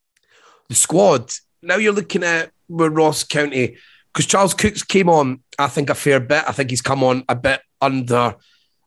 the 0.69 0.75
squad. 0.75 1.31
Now 1.63 1.77
you're 1.77 1.93
looking 1.93 2.23
at 2.23 2.51
where 2.67 2.91
Ross 2.91 3.25
County, 3.25 3.77
because 4.13 4.27
Charles 4.27 4.55
Cooks 4.55 4.83
came 4.83 5.09
on, 5.09 5.41
I 5.59 5.69
think, 5.69 5.91
a 5.91 5.95
fair 5.95 6.21
bit. 6.21 6.45
I 6.47 6.53
think 6.53 6.71
he's 6.71 6.83
come 6.83 7.03
on 7.03 7.25
a 7.29 7.35
bit 7.35 7.61
under. 7.81 8.37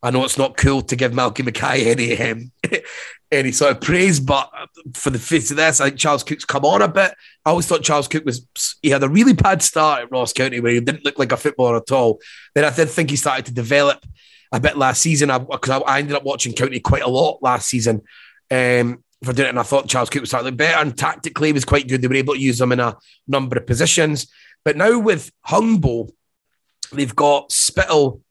I 0.03 0.11
know 0.11 0.23
it's 0.23 0.37
not 0.37 0.57
cool 0.57 0.81
to 0.83 0.95
give 0.95 1.11
Malky 1.11 1.43
Mackay 1.43 1.91
any 1.91 2.17
um, 2.21 2.51
any 3.31 3.51
sort 3.51 3.71
of 3.71 3.81
praise, 3.81 4.19
but 4.19 4.49
for 4.93 5.09
the 5.09 5.19
face 5.19 5.51
of 5.51 5.57
this, 5.57 5.81
I 5.81 5.87
think 5.87 5.99
Charles 5.99 6.23
Cook's 6.23 6.45
come 6.45 6.63
on 6.63 6.81
a 6.81 6.87
bit. 6.87 7.13
I 7.45 7.49
always 7.49 7.65
thought 7.65 7.83
Charles 7.83 8.07
Cook 8.07 8.23
was 8.23 8.45
he 8.81 8.89
had 8.89 9.03
a 9.03 9.09
really 9.09 9.33
bad 9.33 9.61
start 9.61 10.03
at 10.03 10.11
Ross 10.11 10.33
County 10.33 10.59
where 10.59 10.71
he 10.71 10.79
didn't 10.79 11.03
look 11.03 11.19
like 11.19 11.31
a 11.31 11.37
footballer 11.37 11.77
at 11.77 11.91
all. 11.91 12.21
Then 12.55 12.63
I 12.63 12.73
did 12.73 12.89
think 12.89 13.09
he 13.09 13.15
started 13.15 13.45
to 13.47 13.53
develop 13.53 14.05
a 14.51 14.59
bit 14.59 14.77
last 14.77 15.01
season 15.01 15.29
because 15.49 15.69
I, 15.69 15.77
I, 15.79 15.99
ended 15.99 16.15
up 16.15 16.23
watching 16.23 16.53
County 16.53 16.79
quite 16.79 17.03
a 17.03 17.09
lot 17.09 17.39
last 17.41 17.67
season 17.67 18.01
um, 18.49 19.03
for 19.23 19.33
doing 19.33 19.47
it, 19.47 19.49
and 19.49 19.59
I 19.59 19.63
thought 19.63 19.89
Charles 19.89 20.09
Cook 20.09 20.21
was 20.21 20.29
slightly 20.29 20.51
better 20.51 20.79
and 20.79 20.97
tactically 20.97 21.51
was 21.51 21.65
quite 21.65 21.87
good. 21.87 22.01
They 22.01 22.07
were 22.07 22.15
able 22.15 22.35
to 22.35 22.39
use 22.39 22.61
him 22.61 22.71
in 22.71 22.79
a 22.79 22.97
number 23.27 23.57
of 23.57 23.67
positions, 23.67 24.31
but 24.63 24.77
now 24.77 24.99
with 24.99 25.31
Hungbo, 25.47 26.09
they've 26.91 27.15
got 27.15 27.51
Spittal, 27.51 28.21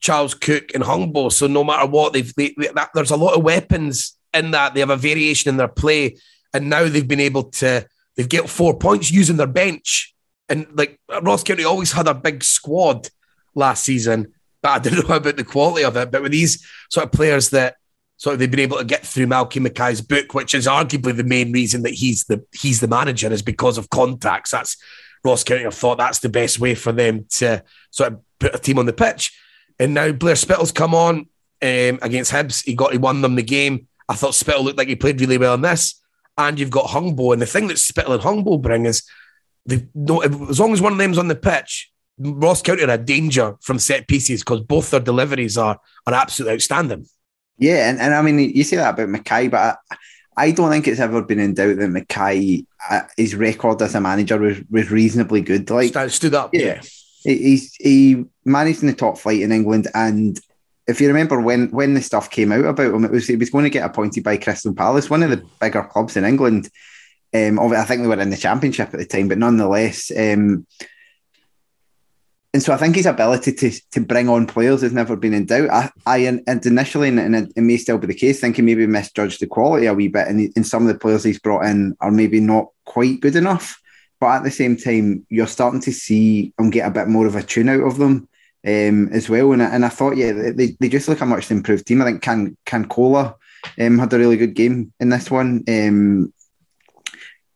Charles 0.00 0.34
Cook, 0.34 0.74
and 0.74 0.84
Hungbo. 0.84 1.30
So 1.32 1.46
no 1.46 1.64
matter 1.64 1.86
what, 1.86 2.12
they've 2.12 2.34
they, 2.34 2.54
they, 2.56 2.68
that, 2.68 2.90
there's 2.94 3.10
a 3.10 3.16
lot 3.16 3.36
of 3.36 3.44
weapons 3.44 4.16
in 4.32 4.52
that. 4.52 4.74
They 4.74 4.80
have 4.80 4.90
a 4.90 4.96
variation 4.96 5.50
in 5.50 5.56
their 5.56 5.68
play, 5.68 6.16
and 6.54 6.70
now 6.70 6.88
they've 6.88 7.06
been 7.06 7.20
able 7.20 7.44
to 7.44 7.86
they've 8.16 8.28
get 8.28 8.48
four 8.48 8.78
points 8.78 9.10
using 9.10 9.36
their 9.36 9.46
bench. 9.46 10.14
And 10.48 10.66
like 10.74 10.98
Ross 11.22 11.44
County 11.44 11.64
always 11.64 11.92
had 11.92 12.08
a 12.08 12.14
big 12.14 12.42
squad 12.42 13.08
last 13.54 13.84
season 13.84 14.32
but 14.62 14.68
I 14.70 14.78
don't 14.78 15.08
know 15.08 15.16
about 15.16 15.36
the 15.36 15.44
quality 15.44 15.84
of 15.84 15.96
it. 15.96 16.10
But 16.10 16.22
with 16.22 16.32
these 16.32 16.64
sort 16.90 17.06
of 17.06 17.12
players 17.12 17.50
that 17.50 17.76
sort 18.16 18.34
of 18.34 18.38
they've 18.38 18.50
been 18.50 18.60
able 18.60 18.78
to 18.78 18.84
get 18.84 19.06
through 19.06 19.26
Malky 19.26 19.60
Mackay's 19.60 20.00
book, 20.00 20.34
which 20.34 20.54
is 20.54 20.66
arguably 20.66 21.16
the 21.16 21.24
main 21.24 21.52
reason 21.52 21.82
that 21.82 21.94
he's 21.94 22.24
the 22.24 22.44
he's 22.52 22.80
the 22.80 22.88
manager, 22.88 23.32
is 23.32 23.42
because 23.42 23.78
of 23.78 23.90
contacts. 23.90 24.50
That's 24.50 24.76
Ross 25.24 25.44
County 25.44 25.64
have 25.64 25.74
thought 25.74 25.98
that's 25.98 26.20
the 26.20 26.28
best 26.28 26.58
way 26.58 26.74
for 26.74 26.92
them 26.92 27.26
to 27.30 27.62
sort 27.90 28.12
of 28.12 28.20
put 28.38 28.54
a 28.54 28.58
team 28.58 28.78
on 28.78 28.86
the 28.86 28.92
pitch. 28.92 29.36
And 29.78 29.94
now 29.94 30.12
Blair 30.12 30.34
Spittal's 30.34 30.72
come 30.72 30.94
on 30.94 31.28
um, 31.62 31.98
against 32.02 32.32
Hibs. 32.32 32.64
He 32.64 32.74
got 32.74 32.92
he 32.92 32.98
won 32.98 33.22
them 33.22 33.36
the 33.36 33.42
game. 33.42 33.86
I 34.08 34.14
thought 34.14 34.34
Spittal 34.34 34.64
looked 34.64 34.78
like 34.78 34.88
he 34.88 34.96
played 34.96 35.20
really 35.20 35.38
well 35.38 35.54
in 35.54 35.62
this. 35.62 36.00
And 36.36 36.58
you've 36.58 36.70
got 36.70 36.90
Hungbo. 36.90 37.32
And 37.32 37.40
the 37.40 37.46
thing 37.46 37.68
that 37.68 37.78
Spittal 37.78 38.14
and 38.14 38.22
Hungbo 38.22 38.60
bring 38.60 38.86
is 38.86 39.02
they 39.66 39.86
no 39.94 40.20
as 40.20 40.58
long 40.58 40.72
as 40.72 40.80
one 40.80 40.92
of 40.92 40.98
them's 40.98 41.18
on 41.18 41.28
the 41.28 41.34
pitch, 41.34 41.90
Ross 42.20 42.60
County 42.62 42.84
are 42.84 42.90
a 42.90 42.98
danger 42.98 43.56
from 43.62 43.78
set 43.78 44.06
pieces 44.06 44.42
because 44.42 44.60
both 44.60 44.90
their 44.90 45.00
deliveries 45.00 45.56
are 45.56 45.78
are 46.06 46.14
absolutely 46.14 46.54
outstanding. 46.54 47.06
Yeah, 47.58 47.88
and, 47.90 47.98
and 47.98 48.14
I 48.14 48.22
mean 48.22 48.38
you 48.38 48.62
say 48.62 48.76
that 48.76 48.94
about 48.94 49.08
Mackay, 49.08 49.48
but 49.48 49.78
I, 49.90 49.96
I 50.36 50.50
don't 50.52 50.70
think 50.70 50.86
it's 50.86 51.00
ever 51.00 51.22
been 51.22 51.40
in 51.40 51.54
doubt 51.54 51.76
that 51.78 51.88
Mackay, 51.88 52.64
uh, 52.90 53.02
his 53.16 53.34
record 53.34 53.82
as 53.82 53.94
a 53.94 54.00
manager 54.00 54.38
was, 54.38 54.58
was 54.70 54.90
reasonably 54.90 55.40
good. 55.40 55.68
Like 55.70 55.94
stood 56.10 56.34
up. 56.34 56.50
Yeah. 56.52 56.80
he- 57.24 57.36
he's 57.38 57.74
he 57.76 58.24
managed 58.44 58.82
in 58.82 58.88
the 58.88 58.94
top 58.94 59.18
flight 59.18 59.40
in 59.40 59.52
England, 59.52 59.88
and 59.94 60.38
if 60.86 61.00
you 61.00 61.08
remember 61.08 61.40
when 61.40 61.70
when 61.70 61.94
the 61.94 62.02
stuff 62.02 62.30
came 62.30 62.52
out 62.52 62.64
about 62.64 62.94
him, 62.94 63.04
it 63.04 63.10
was 63.10 63.26
he 63.26 63.36
was 63.36 63.50
going 63.50 63.64
to 63.64 63.70
get 63.70 63.84
appointed 63.84 64.24
by 64.24 64.36
Crystal 64.36 64.74
Palace, 64.74 65.08
one 65.10 65.22
of 65.22 65.30
the 65.30 65.44
bigger 65.60 65.82
clubs 65.84 66.16
in 66.16 66.24
England. 66.24 66.68
Um, 67.32 67.60
I 67.60 67.84
think 67.84 68.02
they 68.02 68.08
were 68.08 68.18
in 68.20 68.30
the 68.30 68.36
Championship 68.36 68.92
at 68.92 68.98
the 68.98 69.06
time, 69.06 69.28
but 69.28 69.38
nonetheless. 69.38 70.10
Um, 70.16 70.66
and 72.52 72.62
so 72.62 72.72
I 72.72 72.76
think 72.76 72.96
his 72.96 73.06
ability 73.06 73.52
to 73.52 73.70
to 73.92 74.00
bring 74.00 74.28
on 74.28 74.46
players 74.46 74.82
has 74.82 74.92
never 74.92 75.16
been 75.16 75.34
in 75.34 75.46
doubt. 75.46 75.70
I, 75.70 75.90
I 76.06 76.18
and 76.46 76.66
initially, 76.66 77.08
and, 77.08 77.20
and 77.20 77.52
it 77.54 77.60
may 77.60 77.76
still 77.76 77.98
be 77.98 78.06
the 78.06 78.14
case, 78.14 78.40
thinking 78.40 78.64
maybe 78.64 78.86
misjudged 78.86 79.40
the 79.40 79.46
quality 79.46 79.86
a 79.86 79.94
wee 79.94 80.08
bit, 80.08 80.28
and, 80.28 80.52
and 80.56 80.66
some 80.66 80.82
of 80.86 80.92
the 80.92 80.98
players 80.98 81.24
he's 81.24 81.38
brought 81.38 81.64
in 81.64 81.96
are 82.00 82.10
maybe 82.10 82.40
not 82.40 82.66
quite 82.84 83.20
good 83.20 83.36
enough. 83.36 83.80
But 84.20 84.36
at 84.36 84.44
the 84.44 84.50
same 84.50 84.76
time, 84.76 85.24
you're 85.30 85.46
starting 85.46 85.80
to 85.82 85.92
see 85.92 86.52
them 86.58 86.70
get 86.70 86.86
a 86.86 86.90
bit 86.90 87.08
more 87.08 87.26
of 87.26 87.36
a 87.36 87.42
tune 87.42 87.70
out 87.70 87.80
of 87.86 87.96
them 87.96 88.28
um, 88.66 89.08
as 89.12 89.30
well. 89.30 89.52
And, 89.52 89.62
I- 89.62 89.74
and 89.74 89.84
I 89.84 89.88
thought, 89.88 90.16
yeah, 90.16 90.32
they, 90.32 90.76
they 90.78 90.88
just 90.90 91.08
look 91.08 91.22
a 91.22 91.26
much 91.26 91.50
improved 91.50 91.86
team. 91.86 92.02
I 92.02 92.04
think 92.04 92.20
Can 92.20 92.56
Cancola 92.66 93.36
um, 93.80 93.98
had 93.98 94.12
a 94.12 94.18
really 94.18 94.36
good 94.36 94.54
game 94.54 94.92
in 95.00 95.08
this 95.08 95.30
one. 95.30 95.64
Um, 95.68 96.34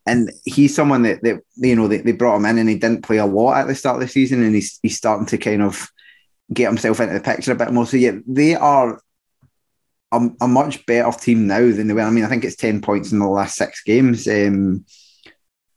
and 0.07 0.31
he's 0.45 0.75
someone 0.75 1.03
that, 1.03 1.23
that 1.23 1.41
you 1.57 1.75
know 1.75 1.89
they, 1.89 1.99
they 1.99 2.13
brought 2.13 2.37
him 2.37 2.47
in 2.47 2.59
and 2.59 2.69
he 2.69 2.77
didn't 2.77 3.03
play 3.03 3.17
a 3.17 3.27
lot 3.27 3.59
at 3.59 3.67
the 3.67 3.75
start 3.75 3.97
of 3.97 4.03
the 4.03 4.09
season 4.09 4.43
and 4.43 4.55
he's 4.55 4.79
he's 4.83 4.97
starting 4.97 5.27
to 5.27 5.39
kind 5.39 5.63
of 5.63 5.89
get 6.53 6.69
himself 6.69 7.01
into 7.01 7.15
the 7.15 7.21
picture 7.21 7.53
a 7.53 7.57
bit 7.57 7.73
more. 7.73 7.87
So 7.87 7.97
yeah, 7.97 8.13
they 8.27 8.55
are 8.55 9.01
a, 10.13 10.29
a 10.41 10.49
much 10.49 10.85
better 10.87 11.11
team 11.19 11.47
now 11.47 11.71
than 11.71 11.89
they 11.89 11.95
were. 11.95 12.03
I 12.03 12.11
mean, 12.11 12.25
I 12.25 12.29
think 12.29 12.45
it's 12.45 12.57
ten 12.57 12.81
points 12.81 13.13
in 13.13 13.19
the 13.19 13.27
last 13.27 13.57
six 13.57 13.83
games. 13.83 14.29
Um, 14.29 14.85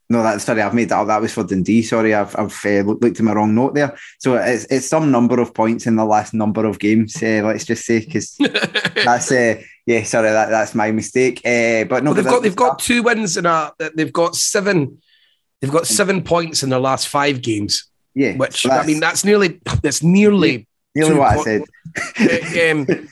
no, 0.09 0.23
that 0.23 0.41
sorry, 0.41 0.61
I've 0.61 0.73
made 0.73 0.89
that 0.89 0.99
up. 0.99 1.07
That 1.07 1.21
was 1.21 1.33
for 1.33 1.43
Dundee. 1.43 1.81
Sorry, 1.81 2.13
I've 2.13 2.35
I've 2.37 2.65
uh, 2.65 2.81
looked, 2.81 3.03
looked 3.03 3.19
at 3.19 3.25
my 3.25 3.33
wrong 3.33 3.55
note 3.55 3.75
there. 3.75 3.97
So 4.19 4.35
it's 4.35 4.65
it's 4.69 4.87
some 4.87 5.11
number 5.11 5.39
of 5.39 5.53
points 5.53 5.85
in 5.85 5.95
the 5.95 6.05
last 6.05 6.33
number 6.33 6.65
of 6.65 6.79
games. 6.79 7.21
Uh, 7.21 7.41
let's 7.43 7.65
just 7.65 7.85
say 7.85 7.99
because 7.99 8.35
that's 8.95 9.31
uh, 9.31 9.61
yeah. 9.87 10.03
Sorry, 10.03 10.29
that, 10.29 10.49
that's 10.49 10.75
my 10.75 10.91
mistake. 10.91 11.39
Uh, 11.43 11.85
but 11.85 12.03
no, 12.03 12.11
Well, 12.11 12.13
they've 12.13 12.25
got 12.25 12.43
they've 12.43 12.55
got 12.55 12.77
two 12.79 13.01
wins 13.01 13.37
and 13.37 13.47
a 13.47 13.73
they've 13.95 14.13
got 14.13 14.35
seven 14.35 15.01
they've 15.59 15.71
got 15.71 15.87
seven 15.87 16.21
points 16.23 16.61
in 16.61 16.69
their 16.69 16.79
last 16.79 17.07
five 17.07 17.41
games. 17.41 17.89
yeah. 18.13 18.35
Which 18.35 18.67
I 18.69 18.85
mean 18.85 18.99
that's 18.99 19.23
nearly 19.25 19.59
that's 19.81 20.03
nearly 20.03 20.67
nearly 20.93 21.15
what 21.15 21.39
I 21.39 21.43
said. 21.43 21.61
uh, 22.19 22.71
um, 22.71 22.85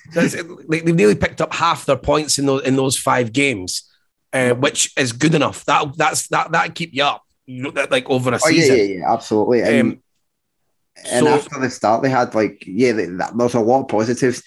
like, 0.67 0.84
they've 0.86 0.95
nearly 0.95 1.15
picked 1.15 1.41
up 1.41 1.53
half 1.53 1.86
their 1.86 1.97
points 1.97 2.38
in 2.38 2.45
those 2.45 2.61
in 2.63 2.76
those 2.76 2.97
five 2.97 3.32
games, 3.34 3.89
uh, 4.34 4.51
which 4.53 4.91
is 4.97 5.11
good 5.11 5.34
enough. 5.34 5.65
That 5.65 5.95
that's 5.97 6.28
that 6.28 6.51
that 6.51 6.76
keep 6.76 6.93
you 6.93 7.03
up. 7.03 7.23
You 7.47 7.61
know, 7.63 7.71
that, 7.71 7.91
like 7.91 8.09
over 8.09 8.32
a 8.32 8.36
Oh 8.36 8.49
season. 8.49 8.76
yeah, 8.78 8.84
yeah, 8.84 9.13
absolutely. 9.13 9.61
And, 9.61 9.80
Um, 9.93 9.99
and 11.11 11.26
so- 11.28 11.34
after 11.34 11.59
the 11.59 11.69
start, 11.69 12.01
they 12.01 12.09
had 12.09 12.34
like 12.34 12.63
yeah, 12.65 12.91
they, 12.93 13.05
that, 13.05 13.38
there's 13.38 13.53
a 13.53 13.59
lot 13.59 13.82
of 13.82 13.88
positives. 13.88 14.41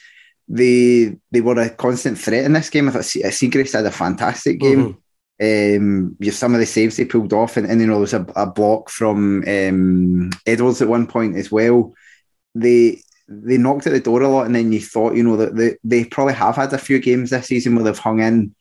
They 0.49 1.17
they 1.31 1.41
were 1.41 1.61
a 1.61 1.71
constant 1.71 2.19
threat 2.19 2.45
in 2.45 2.53
this 2.53 2.71
game. 2.71 2.89
I 2.89 2.93
thought 2.93 3.05
Se- 3.05 3.23
Siegrist 3.23 3.75
had 3.75 3.87
a 3.87 3.91
fantastic 3.91 4.61
game. 4.61 4.95
Mm-hmm. 4.95 4.99
Um, 5.41 6.17
you 6.19 6.33
some 6.33 6.55
of 6.55 6.61
the 6.61 6.67
saves 6.67 6.97
they 6.97 7.05
pulled 7.05 7.33
off, 7.33 7.57
and, 7.57 7.67
and 7.67 7.81
you 7.81 7.87
know 7.87 7.95
there 7.95 8.01
was 8.01 8.15
a, 8.15 8.27
a 8.35 8.47
block 8.47 8.91
from 8.91 9.45
um, 9.47 10.31
Edwards 10.47 10.83
at 10.83 10.89
one 10.89 11.07
point 11.07 11.37
as 11.37 11.53
well. 11.53 11.95
They 12.55 13.03
they 13.29 13.59
knocked 13.59 13.87
at 13.87 13.93
the 13.93 14.01
door 14.01 14.23
a 14.23 14.29
lot, 14.29 14.47
and 14.47 14.55
then 14.55 14.73
you 14.73 14.81
thought 14.81 15.15
you 15.15 15.23
know 15.23 15.37
that 15.37 15.55
they, 15.55 15.77
they 15.85 16.05
probably 16.05 16.35
have 16.35 16.57
had 16.57 16.73
a 16.73 16.79
few 16.79 16.99
games 16.99 17.31
this 17.31 17.47
season 17.47 17.75
where 17.75 17.85
they've 17.85 17.99
hung 17.99 18.21
in 18.21 18.55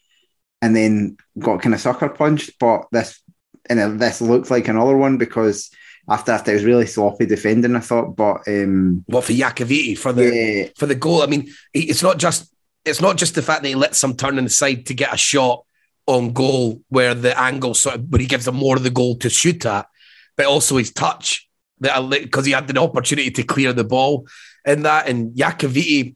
and 0.61 0.75
then 0.75 1.17
got 1.39 1.61
kind 1.61 1.73
of 1.73 1.81
sucker 1.81 2.09
punched. 2.09 2.59
But 2.59 2.85
this 2.91 3.21
and 3.69 3.99
this 3.99 4.21
looked 4.21 4.51
like 4.51 4.67
another 4.67 4.97
one 4.97 5.17
because 5.17 5.71
after 6.09 6.31
after 6.31 6.51
it 6.51 6.55
was 6.55 6.65
really 6.65 6.85
sloppy 6.85 7.25
defending, 7.25 7.75
I 7.75 7.79
thought. 7.79 8.15
But 8.15 8.47
um, 8.47 9.03
what 9.07 9.25
for 9.25 9.33
Iacovitti 9.33 9.97
for 9.97 10.13
the 10.13 10.35
yeah, 10.35 10.67
for 10.77 10.85
the 10.85 10.95
goal. 10.95 11.21
I 11.21 11.27
mean, 11.27 11.51
it's 11.73 12.03
not 12.03 12.17
just 12.17 12.53
it's 12.85 13.01
not 13.01 13.17
just 13.17 13.35
the 13.35 13.41
fact 13.41 13.63
that 13.63 13.69
he 13.69 13.75
lets 13.75 13.97
some 13.97 14.15
turn 14.15 14.37
inside 14.37 14.85
to 14.87 14.93
get 14.93 15.13
a 15.13 15.17
shot 15.17 15.65
on 16.05 16.31
goal 16.31 16.81
where 16.87 17.13
the 17.13 17.37
angle 17.39 17.73
sort 17.73 17.95
of, 17.95 18.09
but 18.09 18.21
he 18.21 18.27
gives 18.27 18.47
him 18.47 18.55
more 18.55 18.77
of 18.77 18.83
the 18.83 18.89
goal 18.89 19.15
to 19.17 19.29
shoot 19.29 19.65
at, 19.65 19.87
but 20.37 20.45
also 20.45 20.77
his 20.77 20.91
touch 20.91 21.49
that 21.81 22.09
because 22.09 22.45
he 22.45 22.53
had 22.53 22.67
the 22.67 22.79
opportunity 22.79 23.29
to 23.29 23.43
clear 23.43 23.73
the 23.73 23.83
ball 23.83 24.25
in 24.65 24.83
that 24.83 25.07
and 25.07 25.35
Iacovitti, 25.35 26.15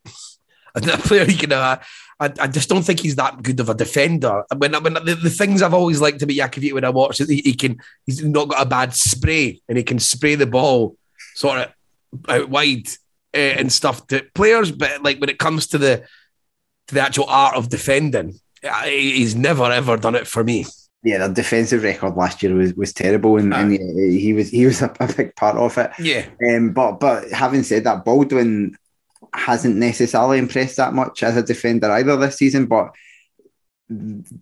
a 0.76 0.82
player 1.00 1.26
he 1.26 1.36
can. 1.36 1.52
Uh, 1.52 1.80
I, 2.22 2.32
I 2.40 2.48
just 2.48 2.70
don't 2.70 2.84
think 2.84 3.00
he's 3.00 3.16
that 3.16 3.42
good 3.42 3.60
of 3.60 3.68
a 3.68 3.74
defender. 3.74 4.44
When, 4.56 4.74
when 4.84 4.94
the, 4.94 5.20
the 5.22 5.30
things 5.30 5.64
I've 5.64 5.74
always 5.74 6.00
liked 6.00 6.22
about 6.22 6.36
Iacovitti 6.36 6.72
when 6.72 6.86
I 6.86 6.90
watch 6.90 7.20
is 7.20 7.28
he, 7.28 7.42
he 7.44 7.54
can 7.56 7.82
he's 8.06 8.24
not 8.24 8.50
got 8.50 8.62
a 8.62 8.70
bad 8.70 8.94
spray 8.94 9.60
and 9.68 9.78
he 9.78 9.84
can 9.84 9.98
spray 10.00 10.36
the 10.36 10.46
ball 10.46 10.96
sort 11.36 11.60
of 11.60 11.74
out 12.30 12.50
wide 12.50 12.88
uh, 13.34 13.38
and 13.38 13.72
stuff 13.72 14.06
to 14.08 14.24
players, 14.36 14.72
but 14.72 15.02
like 15.02 15.20
when 15.20 15.30
it 15.30 15.40
comes 15.40 15.68
to 15.68 15.78
the 15.80 16.06
to 16.88 16.96
the 16.96 17.02
actual 17.02 17.26
art 17.28 17.56
of 17.56 17.70
defending, 17.70 18.40
he's 18.86 19.36
never 19.36 19.64
ever 19.64 19.98
done 19.98 20.16
it 20.16 20.28
for 20.28 20.44
me. 20.44 20.66
yeah, 21.04 21.18
their 21.18 21.34
defensive 21.34 21.82
record 21.84 22.16
last 22.16 22.44
year 22.44 22.54
was, 22.54 22.76
was 22.76 22.94
terrible, 22.94 23.38
and, 23.38 23.54
and 23.54 23.72
yeah, 23.72 24.20
he 24.20 24.34
was 24.34 24.50
he 24.50 24.66
was 24.66 24.82
a, 24.82 24.94
a 25.00 25.12
big 25.12 25.36
part 25.36 25.58
of 25.58 25.78
it. 25.78 25.92
Yeah, 25.98 26.26
Um, 26.48 26.74
but 26.74 27.00
but 27.00 27.32
having 27.32 27.64
said 27.64 27.86
that, 27.86 28.06
Baldwin 28.06 28.78
hasn't 29.34 29.78
necessarily 29.78 30.38
impressed 30.38 30.78
that 30.78 30.94
much 30.94 31.24
as 31.24 31.38
a 31.38 31.44
defender 31.44 31.90
either 31.92 32.18
this 32.18 32.38
season. 32.38 32.66
But 32.66 32.94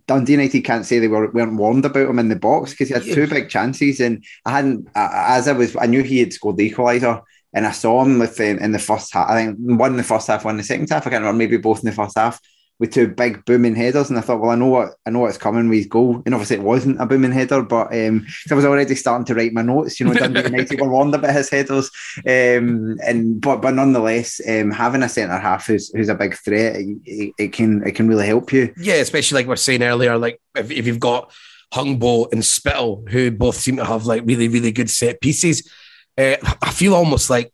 Dundee 0.07 0.33
United 0.33 0.61
can't 0.61 0.85
say 0.85 0.99
they 0.99 1.07
were, 1.07 1.31
weren't 1.31 1.57
warned 1.57 1.85
about 1.85 2.09
him 2.09 2.19
in 2.19 2.29
the 2.29 2.35
box 2.35 2.71
because 2.71 2.89
he 2.89 2.93
had 2.93 3.03
two 3.03 3.27
big 3.27 3.49
chances, 3.49 3.99
and 3.99 4.23
I 4.45 4.51
hadn't 4.51 4.87
as 4.95 5.47
I 5.47 5.53
was 5.53 5.75
I 5.75 5.87
knew 5.87 6.03
he 6.03 6.19
had 6.19 6.33
scored 6.33 6.57
the 6.57 6.69
equaliser, 6.69 7.21
and 7.53 7.65
I 7.65 7.71
saw 7.71 8.03
him 8.03 8.19
with 8.19 8.39
in, 8.39 8.59
in 8.59 8.71
the 8.71 8.79
first 8.79 9.13
half. 9.13 9.29
I 9.29 9.35
think 9.35 9.57
one 9.59 9.91
in 9.91 9.97
the 9.97 10.03
first 10.03 10.27
half, 10.27 10.45
one 10.45 10.55
in 10.55 10.57
the 10.57 10.63
second 10.63 10.89
half. 10.89 11.05
I 11.05 11.09
can't 11.09 11.21
remember, 11.21 11.37
maybe 11.37 11.57
both 11.57 11.79
in 11.79 11.89
the 11.89 11.95
first 11.95 12.17
half. 12.17 12.39
With 12.79 12.93
two 12.93 13.09
big 13.09 13.43
booming 13.43 13.75
headers, 13.75 14.09
and 14.09 14.17
I 14.17 14.21
thought, 14.21 14.39
well, 14.39 14.51
I 14.51 14.55
know 14.55 14.67
what 14.67 14.93
I 15.05 15.09
know 15.09 15.19
what's 15.19 15.37
coming 15.37 15.67
with 15.67 15.79
his 15.79 15.87
goal, 15.87 16.21
and 16.25 16.33
obviously 16.33 16.55
it 16.55 16.63
wasn't 16.63 17.01
a 17.01 17.05
booming 17.05 17.33
header, 17.33 17.61
but 17.61 17.93
um, 17.93 18.25
I 18.49 18.53
was 18.53 18.63
already 18.63 18.95
starting 18.95 19.25
to 19.25 19.35
write 19.35 19.51
my 19.51 19.61
notes. 19.61 19.99
You 19.99 20.05
know, 20.05 20.13
Dundee 20.15 20.43
United 20.43 20.79
were 20.79 20.89
warned 20.89 21.13
about 21.13 21.33
his 21.33 21.49
headers, 21.49 21.89
um, 22.19 22.97
and 23.05 23.41
but 23.41 23.57
but 23.57 23.73
nonetheless, 23.73 24.39
um, 24.47 24.71
having 24.71 25.03
a 25.03 25.09
centre 25.09 25.37
half 25.37 25.67
who's 25.67 25.89
who's 25.89 26.07
a 26.07 26.15
big 26.15 26.35
threat, 26.35 26.77
it, 26.77 27.33
it 27.37 27.53
can 27.53 27.85
it 27.85 27.95
can 27.95 28.07
really 28.07 28.27
help 28.27 28.53
you. 28.53 28.73
yeah, 28.77 28.95
especially 28.95 29.35
like 29.35 29.47
we 29.47 29.53
are 29.53 29.57
saying 29.57 29.83
earlier, 29.83 30.17
like 30.17 30.39
if, 30.55 30.71
if 30.71 30.87
you've 30.87 31.01
got 31.01 31.33
Hungbo 31.73 32.31
and 32.31 32.45
Spittal, 32.45 33.03
who 33.09 33.29
both 33.29 33.55
seem 33.55 33.75
to 33.75 33.83
have 33.83 34.05
like 34.05 34.23
really 34.25 34.47
really 34.47 34.71
good 34.71 34.89
set 34.89 35.19
pieces, 35.19 35.69
uh, 36.17 36.37
I 36.61 36.71
feel 36.71 36.95
almost 36.95 37.29
like 37.29 37.53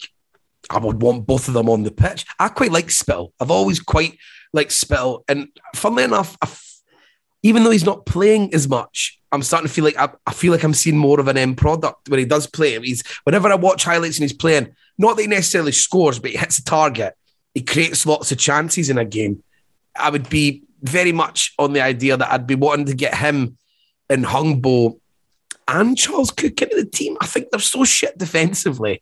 I 0.70 0.78
would 0.78 1.02
want 1.02 1.26
both 1.26 1.48
of 1.48 1.56
them 1.56 1.70
on 1.70 1.84
the 1.84 1.92
pitch. 1.92 2.26
I 2.40 2.50
quite 2.50 2.72
like 2.72 2.88
Spittal. 2.88 3.34
I've 3.40 3.52
always 3.52 3.80
quite 3.80 4.18
liked 4.56 4.72
Spittal, 4.72 5.24
and 5.28 5.50
funnily 5.76 6.04
enough, 6.04 6.38
even 7.44 7.64
though 7.64 7.72
he's 7.72 7.86
not 7.86 8.06
playing 8.06 8.54
as 8.56 8.68
much, 8.68 9.20
I'm 9.32 9.44
starting 9.44 9.68
to 9.68 9.74
feel 9.74 9.84
like 9.84 9.98
I, 9.98 10.10
I 10.26 10.34
feel 10.34 10.52
like 10.52 10.64
I'm 10.64 10.74
seeing 10.74 10.98
more 10.98 11.20
of 11.20 11.28
an 11.28 11.38
end 11.38 11.58
product 11.58 12.10
when 12.10 12.20
he 12.20 12.26
does 12.26 12.48
play. 12.48 12.80
He's 12.80 13.04
whenever 13.24 13.52
I 13.52 13.56
watch 13.56 13.84
highlights 13.84 14.18
and 14.18 14.24
he's 14.24 14.34
playing, 14.34 14.74
not 14.98 15.16
that 15.16 15.24
he 15.24 15.28
necessarily 15.28 15.74
scores, 15.74 16.18
but 16.18 16.32
he 16.32 16.38
hits 16.38 16.58
a 16.58 16.64
target. 16.64 17.14
He 17.54 17.62
creates 17.62 18.06
lots 18.06 18.32
of 18.32 18.40
chances 18.40 18.90
in 18.90 18.98
a 18.98 19.06
game. 19.06 19.44
I 19.96 20.10
would 20.10 20.30
be 20.30 20.64
very 20.82 21.12
much 21.12 21.54
on 21.60 21.74
the 21.74 21.82
idea 21.82 22.18
that 22.18 22.32
I'd 22.32 22.48
be 22.48 22.56
wanting 22.56 22.86
to 22.88 22.96
get 22.96 23.16
him 23.16 23.58
and 24.10 24.26
Hungbo 24.26 25.00
and 25.68 25.98
Charles 25.98 26.32
Cook 26.32 26.62
into 26.62 26.76
the 26.76 26.86
team. 26.86 27.18
I 27.22 27.26
think 27.26 27.50
they're 27.50 27.60
so 27.60 27.84
shit 27.84 28.18
defensively 28.18 29.02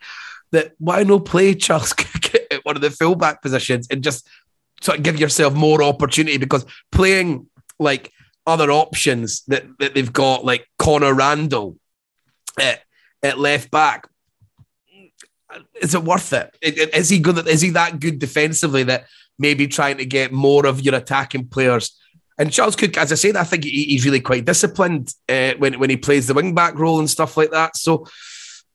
that 0.52 0.74
why 0.80 1.04
not 1.04 1.26
play 1.26 1.54
Charles 1.66 1.94
Cook 1.94 2.36
at 2.52 2.66
one 2.66 2.76
of 2.76 2.82
the 2.82 2.92
fullback 2.92 3.42
positions 3.42 3.88
and 3.90 4.04
just 4.04 4.28
sort 4.84 4.98
of 4.98 5.04
give 5.04 5.20
yourself 5.20 5.54
more 5.54 5.82
opportunity 5.82 6.38
because 6.38 6.66
playing 6.92 7.48
like 7.80 8.12
other 8.46 8.72
options 8.72 9.44
that, 9.48 9.66
that 9.80 9.94
they've 9.94 10.12
got, 10.12 10.44
like 10.44 10.68
Connor 10.78 11.14
Randall 11.14 11.78
at, 12.60 12.82
at 13.22 13.40
left 13.40 13.72
back, 13.72 14.08
is 15.82 15.96
it 15.96 16.04
worth 16.04 16.34
it? 16.34 16.56
Is 16.62 17.10
he 17.10 17.20
good? 17.20 17.48
Is 17.48 17.62
he 17.62 17.70
that 17.72 18.00
good 18.00 18.20
defensively 18.20 18.84
that 18.84 19.06
maybe 19.38 19.68
trying 19.68 19.98
to 19.98 20.06
get 20.06 20.32
more 20.32 20.66
of 20.66 20.82
your 20.82 20.96
attacking 20.96 21.48
players? 21.48 21.96
And 22.40 22.52
Charles 22.52 22.76
Cook, 22.76 22.98
as 22.98 23.12
I 23.12 23.16
said, 23.16 23.36
I 23.36 23.44
think 23.44 23.64
he, 23.64 23.84
he's 23.84 24.04
really 24.04 24.20
quite 24.20 24.46
disciplined 24.46 25.14
uh, 25.30 25.54
when 25.60 25.80
when 25.80 25.92
he 25.92 25.98
plays 25.98 26.26
the 26.26 26.34
wing 26.34 26.56
back 26.56 26.74
role 26.74 26.98
and 26.98 27.10
stuff 27.10 27.38
like 27.38 27.52
that. 27.52 27.78
So 27.78 28.08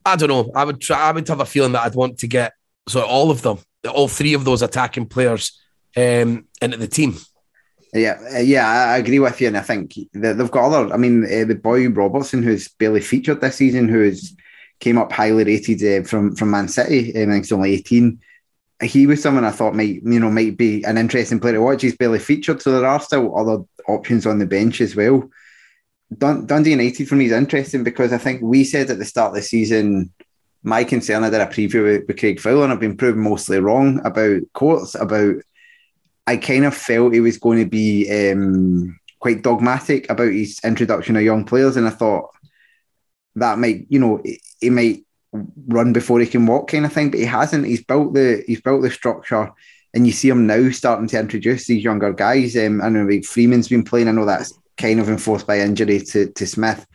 I 0.04 0.14
don't 0.14 0.28
know. 0.28 0.52
I 0.54 0.64
would 0.64 0.80
try. 0.80 1.00
I 1.00 1.10
would 1.10 1.26
have 1.26 1.40
a 1.40 1.44
feeling 1.44 1.72
that 1.72 1.82
I'd 1.82 1.96
want 1.96 2.18
to 2.18 2.28
get 2.28 2.52
so 2.88 3.04
all 3.04 3.30
of 3.30 3.42
them, 3.42 3.58
all 3.92 4.08
three 4.08 4.34
of 4.34 4.44
those 4.44 4.62
attacking 4.62 5.06
players, 5.06 5.60
um, 5.98 6.46
into 6.62 6.76
the 6.76 6.88
team. 6.88 7.16
Yeah, 7.92 8.18
uh, 8.34 8.38
yeah, 8.38 8.68
I 8.68 8.98
agree 8.98 9.18
with 9.18 9.40
you, 9.40 9.48
and 9.48 9.56
I 9.56 9.62
think 9.62 9.94
they've 10.12 10.50
got 10.50 10.72
other. 10.72 10.92
I 10.92 10.98
mean, 10.98 11.24
uh, 11.24 11.44
the 11.46 11.54
boy 11.54 11.88
Robertson, 11.88 12.42
who's 12.42 12.68
barely 12.68 13.00
featured 13.00 13.40
this 13.40 13.56
season, 13.56 13.88
who's 13.88 14.36
came 14.80 14.98
up 14.98 15.10
highly 15.10 15.44
rated 15.44 15.82
uh, 15.82 16.06
from 16.06 16.36
from 16.36 16.50
Man 16.50 16.68
City. 16.68 17.10
I 17.10 17.26
think 17.26 17.44
he's 17.44 17.52
only 17.52 17.74
eighteen. 17.74 18.20
He 18.82 19.06
was 19.06 19.22
someone 19.22 19.44
I 19.44 19.50
thought 19.50 19.74
might 19.74 20.02
you 20.04 20.20
know 20.20 20.30
might 20.30 20.56
be 20.56 20.84
an 20.84 20.98
interesting 20.98 21.40
player 21.40 21.54
to 21.54 21.62
watch. 21.62 21.82
He's 21.82 21.96
barely 21.96 22.18
featured, 22.18 22.60
so 22.60 22.72
there 22.72 22.88
are 22.88 23.00
still 23.00 23.36
other 23.36 23.64
options 23.88 24.26
on 24.26 24.38
the 24.38 24.46
bench 24.46 24.80
as 24.80 24.94
well. 24.94 25.28
Dun- 26.16 26.46
Dundee 26.46 26.70
United 26.70 27.08
for 27.08 27.16
me 27.16 27.26
is 27.26 27.32
interesting 27.32 27.84
because 27.84 28.12
I 28.12 28.18
think 28.18 28.40
we 28.42 28.64
said 28.64 28.90
at 28.90 28.98
the 28.98 29.04
start 29.04 29.30
of 29.30 29.34
the 29.34 29.42
season, 29.42 30.12
my 30.62 30.84
concern, 30.84 31.24
I 31.24 31.30
did 31.30 31.40
a 31.40 31.46
preview 31.46 31.84
with, 31.84 32.06
with 32.06 32.18
Craig 32.18 32.40
Fowler 32.40 32.64
and 32.64 32.72
I've 32.72 32.80
been 32.80 32.96
proven 32.96 33.20
mostly 33.20 33.60
wrong 33.60 34.00
about 34.04 34.40
Courts, 34.54 34.94
about 34.94 35.36
I 36.28 36.36
kind 36.36 36.66
of 36.66 36.76
felt 36.76 37.14
he 37.14 37.20
was 37.20 37.38
going 37.38 37.58
to 37.58 37.70
be 37.70 38.30
um, 38.30 38.98
quite 39.18 39.42
dogmatic 39.42 40.10
about 40.10 40.30
his 40.30 40.60
introduction 40.62 41.16
of 41.16 41.22
young 41.22 41.44
players. 41.44 41.78
And 41.78 41.86
I 41.86 41.90
thought 41.90 42.28
that 43.36 43.58
might, 43.58 43.86
you 43.88 43.98
know, 43.98 44.22
he 44.60 44.68
might 44.68 45.06
run 45.32 45.94
before 45.94 46.20
he 46.20 46.26
can 46.26 46.44
walk 46.44 46.70
kind 46.70 46.84
of 46.84 46.92
thing, 46.92 47.10
but 47.10 47.20
he 47.20 47.24
hasn't. 47.24 47.64
He's 47.64 47.82
built 47.82 48.12
the 48.12 48.44
he's 48.46 48.60
built 48.60 48.82
the 48.82 48.90
structure 48.90 49.50
and 49.94 50.06
you 50.06 50.12
see 50.12 50.28
him 50.28 50.46
now 50.46 50.70
starting 50.70 51.06
to 51.08 51.18
introduce 51.18 51.66
these 51.66 51.82
younger 51.82 52.12
guys. 52.12 52.56
Um, 52.58 52.82
I 52.82 52.90
know 52.90 53.04
like 53.04 53.24
Freeman's 53.24 53.68
been 53.68 53.82
playing. 53.82 54.08
I 54.08 54.12
know 54.12 54.26
that's 54.26 54.52
kind 54.76 55.00
of 55.00 55.08
enforced 55.08 55.46
by 55.46 55.60
injury 55.60 56.00
to, 56.00 56.30
to 56.30 56.46
Smith. 56.46 56.86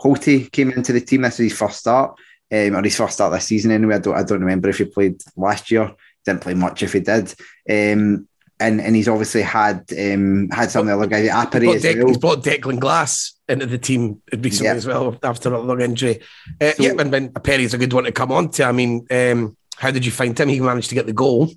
Holty 0.00 0.50
came 0.50 0.72
into 0.72 0.92
the 0.92 1.00
team. 1.00 1.22
This 1.22 1.38
was 1.38 1.50
his 1.50 1.58
first 1.58 1.78
start, 1.78 2.18
um, 2.50 2.74
or 2.74 2.82
his 2.82 2.96
first 2.96 3.14
start 3.14 3.32
this 3.32 3.46
season 3.46 3.70
anyway. 3.70 3.94
I 3.94 3.98
don't, 3.98 4.16
I 4.16 4.24
don't 4.24 4.40
remember 4.40 4.68
if 4.68 4.78
he 4.78 4.86
played 4.86 5.22
last 5.36 5.70
year. 5.70 5.94
Didn't 6.24 6.42
play 6.42 6.54
much 6.54 6.82
if 6.82 6.94
he 6.94 7.00
did. 7.00 7.32
Um, 7.70 8.26
and 8.66 8.80
and 8.80 8.96
he's 8.96 9.08
obviously 9.08 9.42
had 9.42 9.84
um, 9.98 10.48
had 10.50 10.70
some 10.70 10.82
of 10.82 10.86
the 10.88 10.94
other 10.94 11.06
guys, 11.06 11.28
as 11.28 11.82
Dec- 11.82 11.98
well. 11.98 12.08
He's 12.08 12.18
brought 12.18 12.42
Declan 12.44 12.78
Glass 12.80 13.34
into 13.48 13.66
the 13.66 13.78
team 13.78 14.22
recently 14.32 14.66
Yeah. 14.66 14.74
as 14.74 14.86
well 14.86 15.16
after 15.22 15.52
a 15.52 15.60
long 15.60 15.80
injury. 15.80 16.20
Uh, 16.60 16.72
So- 16.72 16.82
yeah, 16.82 16.92
and, 16.98 17.14
and 17.14 17.44
Perry's 17.44 17.74
a 17.74 17.78
good 17.78 17.92
one 17.92 18.04
to 18.04 18.12
come 18.12 18.32
on 18.32 18.50
to. 18.52 18.64
I 18.64 18.72
mean, 18.72 19.06
um, 19.10 19.56
how 19.76 19.90
did 19.90 20.04
you 20.06 20.12
find 20.12 20.38
him? 20.38 20.48
He 20.48 20.60
managed 20.60 20.88
to 20.90 20.94
get 20.94 21.06
the 21.06 21.12
goal. 21.12 21.50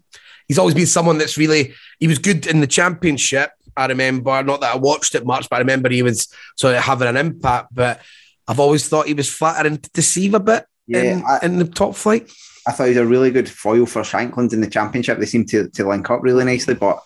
He's 0.47 0.59
always 0.59 0.75
been 0.75 0.85
someone 0.87 1.17
that's 1.17 1.37
really 1.37 1.73
he 1.99 2.07
was 2.07 2.19
good 2.19 2.45
in 2.47 2.59
the 2.61 2.67
championship. 2.67 3.51
I 3.77 3.87
remember, 3.87 4.41
not 4.43 4.61
that 4.61 4.73
I 4.75 4.77
watched 4.77 5.15
it 5.15 5.25
much, 5.25 5.49
but 5.49 5.57
I 5.57 5.59
remember 5.59 5.89
he 5.89 6.03
was 6.03 6.27
sort 6.55 6.75
of 6.75 6.81
having 6.83 7.07
an 7.07 7.17
impact. 7.17 7.73
But 7.73 8.01
I've 8.47 8.59
always 8.59 8.87
thought 8.87 9.07
he 9.07 9.13
was 9.13 9.29
flattering 9.29 9.77
to 9.79 9.89
deceive 9.91 10.33
a 10.33 10.39
bit 10.39 10.65
Yeah, 10.87 11.01
in, 11.03 11.23
I- 11.27 11.39
in 11.43 11.57
the 11.59 11.65
top 11.65 11.95
flight. 11.95 12.29
I 12.67 12.71
thought 12.71 12.85
he 12.85 12.89
was 12.89 12.97
a 12.97 13.05
really 13.05 13.31
good 13.31 13.49
foil 13.49 13.85
for 13.85 14.01
Shankland 14.01 14.53
in 14.53 14.61
the 14.61 14.69
championship. 14.69 15.19
They 15.19 15.25
seemed 15.25 15.49
to, 15.49 15.69
to 15.69 15.87
link 15.87 16.09
up 16.09 16.23
really 16.23 16.43
nicely, 16.45 16.73
but 16.73 17.01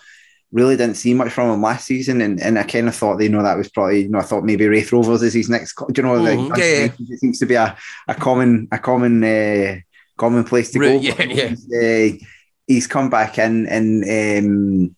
really 0.51 0.75
didn't 0.75 0.95
see 0.95 1.13
much 1.13 1.31
from 1.31 1.51
him 1.51 1.61
last 1.61 1.85
season. 1.85 2.21
And, 2.21 2.41
and 2.41 2.57
I 2.57 2.63
kind 2.63 2.87
of 2.87 2.95
thought, 2.95 3.21
you 3.21 3.29
know, 3.29 3.43
that 3.43 3.57
was 3.57 3.69
probably, 3.69 4.03
you 4.03 4.09
know, 4.09 4.19
I 4.19 4.23
thought 4.23 4.43
maybe 4.43 4.67
Raith 4.67 4.91
Rovers 4.91 5.21
is 5.21 5.33
his 5.33 5.49
next. 5.49 5.75
Do 5.75 5.85
you 5.95 6.03
know, 6.03 6.15
like, 6.15 6.39
Mhm, 6.39 6.57
yeah, 6.57 6.65
yeah. 6.65 6.91
it 7.15 7.19
seems 7.19 7.39
to 7.39 7.45
be 7.45 7.55
a, 7.55 7.77
a 8.07 8.15
common, 8.15 8.67
a 8.71 8.79
common, 8.79 9.23
uh, 9.23 9.75
common 10.17 10.43
place 10.45 10.71
to 10.71 10.79
go. 10.79 10.99
Yeah, 10.99 11.21
yeah. 11.23 11.47
He's, 11.49 11.73
uh, 11.73 12.25
he's 12.65 12.87
come 12.87 13.09
back 13.09 13.37
in 13.37 13.67
and 13.67 14.03
um, 14.03 14.95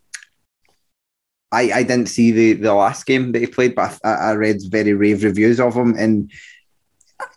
I, 1.51 1.71
I 1.73 1.83
didn't 1.83 2.07
see 2.07 2.31
the, 2.31 2.53
the 2.53 2.73
last 2.73 3.05
game 3.05 3.31
that 3.33 3.39
he 3.39 3.47
played, 3.47 3.75
but 3.75 3.99
I, 4.05 4.13
I 4.13 4.31
read 4.33 4.57
very 4.69 4.93
rave 4.93 5.23
reviews 5.23 5.59
of 5.59 5.75
him 5.75 5.95
and 5.97 6.31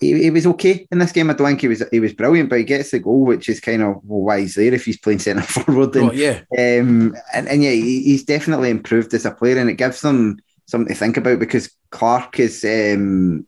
he, 0.01 0.23
he 0.25 0.31
was 0.31 0.47
okay 0.47 0.87
in 0.91 0.99
this 0.99 1.13
game. 1.13 1.31
I 1.31 1.35
don't 1.35 1.47
think 1.47 1.61
he 1.61 1.69
was 1.69 1.83
he 1.91 2.01
was 2.01 2.13
brilliant, 2.13 2.51
but 2.51 2.59
he 2.59 2.65
gets 2.65 2.91
the 2.91 2.99
goal, 2.99 3.25
which 3.25 3.49
is 3.49 3.61
kind 3.61 3.83
of 3.83 3.97
well, 4.05 4.21
why 4.21 4.41
he's 4.41 4.55
there 4.55 4.75
if 4.75 4.85
he's 4.85 4.99
playing 4.99 5.19
centre 5.21 5.43
forward. 5.65 5.95
And, 5.97 6.11
Oh, 6.11 6.13
yeah. 6.13 6.41
um, 6.59 7.15
and, 7.33 7.49
and 7.49 7.63
yeah, 7.63 7.71
he, 7.71 8.03
he's 8.03 8.25
definitely 8.25 8.71
improved 8.71 9.13
as 9.15 9.25
a 9.25 9.31
player, 9.31 9.59
and 9.59 9.71
it 9.71 9.75
gives 9.75 10.01
them 10.01 10.39
something 10.67 10.93
to 10.95 10.99
think 10.99 11.17
about 11.17 11.39
because 11.39 11.71
Clark 11.91 12.41
is 12.41 12.65
um, 12.65 13.47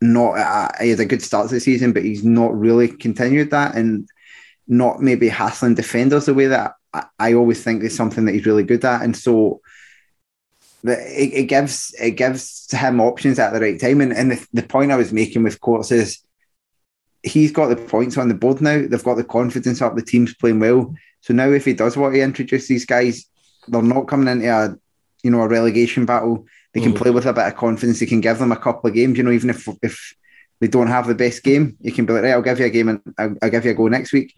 not. 0.00 0.32
Uh, 0.38 0.68
he 0.80 0.90
had 0.90 1.00
a 1.00 1.04
good 1.06 1.22
start 1.22 1.48
to 1.48 1.54
the 1.54 1.60
season, 1.60 1.92
but 1.92 2.04
he's 2.04 2.24
not 2.24 2.58
really 2.58 2.88
continued 2.88 3.50
that, 3.50 3.74
and 3.74 4.08
not 4.68 5.00
maybe 5.00 5.28
hassling 5.28 5.74
defenders 5.74 6.26
the 6.26 6.34
way 6.34 6.46
that 6.46 6.74
I, 6.92 7.04
I 7.18 7.32
always 7.34 7.62
think 7.62 7.82
is 7.82 7.96
something 7.96 8.24
that 8.26 8.32
he's 8.34 8.46
really 8.46 8.64
good 8.64 8.84
at, 8.84 9.02
and 9.02 9.16
so. 9.16 9.60
The, 10.82 10.92
it, 10.98 11.32
it 11.34 11.44
gives 11.44 11.94
it 12.00 12.12
gives 12.12 12.70
him 12.70 13.00
options 13.00 13.38
at 13.38 13.52
the 13.52 13.60
right 13.60 13.78
time, 13.80 14.00
and, 14.00 14.12
and 14.12 14.32
the, 14.32 14.46
the 14.52 14.62
point 14.62 14.92
I 14.92 14.96
was 14.96 15.12
making 15.12 15.42
with 15.42 15.60
Courts 15.60 15.90
is 15.92 16.18
he's 17.22 17.52
got 17.52 17.68
the 17.68 17.76
points 17.76 18.16
on 18.16 18.28
the 18.28 18.34
board 18.34 18.60
now. 18.62 18.86
They've 18.86 19.04
got 19.04 19.16
the 19.16 19.24
confidence 19.24 19.82
up. 19.82 19.94
The 19.94 20.02
team's 20.02 20.34
playing 20.34 20.60
well. 20.60 20.94
So 21.20 21.34
now, 21.34 21.50
if 21.50 21.66
he 21.66 21.74
does 21.74 21.96
want 21.96 22.14
to 22.14 22.20
introduce 22.22 22.66
these 22.66 22.86
guys, 22.86 23.26
they're 23.68 23.82
not 23.82 24.08
coming 24.08 24.28
into 24.28 24.48
a 24.48 24.76
you 25.22 25.30
know 25.30 25.42
a 25.42 25.48
relegation 25.48 26.06
battle. 26.06 26.46
They 26.72 26.80
can 26.80 26.92
Mhm. 26.92 26.96
play 26.98 27.10
with 27.10 27.26
a 27.26 27.32
bit 27.32 27.46
of 27.46 27.56
confidence. 27.56 27.98
He 28.00 28.06
can 28.06 28.20
give 28.20 28.38
them 28.38 28.52
a 28.52 28.56
couple 28.56 28.88
of 28.88 28.94
games. 28.94 29.18
You 29.18 29.24
know, 29.24 29.32
even 29.32 29.50
if 29.50 29.68
if 29.82 30.14
they 30.60 30.68
don't 30.68 30.86
have 30.86 31.06
the 31.06 31.14
best 31.14 31.42
game, 31.42 31.76
he 31.82 31.90
can 31.90 32.06
be 32.06 32.12
like, 32.12 32.22
right, 32.22 32.32
I'll 32.32 32.42
give 32.42 32.60
you 32.60 32.66
a 32.66 32.70
game 32.70 32.88
and 32.88 33.00
I'll, 33.18 33.34
I'll 33.42 33.50
give 33.50 33.64
you 33.64 33.72
a 33.72 33.74
go 33.74 33.88
next 33.88 34.12
week. 34.12 34.34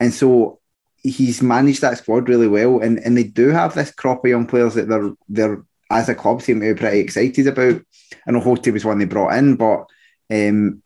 And 0.00 0.12
so 0.12 0.58
he's 0.96 1.42
managed 1.42 1.80
that 1.82 1.98
squad 1.98 2.28
really 2.28 2.48
well. 2.48 2.80
And 2.80 2.98
and 2.98 3.16
they 3.16 3.24
do 3.24 3.48
have 3.48 3.74
this 3.74 3.92
crop 3.92 4.24
of 4.24 4.28
young 4.28 4.46
players 4.46 4.74
that 4.74 4.88
they're 4.88 5.10
they're 5.28 5.62
as 5.90 6.08
a 6.08 6.14
club 6.14 6.42
seem 6.42 6.60
to 6.60 6.74
be 6.74 6.78
pretty 6.78 7.00
excited 7.00 7.46
about. 7.46 7.80
I 8.26 8.30
know 8.30 8.40
Hoti 8.40 8.70
was 8.70 8.84
one 8.84 8.98
they 8.98 9.04
brought 9.04 9.34
in, 9.34 9.56
but 9.56 9.86
um, 10.30 10.82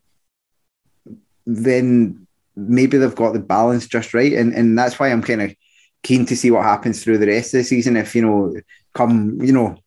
then 1.45 2.27
maybe 2.55 2.97
they've 2.97 3.15
got 3.15 3.33
the 3.33 3.39
balance 3.39 3.87
just 3.87 4.13
right, 4.13 4.33
and 4.33 4.53
and 4.53 4.77
that's 4.77 4.99
why 4.99 5.11
I'm 5.11 5.23
kind 5.23 5.41
of 5.41 5.55
keen 6.03 6.25
to 6.25 6.35
see 6.35 6.51
what 6.51 6.63
happens 6.63 7.03
through 7.03 7.17
the 7.19 7.27
rest 7.27 7.53
of 7.53 7.59
the 7.59 7.63
season. 7.63 7.97
If 7.97 8.15
you 8.15 8.21
know, 8.21 8.53
come 8.93 9.39
you 9.41 9.53
know, 9.53 9.77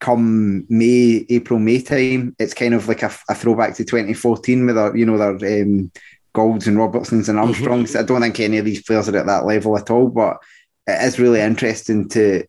come 0.00 0.66
May, 0.68 1.26
April, 1.28 1.58
May 1.58 1.82
time, 1.82 2.34
it's 2.38 2.54
kind 2.54 2.74
of 2.74 2.88
like 2.88 3.02
a, 3.02 3.12
a 3.28 3.34
throwback 3.34 3.74
to 3.76 3.84
2014 3.84 4.66
with 4.66 4.78
our 4.78 4.96
you 4.96 5.06
know 5.06 5.18
their 5.18 5.62
um, 5.62 5.90
Gaulds 6.34 6.66
and 6.66 6.78
Robertsons 6.78 7.28
and 7.28 7.38
Armstrongs. 7.38 7.96
I 7.96 8.02
don't 8.02 8.20
think 8.20 8.40
any 8.40 8.58
of 8.58 8.64
these 8.64 8.82
players 8.82 9.08
are 9.08 9.16
at 9.16 9.26
that 9.26 9.46
level 9.46 9.76
at 9.76 9.90
all, 9.90 10.08
but 10.08 10.38
it 10.86 11.02
is 11.02 11.18
really 11.18 11.40
interesting 11.40 12.08
to 12.10 12.44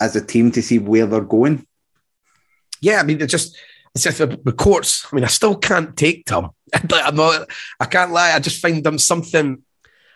as 0.00 0.16
a 0.16 0.24
team 0.24 0.50
to 0.52 0.62
see 0.62 0.78
where 0.78 1.06
they're 1.06 1.20
going. 1.20 1.66
yeah, 2.80 3.00
I 3.00 3.02
mean, 3.02 3.20
it's 3.20 3.30
just 3.30 3.56
it's 3.94 4.04
just 4.04 4.18
the, 4.18 4.52
Courts. 4.52 5.06
I 5.10 5.16
mean, 5.16 5.24
I 5.24 5.28
still 5.28 5.56
can't 5.56 5.96
take 5.96 6.24
Tom. 6.24 6.50
I'm 6.92 7.16
not. 7.16 7.48
I 7.78 7.86
can't 7.86 8.12
lie. 8.12 8.32
I 8.32 8.38
just 8.38 8.62
find 8.62 8.82
them 8.84 8.98
something. 8.98 9.62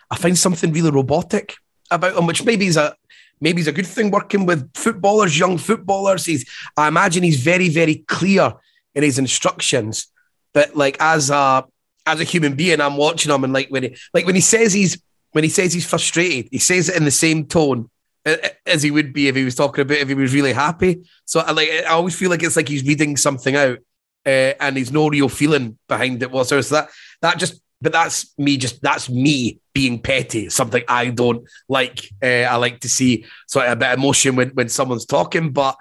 I 0.09 0.15
find 0.17 0.37
something 0.37 0.71
really 0.71 0.91
robotic 0.91 1.55
about 1.91 2.17
him, 2.17 2.25
which 2.25 2.43
maybe 2.43 2.67
is 2.67 2.77
a 2.77 2.95
maybe 3.41 3.61
is 3.61 3.67
a 3.67 3.73
good 3.73 3.87
thing. 3.87 4.11
Working 4.11 4.45
with 4.45 4.73
footballers, 4.75 5.37
young 5.37 5.57
footballers, 5.57 6.25
he's. 6.25 6.49
I 6.77 6.87
imagine 6.87 7.23
he's 7.23 7.41
very, 7.41 7.69
very 7.69 7.95
clear 8.07 8.53
in 8.93 9.03
his 9.03 9.19
instructions. 9.19 10.07
But 10.53 10.75
like 10.75 10.97
as 11.01 11.29
a 11.29 11.65
as 12.05 12.21
a 12.21 12.23
human 12.23 12.55
being, 12.55 12.79
I'm 12.79 12.97
watching 12.97 13.31
him 13.33 13.43
and 13.43 13.51
like 13.51 13.67
when 13.69 13.83
he 13.83 13.97
like 14.13 14.25
when 14.25 14.35
he 14.35 14.41
says 14.41 14.71
he's 14.71 15.01
when 15.31 15.43
he 15.43 15.49
says 15.49 15.73
he's 15.73 15.85
frustrated, 15.85 16.47
he 16.49 16.59
says 16.59 16.87
it 16.87 16.95
in 16.95 17.03
the 17.03 17.11
same 17.11 17.45
tone 17.45 17.89
as 18.25 18.81
he 18.81 18.91
would 18.91 19.13
be 19.13 19.27
if 19.27 19.35
he 19.35 19.45
was 19.45 19.55
talking 19.55 19.83
about 19.83 19.97
if 19.97 20.07
he 20.07 20.15
was 20.15 20.33
really 20.33 20.53
happy. 20.53 21.07
So 21.25 21.39
I 21.41 21.51
like 21.51 21.69
I 21.69 21.91
always 21.91 22.15
feel 22.15 22.29
like 22.29 22.43
it's 22.43 22.55
like 22.55 22.67
he's 22.67 22.85
reading 22.85 23.17
something 23.17 23.55
out, 23.55 23.79
uh, 24.25 24.53
and 24.59 24.77
there's 24.77 24.91
no 24.91 25.09
real 25.09 25.29
feeling 25.29 25.77
behind 25.87 26.21
it 26.23 26.31
whatsoever. 26.31 26.63
So 26.63 26.75
that 26.75 26.89
that 27.21 27.37
just, 27.37 27.61
but 27.81 27.91
that's 27.91 28.37
me. 28.37 28.57
Just 28.57 28.81
that's 28.81 29.09
me 29.09 29.59
being 29.73 30.01
petty. 30.01 30.49
Something 30.49 30.83
I 30.87 31.09
don't 31.09 31.47
like. 31.69 32.09
Uh, 32.21 32.47
I 32.49 32.55
like 32.55 32.79
to 32.81 32.89
see 32.89 33.25
sort 33.47 33.67
of 33.67 33.73
a 33.73 33.75
bit 33.75 33.91
of 33.91 33.99
emotion 33.99 34.35
when 34.35 34.49
when 34.49 34.69
someone's 34.69 35.05
talking, 35.05 35.51
but. 35.51 35.77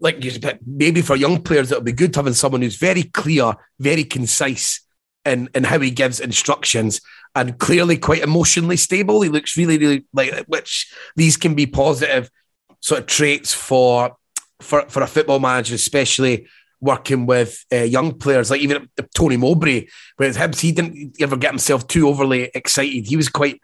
Like 0.00 0.24
maybe 0.64 1.02
for 1.02 1.16
young 1.16 1.42
players, 1.42 1.72
it'll 1.72 1.82
be 1.82 1.90
good 1.90 2.14
having 2.14 2.32
someone 2.32 2.62
who's 2.62 2.76
very 2.76 3.02
clear, 3.02 3.54
very 3.80 4.04
concise 4.04 4.86
in, 5.24 5.48
in 5.56 5.64
how 5.64 5.80
he 5.80 5.90
gives 5.90 6.20
instructions 6.20 7.00
and 7.34 7.58
clearly 7.58 7.96
quite 7.96 8.22
emotionally 8.22 8.76
stable. 8.76 9.22
He 9.22 9.28
looks 9.28 9.56
really, 9.56 9.78
really 9.78 10.04
like 10.12 10.44
which 10.46 10.92
these 11.16 11.36
can 11.36 11.54
be 11.54 11.66
positive 11.66 12.30
sort 12.80 13.00
of 13.00 13.06
traits 13.06 13.52
for 13.52 14.16
for 14.60 14.82
for 14.88 15.02
a 15.02 15.06
football 15.06 15.40
manager, 15.40 15.74
especially 15.74 16.46
working 16.80 17.26
with 17.26 17.64
uh, 17.72 17.76
young 17.76 18.18
players. 18.18 18.50
Like 18.50 18.60
even 18.60 18.88
Tony 19.14 19.36
Mowbray, 19.36 19.86
with 20.18 20.36
Hibs, 20.36 20.60
he 20.60 20.72
didn't 20.72 21.16
ever 21.20 21.36
get 21.36 21.50
himself 21.50 21.86
too 21.86 22.08
overly 22.08 22.50
excited. 22.54 23.06
He 23.06 23.16
was 23.16 23.28
quite 23.28 23.60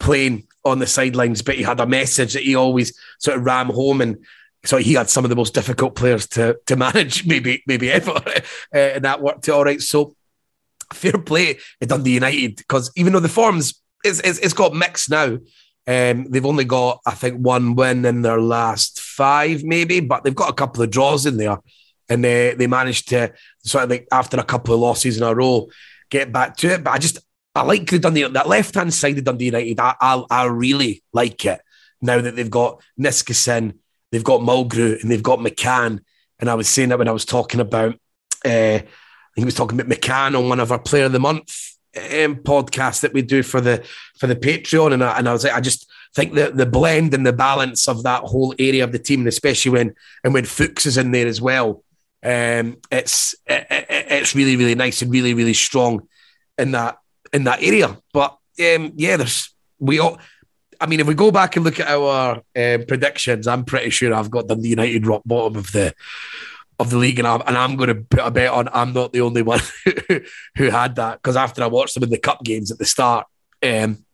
plain 0.00 0.46
on 0.64 0.78
the 0.78 0.86
sidelines, 0.86 1.42
but 1.42 1.56
he 1.56 1.62
had 1.62 1.80
a 1.80 1.86
message 1.86 2.34
that 2.34 2.42
he 2.42 2.54
always 2.54 2.98
sort 3.18 3.38
of 3.38 3.44
ram 3.44 3.68
home 3.68 4.00
and. 4.00 4.18
So 4.64 4.76
he 4.76 4.94
had 4.94 5.08
some 5.08 5.24
of 5.24 5.30
the 5.30 5.36
most 5.36 5.54
difficult 5.54 5.94
players 5.94 6.26
to 6.30 6.58
to 6.66 6.74
manage, 6.86 7.24
maybe 7.24 7.62
maybe 7.68 7.92
ever, 7.92 8.10
uh, 8.74 8.76
and 8.76 9.04
that 9.04 9.22
worked 9.22 9.48
all 9.48 9.64
right. 9.64 9.80
So 9.80 10.16
fair 10.92 11.18
play 11.18 11.58
at 11.80 11.88
Dundee 11.88 12.14
United 12.14 12.56
because 12.56 12.90
even 12.96 13.12
though 13.12 13.20
the 13.20 13.28
forms 13.28 13.80
it's, 14.04 14.20
it's, 14.20 14.38
it's 14.38 14.54
got 14.54 14.74
mixed 14.74 15.10
now, 15.10 15.38
um, 15.86 16.26
they've 16.28 16.44
only 16.44 16.64
got 16.64 17.00
I 17.06 17.12
think 17.12 17.40
one 17.40 17.74
win 17.74 18.04
in 18.04 18.22
their 18.22 18.40
last 18.40 19.00
five, 19.00 19.64
maybe, 19.64 20.00
but 20.00 20.22
they've 20.22 20.34
got 20.34 20.50
a 20.50 20.54
couple 20.54 20.82
of 20.82 20.90
draws 20.90 21.24
in 21.24 21.38
there, 21.38 21.58
and 22.08 22.22
they 22.22 22.54
they 22.54 22.66
managed 22.66 23.08
to 23.08 23.32
sort 23.64 23.84
of 23.84 23.90
like 23.90 24.06
after 24.12 24.38
a 24.38 24.44
couple 24.44 24.74
of 24.74 24.80
losses 24.80 25.16
in 25.16 25.22
a 25.22 25.34
row 25.34 25.68
get 26.10 26.32
back 26.32 26.56
to 26.58 26.74
it. 26.74 26.84
But 26.84 26.90
I 26.90 26.98
just 26.98 27.18
I 27.54 27.62
like 27.62 27.88
the 27.88 27.98
Dundee 27.98 28.24
that 28.24 28.48
left 28.48 28.74
hand 28.74 28.92
side 28.92 29.18
of 29.18 29.24
Dundee 29.24 29.46
United. 29.46 29.80
I, 29.80 29.94
I 30.00 30.24
I 30.30 30.44
really 30.44 31.02
like 31.12 31.44
it 31.46 31.60
now 32.02 32.20
that 32.20 32.36
they've 32.36 32.50
got 32.50 32.82
Niskanen, 33.00 33.78
they've 34.12 34.22
got 34.22 34.40
Mulgrew, 34.40 35.00
and 35.00 35.10
they've 35.10 35.22
got 35.22 35.38
McCann. 35.38 36.00
And 36.38 36.48
I 36.48 36.54
was 36.54 36.68
saying 36.68 36.90
that 36.90 36.98
when 36.98 37.08
I 37.08 37.12
was 37.12 37.24
talking 37.24 37.60
about. 37.60 37.98
Uh, 38.44 38.80
he 39.38 39.44
was 39.44 39.54
talking 39.54 39.78
about 39.78 39.90
McCann 39.90 40.36
on 40.36 40.48
one 40.48 40.60
of 40.60 40.72
our 40.72 40.78
Player 40.78 41.04
of 41.04 41.12
the 41.12 41.20
Month 41.20 41.76
um, 41.96 42.36
podcasts 42.36 43.00
that 43.00 43.12
we 43.12 43.22
do 43.22 43.42
for 43.42 43.60
the 43.60 43.84
for 44.18 44.26
the 44.26 44.36
Patreon, 44.36 44.92
and 44.92 45.02
I, 45.02 45.18
and 45.18 45.28
I 45.28 45.32
was 45.32 45.44
like, 45.44 45.54
I 45.54 45.60
just 45.60 45.90
think 46.14 46.34
the 46.34 46.50
the 46.50 46.66
blend 46.66 47.14
and 47.14 47.26
the 47.26 47.32
balance 47.32 47.88
of 47.88 48.02
that 48.02 48.22
whole 48.24 48.54
area 48.58 48.84
of 48.84 48.92
the 48.92 48.98
team, 48.98 49.26
especially 49.26 49.72
when 49.72 49.94
and 50.24 50.34
when 50.34 50.44
Fuchs 50.44 50.86
is 50.86 50.98
in 50.98 51.12
there 51.12 51.26
as 51.26 51.40
well, 51.40 51.82
um, 52.22 52.78
it's 52.90 53.34
it, 53.46 53.66
it's 53.70 54.34
really 54.34 54.56
really 54.56 54.74
nice 54.74 55.02
and 55.02 55.10
really 55.10 55.34
really 55.34 55.54
strong 55.54 56.08
in 56.56 56.72
that 56.72 56.98
in 57.32 57.44
that 57.44 57.62
area. 57.62 57.98
But 58.12 58.36
um, 58.60 58.92
yeah, 58.96 59.16
there's 59.16 59.54
we 59.78 59.98
all. 59.98 60.18
I 60.80 60.86
mean, 60.86 61.00
if 61.00 61.08
we 61.08 61.14
go 61.14 61.32
back 61.32 61.56
and 61.56 61.64
look 61.64 61.80
at 61.80 61.88
our 61.88 62.36
um, 62.54 62.84
predictions, 62.86 63.48
I'm 63.48 63.64
pretty 63.64 63.90
sure 63.90 64.14
I've 64.14 64.30
got 64.30 64.46
the 64.46 64.56
United 64.56 65.08
rock 65.08 65.22
bottom 65.26 65.56
of 65.56 65.72
the 65.72 65.92
of 66.78 66.90
the 66.90 66.96
league, 66.96 67.18
and 67.18 67.26
I'm, 67.26 67.42
and 67.46 67.56
I'm 67.56 67.76
going 67.76 67.88
to 67.88 67.96
put 67.96 68.20
a 68.20 68.30
bet 68.30 68.52
on 68.52 68.68
I'm 68.72 68.92
not 68.92 69.12
the 69.12 69.20
only 69.20 69.42
one 69.42 69.60
who 70.56 70.70
had 70.70 70.96
that 70.96 71.20
because 71.22 71.36
after 71.36 71.62
I 71.62 71.66
watched 71.66 71.94
them 71.94 72.04
in 72.04 72.10
the 72.10 72.18
cup 72.18 72.44
games 72.44 72.70
at 72.70 72.78
the 72.78 72.84
start, 72.84 73.26
um, 73.62 74.04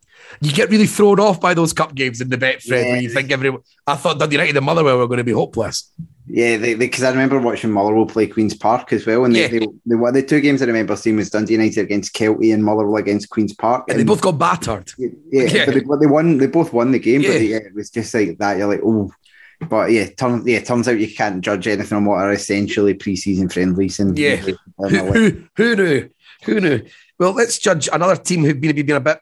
you 0.40 0.52
get 0.52 0.70
really 0.70 0.86
thrown 0.86 1.20
off 1.20 1.40
by 1.40 1.54
those 1.54 1.72
cup 1.72 1.94
games 1.94 2.20
in 2.20 2.28
the 2.28 2.38
bet, 2.38 2.62
Fred, 2.62 2.86
yeah. 2.86 2.92
when 2.92 3.02
you 3.02 3.10
think 3.10 3.30
everyone. 3.30 3.60
I 3.86 3.96
thought 3.96 4.18
Dundee 4.18 4.36
United 4.36 4.56
and 4.56 4.66
Motherwell 4.66 4.98
were 4.98 5.06
going 5.06 5.18
to 5.18 5.24
be 5.24 5.32
hopeless. 5.32 5.90
Yeah, 6.26 6.56
because 6.76 7.02
I 7.02 7.10
remember 7.10 7.38
watching 7.38 7.70
Motherwell 7.70 8.06
play 8.06 8.26
Queens 8.26 8.54
Park 8.54 8.94
as 8.94 9.06
well, 9.06 9.26
and 9.26 9.36
yeah. 9.36 9.48
they, 9.48 9.58
they, 9.58 9.66
they, 9.84 9.96
the 10.12 10.24
two 10.26 10.40
games 10.40 10.62
I 10.62 10.64
remember 10.64 10.96
seeing 10.96 11.16
was 11.16 11.28
Dundee 11.28 11.52
United 11.52 11.80
against 11.80 12.14
Kelty 12.14 12.54
and 12.54 12.64
Motherwell 12.64 12.96
against 12.96 13.28
Queens 13.28 13.52
Park, 13.52 13.84
and, 13.88 13.98
and 13.98 14.08
they 14.08 14.10
both 14.10 14.22
got 14.22 14.38
battered. 14.38 14.90
Yeah, 14.96 15.10
yeah, 15.30 15.64
but 15.66 15.74
they, 15.74 15.80
they, 15.80 16.06
won. 16.06 16.38
They 16.38 16.46
both 16.46 16.72
won 16.72 16.92
the 16.92 16.98
game, 16.98 17.20
but 17.20 17.42
yeah, 17.42 17.58
it 17.58 17.74
was 17.74 17.90
just 17.90 18.14
like 18.14 18.38
that. 18.38 18.56
You're 18.56 18.68
like, 18.68 18.80
oh, 18.82 19.12
but 19.60 19.90
yeah, 19.90 20.06
turn, 20.10 20.42
yeah, 20.46 20.60
turns 20.60 20.88
out 20.88 20.98
you 20.98 21.12
can't 21.12 21.42
judge 21.42 21.66
anything 21.66 21.96
on 21.96 22.04
what 22.04 22.18
are 22.18 22.32
essentially 22.32 22.94
preseason 22.94 23.52
friendlies. 23.52 24.00
And 24.00 24.18
yeah, 24.18 24.36
who, 24.78 24.88
who, 24.88 25.44
who, 25.56 25.76
knew? 25.76 26.10
Who 26.44 26.60
knew? 26.60 26.82
Well, 27.18 27.32
let's 27.32 27.58
judge 27.58 27.88
another 27.92 28.16
team 28.16 28.44
who've 28.44 28.60
been, 28.60 28.74
been 28.74 28.96
a 28.96 29.00
bit 29.00 29.20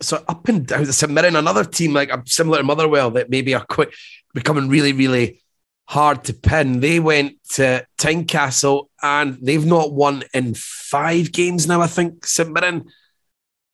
so 0.00 0.22
up 0.28 0.48
and 0.48 0.66
down. 0.66 0.86
St 0.86 1.10
Mirren, 1.12 1.36
another 1.36 1.64
team 1.64 1.92
like 1.92 2.10
a 2.10 2.22
similar 2.26 2.58
to 2.58 2.64
Motherwell 2.64 3.10
that 3.12 3.30
maybe 3.30 3.54
are 3.54 3.64
quite 3.64 3.88
becoming 4.34 4.68
really, 4.68 4.92
really 4.92 5.42
hard 5.86 6.24
to 6.24 6.34
pin. 6.34 6.80
They 6.80 7.00
went 7.00 7.36
to 7.52 7.86
Tynecastle 7.98 8.88
and 9.02 9.38
they've 9.40 9.64
not 9.64 9.92
won 9.92 10.24
in 10.32 10.54
five 10.54 11.32
games 11.32 11.66
now. 11.66 11.80
I 11.80 11.86
think 11.86 12.26
St 12.26 12.50
Mirren, 12.50 12.90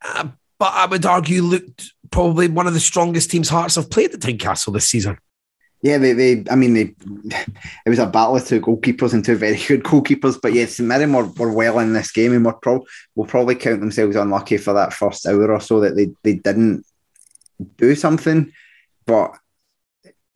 uh, 0.05 0.29
but 0.59 0.73
I 0.75 0.87
would 0.87 1.07
argue 1.07 1.43
looked 1.43 1.93
probably 2.11 2.49
one 2.49 2.67
of 2.67 2.75
the 2.75 2.81
strongest 2.81 3.31
teams 3.31 3.49
Hearts 3.49 3.77
have 3.77 3.91
played 3.91 4.13
at 4.13 4.21
Tynecastle 4.21 4.73
this 4.73 4.89
season. 4.89 5.19
Yeah, 5.83 5.99
they, 5.99 6.12
they 6.12 6.45
I 6.51 6.57
mean, 6.57 6.74
they, 6.74 6.95
it 7.87 7.89
was 7.89 7.99
a 7.99 8.07
battle 8.07 8.37
of 8.37 8.47
two 8.47 8.61
goalkeepers 8.61 9.14
and 9.14 9.24
two 9.24 9.37
very 9.37 9.57
good 9.68 9.83
goalkeepers. 9.83 10.41
But 10.41 10.53
yes, 10.53 10.81
Mirren 10.81 11.12
were, 11.12 11.26
were 11.26 11.53
well 11.53 11.78
in 11.78 11.93
this 11.93 12.12
game 12.12 12.33
and 12.33 12.45
we're 12.45 12.53
pro- 12.53 12.85
will 13.14 13.26
probably 13.26 13.55
count 13.55 13.81
themselves 13.81 14.16
unlucky 14.16 14.59
for 14.59 14.72
that 14.74 14.93
first 14.93 15.26
hour 15.26 15.51
or 15.51 15.61
so 15.61 15.81
that 15.81 15.97
they, 15.97 16.11
they 16.22 16.35
didn't 16.35 16.85
do 17.76 17.95
something. 17.95 18.53
But 19.07 19.37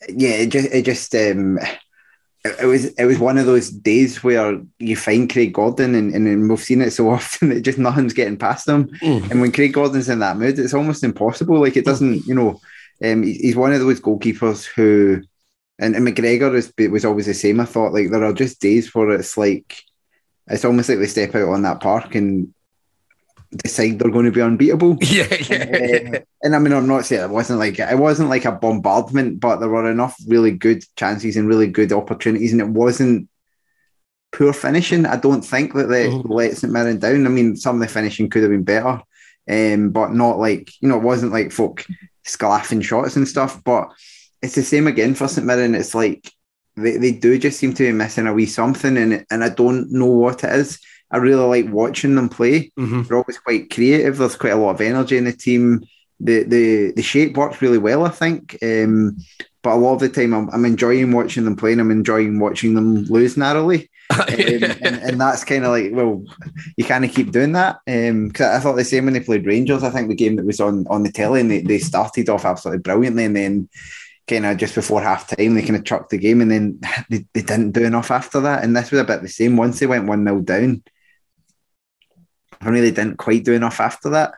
yeah, 0.09 0.31
it 0.31 0.47
just, 0.49 0.73
it 0.73 0.85
just, 0.85 1.15
um, 1.15 1.59
it, 2.45 2.57
it 2.63 2.67
was 2.67 2.87
it 2.87 3.05
was 3.05 3.19
one 3.19 3.39
of 3.39 3.47
those 3.47 3.71
days 3.71 4.23
where 4.23 4.61
you 4.79 4.97
find 4.97 5.33
Craig 5.33 5.53
Gordon 5.53 5.95
and, 5.95 6.15
and 6.15 6.49
we've 6.49 6.61
seen 6.61 6.83
it 6.83 6.93
so 6.93 7.11
often 7.11 7.51
that 7.51 7.63
just 7.63 7.79
nothing's 7.79 8.13
getting 8.13 8.37
past 8.37 8.69
him. 8.69 8.89
Mm. 8.99 9.31
And 9.31 9.41
when 9.41 9.53
Craig 9.53 9.73
Gordon's 9.73 10.09
in 10.09 10.21
that 10.21 10.37
mood, 10.37 10.59
it's 10.59 10.75
almost 10.75 11.05
impossible. 11.05 11.61
Like 11.61 11.77
it 11.77 11.85
doesn't, 11.85 12.27
you 12.27 12.35
know, 12.35 12.61
um, 13.03 13.23
he's 13.23 13.57
one 13.57 13.73
of 13.73 13.81
those 13.81 14.01
goalkeepers 14.01 14.65
who 14.65 15.23
and, 15.79 15.97
and 15.97 16.07
McGregor 16.07 16.55
is, 16.55 16.73
was 16.91 17.05
always 17.05 17.27
the 17.27 17.35
same. 17.35 17.61
I 17.61 17.65
thought 17.65 17.93
like 17.93 18.11
there 18.11 18.25
are 18.25 18.33
just 18.33 18.61
days 18.61 18.95
where 18.95 19.11
it's 19.11 19.37
like 19.37 19.83
it's 20.47 20.65
almost 20.65 20.89
like 20.89 20.99
they 20.99 21.07
step 21.07 21.35
out 21.35 21.49
on 21.49 21.63
that 21.63 21.81
park 21.81 22.15
and 22.15 22.53
decide 23.63 23.99
they're 23.99 24.11
going 24.11 24.27
to 24.27 24.33
be 24.33 24.41
unbeatable. 24.41 24.99
Yeah, 25.03 25.35
yeah. 25.49 26.11
Uh, 26.15 26.21
and 26.43 26.55
I 26.55 26.59
mean, 26.59 26.73
I'm 26.73 26.87
not 26.87 27.05
saying 27.05 27.23
it 27.23 27.31
wasn't 27.31 27.59
like 27.59 27.79
it 27.79 27.99
wasn't 27.99 28.31
like 28.31 28.45
a 28.45 28.53
bombardment, 28.53 29.41
but 29.41 29.57
there 29.57 29.69
were 29.69 29.91
enough 29.91 30.17
really 30.27 30.53
good 30.53 30.85
chances 30.97 31.37
and 31.37 31.49
really 31.49 31.69
good 31.69 31.93
opportunities, 31.93 32.53
and 32.53 32.61
it 32.61 32.69
wasn't 32.69 33.29
poor 34.33 34.53
finishing. 34.53 35.07
I 35.07 35.17
don't 35.17 35.43
think 35.43 35.75
that 35.75 35.89
they 35.89 36.09
mm-hmm. 36.09 36.31
let 36.31 36.57
St 36.57 36.73
Mirren 36.73 36.99
down. 36.99 37.27
I 37.27 37.31
mean, 37.31 37.57
some 37.57 37.77
of 37.77 37.81
the 37.81 37.93
finishing 37.93 38.29
could 38.29 38.43
have 38.43 38.51
been 38.51 38.65
better, 38.65 39.01
um, 39.49 39.91
but 39.91 40.13
not 40.13 40.39
like 40.39 40.71
you 40.81 40.89
know, 40.89 40.97
it 40.97 41.03
wasn't 41.03 41.33
like 41.33 41.53
folk 41.53 41.87
sclaffing 42.27 42.83
shots 42.83 43.17
and 43.17 43.27
stuff, 43.27 43.63
but 43.65 43.91
it's 44.45 44.55
the 44.55 44.63
same 44.63 44.87
again 44.87 45.15
for 45.15 45.27
St 45.27 45.47
Mirren. 45.47 45.75
It's 45.75 45.95
like 45.95 46.31
they, 46.77 46.99
they 46.99 47.13
do 47.13 47.39
just 47.39 47.59
seem 47.59 47.73
to 47.75 47.83
be 47.83 47.93
missing 47.93 48.27
a 48.27 48.33
wee 48.33 48.47
something, 48.47 48.97
and 48.97 49.25
and 49.31 49.43
I 49.43 49.49
don't 49.49 49.91
know 49.91 50.07
what 50.07 50.45
it 50.45 50.55
is. 50.55 50.79
I 51.11 51.17
really 51.17 51.63
like 51.63 51.73
watching 51.73 52.15
them 52.15 52.29
play. 52.29 52.71
Mm-hmm. 52.79 53.03
They're 53.03 53.17
always 53.17 53.39
quite 53.39 53.71
creative. 53.71 54.19
There's 54.19 54.37
quite 54.37 54.53
a 54.53 54.57
lot 54.57 54.75
of 54.75 54.81
energy 54.81 55.17
in 55.17 55.25
the 55.25 55.33
team. 55.33 55.85
The 56.21 56.43
the 56.43 56.93
the 56.93 57.03
shape 57.03 57.37
works 57.37 57.63
really 57.63 57.79
well, 57.79 58.05
I 58.05 58.11
think. 58.11 58.59
Um, 58.63 59.17
but 59.63 59.73
a 59.73 59.77
lot 59.77 59.95
of 59.95 60.01
the 60.01 60.11
time, 60.11 60.35
I'm, 60.35 60.51
I'm 60.51 60.67
enjoying 60.67 61.11
watching 61.11 61.47
them 61.47 61.57
play, 61.57 61.73
and 61.73 61.81
I'm 61.81 61.91
enjoying 61.91 62.39
watching 62.39 62.75
them 62.75 63.05
lose 63.05 63.39
narrowly. 63.39 63.91
um, 64.11 64.27
and, 64.29 64.85
and, 64.85 65.21
that's 65.21 65.45
kind 65.45 65.65
of 65.65 65.71
like, 65.71 65.91
well, 65.93 66.23
you 66.77 66.85
kind 66.85 67.07
of 67.07 67.11
keep 67.11 67.33
doing 67.33 67.53
that. 67.53 67.79
Because 67.87 68.47
um, 68.47 68.57
I 68.57 68.61
thought 68.61 68.77
the 68.77 68.85
same 68.85 69.07
when 69.07 69.15
they 69.15 69.21
played 69.21 69.47
Rangers. 69.47 69.83
I 69.83 69.89
think 69.89 70.09
the 70.09 70.15
game 70.15 70.37
that 70.37 70.45
was 70.45 70.61
on 70.61 70.87
on 70.89 71.03
the 71.03 71.11
telly, 71.11 71.41
and 71.41 71.51
they, 71.51 71.63
they 71.63 71.79
started 71.79 72.29
off 72.29 72.45
absolutely 72.45 72.83
brilliantly, 72.83 73.25
and 73.25 73.35
then 73.35 73.69
kind 74.27 74.47
of 74.47 74.57
just 74.57 74.75
before 74.75 75.03
half 75.03 75.29
time, 75.29 75.55
they 75.55 75.63
kind 75.63 75.77
of 75.77 75.85
chucked 75.85 76.11
the 76.11 76.19
game 76.19 76.41
and 76.41 76.51
then 76.51 76.81
they, 77.09 77.27
they 77.33 77.43
didn't 77.43 77.73
do 77.73 77.85
enough 77.85 78.11
after 78.11 78.41
that. 78.41 78.65
And 78.65 78.77
this 78.77 78.91
was 78.91 79.01
a 79.01 79.05
bit 79.05 79.23
the 79.23 79.29
same. 79.29 79.57
Once 79.57 79.79
they 79.79 79.87
went 79.87 80.07
1 80.07 80.25
0 80.25 80.41
down, 80.41 80.83
I 82.61 82.69
really 82.69 82.91
didn't 82.91 83.19
quite 83.19 83.45
do 83.45 83.53
enough 83.53 83.81
after 83.81 84.11
that. 84.11 84.35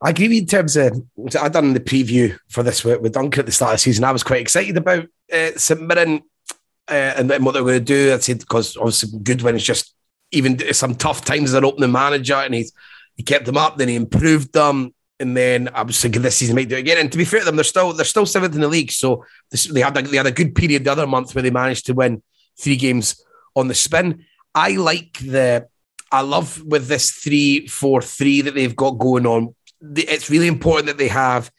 I 0.00 0.10
agree 0.10 0.28
with 0.28 0.38
in 0.38 0.46
terms 0.46 0.76
of 0.76 1.02
I 1.40 1.48
done 1.48 1.72
the 1.72 1.80
preview 1.80 2.38
for 2.48 2.62
this 2.62 2.84
with, 2.84 3.00
with 3.00 3.14
Duncan 3.14 3.40
at 3.40 3.46
the 3.46 3.52
start 3.52 3.72
of 3.72 3.74
the 3.76 3.82
season. 3.82 4.04
I 4.04 4.12
was 4.12 4.22
quite 4.22 4.42
excited 4.42 4.76
about 4.76 5.06
uh, 5.32 5.50
St 5.56 5.80
Mirren 5.80 6.22
uh, 6.88 6.92
and, 7.16 7.30
and, 7.30 7.44
what 7.44 7.52
they 7.52 7.60
were 7.60 7.70
going 7.70 7.84
to 7.84 7.84
do. 7.84 8.14
I 8.14 8.18
said 8.18 8.40
because 8.40 8.76
obviously 8.76 9.18
good 9.20 9.42
when 9.42 9.56
it's 9.56 9.64
just 9.64 9.94
even 10.32 10.72
some 10.74 10.94
tough 10.94 11.24
times 11.24 11.50
as 11.50 11.54
an 11.54 11.64
opening 11.64 11.92
manager, 11.92 12.34
and 12.34 12.54
he's 12.54 12.72
he 13.16 13.22
kept 13.22 13.46
them 13.46 13.56
up, 13.56 13.78
then 13.78 13.88
he 13.88 13.96
improved 13.96 14.52
them 14.52 14.94
and 15.18 15.36
then 15.36 15.68
I 15.74 15.82
was 15.82 16.00
thinking 16.00 16.22
this 16.22 16.36
season 16.36 16.56
might 16.56 16.68
do 16.68 16.76
it 16.76 16.80
again. 16.80 16.98
And 16.98 17.10
to 17.10 17.18
be 17.18 17.24
fair 17.24 17.40
to 17.40 17.46
them, 17.46 17.56
they're 17.56 17.64
still 17.64 17.92
they're 17.92 18.04
still 18.04 18.26
seventh 18.26 18.54
in 18.54 18.60
the 18.60 18.68
league, 18.68 18.92
so 18.92 19.24
this, 19.50 19.64
they 19.64 19.80
had 19.80 19.96
a, 19.96 20.02
they 20.02 20.16
had 20.16 20.26
a 20.26 20.32
good 20.32 20.54
period 20.54 20.84
the 20.84 20.92
other 20.92 21.06
month 21.06 21.34
where 21.34 21.42
they 21.42 21.50
managed 21.50 21.86
to 21.86 21.94
win 21.94 22.22
three 22.58 22.76
games 22.76 23.22
on 23.54 23.68
the 23.68 23.74
spin. 23.74 24.24
I 24.54 24.72
like 24.72 25.18
the 25.18 25.68
I 26.12 26.20
love 26.20 26.62
with 26.64 26.88
this 26.88 27.10
three 27.10 27.66
four 27.66 28.02
three 28.02 28.42
that 28.42 28.54
they've 28.54 28.76
got 28.76 28.98
going 28.98 29.26
on. 29.26 29.54
It's 29.80 30.30
really 30.30 30.48
important 30.48 30.86
that 30.86 30.98
they 30.98 31.08
have 31.08 31.50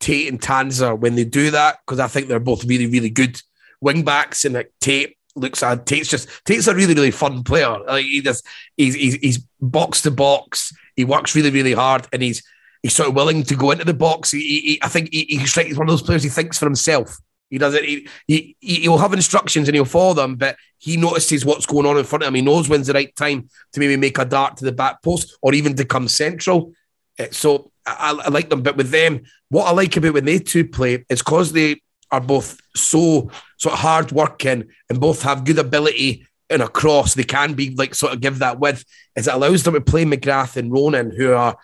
Tait 0.00 0.28
and 0.28 0.40
Tanser 0.40 0.98
when 0.98 1.14
they 1.14 1.24
do 1.24 1.50
that 1.52 1.78
because 1.84 2.00
I 2.00 2.08
think 2.08 2.28
they're 2.28 2.40
both 2.40 2.64
really 2.64 2.86
really 2.86 3.10
good 3.10 3.40
wing 3.80 4.04
backs 4.04 4.44
and 4.44 4.54
like 4.54 4.72
Tait 4.80 5.16
looks 5.34 5.62
at 5.62 5.86
Tait's 5.86 6.08
just 6.08 6.28
Tait's 6.44 6.66
a 6.66 6.74
really 6.74 6.94
really 6.94 7.10
fun 7.10 7.44
player. 7.44 7.78
Like 7.86 8.04
he 8.04 8.20
does, 8.20 8.42
he's 8.76 8.94
he's, 8.94 9.14
he's 9.14 9.38
box 9.60 10.02
to 10.02 10.10
box. 10.10 10.72
He 10.96 11.04
works 11.04 11.34
really 11.34 11.50
really 11.50 11.72
hard 11.72 12.06
and 12.12 12.22
he's 12.22 12.42
he's 12.82 12.94
sort 12.94 13.08
of 13.08 13.14
willing 13.14 13.42
to 13.44 13.54
go 13.54 13.70
into 13.70 13.84
the 13.84 13.94
box. 13.94 14.30
He, 14.30 14.60
he, 14.60 14.78
I 14.82 14.88
think 14.88 15.10
he, 15.12 15.24
he 15.24 15.46
strikes 15.46 15.76
one 15.76 15.88
of 15.88 15.92
those 15.92 16.02
players. 16.02 16.22
He 16.22 16.28
thinks 16.28 16.58
for 16.58 16.66
himself. 16.66 17.16
He 17.48 17.58
does 17.58 17.74
it. 17.74 17.84
He, 17.84 18.08
he 18.26 18.56
he'll 18.60 18.96
have 18.98 19.12
instructions 19.12 19.68
and 19.68 19.74
he'll 19.74 19.84
follow 19.84 20.14
them, 20.14 20.36
but 20.36 20.56
he 20.78 20.96
notices 20.96 21.44
what's 21.44 21.66
going 21.66 21.86
on 21.86 21.98
in 21.98 22.04
front 22.04 22.22
of 22.22 22.28
him. 22.28 22.34
He 22.34 22.40
knows 22.40 22.68
when's 22.68 22.86
the 22.86 22.94
right 22.94 23.14
time 23.14 23.48
to 23.72 23.80
maybe 23.80 23.96
make 23.96 24.18
a 24.18 24.24
dart 24.24 24.56
to 24.56 24.64
the 24.64 24.72
back 24.72 25.02
post 25.02 25.36
or 25.42 25.52
even 25.52 25.76
to 25.76 25.84
come 25.84 26.08
central. 26.08 26.72
Eh, 27.18 27.28
so 27.30 27.70
I, 27.84 28.18
I 28.24 28.30
like 28.30 28.48
them, 28.48 28.62
but 28.62 28.76
with 28.76 28.90
them, 28.90 29.22
what 29.50 29.66
I 29.66 29.72
like 29.72 29.96
about 29.96 30.14
when 30.14 30.24
they 30.24 30.38
two 30.38 30.66
play 30.66 31.04
is 31.10 31.20
because 31.20 31.52
they 31.52 31.82
are 32.10 32.22
both 32.22 32.58
so 32.74 33.30
sort 33.58 33.74
of 33.74 33.80
hard 33.80 34.12
working 34.12 34.68
and 34.88 35.00
both 35.00 35.22
have 35.22 35.44
good 35.44 35.58
ability 35.58 36.26
in 36.48 36.62
a 36.62 36.68
cross. 36.68 37.12
They 37.14 37.24
can 37.24 37.52
be 37.52 37.74
like 37.74 37.94
sort 37.94 38.14
of 38.14 38.20
give 38.22 38.38
that 38.38 38.60
width. 38.60 38.84
Is 39.14 39.28
it 39.28 39.34
allows 39.34 39.62
them 39.62 39.74
to 39.74 39.80
play 39.82 40.04
McGrath 40.04 40.56
and 40.56 40.72
Ronan, 40.72 41.10
who 41.10 41.32
are 41.34 41.58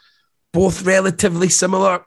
both 0.52 0.82
relatively 0.82 1.48
similar 1.48 2.04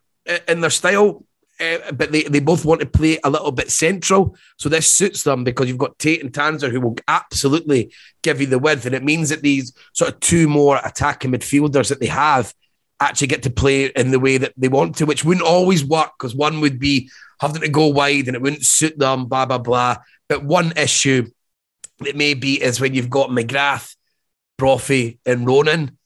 in 0.48 0.62
their 0.62 0.70
style, 0.70 1.24
uh, 1.60 1.92
but 1.92 2.12
they, 2.12 2.24
they 2.24 2.40
both 2.40 2.66
want 2.66 2.82
to 2.82 2.88
play 2.88 3.20
a 3.24 3.30
little 3.30 3.52
bit 3.52 3.70
central. 3.70 4.36
So 4.58 4.68
this 4.68 4.88
suits 4.88 5.24
them 5.24 5.44
because 5.44 5.68
you've 5.68 5.78
got 5.78 6.00
Tait 6.00 6.24
and 6.24 6.34
Tanser 6.34 6.72
who 6.72 6.82
will 6.82 6.96
absolutely 7.08 7.94
give 8.24 8.42
you 8.42 8.48
the 8.48 8.60
width. 8.60 8.86
And 8.86 8.96
it 8.96 9.04
means 9.04 9.30
that 9.30 9.42
these 9.42 9.74
sort 9.94 10.12
of 10.12 10.20
two 10.20 10.48
more 10.48 10.80
attacking 10.84 11.32
midfielders 11.32 11.90
that 11.90 12.00
they 12.00 12.08
have 12.08 12.54
actually 13.00 13.28
get 13.28 13.44
to 13.44 13.50
play 13.50 13.86
in 13.86 14.12
the 14.12 14.20
way 14.20 14.38
that 14.38 14.54
they 14.58 14.68
want 14.68 14.96
to, 14.98 15.06
which 15.06 15.24
wouldn't 15.24 15.46
always 15.46 15.86
work 15.86 16.12
because 16.18 16.36
one 16.36 16.62
would 16.62 16.80
be 16.80 17.10
having 17.40 17.62
to 17.62 17.70
go 17.70 17.88
wide 17.88 18.28
and 18.28 18.36
it 18.36 18.42
wouldn't 18.42 18.66
suit 18.66 18.98
them, 18.98 19.26
blah, 19.26 19.46
blah, 19.46 19.58
blah. 19.58 19.98
But 20.30 20.44
one 20.44 20.74
issue 20.78 21.28
that 22.00 22.16
may 22.16 22.34
be 22.34 22.62
is 22.62 22.80
when 22.80 22.94
you've 22.94 23.10
got 23.10 23.30
McGrath, 23.30 23.96
Brophy, 24.58 25.20
and 25.26 25.46
Ronan 25.46 25.98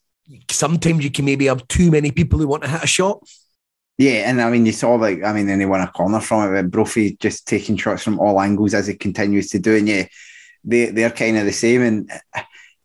sometimes 0.50 1.04
you 1.04 1.12
can 1.12 1.26
maybe 1.26 1.46
have 1.46 1.68
too 1.68 1.92
many 1.92 2.12
people 2.12 2.40
who 2.40 2.48
want 2.48 2.64
to 2.64 2.70
hit 2.70 2.84
a 2.84 2.88
shot. 2.88 3.20
Yeah, 3.98 4.30
and 4.30 4.42
I 4.42 4.50
mean, 4.50 4.66
you 4.66 4.74
saw 4.74 4.96
like, 4.96 5.24
I 5.24 5.32
mean, 5.32 5.48
then 5.48 5.60
they 5.60 5.66
won 5.66 5.82
a 5.82 5.88
corner 5.88 6.20
from 6.20 6.54
it, 6.54 6.62
but 6.62 6.72
Brophy 6.72 7.16
just 7.20 7.48
taking 7.48 7.78
shots 7.78 8.04
from 8.04 8.20
all 8.20 8.42
angles 8.42 8.74
as 8.74 8.88
he 8.88 8.96
continues 8.96 9.50
to 9.50 9.60
do. 9.60 9.76
And 9.76 9.88
yeah, 9.88 10.08
they, 10.64 10.88
they're 10.88 11.12
kind 11.12 11.38
of 11.38 11.46
the 11.46 11.54
same. 11.54 11.82
And 11.82 12.12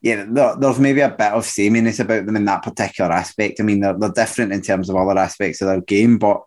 yeah, 0.02 0.24
there, 0.28 0.54
there's 0.56 0.78
maybe 0.78 1.00
a 1.00 1.08
bit 1.08 1.32
of 1.32 1.44
sameness 1.44 1.98
about 1.98 2.26
them 2.26 2.36
in 2.36 2.44
that 2.44 2.62
particular 2.62 3.10
aspect. 3.10 3.58
I 3.58 3.64
mean, 3.64 3.80
they're, 3.80 3.98
they're 3.98 4.12
different 4.12 4.52
in 4.52 4.62
terms 4.62 4.88
of 4.88 4.96
other 4.96 5.18
aspects 5.18 5.60
of 5.60 5.68
their 5.68 5.80
game, 5.80 6.18
but 6.18 6.42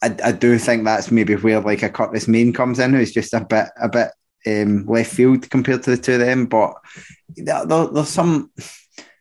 I, 0.00 0.14
I 0.24 0.32
do 0.32 0.58
think 0.58 0.84
that's 0.84 1.10
maybe 1.10 1.34
where 1.34 1.60
like 1.60 1.82
a 1.82 1.90
Curtis 1.90 2.28
Main 2.28 2.52
comes 2.52 2.78
in, 2.78 2.92
who's 2.92 3.12
just 3.12 3.34
a 3.34 3.44
bit 3.44 3.66
a 3.82 3.88
bit 3.88 4.10
um, 4.46 4.86
left 4.86 5.12
field 5.12 5.50
compared 5.50 5.82
to 5.82 5.90
the 5.90 5.96
two 5.96 6.14
of 6.14 6.20
them. 6.20 6.46
But 6.46 6.74
there, 7.36 7.66
there, 7.66 7.88
there's 7.88 8.08
some, 8.08 8.52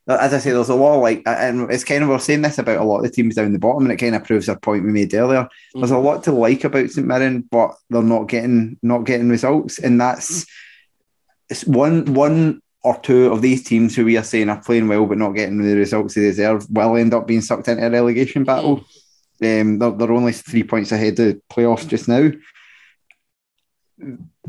as 0.08 0.34
I 0.34 0.40
say, 0.40 0.52
there's 0.52 0.70
a 0.70 0.76
lot 0.76 0.96
of 0.96 1.02
like, 1.02 1.24
and 1.26 1.72
it's 1.72 1.84
kind 1.84 2.04
of 2.04 2.10
we're 2.10 2.20
saying 2.20 2.42
this 2.42 2.58
about 2.58 2.78
a 2.78 2.84
lot 2.84 2.98
of 2.98 3.04
the 3.04 3.10
teams 3.10 3.36
down 3.36 3.52
the 3.52 3.60
bottom, 3.60 3.84
and 3.84 3.92
it 3.92 3.98
kind 3.98 4.16
of 4.16 4.24
proves 4.24 4.48
our 4.48 4.58
point 4.58 4.86
we 4.86 4.92
made 4.92 5.14
earlier. 5.14 5.44
Mm-hmm. 5.44 5.80
There's 5.80 5.92
a 5.92 5.98
lot 5.98 6.24
to 6.24 6.32
like 6.32 6.64
about 6.64 6.90
St 6.90 7.06
Mirren, 7.06 7.42
but 7.52 7.76
they're 7.90 8.02
not 8.02 8.28
getting 8.30 8.78
not 8.82 9.06
getting 9.06 9.30
results, 9.30 9.80
and 9.80 10.00
that's 10.00 10.46
it's 11.50 11.66
one 11.66 12.14
one 12.14 12.62
or 12.84 12.98
two 13.00 13.32
of 13.32 13.42
these 13.42 13.64
teams 13.64 13.96
who 13.96 14.06
we 14.06 14.18
are 14.18 14.24
saying 14.24 14.48
are 14.50 14.62
playing 14.62 14.88
well 14.88 15.06
but 15.06 15.18
not 15.18 15.32
getting 15.32 15.62
the 15.62 15.76
results 15.76 16.14
they 16.14 16.22
deserve 16.22 16.66
will 16.70 16.96
end 16.96 17.14
up 17.14 17.28
being 17.28 17.42
sucked 17.42 17.68
into 17.68 17.86
a 17.86 17.90
relegation 17.90 18.44
battle. 18.44 18.78
Mm-hmm 18.78 19.00
um, 19.42 19.78
they're, 19.78 19.92
they're, 19.92 20.12
only 20.12 20.34
three 20.34 20.64
points 20.64 20.92
ahead 20.92 21.20
of 21.20 21.26
the 21.28 21.42
playoffs 21.52 21.88
just 21.88 22.08
now. 22.08 22.32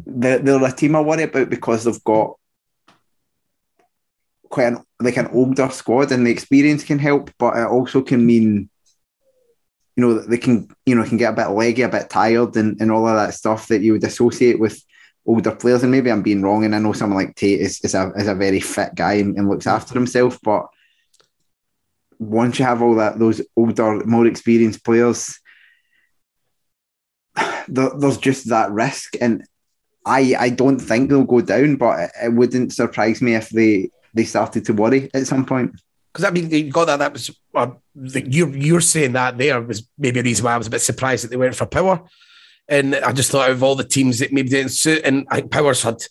They're, 0.06 0.38
they're 0.38 0.64
a 0.64 0.72
team 0.72 0.96
I 0.96 1.00
worry 1.00 1.24
about 1.24 1.50
because 1.50 1.84
they've 1.84 2.04
got 2.04 2.36
quite 4.49 4.66
an 4.66 4.84
like 5.01 5.16
an 5.16 5.28
older 5.28 5.68
squad, 5.70 6.12
and 6.12 6.26
the 6.26 6.30
experience 6.30 6.84
can 6.84 6.99
help, 6.99 7.30
but 7.38 7.57
it 7.57 7.66
also 7.66 8.03
can 8.03 8.24
mean 8.24 8.68
you 9.96 10.07
know 10.07 10.18
they 10.20 10.38
can 10.38 10.68
you 10.86 10.94
know 10.94 11.05
can 11.05 11.18
get 11.18 11.32
a 11.32 11.36
bit 11.36 11.51
leggy, 11.51 11.82
a 11.82 11.88
bit 11.88 12.11
tired, 12.11 12.57
and, 12.57 12.80
and 12.80 12.90
all 12.90 13.07
of 13.07 13.16
that 13.16 13.34
stuff 13.34 13.68
that 13.68 13.82
you 13.82 13.92
would 13.92 14.05
associate 14.05 14.59
with 14.59 14.82
older 15.26 15.55
players. 15.55 15.82
And 15.82 15.92
maybe 15.92 16.11
I'm 16.11 16.22
being 16.22 16.42
wrong, 16.42 16.64
and 16.64 16.74
I 16.74 16.78
know 16.78 16.92
someone 16.92 17.24
like 17.24 17.36
Tait 17.36 17.61
is, 17.61 17.80
is 17.82 17.94
a 17.94 18.12
is 18.16 18.28
a 18.28 18.34
very 18.34 18.61
fit 18.61 18.94
guy 18.94 19.14
and, 19.14 19.36
and 19.36 19.49
looks 19.49 19.66
after 19.66 19.94
himself, 19.94 20.38
but 20.42 20.66
once 22.18 22.59
you 22.59 22.64
have 22.64 22.82
all 22.82 22.96
that 22.96 23.18
those 23.18 23.40
older, 23.57 24.05
more 24.05 24.26
experienced 24.26 24.84
players, 24.84 25.38
there, 27.68 27.90
there's 27.99 28.18
just 28.18 28.49
that 28.49 28.70
risk, 28.70 29.14
and 29.20 29.44
I 30.05 30.34
I 30.38 30.49
don't 30.51 30.78
think 30.78 31.11
they'll 31.11 31.24
go 31.24 31.40
down, 31.40 31.76
but 31.76 32.01
it, 32.01 32.11
it 32.24 32.32
wouldn't 32.32 32.72
surprise 32.72 33.20
me 33.22 33.34
if 33.34 33.51
they 33.51 33.90
they 34.19 34.25
started 34.25 34.64
to 34.64 34.73
worry 34.73 35.09
at 35.14 35.27
some 35.29 35.47
point. 35.47 35.81
Because 36.12 36.25
I 36.25 36.31
mean, 36.31 36.51
you 36.51 36.71
got 36.71 36.87
that. 36.87 36.99
That 36.99 37.12
was 37.12 37.31
uh, 37.55 37.71
you're 37.95 38.55
you're 38.55 38.81
saying 38.81 39.12
that 39.12 39.39
there 39.39 39.61
was 39.61 39.89
maybe 39.97 40.19
a 40.19 40.23
reason 40.25 40.45
why 40.45 40.55
I 40.55 40.59
was 40.59 40.66
a 40.66 40.71
bit 40.71 40.81
surprised 40.81 41.23
that 41.25 41.29
they 41.29 41.37
went 41.37 41.55
for 41.55 41.66
Power, 41.66 42.03
and 42.69 42.97
I 42.97 43.12
just 43.12 43.31
thought 43.31 43.51
of 43.51 43.62
all 43.62 43.77
the 43.77 43.85
teams 43.85 44.19
that 44.19 44.33
maybe 44.33 44.49
didn't 44.49 44.73
suit, 44.73 45.03
and 45.05 45.27
I 45.31 45.37
think 45.37 45.53
Powers 45.53 45.83
had. 45.83 46.03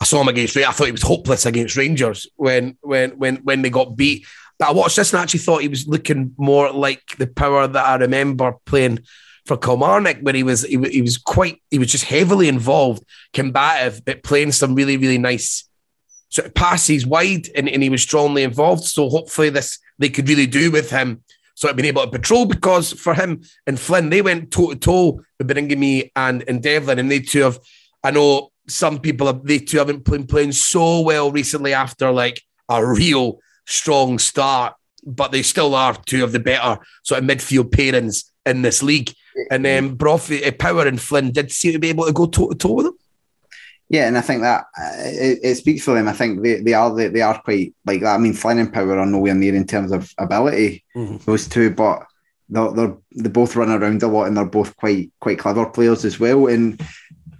I 0.00 0.04
saw 0.06 0.20
him 0.20 0.28
against. 0.28 0.56
I 0.56 0.70
thought 0.72 0.86
he 0.86 0.92
was 0.92 1.02
hopeless 1.02 1.46
against 1.46 1.76
Rangers 1.76 2.26
when 2.36 2.76
when 2.82 3.12
when 3.12 3.36
when 3.36 3.62
they 3.62 3.70
got 3.70 3.96
beat. 3.96 4.26
But 4.58 4.68
I 4.68 4.72
watched 4.72 4.96
this 4.96 5.12
and 5.12 5.20
I 5.20 5.22
actually 5.22 5.40
thought 5.40 5.62
he 5.62 5.68
was 5.68 5.88
looking 5.88 6.34
more 6.36 6.70
like 6.70 7.02
the 7.16 7.26
Power 7.26 7.66
that 7.66 7.86
I 7.86 7.96
remember 7.96 8.54
playing 8.66 9.00
for 9.46 9.56
Kilmarnock, 9.56 10.18
where 10.20 10.34
he 10.34 10.42
was 10.42 10.64
he, 10.64 10.76
he 10.90 11.00
was 11.00 11.16
quite 11.16 11.62
he 11.70 11.78
was 11.78 11.90
just 11.92 12.04
heavily 12.04 12.48
involved, 12.48 13.04
combative, 13.32 14.04
but 14.04 14.22
playing 14.24 14.52
some 14.52 14.74
really 14.74 14.96
really 14.96 15.18
nice 15.18 15.68
sort 16.34 16.48
of 16.48 16.54
passes 16.54 17.06
wide, 17.06 17.48
and, 17.54 17.68
and 17.68 17.82
he 17.82 17.88
was 17.88 18.02
strongly 18.02 18.42
involved. 18.42 18.82
So 18.82 19.08
hopefully 19.08 19.50
this 19.50 19.78
they 19.98 20.08
could 20.08 20.28
really 20.28 20.48
do 20.48 20.72
with 20.72 20.90
him. 20.90 21.22
So 21.54 21.68
I've 21.68 21.76
been 21.76 21.84
able 21.84 22.02
to 22.02 22.10
patrol 22.10 22.46
because 22.46 22.92
for 22.92 23.14
him 23.14 23.42
and 23.68 23.78
Flynn, 23.78 24.10
they 24.10 24.20
went 24.20 24.50
toe 24.50 24.70
to 24.70 24.76
toe 24.76 25.20
with 25.38 25.48
Baningime 25.48 26.10
and, 26.16 26.42
and 26.48 26.60
Devlin, 26.60 26.98
and 26.98 27.10
they 27.10 27.20
two 27.20 27.42
have. 27.42 27.60
I 28.02 28.10
know 28.10 28.50
some 28.66 28.98
people 28.98 29.28
have 29.28 29.44
they 29.44 29.60
two 29.60 29.78
haven't 29.78 30.04
been 30.04 30.26
playing 30.26 30.52
so 30.52 31.00
well 31.02 31.30
recently 31.30 31.72
after 31.72 32.10
like 32.10 32.42
a 32.68 32.84
real 32.84 33.38
strong 33.66 34.18
start, 34.18 34.74
but 35.06 35.30
they 35.30 35.42
still 35.42 35.76
are 35.76 35.94
two 36.06 36.24
of 36.24 36.32
the 36.32 36.40
better 36.40 36.80
sort 37.04 37.22
of 37.22 37.28
midfield 37.28 37.70
pairings 37.70 38.24
in 38.44 38.62
this 38.62 38.82
league. 38.82 39.12
And 39.52 39.64
then 39.64 39.94
Brophy, 39.94 40.44
uh, 40.44 40.52
Power 40.58 40.86
and 40.86 41.00
Flynn 41.00 41.30
did 41.30 41.52
seem 41.52 41.72
to 41.72 41.78
be 41.78 41.90
able 41.90 42.06
to 42.06 42.12
go 42.12 42.26
toe 42.26 42.48
to 42.48 42.56
toe 42.56 42.72
with 42.72 42.86
them. 42.86 42.96
Yeah, 43.88 44.08
and 44.08 44.16
I 44.16 44.22
think 44.22 44.40
that 44.42 44.64
uh, 44.78 44.92
it, 45.04 45.38
it, 45.42 45.54
speaks 45.56 45.84
for 45.84 45.94
them. 45.94 46.08
I 46.08 46.12
think 46.12 46.42
they, 46.42 46.60
they 46.60 46.72
are 46.72 46.94
they, 46.94 47.08
they, 47.08 47.20
are 47.20 47.40
quite 47.40 47.74
like 47.84 48.00
that. 48.00 48.14
I 48.14 48.18
mean, 48.18 48.32
Flynn 48.32 48.58
and 48.58 48.72
Power 48.72 48.98
are 48.98 49.06
nowhere 49.06 49.34
near 49.34 49.54
in 49.54 49.66
terms 49.66 49.92
of 49.92 50.12
ability, 50.18 50.84
mm-hmm. 50.96 51.18
those 51.30 51.46
two, 51.46 51.70
but 51.70 52.04
they're, 52.48 52.72
they're 52.72 52.96
they 53.14 53.28
both 53.28 53.56
run 53.56 53.70
around 53.70 54.02
a 54.02 54.08
lot 54.08 54.24
and 54.24 54.36
they're 54.36 54.46
both 54.46 54.76
quite 54.76 55.12
quite 55.20 55.38
clever 55.38 55.66
players 55.66 56.04
as 56.04 56.18
well. 56.18 56.46
And 56.46 56.80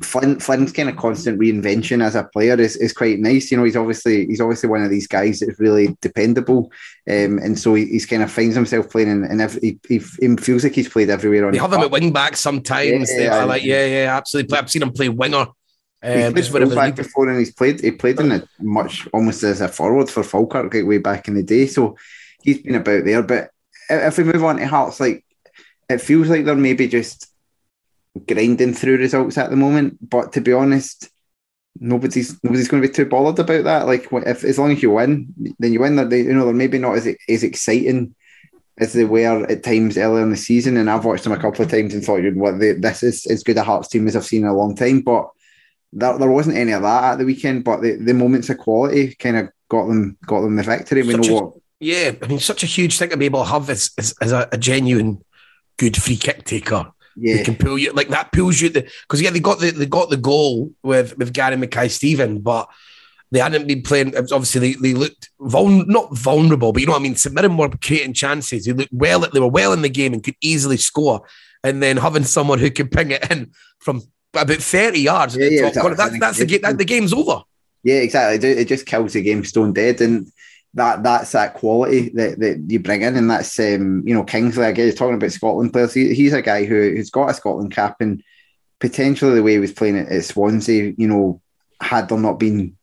Flynn, 0.03 0.39
Flynn's 0.39 0.73
kind 0.73 0.89
of 0.89 0.97
constant 0.97 1.41
reinvention 1.41 2.03
as 2.05 2.15
a 2.15 2.25
player 2.25 2.61
is, 2.61 2.77
is 2.77 2.93
quite 2.93 3.19
nice. 3.19 3.51
You 3.51 3.57
know, 3.57 3.65
he's 3.65 3.77
obviously 3.77 4.27
he's 4.27 4.41
obviously 4.41 4.69
one 4.69 4.83
of 4.83 4.91
these 4.91 5.07
guys 5.07 5.41
that's 5.41 5.59
really 5.59 5.97
dependable, 6.01 6.71
um, 7.09 7.39
and 7.39 7.59
so 7.59 7.75
he, 7.75 7.87
he's 7.87 8.07
kind 8.07 8.23
of 8.23 8.31
finds 8.31 8.55
himself 8.55 8.91
playing, 8.91 9.09
and, 9.09 9.25
and 9.25 9.41
every, 9.41 9.79
he, 9.89 10.03
he, 10.21 10.37
feels 10.37 10.65
like 10.65 10.75
he's 10.75 10.89
played 10.89 11.11
everywhere. 11.11 11.47
On 11.47 11.53
they 11.53 11.59
have 11.59 11.73
him 11.73 11.81
at 11.81 11.91
wing 11.91 12.13
back 12.13 12.37
sometimes. 12.37 13.11
Yeah, 13.11 13.23
yeah, 13.23 13.45
like 13.45 13.65
yeah, 13.65 13.87
yeah, 13.87 14.17
absolutely. 14.17 14.57
I've 14.57 14.71
seen 14.71 14.83
him 14.83 14.93
play 14.93 15.09
winger. 15.09 15.47
Um, 16.05 16.37
he's 16.37 16.51
played 16.51 16.75
back 16.75 16.97
before, 16.97 17.29
and 17.29 17.39
he's 17.39 17.53
played. 17.53 17.81
He 17.81 17.91
played 17.91 18.21
in 18.21 18.31
it 18.31 18.49
much 18.61 19.09
almost 19.15 19.43
as 19.43 19.63
a 19.63 19.69
forward 19.69 20.11
for 20.11 20.23
Falkirk 20.23 20.75
like, 20.75 20.85
way 20.85 20.99
back 20.99 21.29
in 21.29 21.35
the 21.35 21.43
day. 21.43 21.67
So 21.67 21.97
he's 22.43 22.61
been 22.61 22.75
about 22.75 23.05
there. 23.07 23.23
But 23.23 23.51
if 23.89 24.19
we 24.19 24.25
move 24.25 24.45
on 24.45 24.57
to 24.57 24.67
Hearts, 24.67 25.01
like 25.01 25.25
it 25.89 26.03
feels 26.03 26.29
like 26.29 26.45
they're 26.45 26.55
maybe 26.55 26.89
just 26.89 27.33
grinding 28.29 28.75
through 28.75 28.99
results 28.99 29.39
at 29.39 29.49
the 29.49 29.57
moment. 29.57 29.99
But 30.09 30.33
to 30.35 30.43
be 30.43 30.53
honest, 30.53 31.09
nobody's 31.81 32.39
nobody's 32.45 32.69
going 32.69 32.83
to 32.83 32.89
be 32.89 32.95
too 32.95 33.07
bothered 33.07 33.39
about 33.39 33.65
that. 33.65 33.87
Like 33.87 34.09
if 34.13 34.45
as 34.45 34.59
long 34.59 34.73
as 34.73 34.83
you 34.83 34.91
win, 34.91 35.33
then 35.59 35.73
you 35.73 35.81
win. 35.81 35.97
That 35.97 36.11
they, 36.11 36.21
you 36.21 36.35
know 36.35 36.45
they're 36.45 36.53
maybe 36.53 36.79
not 36.79 36.97
as 36.97 37.09
as 37.29 37.43
exciting 37.43 38.15
as 38.77 38.93
they 38.93 39.05
were 39.05 39.47
at 39.47 39.63
times 39.63 39.97
earlier 39.97 40.23
in 40.23 40.31
the 40.31 40.37
season. 40.37 40.77
And 40.77 40.91
I've 40.91 41.07
watched 41.07 41.25
them 41.25 41.33
a 41.33 41.39
couple 41.39 41.65
of 41.65 41.71
times 41.71 41.95
and 41.95 42.05
thought, 42.05 42.23
what 42.35 42.59
they, 42.59 42.73
this 42.73 43.03
is 43.03 43.25
as 43.27 43.43
good 43.43 43.57
a 43.57 43.63
Hearts 43.63 43.89
team 43.89 44.07
as 44.07 44.17
I've 44.17 44.27
seen 44.27 44.43
in 44.43 44.49
a 44.49 44.55
long 44.55 44.77
time. 44.77 45.01
But 45.01 45.31
there, 45.95 46.19
there 46.19 46.31
wasn't 46.31 46.57
any 46.57 46.73
of 46.73 46.83
that 46.83 47.05
at 47.05 47.19
the 47.19 47.25
weekend. 47.25 47.65
But 47.65 47.81
the, 47.81 47.97
the 47.97 48.15
moments 48.15 48.51
of 48.51 48.59
quality 48.59 49.15
kind 49.15 49.37
of 49.37 49.51
got 49.69 49.87
them 49.87 50.17
got 50.27 50.43
them 50.43 50.57
the 50.57 50.63
victory. 50.63 51.03
We 51.03 51.13
such 51.13 51.29
know 51.29 51.39
a, 51.39 51.43
what. 51.43 51.55
Yeah, 51.81 52.13
I 52.23 52.27
mean, 52.27 52.39
such 52.39 52.63
a 52.63 52.67
huge 52.67 52.99
thing 52.99 53.11
to 53.11 53.17
be 53.17 53.27
able 53.27 53.45
to 53.45 53.51
have 53.51 53.69
as, 53.69 53.91
as, 53.99 54.15
as 54.21 54.33
a, 54.33 54.49
a 54.53 54.59
genuine 54.59 55.23
good 55.77 55.97
free 55.97 56.17
kick 56.17 56.45
taker 56.45 56.93
yeah. 57.17 57.37
They 57.37 57.45
can 57.45 57.57
pull 57.57 57.79
you 57.79 57.93
like 57.93 58.09
that 58.09 58.33
pulls 58.33 58.61
you 58.61 58.69
the 58.69 58.83
because 59.03 59.23
yeah 59.23 59.31
they 59.31 59.41
got 59.41 59.61
the 59.61 59.71
they 59.71 59.87
got 59.87 60.11
the 60.11 60.17
goal 60.17 60.73
with 60.83 61.17
with 61.17 61.33
Gary 61.33 61.57
Mackay 61.57 61.89
Steven, 61.89 62.41
but 62.41 62.69
they 63.31 63.39
hadn't 63.39 63.67
been 63.67 63.83
playing. 63.83 64.17
Obviously, 64.17 64.61
they, 64.61 64.73
they 64.81 64.95
looked 64.95 65.31
not 65.41 66.17
vulnerable, 66.17 66.73
but 66.73 66.81
you 66.81 66.87
know 66.87 66.93
what 66.93 67.01
I 67.01 67.03
mean. 67.03 67.17
Mirren 67.33 67.57
were 67.57 67.69
creating 67.69 68.15
chances. 68.15 68.65
They 68.65 68.73
looked 68.73 68.93
well. 68.93 69.21
They 69.21 69.41
were 69.41 69.49
well 69.49 69.73
in 69.73 69.83
the 69.83 69.89
game 69.89 70.13
and 70.13 70.23
could 70.23 70.37
easily 70.41 70.77
score. 70.77 71.23
And 71.63 71.83
then 71.83 71.97
having 71.97 72.25
someone 72.25 72.59
who 72.59 72.71
can 72.71 72.89
ping 72.89 73.11
it 73.11 73.31
in 73.31 73.53
from 73.79 74.03
about 74.37 74.63
thirty 74.63 75.01
yards, 75.01 75.37
yeah, 75.37 75.49
yeah, 75.49 75.71
that, 75.71 76.17
that's 76.21 76.39
the 76.39 76.47
game. 76.47 76.61
That, 76.63 76.79
the 76.79 76.85
game's 76.85 77.13
over. 77.13 77.43
Yeah, 77.83 77.97
exactly. 77.97 78.49
It 78.49 78.67
just 78.67 78.87
kills 78.87 79.13
the 79.13 79.23
game 79.23 79.45
stone 79.45 79.73
dead. 79.73 80.01
And 80.01 80.33
that 80.75 81.03
that's 81.03 81.33
that 81.33 81.55
quality 81.55 82.09
that, 82.11 82.39
that 82.41 82.65
you 82.67 82.81
bring 82.81 83.03
in, 83.03 83.17
and 83.17 83.31
that's 83.31 83.59
um, 83.61 84.03
you 84.07 84.15
know 84.15 84.25
Kingsley. 84.25 84.65
Again, 84.65 84.87
he's 84.87 84.95
talking 84.95 85.15
about 85.15 85.33
Scotland 85.33 85.73
players. 85.73 85.95
He, 85.95 86.15
he's 86.15 86.33
a 86.33 86.43
guy 86.43 86.65
who, 86.65 86.75
who's 86.75 87.11
got 87.11 87.31
a 87.31 87.35
Scotland 87.35 87.73
cap, 87.73 87.97
and 88.01 88.23
potentially 88.81 89.35
the 89.35 89.43
way 89.43 89.53
he 89.53 89.59
was 89.59 89.73
playing 89.73 89.97
it 89.97 90.09
at 90.09 90.25
Swansea, 90.25 90.93
you 90.97 91.07
know, 91.07 91.41
had 91.81 92.09
there 92.09 92.19
not 92.19 92.41
been 92.41 92.77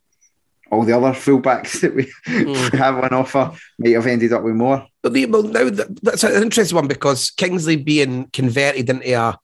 all 0.71 0.85
the 0.85 0.95
other 0.95 1.11
fullbacks 1.11 1.79
that 1.81 1.93
we 1.93 2.11
mm. 2.27 2.73
have 2.77 2.97
on 2.97 3.13
offer, 3.13 3.51
might 3.77 3.91
have 3.91 4.07
ended 4.07 4.31
up 4.31 4.43
with 4.43 4.55
more. 4.55 4.87
But 5.01 5.13
the, 5.13 5.25
well, 5.25 5.43
now 5.43 5.69
that's 6.01 6.23
an 6.23 6.41
interesting 6.41 6.75
one 6.75 6.87
because 6.87 7.29
Kingsley 7.31 7.75
being 7.75 8.29
converted 8.31 8.89
into 8.89 9.13
a 9.13 9.37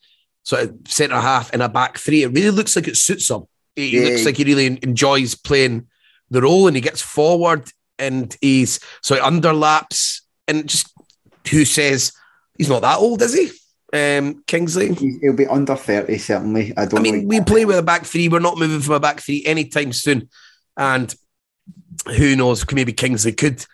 sort 0.48 0.64
of 0.64 0.78
centre 0.88 1.20
half 1.20 1.54
in 1.54 1.60
a 1.60 1.68
back 1.68 1.98
three, 1.98 2.24
it 2.24 2.32
really 2.32 2.52
looks 2.52 2.78
like 2.78 2.88
it 2.88 2.96
suits 2.96 3.30
him. 3.30 3.44
He 3.76 3.90
yeah. 3.90 4.10
looks 4.10 4.26
like 4.26 4.38
he 4.38 4.46
really 4.46 4.80
enjoys 4.82 5.36
playing 5.36 5.88
the 6.30 6.42
role, 6.42 6.68
and 6.68 6.76
he 6.76 6.82
gets 6.82 7.02
forward 7.02 7.70
and 8.00 8.38
he's 8.40 8.80
so 9.02 9.16
he 9.16 9.22
underlaps 9.22 10.22
and 10.48 10.70
just 10.70 10.94
who 11.50 11.66
says 11.66 12.14
he's 12.58 12.70
not 12.70 12.82
that 12.84 12.98
old, 13.00 13.22
is 13.22 13.34
he? 13.34 13.50
Um, 13.94 14.44
Kingsley. 14.48 14.94
He'll 14.94 15.36
be 15.36 15.48
under 15.48 15.76
30, 15.76 16.18
certainly. 16.18 16.74
I 16.78 16.86
don't 16.86 17.00
I 17.00 17.04
mean, 17.04 17.28
we 17.28 17.42
play 17.42 17.66
with 17.66 17.78
a 17.78 17.84
back 17.84 18.06
three. 18.06 18.30
We're 18.30 18.40
not 18.40 18.58
moving 18.58 18.80
from 18.80 18.96
a 18.96 19.00
back 19.02 19.20
three 19.20 19.44
anytime 19.46 19.92
soon. 19.92 20.30
And 20.78 21.14
who 22.16 22.38
knows, 22.38 22.66
maybe 22.72 22.94
Kingsley 22.94 23.34
could 23.34 23.66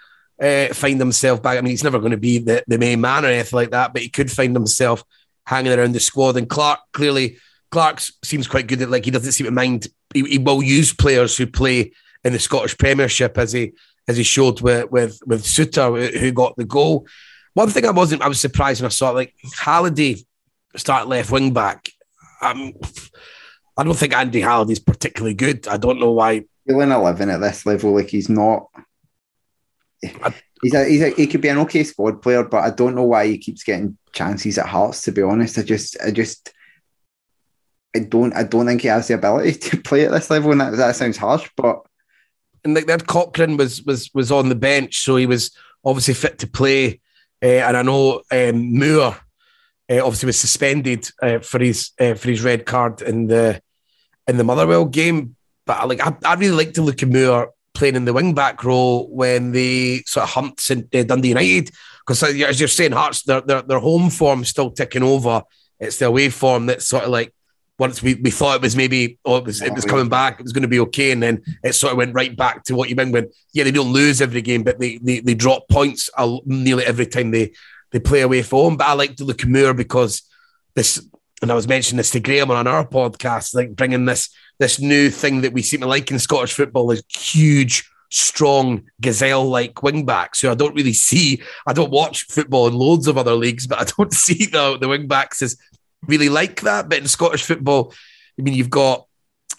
uh, 0.42 0.68
find 0.74 1.00
himself 1.00 1.42
back. 1.44 1.58
I 1.58 1.62
mean, 1.62 1.72
he's 1.72 1.84
never 1.84 2.00
going 2.00 2.12
to 2.12 2.18
be 2.18 2.40
the, 2.40 2.64
the 2.68 2.80
main 2.80 3.02
man 3.02 3.26
or 3.26 3.30
anything 3.30 3.58
like 3.58 3.72
that, 3.72 3.94
but 3.94 4.02
he 4.02 4.10
could 4.10 4.32
find 4.32 4.56
himself 4.56 5.04
hanging 5.46 5.74
around 5.74 5.94
the 5.94 6.00
squad. 6.00 6.38
And 6.38 6.50
Clark 6.50 6.80
clearly, 6.94 7.38
Clark 7.72 8.00
seems 8.24 8.48
quite 8.48 8.68
good 8.68 8.82
at 8.82 8.90
like 8.90 9.06
he 9.06 9.12
doesn't 9.12 9.32
seem 9.32 9.46
to 9.46 9.52
mind. 9.52 9.88
He, 10.14 10.24
he 10.24 10.38
will 10.38 10.62
use 10.64 10.94
players 10.94 11.38
who 11.38 11.48
play 11.48 11.92
in 12.24 12.34
the 12.34 12.40
Scottish 12.40 12.78
Premiership 12.78 13.38
as 13.38 13.52
he 13.52 13.74
as 14.08 14.18
he 14.18 14.24
showed 14.24 14.62
with 14.62 14.92
with 14.92 15.20
with 15.26 15.44
Souttar, 15.44 16.18
who 16.18 16.32
got 16.32 16.56
the 16.56 16.66
goal. 16.66 17.08
One 17.54 17.70
thing 17.70 17.86
I 17.86 17.92
wasn't, 17.92 18.22
I 18.22 18.28
was 18.28 18.40
surprised 18.40 18.82
when 18.82 18.88
I 18.88 18.90
saw 18.90 19.12
like 19.12 19.34
Halliday 19.60 20.26
start 20.76 21.08
left 21.08 21.32
wing 21.32 21.54
back. 21.54 21.90
Um, 22.42 22.74
I 23.78 23.84
don't 23.84 23.96
think 23.96 24.14
Andy 24.14 24.42
Halliday's 24.42 24.80
particularly 24.80 25.34
good. 25.36 25.68
I 25.68 25.78
don't 25.78 26.00
know 26.00 26.12
why. 26.12 26.46
He's 26.66 26.76
in 26.76 26.92
eleven 26.92 27.30
at 27.30 27.42
this 27.42 27.66
level, 27.66 27.94
like 27.94 28.10
he's 28.10 28.30
not. 28.30 28.68
He's 30.62 30.74
a, 30.74 30.86
he's 30.86 31.02
a, 31.02 31.10
he 31.10 31.28
could 31.28 31.42
be 31.42 31.50
an 31.50 31.58
okay 31.60 31.84
squad 31.84 32.22
player, 32.22 32.44
but 32.44 32.64
I 32.64 32.70
don't 32.70 32.96
know 32.96 33.04
why 33.04 33.28
he 33.28 33.38
keeps 33.38 33.64
getting 33.64 33.98
chances 34.14 34.58
at 34.58 34.68
Hearts. 34.68 35.02
To 35.04 35.12
be 35.12 35.22
honest, 35.22 35.58
I 35.58 35.64
just 35.64 35.98
I 36.02 36.12
just 36.12 36.54
I 37.96 38.00
don't 38.00 38.34
I 38.34 38.44
don't 38.44 38.66
think 38.66 38.82
he 38.82 38.88
has 38.88 39.08
the 39.08 39.16
ability 39.16 39.54
to 39.70 39.78
play 39.78 40.06
at 40.06 40.12
this 40.12 40.30
level, 40.30 40.52
and 40.52 40.62
that, 40.62 40.76
that 40.76 40.96
sounds 40.96 41.18
harsh, 41.18 41.50
but 41.56 41.86
and 42.64 42.74
like 42.74 42.88
that 42.88 43.08
Cochrane 43.08 43.58
was 43.58 43.84
was 43.84 44.10
was 44.14 44.32
on 44.32 44.50
the 44.50 44.56
bench, 44.56 45.00
so 45.00 45.16
he 45.16 45.26
was 45.26 45.52
obviously 45.84 46.14
fit 46.14 46.40
to 46.40 46.48
play. 46.48 47.02
Uh, 47.42 47.60
and 47.68 47.76
I 47.76 47.82
know 47.82 48.22
um, 48.32 48.80
Moore 48.80 49.18
uh, 49.92 50.06
obviously 50.06 50.28
was 50.28 50.40
suspended 50.40 51.10
uh, 51.22 51.40
for 51.40 51.60
his 51.60 51.92
for 51.98 52.30
his 52.30 52.42
red 52.42 52.66
card 52.66 53.02
in 53.02 53.28
the 53.28 53.62
in 54.28 54.38
the 54.38 54.44
Motherwell 54.44 54.86
game. 54.86 55.36
But 55.66 55.88
like 55.88 56.06
I, 56.06 56.16
I 56.26 56.36
really 56.36 56.56
like 56.56 56.74
to 56.76 56.82
look 56.82 57.04
at 57.04 57.10
Moore 57.10 57.52
playing 57.84 57.98
in 57.98 58.06
the 58.06 58.14
wing 58.14 58.34
back 58.34 58.64
role 58.64 59.10
when 59.10 59.52
they 59.52 60.02
sort 60.06 60.24
of 60.24 60.30
humped 60.30 60.72
uh, 60.72 61.04
Dundee 61.04 61.28
United 61.28 61.70
because 62.00 62.24
as 62.24 62.58
you're 62.58 62.70
saying, 62.70 62.94
Hearts 62.94 63.24
their, 63.24 63.42
their 63.42 63.62
their 63.62 63.80
home 63.80 64.10
form 64.10 64.46
still 64.46 64.72
ticking 64.72 65.04
over. 65.04 65.42
It's 65.82 65.98
the 65.98 66.06
away 66.06 66.30
form 66.30 66.68
that's 66.68 66.88
sort 66.88 67.04
of 67.04 67.10
like 67.10 67.34
once 67.78 68.02
we, 68.02 68.16
we 68.16 68.32
thought 68.32 68.56
it 68.56 68.62
was 68.62 68.78
maybe 68.78 69.18
oh 69.26 69.36
it 69.36 69.44
was 69.44 69.62
it 69.62 69.74
was 69.74 69.84
coming 69.84 70.08
back 70.08 70.40
it 70.40 70.44
was 70.44 70.54
going 70.54 70.62
to 70.62 70.70
be 70.70 70.80
okay 70.80 71.12
and 71.12 71.22
then 71.22 71.44
it 71.62 71.74
sort 71.74 71.92
of 71.92 71.98
went 71.98 72.14
right 72.14 72.38
back 72.38 72.64
to 72.64 72.76
what 72.76 72.88
you 72.88 72.96
meant 72.96 73.12
when 73.12 73.28
yeah 73.52 73.66
they 73.66 73.72
don't 73.72 73.92
lose 73.92 74.22
every 74.22 74.42
game 74.42 74.64
but 74.64 74.80
they 74.80 74.98
they, 75.00 75.20
they 75.20 75.34
drop 75.34 75.68
points 75.68 76.10
nearly 76.46 76.86
every 76.86 77.08
time 77.08 77.32
they 77.32 77.52
they 77.92 78.00
play 78.00 78.22
away 78.22 78.44
from 78.44 78.60
home 78.60 78.78
but 78.78 78.88
I 78.88 78.94
like 78.94 79.16
to 79.18 79.26
look 79.26 79.42
at 79.42 79.50
Moore 79.50 79.74
because 79.74 80.22
this 80.76 81.06
and 81.42 81.52
I 81.52 81.56
was 81.56 81.68
mentioning 81.68 81.98
this 81.98 82.12
to 82.12 82.22
Graham 82.22 82.52
on 82.52 82.68
our 82.68 82.88
podcast 82.88 83.56
like 83.56 83.76
bringing 83.76 84.06
this 84.06 84.30
this 84.60 84.80
new 84.80 85.10
thing 85.10 85.42
that 85.42 85.54
we 85.54 85.62
seem 85.62 85.82
to 85.82 85.88
like 85.88 86.12
in 86.12 86.20
Scottish 86.20 86.54
football 86.54 86.92
is 86.92 87.04
huge 87.10 87.90
strong 88.10 88.84
gazelle 89.02 89.46
like 89.46 89.82
wing 89.82 90.06
backs 90.06 90.40
who 90.40 90.50
I 90.50 90.54
don't 90.54 90.76
really 90.76 90.94
see 90.94 91.42
I 91.66 91.74
don't 91.74 91.90
watch 91.90 92.26
football 92.26 92.68
in 92.68 92.76
loads 92.76 93.08
of 93.08 93.18
other 93.18 93.34
leagues 93.34 93.66
but 93.66 93.82
I 93.82 93.86
don't 93.98 94.14
see 94.26 94.46
the 94.46 94.78
the 94.78 94.88
wing 94.88 95.08
backs 95.08 95.42
as 95.42 95.58
really 96.08 96.30
like 96.30 96.62
that. 96.62 96.90
But 96.90 97.00
in 97.00 97.08
Scottish 97.08 97.44
football, 97.44 97.94
I 98.40 98.42
mean, 98.42 98.54
you've 98.54 98.70
got 98.70 99.08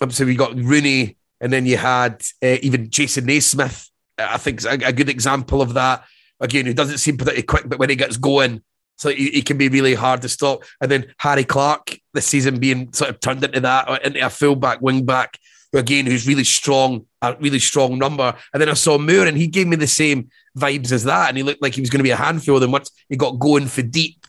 obviously 0.01 0.27
we 0.27 0.37
got 0.37 0.57
Rooney, 0.57 1.17
and 1.41 1.53
then 1.53 1.67
you 1.67 1.77
had 1.77 2.23
uh, 2.43 2.59
even 2.63 2.91
Jason 2.91 3.27
Naismith. 3.27 3.91
I 4.19 4.39
think 4.39 4.65
a, 4.65 4.89
a, 4.89 4.93
good 4.93 5.09
example 5.09 5.61
of 5.61 5.75
that. 5.75 6.05
Again, 6.41 6.67
who 6.67 6.75
doesn't 6.75 6.99
seem 6.99 7.17
particularly 7.17 7.43
quick, 7.43 7.69
but 7.69 7.79
when 7.79 7.91
he 7.91 7.97
gets 7.97 8.17
going, 8.17 8.63
so 8.97 9.11
he, 9.11 9.43
can 9.43 9.59
be 9.59 9.69
really 9.69 9.95
hard 9.95 10.23
to 10.23 10.29
stop. 10.29 10.63
And 10.81 10.91
then 10.91 11.13
Harry 11.19 11.45
Clark 11.45 11.99
this 12.13 12.27
season 12.27 12.59
being 12.59 12.93
sort 12.93 13.11
of 13.11 13.21
turned 13.21 13.45
into 13.45 13.61
that, 13.61 14.05
into 14.05 14.25
a 14.25 14.31
fullback, 14.31 14.81
wing 14.81 15.05
back, 15.05 15.39
who 15.73 15.79
again, 15.79 16.07
who's 16.07 16.27
really 16.27 16.45
strong, 16.45 17.07
a 17.21 17.37
really 17.41 17.59
strong 17.59 17.99
number. 17.99 18.35
And 18.53 18.61
then 18.61 18.69
I 18.69 18.75
saw 18.75 18.97
Moore, 18.97 19.27
and 19.27 19.37
he 19.37 19.49
gave 19.49 19.67
me 19.67 19.77
the 19.77 19.87
same 19.87 20.31
vibes 20.57 20.93
as 20.93 21.05
that, 21.05 21.29
and 21.29 21.37
he 21.37 21.43
looked 21.43 21.63
like 21.63 21.75
he 21.75 21.81
was 21.81 21.91
going 21.91 21.99
to 21.99 22.05
be 22.05 22.11
a 22.11 22.17
handful. 22.17 22.61
Then 22.61 22.71
once 22.71 22.91
he 23.09 23.17
got 23.17 23.41
going 23.41 23.67
for 23.67 23.83
deep, 23.83 24.27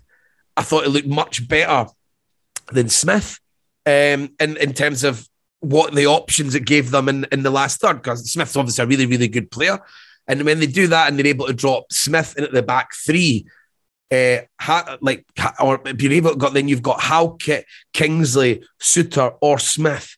I 0.58 0.64
thought 0.64 0.86
it 0.86 0.90
looked 0.90 1.08
much 1.08 1.48
better 1.48 1.90
than 2.72 2.90
Smith 2.90 3.40
um, 3.86 4.34
in, 4.40 4.58
in 4.58 4.74
terms 4.74 5.04
of 5.04 5.28
what 5.60 5.94
the 5.94 6.08
options 6.08 6.56
it 6.56 6.66
gave 6.66 6.92
them 6.92 7.10
in, 7.10 7.26
in 7.32 7.44
the 7.44 7.52
last 7.52 7.80
third, 7.80 8.02
because 8.02 8.32
Smith's 8.32 8.56
obviously 8.56 8.84
a 8.84 8.88
really, 8.88 9.06
really 9.06 9.28
good 9.28 9.52
player. 9.52 9.80
And 10.28 10.44
when 10.44 10.60
they 10.60 10.68
do 10.68 10.88
that 10.88 11.08
and 11.08 11.20
they're 11.20 11.28
able 11.28 11.48
to 11.48 11.54
drop 11.54 11.92
Smith 11.92 12.36
into 12.38 12.52
the 12.52 12.64
back 12.64 12.90
three, 12.96 13.46
uh, 14.12 14.98
like, 15.02 15.26
or 15.60 15.82
if 15.86 16.02
you're 16.02 16.14
able 16.14 16.36
got, 16.36 16.54
then 16.54 16.68
you've 16.68 16.82
got 16.82 17.02
Halkett, 17.02 17.66
Kingsley, 17.94 18.64
Souttar, 18.80 19.38
or 19.42 19.60
Smith. 19.60 20.16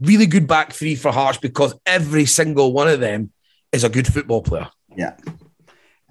Really 0.00 0.26
good 0.26 0.46
back 0.46 0.72
three 0.72 0.96
for 0.96 1.12
Hearts 1.12 1.38
because 1.38 1.74
every 1.86 2.26
single 2.26 2.72
one 2.72 2.88
of 2.88 3.00
them 3.00 3.30
is 3.70 3.84
a 3.84 3.88
good 3.88 4.06
football 4.06 4.42
player. 4.42 4.68
Yeah 4.96 5.16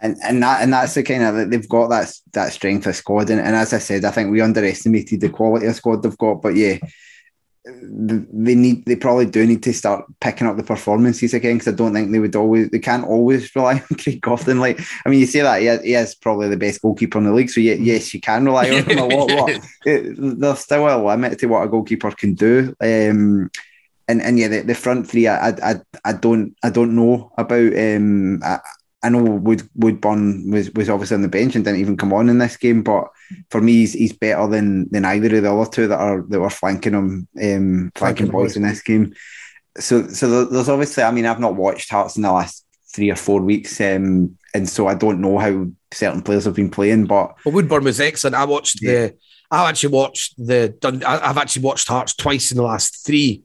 and 0.02 0.18
and 0.24 0.44
that 0.44 0.62
and 0.62 0.74
that's 0.74 0.96
the 0.96 1.04
kind 1.04 1.24
of 1.24 1.50
they've 1.50 1.70
got 1.70 1.90
that 1.90 2.12
that 2.34 2.52
strength 2.52 2.88
of 2.88 2.96
squad, 2.96 3.30
and, 3.30 3.40
and 3.40 3.56
as 3.56 3.72
I 3.74 3.78
said, 3.78 4.04
I 4.04 4.12
think 4.12 4.32
we 4.32 4.42
underestimated 4.42 5.22
the 5.22 5.30
quality 5.30 5.68
of 5.68 5.76
squad 5.76 6.02
they've 6.02 6.18
got. 6.18 6.42
But 6.42 6.56
yeah, 6.56 6.78
they 7.64 8.56
need 8.56 8.86
they 8.86 8.96
probably 8.96 9.28
do 9.28 9.46
need 9.46 9.62
to 9.62 9.74
start 9.74 10.06
picking 10.20 10.48
up 10.48 10.58
the 10.58 10.64
performances 10.64 11.34
again 11.34 11.56
because 11.58 11.72
I 11.72 11.76
don't 11.76 11.94
think 11.94 12.12
they 12.12 12.18
would 12.18 12.36
always 12.36 12.70
they 12.70 12.80
can't 12.80 13.06
always 13.06 13.56
rely 13.56 13.74
on 13.74 13.98
Craig 13.98 14.20
Gordon. 14.20 14.60
Like 14.60 14.80
I 15.06 15.10
mean, 15.10 15.20
you 15.20 15.28
say 15.28 15.42
that 15.42 15.62
he, 15.62 15.90
he 15.90 15.94
is 15.94 16.16
probably 16.16 16.50
the 16.50 16.58
best 16.58 16.82
goalkeeper 16.82 17.20
in 17.20 17.26
the 17.26 17.34
league, 17.34 17.52
so 17.52 17.62
yeah, 17.62 17.76
yes, 17.76 18.14
you 18.14 18.22
can 18.22 18.46
rely 18.46 18.70
on 18.70 18.84
him 18.84 18.98
a 18.98 19.06
lot. 19.06 19.30
lot. 19.32 19.52
There's 19.86 20.60
still 20.60 20.88
a 20.88 20.98
limit 20.98 21.38
to 21.40 21.46
what 21.48 21.64
a 21.64 21.70
goalkeeper 21.70 22.12
can 22.12 22.34
do. 22.34 22.76
Um, 22.82 23.52
and 24.08 24.22
and 24.22 24.40
yeah, 24.40 24.48
the, 24.48 24.62
the 24.62 24.76
front 24.76 25.08
three, 25.08 25.28
I, 25.28 25.50
I 25.50 25.76
I 26.04 26.14
don't 26.14 26.56
I 26.64 26.72
don't 26.72 26.96
know 26.96 27.32
about. 27.38 27.78
Um, 27.78 28.42
I, 28.44 28.60
I 29.04 29.10
know 29.10 29.24
Wood 29.24 29.68
Woodburn 29.76 30.52
was, 30.52 30.72
was 30.72 30.90
obviously 30.90 31.16
on 31.16 31.22
the 31.22 31.28
bench 31.28 31.56
and 31.56 31.66
didn't 31.66 31.80
even 31.80 31.98
come 31.98 32.14
on 32.14 32.30
in 32.30 32.38
this 32.38 32.58
game, 32.58 32.84
but 32.84 33.08
for 33.50 33.60
me, 33.60 33.74
he's, 33.74 33.94
he's 33.94 34.14
better 34.14 34.48
than 34.48 34.90
than 34.92 35.06
either 35.06 35.36
of 35.38 35.44
the 35.44 35.54
other 35.54 35.70
two 35.70 35.88
that 35.88 36.00
are 36.00 36.22
that 36.30 36.40
were 36.40 36.50
flanking 36.50 36.94
him, 36.94 37.28
um, 37.42 37.92
flanking 37.96 38.28
boys 38.28 38.56
in 38.56 38.64
this 38.64 38.82
game. 38.82 39.14
So, 39.78 40.08
so 40.08 40.46
there's 40.46 40.70
obviously, 40.70 41.04
I 41.04 41.12
mean, 41.12 41.26
I've 41.26 41.40
not 41.40 41.56
watched 41.56 41.90
Hearts 41.90 42.16
in 42.16 42.24
the 42.24 42.32
last 42.32 42.66
three 42.94 43.10
or 43.10 43.16
four 43.16 43.42
weeks, 43.42 43.80
um, 43.82 44.38
and 44.54 44.70
so 44.70 44.88
I 44.88 44.96
don't 44.96 45.22
know 45.22 45.38
how 45.38 45.68
certain 45.94 46.22
players 46.22 46.46
have 46.46 46.56
been 46.56 46.70
playing. 46.70 47.06
But 47.06 47.36
well, 47.46 47.56
Woodburn 47.56 47.86
was 47.86 48.00
excellent. 48.00 48.36
I 48.36 48.46
watched 48.46 48.82
yeah. 48.82 48.92
the, 48.92 49.18
I 49.50 49.70
actually 49.70 49.94
watched 49.94 50.36
the, 50.38 50.76
I've 50.84 51.38
actually 51.38 51.64
watched 51.64 51.88
Hearts 51.88 52.14
twice 52.14 52.52
in 52.52 52.58
the 52.58 52.64
last 52.64 53.06
three. 53.06 53.44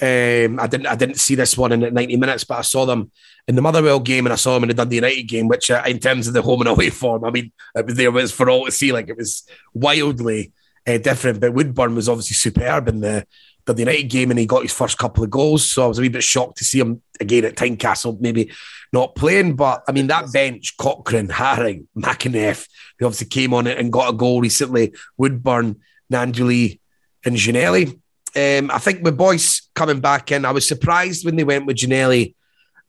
Um, 0.00 0.60
I 0.60 0.66
didn't, 0.68 0.86
I 0.86 0.94
didn't 0.94 1.16
see 1.16 1.34
this 1.34 1.58
one 1.58 1.72
in 1.72 1.92
90 1.92 2.16
minutes, 2.16 2.44
but 2.44 2.58
I 2.58 2.62
saw 2.62 2.86
them 2.86 3.10
in 3.48 3.56
the 3.56 3.62
Motherwell 3.62 3.98
game 3.98 4.26
and 4.26 4.32
I 4.32 4.36
saw 4.36 4.54
them 4.54 4.64
in 4.64 4.68
the 4.68 4.74
Dundee 4.74 4.96
United 4.96 5.24
game, 5.24 5.48
which 5.48 5.70
uh, 5.70 5.82
in 5.86 5.98
terms 5.98 6.28
of 6.28 6.34
the 6.34 6.42
home 6.42 6.60
and 6.60 6.68
away 6.68 6.90
form, 6.90 7.24
I 7.24 7.30
mean, 7.30 7.52
it 7.74 7.86
was 7.86 7.94
there 7.96 8.12
was 8.12 8.32
for 8.32 8.48
all 8.48 8.66
to 8.66 8.70
see. 8.70 8.92
Like 8.92 9.08
it 9.08 9.16
was 9.16 9.48
wildly 9.74 10.52
uh, 10.86 10.98
different. 10.98 11.40
But 11.40 11.52
Woodburn 11.54 11.94
was 11.94 12.08
obviously 12.08 12.34
superb 12.34 12.88
in 12.88 13.00
the 13.00 13.26
Dundee 13.66 13.82
United 13.82 14.08
game 14.08 14.30
and 14.30 14.38
he 14.38 14.46
got 14.46 14.62
his 14.62 14.72
first 14.72 14.98
couple 14.98 15.24
of 15.24 15.30
goals. 15.30 15.68
So 15.68 15.84
I 15.84 15.86
was 15.88 15.98
a 15.98 16.02
wee 16.02 16.08
bit 16.08 16.22
shocked 16.22 16.58
to 16.58 16.64
see 16.64 16.78
him 16.78 17.02
again 17.20 17.44
at 17.44 17.56
Tynecastle, 17.56 18.20
maybe 18.20 18.52
not 18.92 19.14
playing. 19.14 19.56
But 19.56 19.82
I 19.88 19.92
mean, 19.92 20.06
that 20.06 20.32
bench, 20.32 20.76
Cochrane, 20.76 21.28
Haring, 21.28 21.86
McEneff, 21.96 22.68
who 22.98 23.06
obviously 23.06 23.28
came 23.28 23.52
on 23.52 23.66
it 23.66 23.78
and 23.78 23.92
got 23.92 24.12
a 24.12 24.16
goal 24.16 24.40
recently, 24.40 24.94
Woodburn, 25.16 25.80
Gnanduillet, 26.12 26.80
and 27.24 27.36
Ginnelly. 27.36 28.00
Um, 28.36 28.70
I 28.70 28.78
think 28.78 29.02
with 29.02 29.16
Boyce 29.16 29.68
coming 29.74 30.00
back 30.00 30.30
in, 30.32 30.44
I 30.44 30.50
was 30.50 30.66
surprised 30.66 31.24
when 31.24 31.36
they 31.36 31.44
went 31.44 31.66
with 31.66 31.76
Ginnelly 31.76 32.34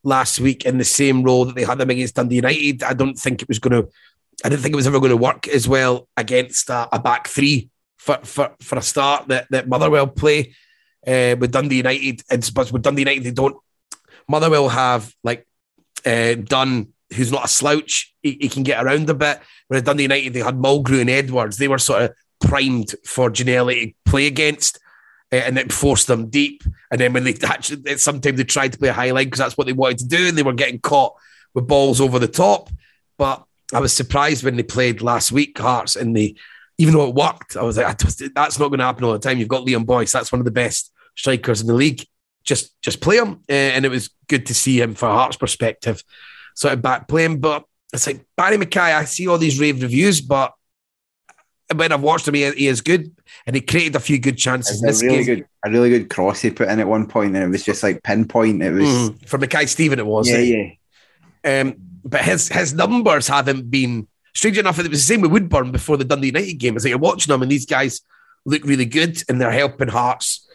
last 0.04 0.40
week 0.40 0.66
in 0.66 0.78
the 0.78 0.86
same 0.86 1.24
role 1.24 1.46
that 1.46 1.56
they 1.56 1.64
had 1.64 1.78
them 1.78 1.90
against 1.90 2.16
Dundee 2.16 2.36
United. 2.36 2.84
I 2.84 2.94
don't 2.94 3.18
think 3.18 3.42
it 3.42 3.48
was 3.48 3.60
going 3.60 3.82
to. 3.82 3.90
I 4.44 4.50
didn't 4.50 4.62
think 4.62 4.74
it 4.74 4.78
was 4.78 4.88
ever 4.88 5.00
going 5.00 5.10
to 5.10 5.18
work 5.18 5.48
as 5.50 5.68
well 5.68 6.08
against 6.16 6.70
a, 6.70 6.88
a 6.94 7.00
back 7.00 7.28
three 7.28 7.70
for, 7.98 8.18
for, 8.24 8.52
for 8.62 8.78
a 8.78 8.82
start 8.82 9.28
that, 9.28 9.48
that 9.50 9.68
Motherwell 9.68 10.08
play 10.08 10.56
uh, 11.06 11.36
with 11.38 11.52
Dundee 11.52 11.78
United. 11.78 12.24
And 12.30 12.50
but 12.54 12.72
with 12.72 12.82
Dundee 12.82 13.02
United, 13.02 13.24
they 13.24 13.32
don't. 13.32 13.58
Motherwell 14.28 14.70
have 14.70 15.14
like 15.24 15.46
uh, 16.06 16.36
Dunn, 16.36 16.94
who's 17.14 17.32
not 17.32 17.46
a 17.46 17.50
slouch. 17.50 18.14
He, 18.22 18.38
he, 18.40 18.50
can 18.50 18.64
get 18.64 18.84
around 18.84 19.10
a 19.10 19.14
bit. 19.14 19.42
Whereas 19.68 19.84
Dundee 19.84 20.04
United, 20.04 20.34
they 20.34 20.40
had 20.40 20.56
Mulgrew 20.56 21.02
and 21.02 21.10
Edwards. 21.10 21.58
They 21.58 21.68
were 21.68 21.78
sort 21.78 22.04
of 22.04 22.12
primed 22.40 22.96
for 23.06 23.30
Ginnelly 23.30 23.96
to 24.06 24.10
play 24.10 24.28
against. 24.28 24.80
Uh, 25.32 25.36
and 25.36 25.60
it 25.60 25.72
forced 25.72 26.08
them 26.08 26.28
deep. 26.28 26.64
And 26.92 27.00
then 27.00 27.14
when 27.14 27.24
they 27.24 27.36
actually, 27.44 27.98
sometimes 27.98 28.38
they 28.38 28.44
tried 28.44 28.74
to 28.74 28.80
play 28.80 28.90
a 28.90 28.94
high 28.94 29.12
line 29.12 29.26
because 29.26 29.40
that's 29.40 29.58
what 29.58 29.68
they 29.68 29.74
wanted 29.74 30.00
to 30.00 30.08
do, 30.08 30.28
and 30.28 30.38
they 30.38 30.44
were 30.44 30.54
getting 30.54 30.80
caught 30.80 31.14
with 31.54 31.68
balls 31.68 32.02
over 32.02 32.18
the 32.18 32.28
top. 32.28 32.70
But 33.18 33.44
I 33.72 33.80
was 33.80 33.94
surprised 33.94 34.44
when 34.44 34.56
they 34.56 34.64
played 34.64 35.02
last 35.02 35.32
week, 35.32 35.58
Hearts, 35.60 35.96
and 35.96 36.16
they, 36.16 36.36
even 36.80 36.94
though 36.96 37.08
it 37.08 37.14
worked, 37.14 37.56
I 37.56 37.62
was 37.62 37.78
like, 37.78 38.00
just, 38.00 38.24
that's 38.34 38.58
not 38.58 38.70
going 38.70 38.80
to 38.80 38.86
happen 38.86 39.04
all 39.04 39.14
the 39.14 39.20
time. 39.20 39.38
You've 39.38 39.48
got 39.48 39.68
Liam 39.68 39.86
Boyce, 39.86 40.12
that's 40.12 40.32
one 40.32 40.42
of 40.42 40.46
the 40.46 40.52
best 40.52 40.92
strikers 41.16 41.62
in 41.62 41.68
the 41.68 41.74
league. 41.74 42.04
Just, 42.44 42.82
just 42.82 43.02
play 43.02 43.18
him, 43.18 43.42
uh, 43.50 43.54
and 43.54 43.86
it 43.86 43.90
was 43.90 44.10
good 44.28 44.48
to 44.48 44.56
see 44.56 44.82
him 44.82 44.96
for 44.96 45.10
Hearts' 45.10 45.38
perspective, 45.38 46.04
sort 46.56 46.74
of 46.74 46.82
back 46.82 47.08
playing. 47.08 47.40
But 47.40 47.66
it's 47.94 48.08
like 48.08 48.26
Barrie 48.36 48.58
McKay. 48.58 48.96
I 48.96 49.06
see 49.06 49.28
all 49.28 49.38
these 49.38 49.60
rave 49.60 49.84
reviews, 49.84 50.22
but 50.22 50.54
when 51.76 51.92
I've 51.92 52.02
watched 52.02 52.28
him, 52.28 52.34
he, 52.34 52.50
he 52.52 52.68
is 52.68 52.82
good, 52.82 53.16
and 53.46 53.56
he 53.56 53.62
created 53.62 53.96
a 53.96 54.00
few 54.00 54.20
good 54.20 54.38
chances. 54.38 54.84
A 54.84 55.06
really 55.06 55.24
game. 55.24 55.26
good, 55.26 55.48
a 55.66 55.70
really 55.70 55.90
good 55.90 56.10
cross 56.10 56.42
he 56.42 56.50
put 56.50 56.68
in 56.68 56.80
at 56.80 56.88
one 56.88 57.08
point, 57.08 57.36
and 57.36 57.44
it 57.44 57.50
was 57.50 57.64
just 57.64 57.84
like 57.84 58.02
pinpoint. 58.04 58.64
It 58.64 58.72
was 58.72 58.90
mm, 58.90 59.28
from 59.28 59.42
Mackay 59.42 59.68
Steven. 59.68 60.00
It 60.00 60.06
was, 60.06 60.30
yeah, 60.30 60.38
eh? 60.38 60.76
yeah. 61.44 61.62
Um, 61.62 61.76
but 62.04 62.22
his 62.22 62.48
his 62.48 62.74
numbers 62.74 63.28
haven't 63.28 63.70
been 63.70 64.08
strange 64.34 64.58
enough. 64.58 64.80
It 64.80 64.90
was 64.90 65.08
the 65.08 65.14
same 65.14 65.22
with 65.22 65.32
Woodburn 65.32 65.72
before 65.72 65.98
the 65.98 66.06
Dundee 66.06 66.28
United 66.28 66.56
game. 66.56 66.76
It's 66.76 66.86
like 66.86 66.90
you're 66.90 67.00
watching 67.00 67.32
them, 67.32 67.42
and 67.42 67.52
these 67.52 67.66
guys 67.66 68.02
look 68.46 68.64
really 68.64 68.86
good, 68.86 69.22
and 69.30 69.40
they're 69.40 69.52
helping 69.52 69.90
Hearts 69.90 70.48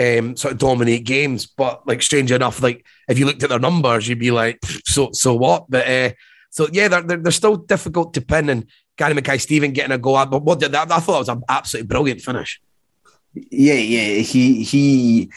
um, 0.00 0.36
sort 0.36 0.52
of 0.52 0.58
dominate 0.58 1.04
games. 1.04 1.46
But 1.46 1.86
like 1.86 2.00
strange 2.00 2.32
enough, 2.32 2.62
like 2.62 2.86
if 3.08 3.18
you 3.18 3.26
looked 3.26 3.42
at 3.42 3.50
their 3.50 3.58
numbers, 3.58 4.08
you'd 4.08 4.18
be 4.18 4.30
like, 4.30 4.58
so 4.86 5.10
so 5.12 5.34
what? 5.34 5.70
But 5.70 5.86
uh, 5.86 6.10
so 6.50 6.68
yeah, 6.72 6.88
they're, 6.88 7.02
they're, 7.02 7.18
they're 7.18 7.32
still 7.32 7.56
difficult 7.56 8.14
to 8.14 8.22
pin, 8.22 8.48
and 8.48 8.66
Gary 9.02 9.14
Mackay 9.14 9.38
Steven 9.38 9.72
getting 9.72 9.90
a 9.90 9.98
goal. 9.98 10.24
But 10.26 10.44
what 10.44 10.60
did 10.60 10.70
that? 10.70 10.92
I 10.92 11.00
thought 11.00 11.16
it 11.16 11.18
was 11.18 11.28
an 11.28 11.42
absolutely 11.48 11.88
brilliant 11.88 12.20
finish. 12.20 12.60
Yeah, 13.34 13.74
yeah. 13.74 14.20
He 14.20 14.62
he 14.62 15.28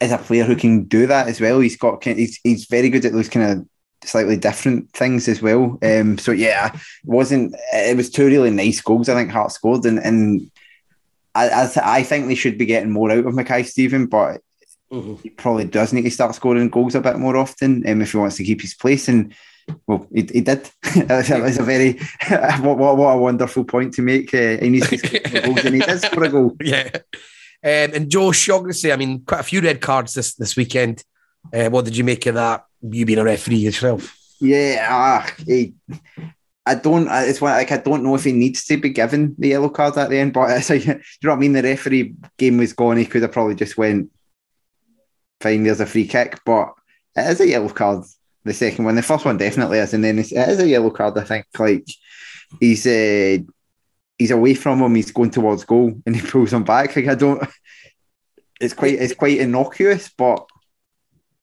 is 0.00 0.12
a 0.12 0.16
player 0.16 0.44
who 0.44 0.56
can 0.56 0.84
do 0.84 1.06
that 1.06 1.28
as 1.28 1.38
well. 1.38 1.60
He's 1.60 1.76
got 1.76 2.02
he's 2.02 2.40
he's 2.42 2.64
very 2.64 2.88
good 2.88 3.04
at 3.04 3.12
those 3.12 3.28
kind 3.28 3.50
of 3.60 4.08
slightly 4.08 4.38
different 4.38 4.90
things 4.92 5.28
as 5.28 5.42
well. 5.42 5.78
Um, 5.82 6.16
so 6.16 6.32
yeah, 6.32 6.72
it 6.74 6.80
wasn't 7.04 7.54
it 7.70 7.98
was 7.98 8.08
two 8.08 8.28
really 8.28 8.48
nice 8.48 8.80
goals. 8.80 9.10
I 9.10 9.14
think 9.14 9.30
Hart 9.30 9.52
scored, 9.52 9.84
and 9.84 9.98
and 9.98 10.50
I 11.34 11.48
I, 11.50 11.70
I 11.98 12.02
think 12.02 12.28
they 12.28 12.34
should 12.34 12.56
be 12.56 12.64
getting 12.64 12.92
more 12.92 13.10
out 13.10 13.26
of 13.26 13.34
Mackay 13.34 13.64
Steven, 13.64 14.06
but 14.06 14.40
mm-hmm. 14.90 15.16
he 15.22 15.28
probably 15.28 15.66
does 15.66 15.92
need 15.92 16.04
to 16.04 16.10
start 16.10 16.34
scoring 16.34 16.70
goals 16.70 16.94
a 16.94 17.02
bit 17.02 17.18
more 17.18 17.36
often 17.36 17.86
um, 17.86 18.00
if 18.00 18.12
he 18.12 18.16
wants 18.16 18.36
to 18.36 18.44
keep 18.44 18.62
his 18.62 18.72
place. 18.72 19.06
And 19.06 19.34
well, 19.86 20.06
he, 20.12 20.22
he 20.32 20.40
did. 20.40 20.68
it 20.84 21.42
was 21.42 21.58
a 21.58 21.62
very 21.62 21.92
what, 22.60 22.78
what, 22.78 22.96
what 22.96 23.14
a 23.14 23.18
wonderful 23.18 23.64
point 23.64 23.94
to 23.94 24.02
make. 24.02 24.32
Uh, 24.32 24.56
he 24.58 24.68
needs 24.68 24.88
to 24.88 24.98
score 24.98 25.42
goals, 25.42 25.64
and 25.64 25.74
he 25.74 25.80
did 25.80 26.00
score 26.00 26.24
a 26.24 26.28
goal. 26.28 26.56
Yeah. 26.62 26.90
Um, 27.64 27.94
and 27.94 28.10
Joe 28.10 28.32
Shaughnessy, 28.32 28.92
I 28.92 28.96
mean, 28.96 29.24
quite 29.24 29.40
a 29.40 29.44
few 29.44 29.60
red 29.60 29.80
cards 29.80 30.14
this 30.14 30.34
this 30.34 30.56
weekend. 30.56 31.02
Uh, 31.52 31.68
what 31.70 31.84
did 31.84 31.96
you 31.96 32.04
make 32.04 32.26
of 32.26 32.34
that? 32.34 32.64
You 32.82 33.06
being 33.06 33.18
a 33.18 33.24
referee 33.24 33.56
yourself? 33.56 34.16
Yeah, 34.40 34.86
uh, 34.88 35.30
he, 35.44 35.74
I 36.64 36.74
don't. 36.74 37.08
It's 37.10 37.40
like 37.40 37.72
I 37.72 37.78
don't 37.78 38.04
know 38.04 38.14
if 38.14 38.24
he 38.24 38.32
needs 38.32 38.64
to 38.66 38.76
be 38.76 38.90
given 38.90 39.34
the 39.38 39.48
yellow 39.48 39.70
card 39.70 39.96
at 39.96 40.10
the 40.10 40.18
end. 40.18 40.34
But 40.34 40.50
it's 40.50 40.70
like, 40.70 40.84
you 40.84 40.94
know 40.94 41.30
what 41.30 41.36
I 41.36 41.38
mean. 41.38 41.54
The 41.54 41.62
referee 41.62 42.14
game 42.36 42.58
was 42.58 42.72
gone. 42.72 42.98
He 42.98 43.06
could 43.06 43.22
have 43.22 43.32
probably 43.32 43.54
just 43.54 43.78
went, 43.78 44.10
fine. 45.40 45.64
There's 45.64 45.80
a 45.80 45.86
free 45.86 46.06
kick, 46.06 46.40
but 46.44 46.74
it 47.16 47.30
is 47.30 47.40
a 47.40 47.48
yellow 47.48 47.70
card. 47.70 48.04
The 48.46 48.54
second 48.54 48.84
one, 48.84 48.94
the 48.94 49.02
first 49.02 49.24
one 49.24 49.36
definitely 49.36 49.78
is, 49.78 49.92
and 49.92 50.04
then 50.04 50.20
it 50.20 50.30
is 50.30 50.60
a 50.60 50.68
yellow 50.68 50.90
card. 50.90 51.18
I 51.18 51.24
think 51.24 51.46
like 51.58 51.84
he's 52.60 52.86
uh, 52.86 53.38
he's 54.16 54.30
away 54.30 54.54
from 54.54 54.80
him. 54.80 54.94
He's 54.94 55.10
going 55.10 55.32
towards 55.32 55.64
goal, 55.64 56.00
and 56.06 56.14
he 56.14 56.22
pulls 56.22 56.52
him 56.52 56.62
back. 56.62 56.94
Like 56.94 57.08
I 57.08 57.16
don't. 57.16 57.42
It's 58.60 58.72
quite 58.72 58.94
it's 58.94 59.14
quite 59.14 59.38
innocuous, 59.38 60.10
but 60.16 60.48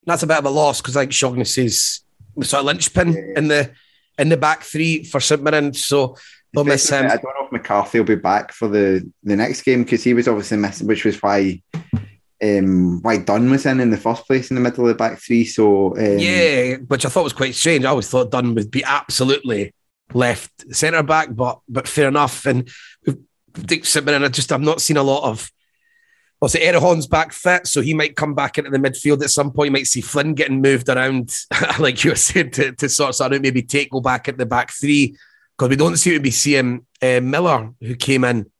that's 0.05 0.23
a 0.23 0.27
bit 0.27 0.37
of 0.37 0.45
a 0.45 0.49
loss 0.49 0.81
because 0.81 0.95
like 0.95 1.11
Shaughnessy's 1.11 2.05
sort 2.41 2.61
of 2.61 2.65
linchpin 2.65 3.11
yeah. 3.11 3.37
in 3.37 3.49
the 3.49 3.71
in 4.17 4.29
the 4.29 4.37
back 4.37 4.63
three 4.63 5.03
for 5.03 5.19
St 5.19 5.43
Mirren. 5.43 5.73
So 5.73 6.15
they'll 6.53 6.63
miss 6.63 6.89
him. 6.89 7.05
I 7.05 7.17
don't 7.17 7.25
know 7.25 7.45
if 7.45 7.51
McCarthy 7.51 7.99
will 7.99 8.05
be 8.05 8.15
back 8.15 8.53
for 8.53 8.69
the 8.69 9.11
the 9.23 9.35
next 9.35 9.63
game 9.63 9.83
because 9.83 10.03
he 10.03 10.13
was 10.13 10.27
obviously 10.27 10.57
missing, 10.57 10.87
which 10.87 11.05
was 11.05 11.21
why 11.21 11.61
um, 12.41 13.01
why 13.01 13.17
Dunne 13.17 13.49
was 13.49 13.65
in 13.65 13.79
in 13.79 13.89
the 13.89 13.97
first 13.97 14.25
place 14.25 14.49
in 14.49 14.55
the 14.55 14.61
middle 14.61 14.85
of 14.85 14.89
the 14.89 14.95
back 14.95 15.19
three. 15.19 15.45
So 15.45 15.97
um, 15.97 16.19
yeah, 16.19 16.75
which 16.87 17.05
I 17.05 17.09
thought 17.09 17.23
was 17.23 17.33
quite 17.33 17.55
strange. 17.55 17.85
I 17.85 17.89
always 17.89 18.09
thought 18.09 18.31
Dunne 18.31 18.55
would 18.55 18.71
be 18.71 18.83
absolutely 18.83 19.73
left 20.13 20.73
centre 20.73 21.03
back, 21.03 21.29
but 21.31 21.59
but 21.67 21.87
fair 21.87 22.07
enough. 22.07 22.45
And 22.45 22.69
we've 23.05 23.85
St 23.85 24.05
Mirren, 24.05 24.23
I 24.23 24.29
just 24.29 24.51
I've 24.51 24.61
not 24.61 24.81
seen 24.81 24.97
a 24.97 25.03
lot 25.03 25.29
of 25.29 25.49
well, 26.43 26.49
so 26.49 26.59
Erhahon's 26.59 27.07
back 27.07 27.31
fit, 27.31 27.67
so 27.67 27.79
he 27.79 27.93
might 27.93 28.17
come 28.17 28.35
back 28.35 28.57
into 28.57 28.69
the 28.69 28.77
midfield 28.77 29.23
at 29.23 29.29
some 29.29 29.51
point. 29.51 29.67
You 29.67 29.71
might 29.71 29.87
see 29.87 30.01
Flynn 30.01 30.33
getting 30.33 30.61
moved 30.61 30.89
around, 30.89 31.33
like 31.79 32.03
you 32.03 32.11
were 32.11 32.17
saying, 32.17 32.51
to, 32.51 32.73
to 32.73 32.89
sort 32.89 33.17
of 33.17 33.31
out 33.31 33.41
maybe 33.41 33.61
take 33.61 33.91
go 33.91 34.01
back 34.01 34.27
at 34.27 34.37
the 34.37 34.45
back 34.45 34.69
three 34.69 35.15
because 35.57 35.69
we 35.69 35.77
don't 35.77 35.95
seem 35.95 36.15
to 36.15 36.19
be 36.19 36.31
seeing 36.31 36.85
uh, 37.01 37.21
Miller, 37.21 37.71
who 37.79 37.95
came 37.95 38.25
in 38.25 38.51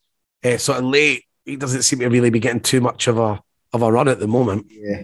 uh, 0.46 0.58
sort 0.58 0.78
of 0.78 0.86
late. 0.86 1.26
He 1.44 1.58
doesn't 1.58 1.82
seem 1.82 2.00
to 2.00 2.08
really 2.08 2.30
be 2.30 2.40
getting 2.40 2.62
too 2.62 2.80
much 2.80 3.08
of 3.08 3.18
a 3.18 3.42
of 3.74 3.82
a 3.82 3.92
run 3.92 4.08
at 4.08 4.20
the 4.20 4.28
moment. 4.28 4.68
Yeah. 4.70 5.04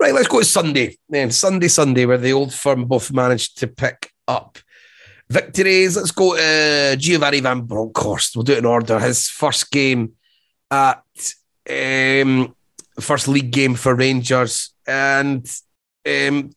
Right, 0.00 0.14
let's 0.14 0.28
go 0.28 0.40
to 0.40 0.44
Sunday. 0.44 0.96
Then 1.08 1.30
Sunday, 1.30 1.68
Sunday, 1.68 2.04
where 2.04 2.18
the 2.18 2.32
old 2.32 2.52
firm 2.52 2.84
both 2.86 3.12
managed 3.12 3.58
to 3.58 3.68
pick 3.68 4.10
up 4.26 4.58
victories. 5.30 5.96
Let's 5.96 6.10
go 6.10 6.36
to 6.36 6.96
Giovanni 6.96 7.40
Van 7.40 7.62
Bronckhorst. 7.62 8.36
We'll 8.36 8.42
do 8.42 8.54
it 8.54 8.58
in 8.58 8.66
order. 8.66 8.98
His 8.98 9.28
first 9.28 9.70
game 9.70 10.12
at 10.70 11.02
um, 11.70 12.54
first 13.00 13.28
league 13.28 13.50
game 13.50 13.74
for 13.74 13.94
Rangers 13.94 14.74
and 14.86 15.48
um, 16.06 16.50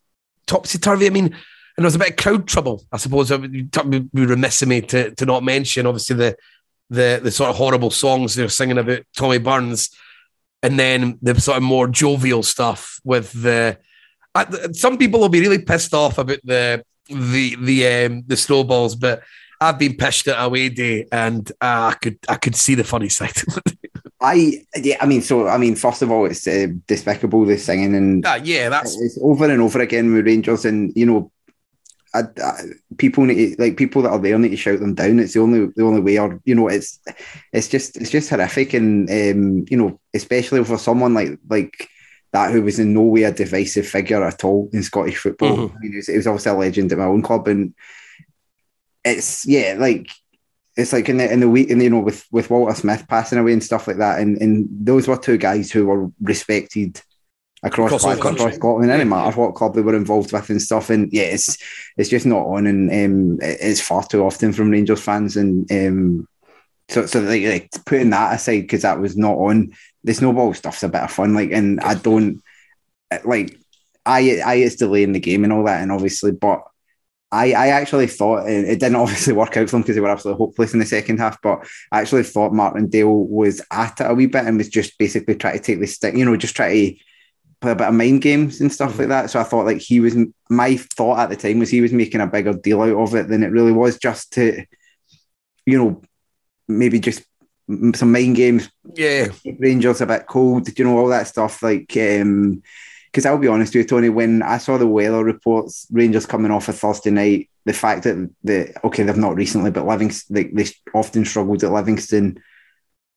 topsy 0.46 0.80
turvy. 0.80 1.08
I 1.08 1.10
mean, 1.10 1.26
and 1.26 1.84
there 1.84 1.88
was 1.88 1.96
a 1.96 2.00
bit 2.00 2.12
of 2.12 2.16
crowd 2.16 2.48
trouble. 2.48 2.84
I 2.92 2.98
suppose 2.98 3.30
it 3.30 3.40
would 3.40 3.52
be 3.52 4.26
remiss 4.26 4.64
of 4.64 4.68
me 4.68 4.82
to, 4.82 5.14
to 5.14 5.26
not 5.26 5.44
mention, 5.44 5.86
obviously, 5.86 6.16
the, 6.16 6.38
the 6.90 7.20
the 7.22 7.32
sort 7.32 7.52
of 7.52 7.56
horrible 7.56 7.92
songs 7.92 8.34
they're 8.34 8.50
singing 8.50 8.80
about 8.80 9.02
Tommy 9.16 9.38
Burns, 9.38 9.92
and 10.64 10.80
then 10.80 11.18
the 11.22 11.40
sort 11.40 11.58
of 11.58 11.64
more 11.64 11.88
jovial 11.88 12.44
stuff 12.44 13.00
with 13.04 13.32
the. 13.34 13.78
Uh, 14.36 14.46
some 14.72 14.98
people 14.98 15.20
will 15.20 15.30
be 15.30 15.42
really 15.42 15.60
pissed 15.60 15.94
off 15.94 16.18
about 16.18 16.40
the 16.44 16.84
the 17.10 17.56
the 17.60 17.88
um, 17.88 18.24
the 18.28 18.38
snowballs, 18.38 18.96
but 18.96 19.24
I've 19.60 19.80
been 19.80 19.96
pissed 19.96 20.28
at 20.28 20.44
away 20.44 20.70
day, 20.70 21.08
and 21.12 21.50
uh, 21.62 21.92
I 21.92 21.96
could 22.02 22.20
I 22.30 22.36
could 22.36 22.56
see 22.56 22.76
the 22.76 22.84
funny 22.84 23.10
side. 23.10 23.34
I 24.22 24.64
yeah, 24.76 24.98
I 25.00 25.06
mean, 25.06 25.22
so 25.22 25.48
I 25.48 25.58
mean, 25.58 25.76
first 25.76 26.02
of 26.02 26.12
all, 26.12 26.26
it's 26.26 26.48
uh, 26.48 26.68
despicable 26.88 27.46
the 27.46 27.58
singing, 27.58 27.96
and 27.96 28.26
uh, 28.26 28.40
yeah, 28.44 28.70
that's 28.70 29.00
it's 29.00 29.18
over 29.22 29.50
and 29.50 29.62
over 29.62 29.80
again 29.82 30.14
with 30.14 30.26
Rangers, 30.26 30.66
and 30.66 30.92
you 30.96 31.06
know, 31.06 31.32
I, 32.18 32.44
I, 32.44 32.62
people 32.98 33.26
need 33.26 33.56
to, 33.56 33.62
like 33.62 33.78
people 33.78 34.02
that 34.02 34.12
are 34.12 34.20
there 34.20 34.38
need 34.40 34.50
to 34.50 34.58
shout 34.58 34.80
them 34.80 34.96
down. 34.96 35.20
It's 35.20 35.34
the 35.34 35.42
only 35.42 35.68
the 35.76 35.84
only 35.84 36.02
way, 36.02 36.18
or 36.18 36.42
you 36.46 36.56
know, 36.56 36.68
it's 36.68 37.00
it's 37.54 37.68
just 37.68 37.98
it's 37.98 38.10
just 38.10 38.30
horrific, 38.30 38.74
and 38.74 39.10
um, 39.10 39.66
you 39.70 39.78
know, 39.78 40.00
especially 40.14 40.64
for 40.64 40.78
someone 40.78 41.14
like 41.14 41.38
like 41.50 41.90
that 42.34 42.52
who 42.52 42.62
was 42.62 42.80
in 42.80 42.94
no 42.94 43.02
way 43.02 43.24
a 43.24 43.32
divisive 43.32 43.88
figure 43.88 44.24
at 44.24 44.44
all 44.44 44.70
in 44.74 44.84
Scottish 44.84 45.18
football. 45.18 45.58
Mm-hmm. 45.58 45.78
I 45.78 45.80
mean, 45.80 45.94
it 45.94 45.98
was, 45.98 46.10
it 46.10 46.18
was 46.18 46.28
obviously 46.28 46.52
a 46.52 46.56
legend 46.56 46.92
at 46.92 46.98
my 46.98 47.06
own 47.06 47.22
club, 47.22 47.48
and 47.48 47.74
it's 49.06 49.46
yeah, 49.46 49.76
like 49.78 50.10
it's 50.76 50.94
like 50.94 51.10
in 51.10 51.18
the 51.18 51.32
in 51.32 51.40
the 51.40 51.50
week, 51.50 51.70
and 51.70 51.82
you 51.82 51.90
know, 51.90 52.00
with 52.00 52.26
with 52.32 52.50
Walter 52.50 52.76
Smith 52.76 53.08
passing 53.08 53.40
away 53.40 53.54
and 53.54 53.64
stuff 53.64 53.88
like 53.88 53.98
that, 53.98 54.20
and 54.20 54.38
and 54.42 54.68
those 54.72 55.08
were 55.08 55.18
two 55.18 55.38
guys 55.38 55.72
who 55.72 55.86
were 55.86 56.10
respected 56.22 57.02
across 57.64 58.04
across, 58.04 58.36
across 58.36 58.56
Scotland, 58.56 58.92
any 58.92 59.04
matter 59.04 59.40
what 59.40 59.56
club 59.56 59.76
they 59.76 59.82
were 59.82 59.96
involved 59.96 60.32
with 60.32 60.50
and 60.50 60.62
stuff. 60.62 60.90
And 60.90 61.12
yeah, 61.12 61.24
it's 61.24 61.58
it's 61.98 62.10
just 62.10 62.26
not 62.26 62.46
on, 62.46 62.68
and 62.68 62.90
um, 62.92 63.40
it's 63.42 63.82
far 63.82 64.06
too 64.06 64.24
often 64.24 64.54
from 64.54 64.70
Rangers 64.70 65.02
fans, 65.02 65.38
and 65.38 65.72
um, 65.72 66.28
so 66.90 67.06
so 67.06 67.20
like, 67.22 67.44
like 67.44 67.72
putting 67.86 68.12
that 68.12 68.36
aside 68.36 68.62
because 68.62 68.84
that 68.84 69.00
was 69.00 69.18
not 69.18 69.36
on. 69.36 69.74
The 70.04 70.14
snowball 70.14 70.54
stuff's 70.54 70.84
a 70.84 70.90
bit 70.90 71.02
of 71.02 71.12
fun, 71.12 71.34
like, 71.34 71.52
and 71.52 71.80
I 71.82 71.96
don't 71.96 72.42
like. 73.26 73.58
I 74.06 74.40
I 74.46 74.56
it's 74.56 74.76
delaying 74.76 75.12
the 75.12 75.20
game 75.20 75.44
and 75.44 75.52
all 75.52 75.66
that, 75.66 75.82
and 75.82 75.92
obviously, 75.92 76.32
but 76.32 76.64
I, 77.30 77.52
I 77.52 77.68
actually 77.70 78.08
thought 78.08 78.48
it 78.48 78.80
didn't 78.80 78.96
obviously 78.96 79.34
work 79.34 79.58
out 79.58 79.70
for 79.70 79.76
them 79.76 79.82
because 79.82 79.96
they 79.96 80.02
were 80.02 80.10
absolutely 80.10 80.46
hopeless 80.46 80.74
in 80.74 80.80
the 80.80 80.86
second 80.86 81.20
half. 81.20 81.42
But 81.42 81.68
I 81.92 82.02
actually 82.02 82.24
thought 82.24 82.54
Martindale 82.54 83.26
was 83.26 83.62
at 83.72 84.00
it 84.00 84.10
a 84.10 84.14
wee 84.14 84.28
bit 84.28 84.46
and 84.46 84.58
was 84.58 84.70
just 84.70 84.98
basically 84.98 85.36
trying 85.36 85.58
to 85.58 85.64
take 85.64 85.80
the 85.80 85.88
stick, 85.88 86.16
you 86.16 86.24
know, 86.24 86.38
just 86.38 86.56
try 86.56 86.70
to 86.74 86.96
play 87.62 87.72
a 87.72 87.76
bit 87.76 87.88
of 87.88 87.94
mind 87.94 88.22
games 88.22 88.62
and 88.62 88.72
stuff 88.72 88.98
like 89.00 89.08
that. 89.10 89.30
So 89.30 89.40
I 89.40 89.44
thought 89.44 89.66
like 89.66 89.80
he 89.80 90.00
was 90.00 90.16
my 90.50 90.78
thought 90.78 91.20
at 91.20 91.30
the 91.30 91.36
time 91.36 91.60
was 91.60 91.70
he 91.70 91.82
was 91.82 91.94
making 91.94 92.22
a 92.22 92.28
bigger 92.28 92.54
deal 92.54 92.82
out 92.82 92.96
of 92.98 93.16
it 93.16 93.28
than 93.28 93.44
it 93.44 93.52
really 93.52 93.72
was 93.72 93.98
just 93.98 94.34
to, 94.34 94.66
you 95.66 95.78
know, 95.78 96.02
maybe 96.68 97.00
just 97.00 97.24
some 97.96 98.12
mind 98.12 98.36
games. 98.36 98.70
Yeah, 98.96 99.28
Rangers 99.60 100.02
a 100.02 100.06
bit 100.06 100.28
cold, 100.28 100.78
you 100.78 100.86
know, 100.86 100.98
all 100.98 101.08
that 101.08 101.28
stuff. 101.28 101.64
Like 101.64 101.96
um 101.98 102.62
because 103.12 103.26
I'll 103.26 103.38
be 103.38 103.48
honest 103.48 103.74
with 103.74 103.84
you, 103.84 103.88
Tony, 103.88 104.10
when 104.10 104.44
I 104.44 104.60
saw 104.60 104.78
the 104.78 104.86
weather 104.86 105.24
reports, 105.24 105.88
Rangers 105.92 106.28
coming 106.28 106.52
off 106.52 106.68
a 106.68 106.74
Thursday 106.74 107.10
night, 107.10 107.50
the 107.66 107.74
fact 107.74 108.04
that 108.04 108.30
the 108.44 108.74
okay, 108.86 109.04
they've 109.04 109.18
not 109.18 109.36
recently, 109.36 109.72
but 109.72 109.88
Livingston 109.88 110.36
they, 110.36 110.44
they 110.44 110.70
often 110.94 111.26
struggled 111.26 111.64
at 111.64 111.72
Livingston. 111.72 112.40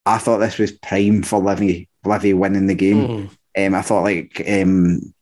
I 0.05 0.17
thought 0.17 0.39
this 0.39 0.57
was 0.57 0.71
prime 0.71 1.21
for 1.21 1.39
Livy 1.39 1.87
Livy 2.03 2.33
winning 2.33 2.65
the 2.65 2.73
game. 2.73 3.07
Mm. 3.07 3.37
Um, 3.57 3.75
I 3.75 3.81
thought 3.81 4.03
like 4.03 4.41
um, 4.47 5.13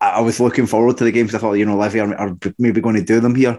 I 0.00 0.20
was 0.20 0.40
looking 0.40 0.66
forward 0.66 0.98
to 0.98 1.04
the 1.04 1.12
games. 1.12 1.34
I 1.34 1.38
thought, 1.38 1.54
you 1.54 1.64
know, 1.64 1.76
Livy 1.76 2.00
are, 2.00 2.14
are, 2.14 2.36
maybe 2.58 2.80
going 2.80 2.96
to 2.96 3.02
do 3.02 3.20
them 3.20 3.34
here. 3.34 3.56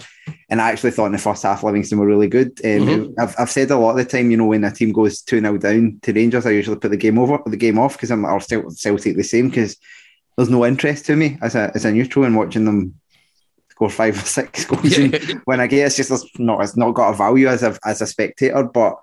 And 0.50 0.62
I 0.62 0.72
actually 0.72 0.92
thought 0.92 1.08
in 1.08 1.12
the 1.12 1.18
first 1.18 1.44
half, 1.44 1.64
Livingston 1.64 2.00
were 2.00 2.08
really 2.08 2.28
good. 2.28 2.60
Um, 2.64 2.70
mm-hmm. 2.70 3.20
I've, 3.20 3.36
I've 3.40 3.50
said 3.50 3.72
a 3.72 3.78
lot 3.78 3.92
of 3.92 3.98
the 3.98 4.06
time, 4.06 4.32
you 4.32 4.38
know, 4.38 4.46
when 4.46 4.64
a 4.64 4.72
team 4.72 4.92
goes 4.92 5.22
2 5.22 5.40
0 5.40 5.58
down 5.58 6.00
to 6.02 6.14
Rangers, 6.14 6.46
I 6.46 6.52
usually 6.52 6.78
put 6.78 6.92
the 6.92 6.98
game 6.98 7.20
over, 7.20 7.42
the 7.46 7.58
game 7.58 7.80
off 7.80 7.94
because 7.94 8.12
I'm, 8.12 8.26
or 8.26 8.40
Celtic 8.40 9.16
the 9.16 9.24
same 9.24 9.50
because 9.50 9.78
there's 10.36 10.50
no 10.50 10.66
interest 10.66 11.06
to 11.06 11.16
me 11.16 11.38
as 11.42 11.56
a 11.56 11.72
as 11.76 11.86
a 11.86 11.92
neutral 11.92 12.26
in 12.26 12.34
watching 12.34 12.66
them 12.66 13.00
score 13.70 13.90
five 13.90 14.18
or 14.18 14.26
six 14.26 14.66
goals 14.70 14.98
yeah. 14.98 15.36
when 15.46 15.60
I 15.60 15.68
get 15.68 15.86
it's 15.86 15.96
just 15.96 16.12
it's 16.12 16.26
not 16.40 16.64
it's 16.64 16.76
not 16.76 16.92
got 16.92 17.14
a 17.14 17.18
value 17.18 17.48
as 17.48 17.64
a 17.64 17.78
as 17.86 18.02
a 18.02 18.08
spectator. 18.08 18.64
But 18.64 18.94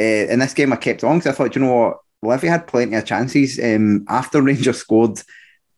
uh, 0.00 0.04
in 0.04 0.40
this 0.40 0.54
game, 0.54 0.72
I 0.72 0.76
kept 0.76 1.04
on 1.04 1.18
because 1.18 1.32
I 1.32 1.36
thought, 1.36 1.54
you 1.54 1.62
know 1.62 1.74
what, 1.74 1.98
Livy 2.24 2.48
had 2.48 2.66
plenty 2.66 2.96
of 2.96 3.04
chances. 3.04 3.58
Um, 3.62 4.04
after 4.08 4.42
Rangers 4.42 4.78
scored, 4.78 5.20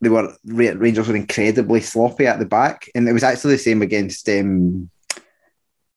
they 0.01 0.09
were 0.09 0.35
Rangers 0.45 1.09
were 1.09 1.17
incredibly 1.17 1.81
sloppy 1.81 2.27
at 2.27 2.39
the 2.39 2.47
back, 2.47 2.89
and 2.95 3.09
it 3.09 3.13
was 3.13 3.23
actually 3.23 3.55
the 3.55 3.59
same 3.59 3.83
against. 3.83 4.29
Um, 4.29 4.91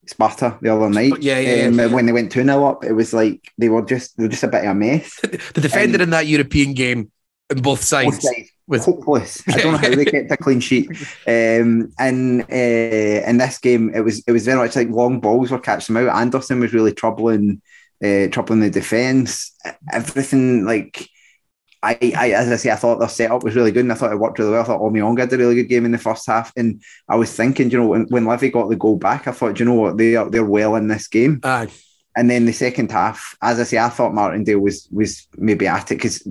Sparta 0.07 0.57
the 0.59 0.73
other 0.73 0.89
night. 0.89 1.21
Yeah, 1.21 1.37
yeah, 1.37 1.67
um, 1.67 1.77
yeah. 1.77 1.85
When 1.85 2.07
they 2.07 2.11
went 2.11 2.31
2 2.31 2.43
0 2.43 2.65
up, 2.65 2.83
it 2.83 2.93
was 2.93 3.13
like 3.13 3.53
they 3.59 3.69
were 3.69 3.83
just 3.83 4.17
they 4.17 4.23
were 4.23 4.29
just 4.29 4.43
a 4.43 4.47
bit 4.47 4.63
of 4.63 4.71
a 4.71 4.73
mess. 4.73 5.19
the 5.21 5.61
defender 5.61 5.97
um, 5.97 6.01
in 6.01 6.09
that 6.09 6.25
European 6.25 6.73
game 6.73 7.11
on 7.51 7.61
both 7.61 7.83
sides, 7.83 8.15
both 8.15 8.21
sides 8.23 8.49
was 8.69 8.85
hopeless. 8.85 9.43
I 9.47 9.57
don't 9.57 9.73
know 9.73 9.77
how 9.77 9.95
they 9.95 10.05
kept 10.13 10.31
a 10.31 10.37
clean 10.37 10.59
sheet. 10.59 10.89
Um, 11.27 11.91
and 11.97 12.41
uh, 12.43 13.27
in 13.29 13.37
this 13.37 13.57
game, 13.57 13.91
it 13.93 14.01
was 14.01 14.23
it 14.25 14.31
was 14.31 14.45
very 14.45 14.57
much 14.57 14.75
like 14.75 14.89
long 14.89 15.19
balls 15.19 15.51
were 15.51 15.59
catching 15.59 15.95
them 15.95 16.07
out. 16.07 16.15
Anderson 16.15 16.59
was 16.59 16.73
really 16.73 16.93
troubling, 16.93 17.61
uh, 18.03 18.27
troubling 18.29 18.61
the 18.61 18.69
defence. 18.69 19.55
Everything 19.91 20.65
like 20.65 21.09
I, 21.81 21.97
I, 22.15 22.31
as 22.31 22.51
I 22.51 22.55
say, 22.57 22.71
I 22.71 22.75
thought 22.75 22.99
their 22.99 23.07
setup 23.07 23.43
was 23.43 23.55
really 23.55 23.71
good, 23.71 23.85
and 23.85 23.91
I 23.91 23.95
thought 23.95 24.11
it 24.11 24.19
worked 24.19 24.39
really 24.39 24.51
well. 24.51 24.61
I 24.61 24.65
thought 24.65 24.81
Omeonga 24.81 25.19
had 25.19 25.33
a 25.33 25.37
really 25.37 25.55
good 25.55 25.69
game 25.69 25.85
in 25.85 25.91
the 25.91 25.97
first 25.97 26.27
half, 26.27 26.51
and 26.57 26.81
I 27.07 27.15
was 27.15 27.33
thinking, 27.33 27.71
you 27.71 27.77
know, 27.77 27.87
when, 27.87 28.05
when 28.09 28.25
Levy 28.25 28.49
got 28.49 28.69
the 28.69 28.75
goal 28.75 28.97
back, 28.97 29.27
I 29.27 29.31
thought, 29.31 29.59
you 29.59 29.65
know 29.65 29.75
what, 29.75 29.97
they 29.97 30.15
are 30.15 30.29
they're 30.29 30.43
well 30.43 30.75
in 30.75 30.87
this 30.87 31.07
game. 31.07 31.39
Aye. 31.43 31.69
And 32.17 32.29
then 32.29 32.45
the 32.45 32.51
second 32.51 32.91
half, 32.91 33.37
as 33.41 33.59
I 33.59 33.63
say, 33.63 33.77
I 33.77 33.89
thought 33.89 34.13
Martindale 34.13 34.59
was 34.59 34.89
was 34.91 35.27
maybe 35.37 35.67
at 35.67 35.91
it 35.91 35.95
because 35.95 36.27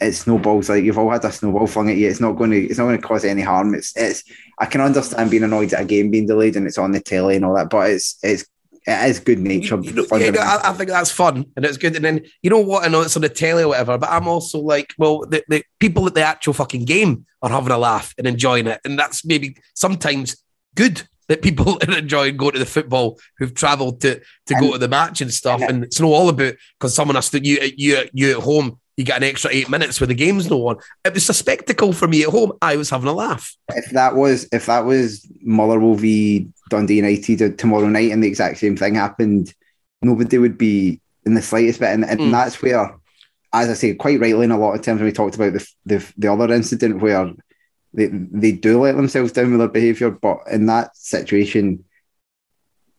it 0.00 0.12
snowballs. 0.12 0.70
Like 0.70 0.84
you've 0.84 0.96
all 0.96 1.10
had 1.10 1.24
a 1.24 1.32
snowball 1.32 1.66
flung 1.66 1.90
at 1.90 1.98
you. 1.98 2.08
It's 2.08 2.20
not 2.20 2.32
going 2.32 2.50
to 2.52 2.64
it's 2.64 2.78
not 2.78 2.84
going 2.84 3.00
to 3.00 3.06
cause 3.06 3.24
any 3.24 3.42
harm. 3.42 3.74
It's 3.74 3.94
it's. 3.94 4.24
I 4.58 4.64
can 4.66 4.80
understand 4.80 5.30
being 5.30 5.42
annoyed 5.42 5.74
at 5.74 5.82
a 5.82 5.84
game 5.84 6.10
being 6.10 6.26
delayed 6.26 6.56
and 6.56 6.66
it's 6.66 6.78
on 6.78 6.92
the 6.92 7.00
telly 7.00 7.36
and 7.36 7.44
all 7.44 7.56
that, 7.56 7.68
but 7.68 7.90
it's 7.90 8.18
it's 8.22 8.46
it 8.90 9.10
is 9.10 9.20
good 9.20 9.38
natured. 9.38 9.84
You 9.84 9.92
know, 9.92 10.06
yeah, 10.16 10.30
no, 10.30 10.40
I, 10.40 10.70
I, 10.70 10.72
think 10.72 10.90
that's 10.90 11.10
fun 11.10 11.46
and 11.56 11.64
it's 11.64 11.76
good. 11.76 11.96
And 11.96 12.04
then 12.04 12.24
you 12.42 12.50
know 12.50 12.60
what? 12.60 12.84
I 12.84 12.88
know 12.88 13.02
it's 13.02 13.16
on 13.16 13.22
the 13.22 13.28
telly 13.28 13.62
or 13.62 13.68
whatever, 13.68 13.98
but 13.98 14.10
I'm 14.10 14.26
also 14.26 14.58
like, 14.58 14.94
well, 14.98 15.20
the, 15.20 15.44
the 15.48 15.64
people 15.78 16.06
at 16.06 16.14
the 16.14 16.22
actual 16.22 16.52
fucking 16.52 16.84
game 16.84 17.26
are 17.42 17.50
having 17.50 17.72
a 17.72 17.78
laugh 17.78 18.14
and 18.18 18.26
enjoying 18.26 18.66
it, 18.66 18.80
and 18.84 18.98
that's 18.98 19.24
maybe 19.24 19.56
sometimes 19.74 20.42
good 20.74 21.02
that 21.28 21.42
people 21.42 21.78
are 21.88 21.98
enjoying 21.98 22.36
going 22.36 22.52
to 22.52 22.58
the 22.58 22.66
football 22.66 23.18
who've 23.38 23.54
travelled 23.54 24.00
to 24.02 24.16
to 24.46 24.54
and, 24.54 24.60
go 24.60 24.72
to 24.72 24.78
the 24.78 24.88
match 24.88 25.20
and 25.20 25.32
stuff. 25.32 25.60
And, 25.60 25.70
and 25.70 25.84
it's 25.84 26.00
not 26.00 26.08
all 26.08 26.28
about 26.28 26.54
because 26.78 26.94
someone 26.94 27.14
has 27.14 27.30
to 27.30 27.44
you 27.44 27.72
you 27.76 28.04
you 28.12 28.32
at 28.32 28.42
home. 28.42 28.78
You 28.96 29.04
get 29.04 29.16
an 29.16 29.22
extra 29.22 29.50
eight 29.50 29.70
minutes 29.70 29.98
where 29.98 30.08
the 30.08 30.14
game's 30.14 30.50
no 30.50 30.68
on. 30.68 30.76
It 31.06 31.14
was 31.14 31.30
a 31.30 31.32
spectacle 31.32 31.94
for 31.94 32.06
me 32.06 32.22
at 32.22 32.28
home. 32.28 32.52
I 32.60 32.76
was 32.76 32.90
having 32.90 33.08
a 33.08 33.14
laugh. 33.14 33.56
If 33.68 33.92
that 33.92 34.14
was 34.14 34.46
if 34.52 34.66
that 34.66 34.84
was 34.84 35.26
Motherwell 35.40 35.94
v 35.94 36.50
Dundee 36.70 36.96
United 36.96 37.58
tomorrow 37.58 37.88
night 37.88 38.10
and 38.10 38.22
the 38.22 38.28
exact 38.28 38.58
same 38.58 38.76
thing 38.76 38.94
happened, 38.94 39.52
nobody 40.00 40.38
would 40.38 40.56
be 40.56 41.00
in 41.26 41.34
the 41.34 41.42
slightest 41.42 41.80
bit. 41.80 41.90
And, 41.90 42.04
and 42.04 42.20
mm. 42.20 42.30
that's 42.30 42.62
where, 42.62 42.96
as 43.52 43.68
I 43.68 43.74
say, 43.74 43.94
quite 43.94 44.20
rightly 44.20 44.44
in 44.44 44.50
a 44.50 44.58
lot 44.58 44.74
of 44.74 44.82
times 44.82 45.00
when 45.00 45.06
we 45.06 45.12
talked 45.12 45.34
about 45.34 45.52
the 45.52 45.66
the, 45.84 46.12
the 46.16 46.32
other 46.32 46.52
incident 46.52 47.02
where 47.02 47.32
they, 47.92 48.06
they 48.06 48.52
do 48.52 48.80
let 48.80 48.96
themselves 48.96 49.32
down 49.32 49.50
with 49.50 49.58
their 49.58 49.68
behaviour. 49.68 50.10
But 50.10 50.38
in 50.50 50.66
that 50.66 50.96
situation, 50.96 51.84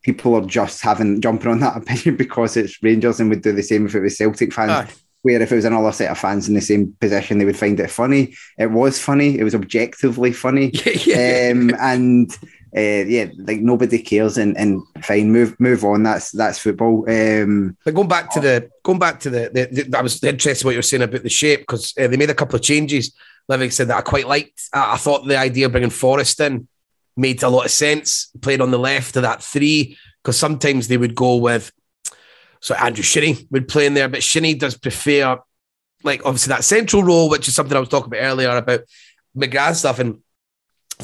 people 0.01 0.35
are 0.35 0.45
just 0.45 0.81
having 0.81 1.21
jumping 1.21 1.51
on 1.51 1.59
that 1.61 1.77
opinion 1.81 2.17
because 2.17 2.57
it's 2.57 2.81
Rangers 2.83 3.19
and 3.19 3.29
would 3.29 3.41
do 3.41 3.53
the 3.53 3.63
same 3.63 3.85
if 3.85 3.95
it 3.95 4.01
was 4.01 4.17
Celtic 4.17 4.53
fans. 4.53 4.71
Aye. 4.71 4.93
Where 5.23 5.39
if 5.39 5.51
it 5.51 5.55
was 5.55 5.65
another 5.65 5.91
set 5.91 6.09
of 6.09 6.17
fans 6.17 6.47
in 6.47 6.55
the 6.55 6.61
same 6.61 6.97
position, 6.99 7.37
they 7.37 7.45
would 7.45 7.57
find 7.57 7.79
it 7.79 7.91
funny. 7.91 8.33
It 8.57 8.71
was 8.71 8.99
funny. 8.99 9.37
It 9.37 9.43
was 9.43 9.53
objectively 9.53 10.33
funny. 10.33 10.71
yeah. 11.05 11.51
Um, 11.51 11.75
and 11.79 12.35
uh, 12.75 12.79
yeah, 12.79 13.25
like 13.37 13.59
nobody 13.59 13.99
cares, 13.99 14.37
and, 14.37 14.57
and 14.57 14.81
fine, 15.03 15.31
move 15.31 15.59
move 15.59 15.83
on. 15.83 16.03
That's 16.03 16.31
that's 16.31 16.59
football. 16.59 17.05
Um, 17.09 17.77
but 17.83 17.93
going 17.93 18.07
back 18.07 18.31
to 18.31 18.39
the 18.39 18.69
going 18.83 18.99
back 18.99 19.19
to 19.21 19.29
the, 19.29 19.49
the, 19.53 19.83
the 19.83 20.01
was 20.01 20.23
interested 20.23 20.65
what 20.65 20.71
you 20.71 20.77
were 20.77 20.83
saying 20.83 21.03
about 21.03 21.23
the 21.23 21.29
shape 21.29 21.61
because 21.61 21.93
uh, 21.99 22.07
they 22.07 22.17
made 22.17 22.29
a 22.29 22.35
couple 22.35 22.55
of 22.55 22.61
changes 22.61 23.13
Living 23.47 23.71
said 23.71 23.89
that 23.89 23.97
I 23.97 24.01
quite 24.01 24.27
liked. 24.27 24.69
I, 24.73 24.93
I 24.93 24.97
thought 24.97 25.27
the 25.27 25.37
idea 25.37 25.65
of 25.65 25.71
bringing 25.71 25.89
Forrest 25.89 26.39
in 26.39 26.67
made 27.17 27.43
a 27.43 27.49
lot 27.49 27.65
of 27.65 27.71
sense. 27.71 28.31
Played 28.41 28.61
on 28.61 28.71
the 28.71 28.79
left 28.79 29.15
of 29.15 29.23
that 29.23 29.43
three 29.43 29.97
because 30.23 30.37
sometimes 30.37 30.87
they 30.87 30.97
would 30.97 31.15
go 31.15 31.35
with. 31.35 31.71
So 32.61 32.75
Andrew 32.75 33.03
Shinnie 33.03 33.47
would 33.49 33.67
play 33.67 33.87
in 33.87 33.93
there, 33.93 34.07
but 34.07 34.23
Shinnie 34.23 34.53
does 34.53 34.77
prefer, 34.77 35.37
like 36.03 36.25
obviously 36.25 36.51
that 36.51 36.63
central 36.63 37.03
role, 37.03 37.29
which 37.29 37.47
is 37.47 37.55
something 37.55 37.75
I 37.75 37.79
was 37.79 37.89
talking 37.89 38.07
about 38.07 38.23
earlier 38.23 38.55
about 38.55 38.81
McGrath 39.35 39.75
stuff. 39.75 39.99
And 39.99 40.19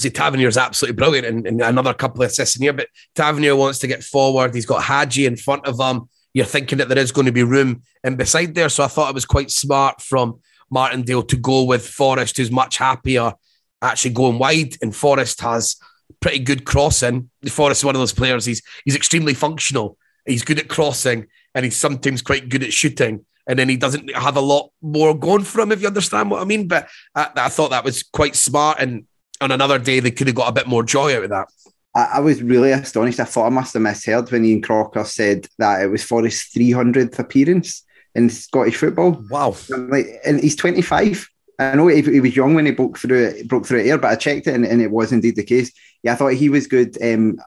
see, 0.02 0.10
Tavernier 0.10 0.48
is 0.48 0.58
absolutely 0.58 0.96
brilliant, 0.96 1.28
and, 1.28 1.48
and, 1.48 1.62
another 1.62 1.94
couple 1.94 2.22
of 2.22 2.30
assists 2.30 2.56
in 2.56 2.64
here. 2.64 2.74
But 2.74 2.90
Tavernier 3.16 3.56
wants 3.56 3.80
to 3.80 3.88
get 3.88 4.04
forward. 4.04 4.54
He's 4.54 4.66
got 4.66 4.84
Hagi 4.84 5.26
in 5.26 5.36
front 5.36 5.66
of 5.66 5.80
him. 5.80 6.10
You're 6.34 6.46
thinking 6.46 6.78
that 6.78 6.90
there 6.90 6.98
is 6.98 7.12
going 7.12 7.26
to 7.26 7.32
be 7.32 7.44
room 7.44 7.84
in 8.04 8.16
beside 8.16 8.54
there. 8.54 8.70
So 8.70 8.84
I 8.84 8.88
thought 8.88 9.10
it 9.10 9.16
was 9.16 9.26
quite 9.26 9.50
smart 9.50 10.02
from 10.02 10.40
Martindale 10.70 11.24
to 11.24 11.38
go 11.38 11.64
with 11.64 11.88
Forrest, 11.88 12.38
who's 12.38 12.52
much 12.52 12.78
happier 12.78 13.34
actually 13.82 14.14
going 14.14 14.40
wide. 14.40 14.76
And 14.82 14.96
Forrest 14.96 15.42
has 15.42 15.78
pretty 16.20 16.40
good 16.40 16.66
crossing. 16.66 17.30
Forrest 17.48 17.82
is 17.82 17.86
one 17.86 17.96
of 17.96 18.00
those 18.00 18.14
players. 18.14 18.46
He's 18.46 18.62
he's 18.86 18.96
extremely 18.96 19.34
functional. 19.34 19.98
He's 20.26 20.44
good 20.44 20.60
at 20.60 20.68
crossing, 20.68 21.28
and 21.56 21.64
he's 21.64 21.78
sometimes 21.78 22.22
quite 22.22 22.50
good 22.50 22.64
at 22.64 22.74
shooting. 22.74 23.26
And 23.48 23.58
then 23.58 23.70
he 23.70 23.78
doesn't 23.78 24.14
have 24.14 24.36
a 24.36 24.42
lot 24.42 24.72
more 24.82 25.18
going 25.18 25.44
for 25.44 25.62
him, 25.62 25.72
if 25.72 25.82
you 25.82 25.88
understand 25.88 26.30
what 26.30 26.42
I 26.42 26.46
mean. 26.46 26.68
But 26.68 26.90
I, 27.16 27.30
I 27.36 27.50
thought 27.50 27.72
that 27.72 27.86
was 27.86 28.04
quite 28.04 28.36
smart. 28.36 28.80
And 28.80 29.06
on 29.42 29.52
another 29.52 29.80
day, 29.80 30.00
they 30.00 30.12
could 30.12 30.28
have 30.28 30.36
got 30.36 30.50
a 30.50 30.54
bit 30.54 30.68
more 30.68 30.84
joy 30.84 31.16
out 31.16 31.24
of 31.24 31.30
that. 31.30 31.48
I, 31.96 32.12
I 32.16 32.20
was 32.20 32.42
really 32.42 32.72
astonished. 32.72 33.20
I 33.20 33.26
thought 33.26 33.48
I 33.48 33.50
must 33.50 33.74
have 33.74 33.82
misheard 33.82 34.32
when 34.32 34.46
Ian 34.46 34.62
Crocker 34.62 35.04
said 35.04 35.48
that 35.58 35.82
it 35.82 35.88
was 35.88 36.04
for 36.04 36.24
his 36.24 36.50
300th 36.56 37.20
appearance 37.20 37.84
in 38.16 38.30
Scottish 38.30 38.78
football. 38.78 39.24
Wow! 39.30 39.56
Like, 39.70 40.08
and 40.26 40.40
he's 40.40 40.56
25. 40.56 41.30
I 41.60 41.76
know 41.76 41.88
he, 41.88 42.02
he 42.02 42.20
was 42.20 42.36
young 42.36 42.54
when 42.54 42.68
he 42.68 42.72
broke 42.72 43.00
through 43.00 43.26
it, 43.26 43.48
broke 43.48 43.66
through 43.66 43.80
it 43.80 43.86
here, 43.86 43.98
but 43.98 44.12
I 44.12 44.16
checked 44.16 44.46
it 44.46 44.54
and, 44.54 44.64
and, 44.64 44.80
it 44.80 44.92
was 44.92 45.12
indeed 45.12 45.36
the 45.36 45.44
case. 45.44 45.72
Yeah, 46.04 46.14
I 46.14 46.16
thought 46.16 46.34
he 46.34 46.50
was 46.50 46.68
good. 46.68 47.02
Um, 47.02 47.40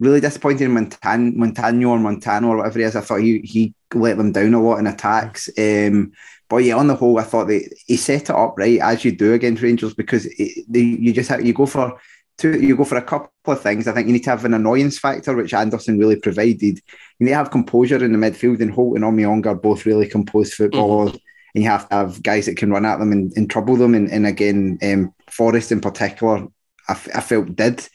really 0.00 0.20
disappointed 0.20 0.64
in 0.64 0.74
Montan, 0.74 1.34
Montano 1.34 1.88
or 1.88 1.98
Montano 1.98 2.48
or 2.48 2.56
whatever 2.58 2.78
he 2.78 2.84
is. 2.84 2.96
I 2.96 3.00
thought 3.00 3.20
he 3.20 3.40
he 3.40 3.74
let 3.94 4.18
them 4.18 4.32
down 4.32 4.54
a 4.54 4.62
lot 4.62 4.78
in 4.78 4.86
attacks. 4.86 5.48
Um, 5.58 6.12
but 6.48 6.58
yeah, 6.58 6.76
on 6.76 6.86
the 6.86 6.94
whole, 6.94 7.18
I 7.18 7.24
thought 7.24 7.48
that 7.48 7.70
he 7.86 7.96
set 7.96 8.22
it 8.22 8.30
up 8.30 8.54
right 8.56 8.80
as 8.80 9.04
you 9.04 9.12
do 9.12 9.34
against 9.34 9.62
Rangers 9.62 9.94
because 9.94 10.26
it, 10.26 10.64
they, 10.68 10.80
you 10.80 11.12
just 11.12 11.28
have, 11.28 11.44
you 11.44 11.52
go 11.52 11.66
for 11.66 12.00
two, 12.38 12.58
you 12.58 12.76
go 12.76 12.84
for 12.84 12.96
a 12.96 13.02
couple 13.02 13.30
of 13.46 13.60
things. 13.60 13.86
I 13.86 13.92
think 13.92 14.06
you 14.06 14.12
need 14.12 14.24
to 14.24 14.30
have 14.30 14.44
an 14.44 14.54
annoyance 14.54 14.98
factor, 14.98 15.34
which 15.34 15.52
Anderson 15.52 15.98
really 15.98 16.16
provided. 16.16 16.62
You 16.62 16.80
need 17.20 17.30
to 17.30 17.36
have 17.36 17.50
composure 17.50 18.02
in 18.02 18.12
the 18.12 18.18
midfield, 18.18 18.60
and 18.60 18.72
Holt 18.72 18.96
and 18.96 19.04
Omeonga 19.04 19.46
are 19.46 19.54
both 19.54 19.84
really 19.86 20.08
composed 20.08 20.54
footballers. 20.54 21.10
Mm-hmm. 21.10 21.18
And 21.54 21.64
you 21.64 21.70
have 21.70 21.88
to 21.88 21.94
have 21.94 22.22
guys 22.22 22.46
that 22.46 22.56
can 22.58 22.70
run 22.70 22.84
at 22.84 22.98
them 22.98 23.10
and, 23.10 23.32
and 23.36 23.50
trouble 23.50 23.76
them. 23.76 23.94
And, 23.94 24.10
and 24.10 24.26
again, 24.26 24.78
um, 24.82 25.14
Forrest 25.30 25.72
in 25.72 25.80
particular, 25.80 26.46
I, 26.88 26.92
f- 26.92 27.08
I 27.14 27.20
felt 27.20 27.56
did 27.56 27.88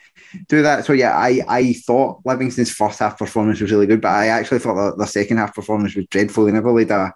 do 0.47 0.63
that. 0.63 0.85
So 0.85 0.93
yeah, 0.93 1.15
I 1.15 1.41
I 1.47 1.73
thought 1.73 2.21
Livingston's 2.25 2.71
first 2.71 2.99
half 2.99 3.17
performance 3.17 3.61
was 3.61 3.71
really 3.71 3.85
good, 3.85 4.01
but 4.01 4.09
I 4.09 4.27
actually 4.27 4.59
thought 4.59 4.75
the, 4.75 4.95
the 4.97 5.05
second 5.05 5.37
half 5.37 5.53
performance 5.53 5.95
was 5.95 6.07
dreadful. 6.07 6.45
They 6.45 6.51
never 6.51 6.71
laid 6.71 6.91
a 6.91 7.13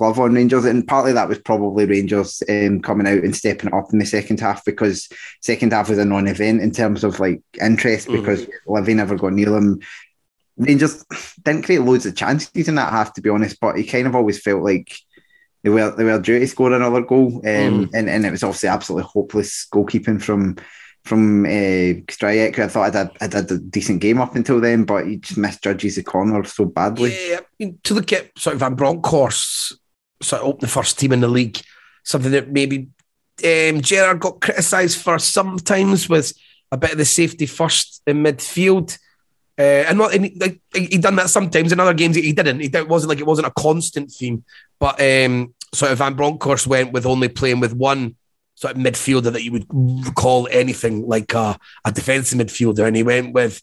glove 0.00 0.18
on 0.18 0.32
Rangers, 0.32 0.64
and 0.64 0.88
partly 0.88 1.12
that 1.12 1.28
was 1.28 1.38
probably 1.40 1.84
Rangers 1.84 2.42
um, 2.48 2.80
coming 2.80 3.06
out 3.06 3.22
and 3.22 3.36
stepping 3.36 3.72
up 3.74 3.92
in 3.92 3.98
the 3.98 4.06
second 4.06 4.40
half 4.40 4.64
because 4.64 5.10
second 5.42 5.74
half 5.74 5.90
was 5.90 5.98
a 5.98 6.06
non-event 6.06 6.62
in 6.62 6.70
terms 6.70 7.04
of 7.04 7.20
like 7.20 7.42
interest 7.60 8.08
mm. 8.08 8.18
because 8.18 8.46
Livy 8.66 8.94
never 8.94 9.14
got 9.14 9.34
near 9.34 9.50
them. 9.50 9.78
Rangers 10.56 11.04
didn't 11.42 11.64
create 11.64 11.82
loads 11.82 12.06
of 12.06 12.16
chances 12.16 12.66
in 12.66 12.76
that 12.76 12.90
half, 12.90 13.12
to 13.12 13.20
be 13.20 13.28
honest, 13.28 13.60
but 13.60 13.76
he 13.76 13.84
kind 13.84 14.06
of 14.06 14.14
always 14.14 14.42
felt 14.42 14.62
like 14.62 14.90
they 15.62 15.68
were 15.68 15.90
they 15.90 16.04
were 16.04 16.18
due 16.18 16.38
to 16.38 16.48
score 16.48 16.72
another 16.72 17.02
goal, 17.02 17.36
um, 17.36 17.42
mm. 17.42 17.90
and 17.92 18.08
and 18.08 18.24
it 18.24 18.30
was 18.30 18.42
obviously 18.42 18.70
absolutely 18.70 19.06
hopeless 19.12 19.66
goalkeeping 19.70 20.22
from 20.22 20.56
from 21.04 21.44
uh, 21.44 22.00
Stryjek. 22.08 22.58
I 22.58 22.68
thought 22.68 22.86
I'd 22.86 22.94
had, 22.94 23.10
I'd 23.20 23.32
had 23.34 23.50
a 23.50 23.58
decent 23.58 24.00
game 24.00 24.18
up 24.18 24.34
until 24.34 24.60
then, 24.62 24.84
but 24.84 25.06
he 25.06 25.16
just 25.16 25.36
misjudges 25.36 25.96
the 25.96 26.02
corner 26.02 26.42
so 26.44 26.64
badly. 26.64 27.14
Yeah, 27.28 27.40
I 27.40 27.44
mean, 27.58 27.78
to 27.84 27.94
look 27.94 28.14
at 28.14 28.30
sort 28.38 28.54
of 28.54 28.60
Van 28.60 28.76
Bronckhorst 28.76 29.79
sort 30.22 30.42
of 30.42 30.48
open 30.48 30.60
the 30.60 30.68
first 30.68 30.98
team 30.98 31.12
in 31.12 31.20
the 31.20 31.28
league. 31.28 31.60
Something 32.04 32.32
that 32.32 32.50
maybe 32.50 32.88
um, 33.44 33.80
Gerrard 33.80 34.20
got 34.20 34.40
criticised 34.40 35.00
for 35.00 35.18
sometimes 35.18 36.08
was 36.08 36.34
a 36.72 36.76
bit 36.76 36.92
of 36.92 36.98
the 36.98 37.04
safety 37.04 37.46
first 37.46 38.02
in 38.06 38.22
midfield. 38.22 38.98
Uh, 39.58 39.84
and 39.88 39.98
not 39.98 40.14
and 40.14 40.26
he 40.74 40.98
done 40.98 41.16
that 41.16 41.28
sometimes 41.28 41.70
in 41.70 41.80
other 41.80 41.92
games 41.92 42.16
he 42.16 42.32
didn't. 42.32 42.62
It 42.62 42.88
wasn't 42.88 43.10
like 43.10 43.20
it 43.20 43.26
wasn't 43.26 43.48
a 43.48 43.52
constant 43.52 44.10
theme. 44.10 44.44
But 44.78 45.00
um, 45.00 45.54
sort 45.74 45.92
of 45.92 45.98
Van 45.98 46.14
Bronckhorst 46.14 46.66
went 46.66 46.92
with 46.92 47.04
only 47.04 47.28
playing 47.28 47.60
with 47.60 47.74
one 47.74 48.16
sort 48.54 48.76
of 48.76 48.82
midfielder 48.82 49.32
that 49.32 49.42
you 49.42 49.52
would 49.52 50.14
call 50.14 50.48
anything 50.50 51.06
like 51.06 51.34
a, 51.34 51.58
a 51.84 51.92
defensive 51.92 52.38
midfielder, 52.38 52.86
and 52.86 52.96
he 52.96 53.02
went 53.02 53.34
with 53.34 53.62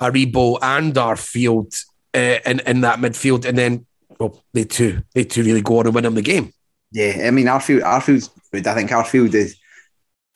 Aribo 0.00 0.58
and 0.60 0.94
Arfield 0.94 1.82
uh, 2.14 2.38
in 2.44 2.60
in 2.60 2.80
that 2.82 2.98
midfield, 2.98 3.46
and 3.46 3.56
then 3.56 3.86
well, 4.18 4.42
they 4.52 4.64
two, 4.64 5.02
they 5.14 5.24
two 5.24 5.42
really 5.42 5.62
go 5.62 5.78
on 5.78 5.86
and 5.86 5.94
win 5.94 6.04
them 6.04 6.14
the 6.14 6.22
game. 6.22 6.52
Yeah, 6.90 7.26
I 7.26 7.30
mean, 7.30 7.46
Arfield, 7.46 7.82
Arfield's 7.82 8.30
good. 8.52 8.66
I 8.66 8.74
think 8.74 8.90
Arfield 8.90 9.34
is. 9.34 9.56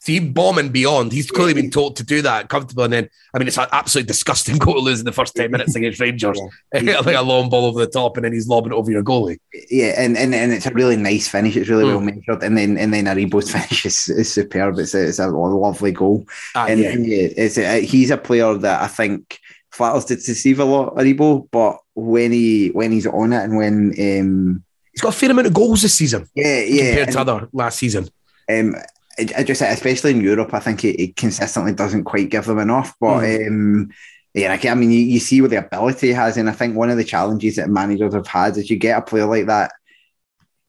See, 0.00 0.18
bombing 0.18 0.70
beyond. 0.70 1.12
He's 1.12 1.30
clearly 1.30 1.54
been 1.54 1.70
taught 1.70 1.94
to 1.96 2.02
do 2.02 2.22
that 2.22 2.48
comfortable. 2.48 2.82
And 2.82 2.92
then, 2.92 3.08
I 3.32 3.38
mean, 3.38 3.46
it's 3.46 3.56
an 3.56 3.68
absolutely 3.70 4.08
disgusting 4.08 4.56
goal 4.58 4.74
to 4.74 4.80
lose 4.80 4.98
in 4.98 5.04
the 5.04 5.12
first 5.12 5.36
10 5.36 5.48
minutes 5.48 5.76
against 5.76 6.00
Rangers. 6.00 6.40
Yeah. 6.74 6.98
like 7.04 7.14
a 7.14 7.22
long 7.22 7.48
ball 7.48 7.66
over 7.66 7.78
the 7.78 7.90
top, 7.90 8.16
and 8.16 8.24
then 8.24 8.32
he's 8.32 8.48
lobbing 8.48 8.72
it 8.72 8.74
over 8.74 8.90
your 8.90 9.04
goalie. 9.04 9.38
Yeah, 9.70 9.94
and, 9.96 10.16
and, 10.16 10.34
and 10.34 10.52
it's 10.52 10.66
a 10.66 10.72
really 10.72 10.96
nice 10.96 11.28
finish. 11.28 11.56
It's 11.56 11.68
really 11.68 11.84
mm. 11.84 11.90
well 11.90 12.00
measured. 12.00 12.42
And 12.42 12.58
then 12.58 12.76
and 12.78 12.92
then 12.92 13.04
Aribo's 13.04 13.50
finish 13.52 13.86
is, 13.86 14.08
is 14.08 14.32
superb. 14.32 14.76
It's 14.80 14.92
a, 14.92 15.06
it's 15.06 15.20
a 15.20 15.28
lovely 15.28 15.92
goal. 15.92 16.26
Ah, 16.56 16.66
and, 16.66 16.80
yeah. 16.80 16.94
yeah, 16.94 17.28
it's 17.36 17.56
a, 17.56 17.80
he's 17.80 18.10
a 18.10 18.18
player 18.18 18.54
that 18.54 18.82
I 18.82 18.88
think 18.88 19.38
flatters 19.72 20.04
to 20.06 20.16
deceive 20.16 20.60
a 20.60 20.64
lot, 20.64 20.94
Aribo, 20.94 21.48
but 21.50 21.78
when 21.94 22.32
he 22.32 22.68
when 22.68 22.92
he's 22.92 23.06
on 23.06 23.32
it 23.32 23.42
and 23.42 23.56
when 23.56 23.94
um, 23.98 24.64
he's 24.92 25.00
got 25.00 25.14
a 25.14 25.16
fair 25.16 25.30
amount 25.30 25.48
of 25.48 25.54
goals 25.54 25.82
this 25.82 25.94
season. 25.94 26.28
Yeah, 26.34 26.60
yeah, 26.60 26.88
compared 26.88 27.12
to 27.12 27.20
other 27.20 27.48
last 27.52 27.78
season. 27.78 28.08
Um, 28.50 28.74
I, 29.18 29.28
I 29.38 29.42
just 29.44 29.62
especially 29.62 30.12
in 30.12 30.20
Europe, 30.20 30.54
I 30.54 30.60
think 30.60 30.80
he, 30.80 30.92
he, 30.92 31.08
consistently 31.08 31.72
doesn't 31.72 32.04
quite 32.04 32.30
give 32.30 32.44
them 32.44 32.58
enough. 32.58 32.94
But 33.00 33.20
mm. 33.20 33.48
um, 33.48 33.90
yeah, 34.34 34.52
I 34.52 34.74
mean, 34.74 34.90
you, 34.90 35.00
you 35.00 35.20
see 35.20 35.40
what 35.40 35.50
the 35.50 35.64
ability 35.64 36.08
he 36.08 36.12
has, 36.12 36.36
and 36.36 36.48
I 36.48 36.52
think 36.52 36.76
one 36.76 36.90
of 36.90 36.96
the 36.96 37.04
challenges 37.04 37.56
that 37.56 37.68
managers 37.68 38.14
have 38.14 38.26
had 38.26 38.56
is 38.56 38.70
you 38.70 38.76
get 38.76 38.98
a 38.98 39.02
player 39.02 39.26
like 39.26 39.46
that 39.46 39.72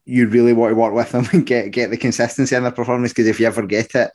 you 0.05 0.27
really 0.27 0.53
want 0.53 0.71
to 0.71 0.75
work 0.75 0.93
with 0.93 1.11
them 1.11 1.27
and 1.33 1.45
get 1.45 1.71
get 1.71 1.89
the 1.89 1.97
consistency 1.97 2.55
in 2.55 2.63
their 2.63 2.71
performance 2.71 3.11
because 3.11 3.27
if 3.27 3.39
you 3.39 3.47
ever 3.47 3.65
get 3.65 3.93
it, 3.95 4.11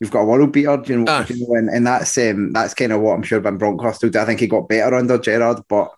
you've 0.00 0.10
got 0.10 0.20
a 0.20 0.24
world 0.24 0.52
beater, 0.52 0.82
you 0.86 0.98
know, 0.98 1.04
Ah. 1.08 1.26
you 1.28 1.46
know 1.46 1.54
and, 1.56 1.68
and 1.68 1.86
that's 1.86 2.16
um, 2.18 2.52
that's 2.52 2.74
kind 2.74 2.92
of 2.92 3.00
what 3.00 3.14
I'm 3.14 3.22
sure 3.22 3.40
Van 3.40 3.56
Bronckhorst 3.58 4.02
will 4.02 4.10
do. 4.10 4.18
I 4.18 4.24
think 4.24 4.40
he 4.40 4.46
got 4.46 4.68
better 4.68 4.94
under 4.96 5.18
Gerrard, 5.18 5.62
but 5.68 5.90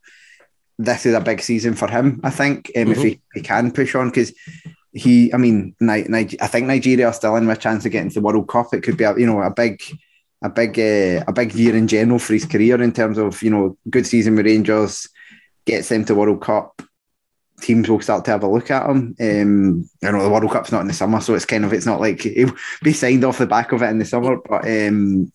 this 0.79 1.07
is 1.07 1.15
a 1.15 1.21
big 1.21 1.41
season 1.41 1.75
for 1.75 1.89
him. 1.89 2.21
I 2.23 2.31
think 2.31 2.71
um, 2.77 2.91
if 2.93 3.03
he, 3.03 3.21
he 3.35 3.41
can 3.41 3.73
push 3.73 3.95
on 3.95 4.09
because 4.11 4.33
he, 4.93 5.33
I 5.33 5.37
mean, 5.37 5.75
Ni- 5.81 6.05
Ni- 6.09 6.37
I 6.41 6.47
think 6.47 6.67
Nigeria 6.67 7.07
are 7.09 7.13
still 7.13 7.37
in 7.37 7.47
with 7.47 7.59
a 7.59 7.61
chance 7.61 7.85
of 7.87 7.93
getting 7.93 8.11
to 8.11 8.15
the 8.15 8.21
World 8.21 8.49
Cup. 8.49 8.73
It 8.75 8.83
could 8.83 8.97
be 8.97 9.05
a 9.05 9.17
you 9.19 9.27
know 9.27 9.41
a 9.43 9.51
big. 9.51 9.81
A 10.43 10.51
big, 10.51 10.79
uh, 10.79 11.25
a 11.27 11.33
big 11.33 11.55
year 11.55 11.75
in 11.75 11.89
general 11.89 12.19
for 12.19 12.35
his 12.35 12.45
career 12.45 12.81
in 12.83 12.93
terms 12.93 13.17
of 13.17 13.43
you 13.43 13.49
know 13.49 13.79
good 13.89 14.07
season 14.07 14.37
with 14.37 14.45
Rangers, 14.45 15.09
gets 15.65 15.89
them 15.89 16.05
to 16.05 16.15
World 16.15 16.43
Cup, 16.43 16.83
teams 17.61 17.89
will 17.89 18.01
start 18.01 18.25
to 18.27 18.31
have 18.33 18.43
a 18.43 18.49
look 18.49 18.71
at 18.71 18.89
him. 18.89 19.15
Um, 19.21 19.91
I 20.05 20.11
know 20.11 20.23
the 20.23 20.31
World 20.31 20.51
Cup's 20.51 20.73
not 20.73 20.83
in 20.83 20.89
the 20.89 20.93
summer, 20.93 21.21
so 21.21 21.35
it's 21.35 21.45
kind 21.45 21.65
of 21.65 21.73
it's 21.73 21.87
not 21.87 22.01
like 22.01 22.21
he'll 22.21 22.55
be 22.83 22.93
signed 22.93 23.25
off 23.25 23.39
the 23.39 23.47
back 23.47 23.73
of 23.73 23.83
it 23.83 23.87
in 23.91 23.99
the 23.99 24.05
summer. 24.05 24.37
But 24.37 24.65
um, 24.67 25.33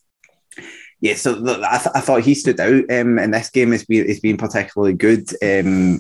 yeah, 1.00 1.16
so 1.16 1.34
I, 1.64 1.78
th- 1.78 1.96
I 1.96 2.00
thought 2.02 2.22
he 2.22 2.36
stood 2.36 2.60
out 2.60 2.84
um, 2.92 3.18
in 3.20 3.32
this 3.32 3.50
game. 3.50 3.74
It's 3.74 3.86
been 3.86 4.08
it's 4.10 4.20
been 4.20 4.38
particularly 4.38 4.94
good. 4.94 5.30
Um, 5.44 6.00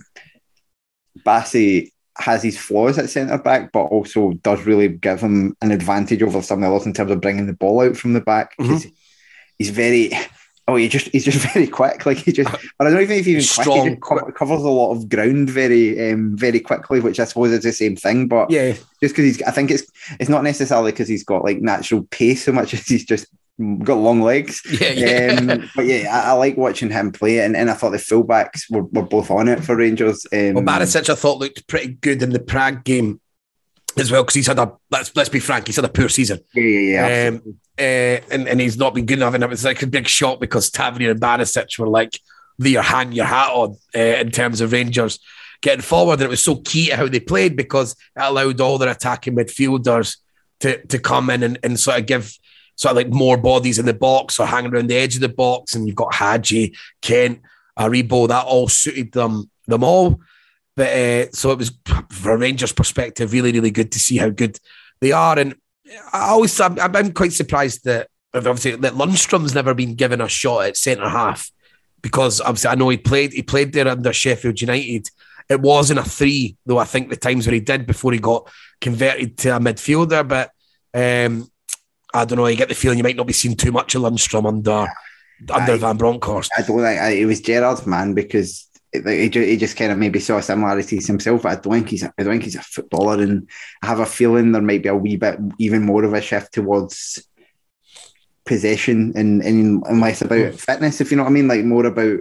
Bassey 1.26 1.92
has 2.18 2.44
his 2.44 2.58
flaws 2.58 2.98
at 2.98 3.10
centre 3.10 3.38
back, 3.38 3.72
but 3.72 3.86
also 3.86 4.34
does 4.44 4.64
really 4.66 4.90
give 4.90 5.22
him 5.22 5.56
an 5.62 5.72
advantage 5.72 6.22
over 6.22 6.42
some 6.42 6.62
of 6.64 6.70
the 6.70 6.76
others 6.76 6.86
in 6.86 6.94
terms 6.94 7.12
of 7.12 7.22
bringing 7.22 7.48
the 7.48 7.54
ball 7.54 7.82
out 7.82 7.98
from 7.98 8.14
the 8.14 8.22
back. 8.22 8.56
'cause 8.58 8.86
He's 9.58 9.70
very. 9.70 10.12
Oh, 10.68 10.76
he 10.76 10.88
just 10.88 11.08
he's 11.08 11.26
just 11.26 11.38
very 11.54 11.68
quick. 11.68 12.06
Like 12.06 12.18
he 12.18 12.32
just, 12.32 12.52
but 12.52 12.88
I 12.88 12.90
don't 12.92 13.02
even 13.02 13.10
know 13.10 13.20
if 13.20 13.26
he's 13.26 13.60
even 13.60 13.96
quick. 14.00 14.20
He 14.20 14.26
co- 14.26 14.32
covers 14.32 14.62
a 14.64 14.70
lot 14.70 14.92
of 14.92 15.10
ground 15.10 15.50
very, 15.50 16.12
um, 16.12 16.38
very 16.38 16.60
quickly, 16.60 17.00
which 17.00 17.20
I 17.20 17.26
suppose 17.26 17.52
is 17.52 17.64
the 17.64 17.72
same 17.74 17.96
thing. 17.96 18.28
But 18.28 18.52
Yeah. 18.52 18.74
just 19.02 19.16
because 19.16 19.26
he's, 19.26 19.42
I 19.44 19.52
think 19.52 19.72
it's 19.72 19.84
it's 20.20 20.30
not 20.30 20.44
necessarily 20.44 20.92
because 20.92 21.08
he's 21.08 21.24
got 21.24 21.44
like 21.44 21.62
natural 21.62 22.04
pace 22.12 22.46
so 22.46 22.52
much 22.52 22.74
as 22.76 22.86
he's 22.88 23.06
just 23.06 23.28
got 23.84 23.96
long 23.96 24.22
legs. 24.22 24.62
Yeah, 24.80 24.92
yeah. 24.92 25.36
Um, 25.40 25.70
but 25.76 25.86
yeah, 25.86 26.08
I, 26.16 26.30
I 26.30 26.32
like 26.34 26.58
watching 26.58 26.90
him 26.90 27.12
play, 27.12 27.40
and, 27.40 27.56
and 27.56 27.70
I 27.70 27.74
thought 27.74 27.92
the 27.92 27.98
fullbacks 27.98 28.70
were, 28.70 28.84
were 28.84 29.02
both 29.04 29.30
on 29.32 29.48
it 29.48 29.64
for 29.64 29.76
Rangers. 29.76 30.26
Um, 30.32 30.54
Well, 30.54 30.64
Barisic, 30.64 31.10
I 31.10 31.16
thought 31.16 31.40
looked 31.40 31.68
pretty 31.68 31.94
good 31.94 32.22
in 32.24 32.30
the 32.32 32.40
Prague 32.40 32.84
game 32.84 33.20
as 33.98 34.12
well 34.12 34.24
because 34.24 34.36
he's 34.36 34.48
had 34.48 34.60
a 34.60 34.72
let's 34.90 35.16
let's 35.16 35.30
be 35.30 35.40
frank, 35.40 35.68
he's 35.68 35.76
had 35.76 35.86
a 35.86 35.90
poor 35.90 36.10
season. 36.10 36.40
yeah, 36.54 36.64
yeah, 36.64 37.08
yeah. 37.08 37.28
Um, 37.30 37.60
uh, 37.80 38.22
and, 38.30 38.48
and 38.48 38.62
he's 38.62 38.78
not 38.78 38.94
been 38.94 39.06
good 39.06 39.18
enough. 39.18 39.34
And 39.34 39.44
it 39.44 39.50
was 39.50 39.66
like 39.66 39.82
a 39.82 39.88
big 39.88 40.08
shock 40.08 40.40
because 40.40 40.70
Tavernier 40.70 41.12
and 41.12 41.22
Barisic 41.22 41.80
were 41.80 41.88
like 41.88 42.20
the 42.60 42.76
hang 42.76 43.12
your 43.12 43.26
hat 43.26 43.50
on 43.50 43.78
uh, 43.96 44.00
in 44.00 44.30
terms 44.30 44.62
of 44.62 44.72
Rangers 44.72 45.20
getting 45.62 45.82
forward. 45.82 46.16
And 46.16 46.24
it 46.24 46.30
was 46.30 46.44
so 46.44 46.58
key 46.58 46.88
to 46.88 46.96
how 46.96 47.08
they 47.08 47.20
played 47.20 47.56
because 47.56 47.94
it 47.94 48.22
allowed 48.22 48.62
all 48.62 48.78
their 48.78 48.92
attacking 48.92 49.36
midfielders 49.36 50.18
to, 50.60 50.86
to 50.88 51.00
come 51.00 51.30
in 51.30 51.44
and, 51.44 51.58
and 51.64 51.80
sort 51.80 52.00
of 52.00 52.06
give 52.06 52.38
sort 52.76 52.92
of 52.92 52.98
like 52.98 53.10
more 53.10 53.38
bodies 53.38 53.80
in 53.80 53.86
the 53.86 53.94
box 53.94 54.40
or 54.40 54.46
hanging 54.46 54.74
around 54.74 54.88
the 54.88 54.98
edge 54.98 55.16
of 55.16 55.22
the 55.22 55.30
box. 55.30 55.74
And 55.74 55.88
you've 55.88 55.96
got 55.96 56.14
Hagi, 56.14 56.76
Kent, 57.02 57.42
Aribo, 57.80 58.28
that 58.28 58.46
all 58.46 58.68
suited 58.68 59.12
them 59.12 59.50
them 59.68 59.84
all. 59.84 60.20
But 60.82 60.98
uh, 60.98 61.32
so 61.32 61.52
it 61.52 61.60
was 61.60 61.72
from 62.10 62.32
a 62.32 62.38
Rangers 62.38 62.72
perspective, 62.72 63.34
really, 63.34 63.52
really 63.52 63.70
good 63.70 63.92
to 63.92 64.00
see 64.00 64.18
how 64.18 64.30
good 64.30 64.60
they 65.00 65.12
are. 65.12 65.38
And 65.38 65.54
I 66.12 66.30
always, 66.30 66.60
I'm, 66.60 66.80
I'm 66.80 67.12
quite 67.12 67.34
surprised 67.34 67.86
that 67.86 68.08
obviously 68.34 68.78
that 68.78 68.94
Lundstram's 68.94 69.54
never 69.54 69.76
been 69.76 69.94
given 69.94 70.22
a 70.22 70.28
shot 70.28 70.66
at 70.66 70.78
centre 70.78 71.08
half 71.08 71.52
because 72.02 72.42
obviously 72.42 72.72
I 72.72 72.74
know 72.74 72.90
he 72.90 72.98
played, 72.98 73.32
he 73.32 73.44
played 73.44 73.74
there 73.74 73.88
under 73.88 74.12
Sheffield 74.12 74.60
United. 74.60 75.08
It 75.48 75.62
wasn't 75.62 76.00
a 76.00 76.04
three, 76.04 76.58
though. 76.66 76.80
I 76.80 76.86
think 76.86 77.12
the 77.12 77.16
times 77.16 77.46
where 77.46 77.54
he 77.54 77.60
did 77.60 77.86
before 77.86 78.14
he 78.14 78.18
got 78.18 78.50
converted 78.80 79.38
to 79.38 79.58
a 79.58 79.60
midfielder, 79.60 80.28
but 80.28 80.50
um, 80.96 81.48
I 82.12 82.26
don't 82.26 82.40
know. 82.40 82.48
You 82.48 82.58
get 82.58 82.70
the 82.70 82.74
feeling 82.74 82.98
you 82.98 83.04
might 83.04 83.18
not 83.18 83.28
be 83.28 83.34
seeing 83.34 83.56
too 83.56 83.72
much 83.72 83.94
of 83.94 84.02
Lundstram 84.02 84.48
under 84.48 84.88
under 85.48 85.74
Aye. 85.74 85.78
Van 85.78 85.98
Bronckhorst. 85.98 86.50
I 86.58 86.64
don't 86.64 86.82
think 86.82 87.20
it 87.20 87.26
was 87.28 87.40
Gerrard's 87.40 87.86
man 87.86 88.16
because 88.16 88.68
he, 88.94 89.30
just, 89.30 89.48
he 89.48 89.58
just 89.58 89.78
kind 89.78 89.92
of 89.92 89.98
maybe 89.98 90.20
saw 90.20 90.40
similarities 90.40 91.08
himself. 91.08 91.46
I 91.46 91.56
don't 91.56 91.74
think 91.74 91.90
he's 91.90 92.04
a, 92.04 92.14
I 92.18 92.24
don't 92.24 92.34
think 92.34 92.44
he's 92.44 92.56
a 92.56 92.62
footballer, 92.62 93.22
and 93.22 93.50
I 93.82 93.88
have 93.88 94.00
a 94.00 94.06
feeling 94.06 94.52
there 94.52 94.62
might 94.62 94.84
be 94.84 94.90
a 94.90 94.96
wee 94.96 95.16
bit 95.16 95.40
even 95.60 95.84
more 95.84 96.04
of 96.04 96.14
a 96.14 96.22
shift 96.22 96.54
towards 96.54 97.26
possession 98.46 99.14
and, 99.16 99.42
and, 99.42 99.86
and 99.86 100.02
less 100.02 100.22
about 100.22 100.56
fitness. 100.56 101.00
If 101.00 101.12
you 101.12 101.18
know 101.18 101.24
what 101.24 101.30
I 101.30 101.34
mean, 101.34 101.48
like 101.48 101.64
more 101.64 101.86
about 101.86 102.20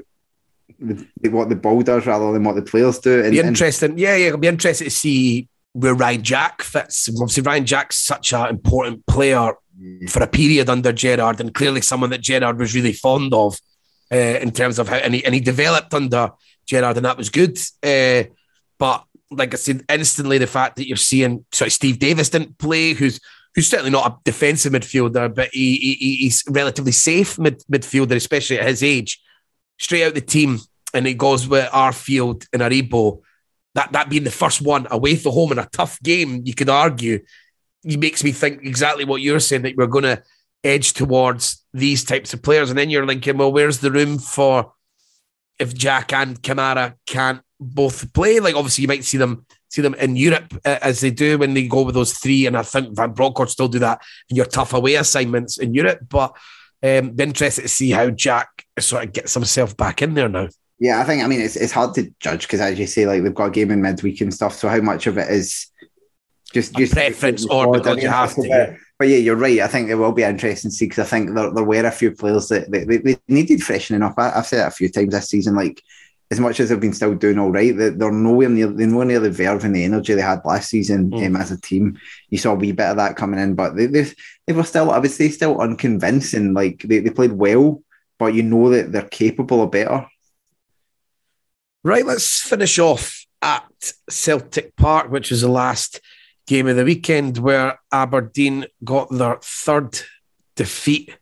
the, 0.79 1.29
what 1.29 1.49
the 1.49 1.57
ball 1.57 1.83
does 1.83 2.07
rather 2.07 2.33
than 2.33 2.45
what 2.45 2.57
the 2.57 2.63
players 2.63 2.99
do. 2.99 3.23
And, 3.23 3.33
be 3.33 3.41
and 3.41 3.49
interesting. 3.49 3.99
Yeah, 3.99 4.17
yeah, 4.17 4.27
it'll 4.29 4.39
be 4.39 4.49
interesting 4.49 4.87
to 4.87 4.91
see 4.91 5.49
where 5.73 5.95
Ryan 5.95 6.23
Jack 6.23 6.63
fits. 6.63 7.09
Obviously, 7.09 7.43
Ryan 7.43 7.67
Jack's 7.67 7.97
such 7.97 8.33
an 8.33 8.49
important 8.49 9.07
player 9.07 9.55
for 10.09 10.23
a 10.23 10.27
period 10.27 10.69
under 10.69 10.93
Gerrard, 10.93 11.41
and 11.41 11.55
clearly 11.55 11.81
someone 11.81 12.11
that 12.11 12.21
Gerrard 12.21 12.59
was 12.59 12.75
really 12.75 12.93
fond 12.93 13.33
of 13.33 13.59
uh, 14.13 14.17
in 14.17 14.51
terms 14.51 14.79
of 14.79 14.89
how, 14.89 14.97
and 14.97 15.15
he, 15.15 15.25
and 15.25 15.35
he 15.35 15.41
developed 15.41 15.95
under 15.95 16.33
Gerrard, 16.71 16.97
and 16.97 17.07
that 17.07 17.17
was 17.17 17.29
good. 17.29 17.59
Uh, 17.83 18.31
but 18.79 19.05
like 19.31 19.53
I 19.55 19.57
said, 19.57 19.85
instantly 19.89 20.39
the 20.39 20.47
fact 20.47 20.77
that 20.77 20.89
you're 20.89 20.97
seeing, 20.97 21.45
sorry, 21.53 21.71
Steve 21.71 21.99
Davis 21.99 22.31
didn't 22.31 22.59
play, 22.59 22.93
who's 22.93 23.21
who's 23.55 23.69
certainly 23.69 23.91
not 23.91 24.11
a 24.11 24.17
defensive 24.25 24.73
midfielder, 24.73 25.35
but 25.35 25.51
he, 25.53 25.77
he 25.77 26.17
he's 26.17 26.45
relatively 26.49 26.93
safe 26.93 27.39
mid, 27.39 27.63
midfielder, 27.71 28.17
especially 28.17 28.59
at 28.59 28.69
his 28.69 28.83
age. 28.83 29.21
Straight 29.79 30.05
out 30.05 30.15
the 30.15 30.21
team, 30.21 30.59
and 30.95 31.07
he 31.07 31.15
goes 31.15 31.49
with 31.49 31.69
Arfield 31.71 32.47
and 32.53 32.63
Aribo. 32.63 33.21
That 33.75 33.93
that 33.93 34.11
being 34.11 34.25
the 34.25 34.31
first 34.31 34.63
one 34.63 34.87
away 34.91 35.17
from 35.17 35.33
home 35.33 35.53
in 35.53 35.59
a 35.59 35.69
tough 35.73 36.01
game, 36.03 36.43
you 36.45 36.55
could 36.55 36.69
argue, 36.69 37.21
he 37.83 37.97
makes 37.97 38.25
me 38.25 38.33
think 38.33 38.63
exactly 38.65 39.05
what 39.05 39.23
you're 39.23 39.41
saying 39.41 39.63
that 39.63 39.77
we're 39.77 39.87
going 39.87 40.05
to 40.05 40.23
edge 40.63 40.93
towards 40.93 41.65
these 41.73 42.05
types 42.05 42.35
of 42.35 42.43
players, 42.43 42.71
and 42.71 42.79
then 42.79 42.91
you're 42.91 43.07
thinking, 43.07 43.39
well, 43.39 43.53
where's 43.53 43.79
the 43.79 43.91
room 43.91 44.19
for 44.19 44.73
if 45.61 45.75
Jack 45.75 46.13
and 46.13 46.43
Kamara 46.43 46.95
can't 47.07 47.43
both 47.61 48.13
play? 48.13 48.41
Like 48.41 48.57
obviously, 48.57 48.83
you 48.83 48.89
might 48.89 49.05
see 49.05 49.19
them 49.19 49.47
see 49.69 49.83
them 49.83 49.95
in 49.95 50.17
Europe 50.17 50.53
uh, 50.65 50.79
as 50.83 51.01
they 51.01 51.13
do 51.13 51.39
when 51.39 51.55
they 51.55 51.69
go 51.69 51.83
with 51.83 51.95
those 51.95 52.15
three, 52.15 52.47
and 52.47 52.57
I 52.57 52.63
think 52.63 52.97
Van 52.97 53.13
Bronckhorst 53.13 53.53
still 53.53 53.69
do 53.69 53.79
that 53.79 54.03
in 54.29 54.37
your 54.37 54.47
tough 54.47 54.73
away 54.73 54.95
assignments 54.95 55.59
in 55.59 55.75
Europe. 55.75 56.01
But 56.09 56.37
um, 56.83 57.11
be 57.11 57.25
interested 57.25 57.63
to 57.63 57.69
see 57.69 57.91
how 57.91 58.11
Jack 58.11 58.67
sort 58.79 59.05
of 59.05 59.13
gets 59.13 59.35
himself 59.35 59.77
back 59.77 60.03
in 60.03 60.15
there 60.15 60.29
now. 60.29 60.49
Yeah, 60.79 61.01
I 61.01 61.05
think 61.05 61.23
I 61.23 61.27
mean 61.27 61.41
it's 61.41 61.57
it's 61.57 61.73
hard 61.73 61.95
to 61.97 62.13
judge 62.21 62.43
because 62.43 62.61
as 62.61 62.79
you 62.79 62.87
say, 62.87 63.07
like 63.07 63.23
they've 63.23 63.35
got 63.35 63.49
a 63.49 63.51
game 63.51 63.71
in 63.71 63.83
midweek 63.83 64.23
and 64.23 64.33
stuff. 64.33 64.55
So 64.55 64.69
how 64.69 64.81
much 64.81 65.07
of 65.07 65.19
it 65.19 65.31
is 65.31 65.67
just 66.53 66.75
just 66.75 66.95
preference 66.95 67.47
or 67.47 67.73
because 67.73 68.03
you 68.03 68.09
have 68.09 68.35
to, 68.35 68.49
yeah. 68.49 68.77
But 69.01 69.09
yeah, 69.09 69.17
you're 69.17 69.35
right. 69.35 69.61
I 69.61 69.67
think 69.67 69.89
it 69.89 69.95
will 69.95 70.13
be 70.13 70.25
interesting 70.25 70.71
to 70.71 70.77
see 70.77 70.85
because 70.85 71.07
I 71.07 71.09
think 71.09 71.35
there, 71.35 71.51
there 71.51 71.65
were 71.65 71.87
a 71.87 71.91
few 71.91 72.13
players 72.13 72.49
that 72.49 72.71
they, 72.71 72.85
they, 72.85 73.17
needed 73.29 73.63
freshening 73.63 74.03
up. 74.03 74.13
I, 74.19 74.31
I've 74.33 74.47
said 74.47 74.63
it 74.63 74.69
a 74.69 74.71
few 74.71 74.91
times 74.91 75.15
this 75.15 75.31
season. 75.31 75.55
Like 75.57 75.83
as 76.31 76.39
much 76.39 76.61
as 76.61 76.69
they've 76.69 76.79
been 76.79 76.93
still 76.93 77.15
doing 77.15 77.39
all 77.39 77.51
right, 77.51 77.75
they, 77.75 77.89
they're 77.89 78.13
nowhere 78.13 78.51
near 78.51 78.67
they're 78.67 78.87
nowhere 78.87 79.07
near 79.07 79.21
the 79.21 79.31
verve 79.31 79.65
and 79.65 79.75
the 79.75 79.85
energy 79.85 80.13
they 80.13 80.21
had 80.21 80.45
last 80.45 80.69
season 80.69 81.13
Mm. 81.13 81.29
um, 81.29 81.37
as 81.37 81.51
a 81.51 81.59
team. 81.59 81.99
You 82.29 82.37
saw 82.37 82.53
a 82.53 82.57
wee 82.57 82.73
bit 82.73 82.89
of 82.89 82.99
that 82.99 83.17
coming 83.17 83.41
in, 83.41 83.55
but 83.55 83.75
they 83.75 83.87
they, 83.87 84.07
they 84.47 84.53
were 84.53 84.65
still 84.65 84.91
I 84.91 84.99
would 84.99 85.11
say 85.11 85.31
still 85.31 85.59
unconvincing. 85.59 86.53
Like 86.53 86.83
they, 86.83 86.99
they 86.99 87.09
played 87.09 87.33
well, 87.33 87.83
but 88.19 88.35
you 88.35 88.43
know 88.43 88.69
that 88.69 88.93
they're 88.93 89.09
capable 89.09 89.63
of 89.63 89.71
better. 89.71 90.07
Right, 91.83 92.05
let's 92.05 92.43
finish 92.43 92.79
off 92.79 93.25
at 93.41 93.95
Celtic 94.11 94.77
Park, 94.77 95.11
which 95.11 95.31
was 95.31 95.41
the 95.41 95.49
last 95.49 96.03
game 96.51 96.67
of 96.67 96.75
the 96.75 96.85
weekend 96.85 97.39
where 97.39 97.79
Aberdeen 97.93 98.67
got 98.83 99.09
their 99.09 99.39
third 99.41 100.01
defeat 100.57 101.17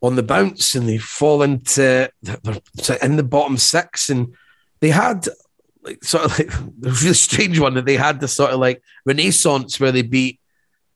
on 0.00 0.16
the 0.16 0.22
bounce 0.22 0.74
and 0.74 0.88
they 0.88 0.98
fall 0.98 1.42
into 1.42 2.10
they're 2.22 2.98
in 3.00 3.14
the 3.14 3.22
bottom 3.22 3.56
six. 3.56 4.10
And 4.10 4.34
they 4.80 4.90
had 4.90 5.28
like 5.82 6.02
sort 6.02 6.24
of 6.24 6.38
like 6.38 6.52
a 6.60 6.66
really 6.82 7.14
strange 7.14 7.60
one 7.60 7.74
that 7.74 7.86
they 7.86 7.96
had 7.96 8.18
the 8.18 8.26
sort 8.26 8.50
of 8.50 8.58
like 8.58 8.82
renaissance 9.06 9.78
where 9.78 9.92
they 9.92 10.02
beat 10.02 10.40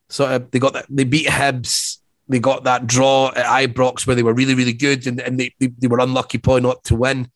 sort 0.09 0.33
of 0.33 0.51
they 0.51 0.59
got 0.59 0.73
that 0.73 0.87
they 0.91 1.05
beat 1.05 1.27
Hibs 1.27 1.99
they 2.29 2.41
got 2.41 2.65
that 2.65 2.89
draw 2.89 3.29
at 3.29 3.69
Ibrox 3.69 4.07
where 4.07 4.17
they 4.17 4.25
were 4.25 4.35
really 4.35 4.55
really 4.55 4.73
good 4.73 5.07
and, 5.07 5.21
and 5.21 5.39
they, 5.39 5.55
they, 5.61 5.69
they 5.79 5.87
were 5.87 6.01
unlucky 6.01 6.39
probably 6.39 6.63
not 6.63 6.83
to 6.85 6.97
win 6.97 7.29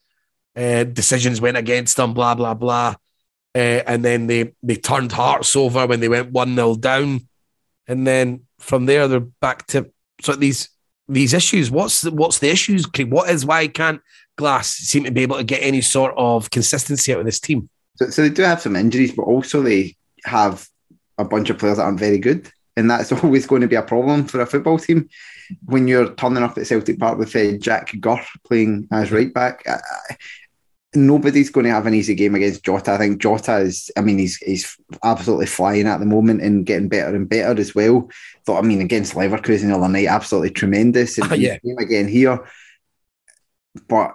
uh, 0.57 0.85
decisions 0.85 1.41
went 1.41 1.57
against 1.57 1.97
them, 1.97 2.13
blah 2.13 2.35
blah 2.35 2.55
blah, 2.55 2.95
uh, 3.55 3.83
and 3.87 4.05
then 4.05 4.27
they 4.27 4.53
they 4.63 4.77
turned 4.77 5.13
Hearts 5.13 5.57
over 5.57 5.87
when 5.87 6.01
they 6.01 6.09
went 6.09 6.33
one 6.33 6.55
0 6.55 6.77
down, 6.77 7.29
and 7.87 8.07
then 8.07 8.47
from 8.59 8.87
there 8.87 9.09
they're 9.09 9.21
back 9.21 9.67
to 9.69 9.91
so 10.23 10.35
these 10.35 10.69
these 11.09 11.35
issues. 11.35 11.71
What's 11.71 12.03
the, 12.03 12.11
what's 12.13 12.39
the 12.39 12.51
issues? 12.51 12.87
What 13.09 13.29
is 13.31 13.45
why 13.45 13.67
can't 13.67 14.01
Glass 14.37 14.69
seem 14.69 15.05
to 15.05 15.11
be 15.11 15.23
able 15.23 15.37
to 15.37 15.45
get 15.45 15.63
any 15.63 15.81
sort 15.81 16.15
of 16.17 16.51
consistency 16.51 17.13
out 17.13 17.21
of 17.21 17.27
this 17.27 17.41
team? 17.41 17.69
So, 17.97 18.09
so 18.11 18.23
they 18.23 18.31
do 18.31 18.43
have 18.43 18.63
some 18.63 18.77
injuries, 18.77 19.13
but 19.13 19.25
also 19.25 19.63
they 19.63 19.97
have 20.25 20.67
a 21.19 21.25
bunch 21.25 21.51
of 21.51 21.59
players 21.59 21.77
that 21.77 21.85
aren't 21.85 21.99
very 21.99 22.19
good. 22.19 22.51
And 22.77 22.91
that's 22.91 23.13
always 23.25 23.47
going 23.47 23.63
to 23.63 23.69
be 23.69 23.77
a 23.77 23.83
problem 23.83 24.27
for 24.27 24.41
a 24.41 24.47
football 24.47 24.79
team 24.79 25.09
when 25.65 25.89
you're 25.89 26.15
turning 26.15 26.43
up 26.43 26.57
at 26.57 26.67
Celtic 26.67 26.99
Park 26.99 27.19
with 27.19 27.35
uh, 27.35 27.53
Jack 27.59 27.93
Gurr 28.01 28.25
playing 28.47 28.89
as 28.93 29.11
right 29.11 29.33
back. 29.35 29.65
Nobody's 30.93 31.51
going 31.51 31.67
to 31.67 31.73
have 31.73 31.87
an 31.87 31.95
easy 31.95 32.15
game 32.17 32.35
against 32.35 32.65
Jota. 32.65 32.93
I 32.93 32.99
think 32.99 33.23
Jota 33.23 33.59
is, 33.59 33.91
I 33.97 34.01
mean, 34.01 34.19
he's 34.19 34.37
he's 34.39 34.77
absolutely 35.05 35.47
flying 35.47 35.87
at 35.87 36.01
the 36.01 36.07
moment 36.07 36.43
and 36.43 36.67
getting 36.67 36.89
better 36.89 37.15
and 37.15 37.29
better 37.29 37.61
as 37.61 37.75
well. 37.75 38.11
Thought, 38.45 38.65
I 38.65 38.67
mean, 38.67 38.81
against 38.81 39.15
Leverkusen 39.15 39.69
the 39.69 39.77
other 39.77 39.89
night, 39.89 40.09
absolutely 40.09 40.51
tremendous. 40.51 41.17
And 41.19 41.31
Oh, 41.33 41.35
yeah. 41.37 41.59
game 41.59 41.79
again 41.79 42.09
here. 42.09 42.45
But 43.89 44.15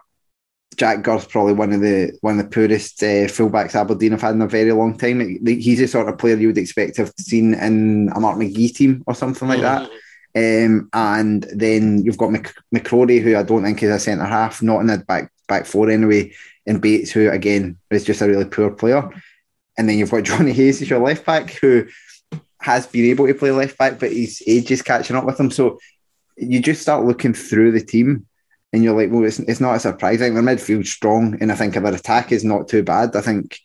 Jack 0.75 1.01
Gurr's 1.03 1.25
probably 1.25 1.53
one 1.53 1.71
of 1.71 1.79
the 1.79 2.17
one 2.19 2.37
of 2.39 2.45
the 2.45 2.51
poorest 2.51 3.01
uh, 3.01 3.27
fullbacks 3.31 3.75
Aberdeen 3.75 4.11
have 4.11 4.21
had 4.21 4.35
in 4.35 4.41
a 4.41 4.47
very 4.47 4.73
long 4.73 4.97
time. 4.97 5.21
He's 5.45 5.79
the 5.79 5.87
sort 5.87 6.09
of 6.09 6.17
player 6.17 6.35
you 6.35 6.47
would 6.47 6.57
expect 6.57 6.95
to 6.95 7.03
have 7.03 7.13
seen 7.17 7.53
in 7.53 8.09
a 8.13 8.19
Mark 8.19 8.37
McGee 8.37 8.75
team 8.75 9.03
or 9.07 9.15
something 9.15 9.47
like 9.47 9.61
that. 9.61 9.89
Um, 10.35 10.89
and 10.91 11.43
then 11.53 12.03
you've 12.03 12.17
got 12.17 12.31
Mc, 12.31 12.53
McCrorie, 12.75 13.21
who 13.21 13.37
I 13.37 13.43
don't 13.43 13.63
think 13.63 13.81
is 13.81 13.89
a 13.91 13.99
centre 13.99 14.25
half, 14.25 14.61
not 14.61 14.81
in 14.81 14.87
the 14.87 14.97
back 14.97 15.31
back 15.47 15.65
four 15.65 15.89
anyway, 15.89 16.33
and 16.67 16.81
Bates, 16.81 17.11
who 17.11 17.29
again 17.29 17.77
is 17.89 18.03
just 18.03 18.21
a 18.21 18.27
really 18.27 18.45
poor 18.45 18.71
player. 18.71 19.09
And 19.77 19.89
then 19.89 19.97
you've 19.97 20.11
got 20.11 20.23
Johnny 20.23 20.53
Hayes 20.53 20.81
as 20.81 20.89
your 20.89 20.99
left 20.99 21.25
back, 21.25 21.51
who 21.51 21.85
has 22.61 22.87
been 22.87 23.05
able 23.05 23.27
to 23.27 23.33
play 23.33 23.51
left 23.51 23.77
back, 23.77 23.99
but 23.99 24.11
his 24.11 24.41
age 24.47 24.71
is 24.71 24.81
catching 24.81 25.15
up 25.15 25.25
with 25.25 25.39
him. 25.39 25.51
So 25.51 25.79
you 26.37 26.59
just 26.59 26.81
start 26.81 27.05
looking 27.05 27.33
through 27.33 27.71
the 27.71 27.81
team 27.81 28.25
and 28.73 28.83
you're 28.83 28.95
like, 28.95 29.11
well, 29.11 29.23
it's, 29.23 29.39
it's 29.39 29.61
not 29.61 29.75
a 29.75 29.79
surprise. 29.79 30.21
I 30.21 30.25
think 30.25 30.33
their 30.33 30.43
midfield's 30.43 30.91
strong, 30.91 31.37
and 31.39 31.51
I 31.51 31.55
think 31.55 31.75
their 31.75 31.93
attack 31.93 32.31
is 32.31 32.43
not 32.43 32.67
too 32.67 32.83
bad. 32.83 33.15
I 33.15 33.21
think 33.21 33.57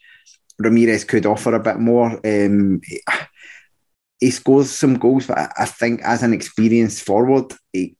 Ramirez 0.58 1.04
could 1.04 1.26
offer 1.26 1.54
a 1.54 1.60
bit 1.60 1.78
more. 1.78 2.20
Um, 2.24 2.80
he, 4.20 4.30
scores 4.30 4.70
some 4.70 4.94
goals, 4.98 5.26
but 5.26 5.38
I, 5.38 5.52
I 5.58 5.64
think 5.64 6.02
as 6.02 6.22
an 6.22 6.32
experienced 6.32 7.02
forward, 7.02 7.52
he 7.72 7.96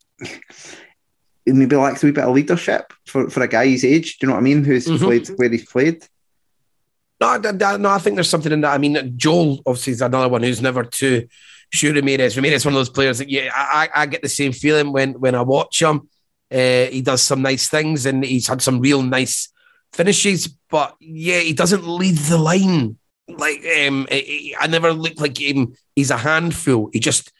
maybe 1.46 1.76
lacks 1.76 2.02
a 2.02 2.06
wee 2.06 2.12
bit 2.12 2.24
of 2.24 2.34
leadership 2.34 2.92
for, 3.06 3.28
for 3.30 3.42
a 3.42 3.48
guy 3.48 3.66
his 3.66 3.84
age. 3.84 4.18
Do 4.18 4.26
you 4.26 4.28
know 4.28 4.34
what 4.34 4.40
I 4.40 4.44
mean? 4.44 4.64
Who's 4.64 4.86
Mhm. 4.86 4.98
played 4.98 5.28
where 5.36 5.48
he's 5.48 5.64
played? 5.66 6.04
No, 7.20 7.28
I- 7.28 7.36
I- 7.72 7.76
no, 7.76 7.90
I 7.90 7.98
think 7.98 8.16
there's 8.16 8.28
something 8.30 8.52
in 8.52 8.62
that. 8.62 8.72
I 8.74 8.78
mean, 8.78 9.14
Joel 9.16 9.60
obviously 9.66 9.92
is 9.92 10.00
another 10.02 10.28
one 10.28 10.42
who's 10.42 10.62
never 10.62 10.84
too 10.84 11.28
sure 11.72 11.92
Ramirez. 11.92 12.36
Ramirez 12.36 12.62
is 12.62 12.64
one 12.64 12.74
of 12.74 12.78
those 12.78 12.88
players 12.88 13.18
that 13.18 13.28
yeah, 13.30 13.50
I, 13.54 13.88
I 13.94 14.02
I 14.02 14.06
get 14.06 14.22
the 14.22 14.28
same 14.28 14.52
feeling 14.52 14.92
when 14.92 15.12
when 15.14 15.34
I 15.34 15.42
watch 15.42 15.82
him. 15.82 16.08
Uh, 16.52 16.86
he 16.86 17.00
does 17.00 17.22
some 17.22 17.42
nice 17.42 17.68
things 17.68 18.06
and 18.06 18.24
he's 18.24 18.48
had 18.48 18.60
some 18.60 18.80
real 18.80 19.02
nice 19.02 19.50
finishes, 19.92 20.48
but 20.68 20.96
yeah, 21.00 21.38
he 21.40 21.52
doesn't 21.52 21.86
lead 21.86 22.16
the 22.16 22.38
line. 22.38 22.96
Like 23.28 23.64
um, 23.86 24.08
I 24.10 24.54
I 24.58 24.66
never 24.66 24.92
look 24.92 25.20
like 25.20 25.38
him. 25.40 25.74
He's 25.94 26.10
a 26.10 26.16
handful. 26.16 26.90
He 26.92 26.98
just 27.00 27.30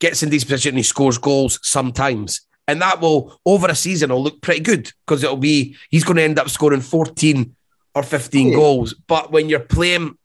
gets 0.00 0.22
in 0.22 0.30
these 0.30 0.44
positions 0.44 0.70
and 0.70 0.78
he 0.78 0.82
scores 0.82 1.18
goals 1.18 1.58
sometimes. 1.62 2.40
And 2.66 2.80
that 2.80 3.00
will, 3.00 3.40
over 3.44 3.66
a 3.68 3.74
season, 3.74 4.10
will 4.10 4.22
look 4.22 4.40
pretty 4.40 4.60
good 4.60 4.90
because 5.06 5.22
it'll 5.22 5.36
be, 5.36 5.76
he's 5.90 6.04
going 6.04 6.16
to 6.16 6.22
end 6.22 6.38
up 6.38 6.48
scoring 6.48 6.80
14 6.80 7.54
or 7.94 8.02
15 8.02 8.48
Yeah. 8.48 8.54
goals. 8.54 8.94
But 9.06 9.30
when 9.32 9.48
you're 9.48 9.60
playing 9.60 10.16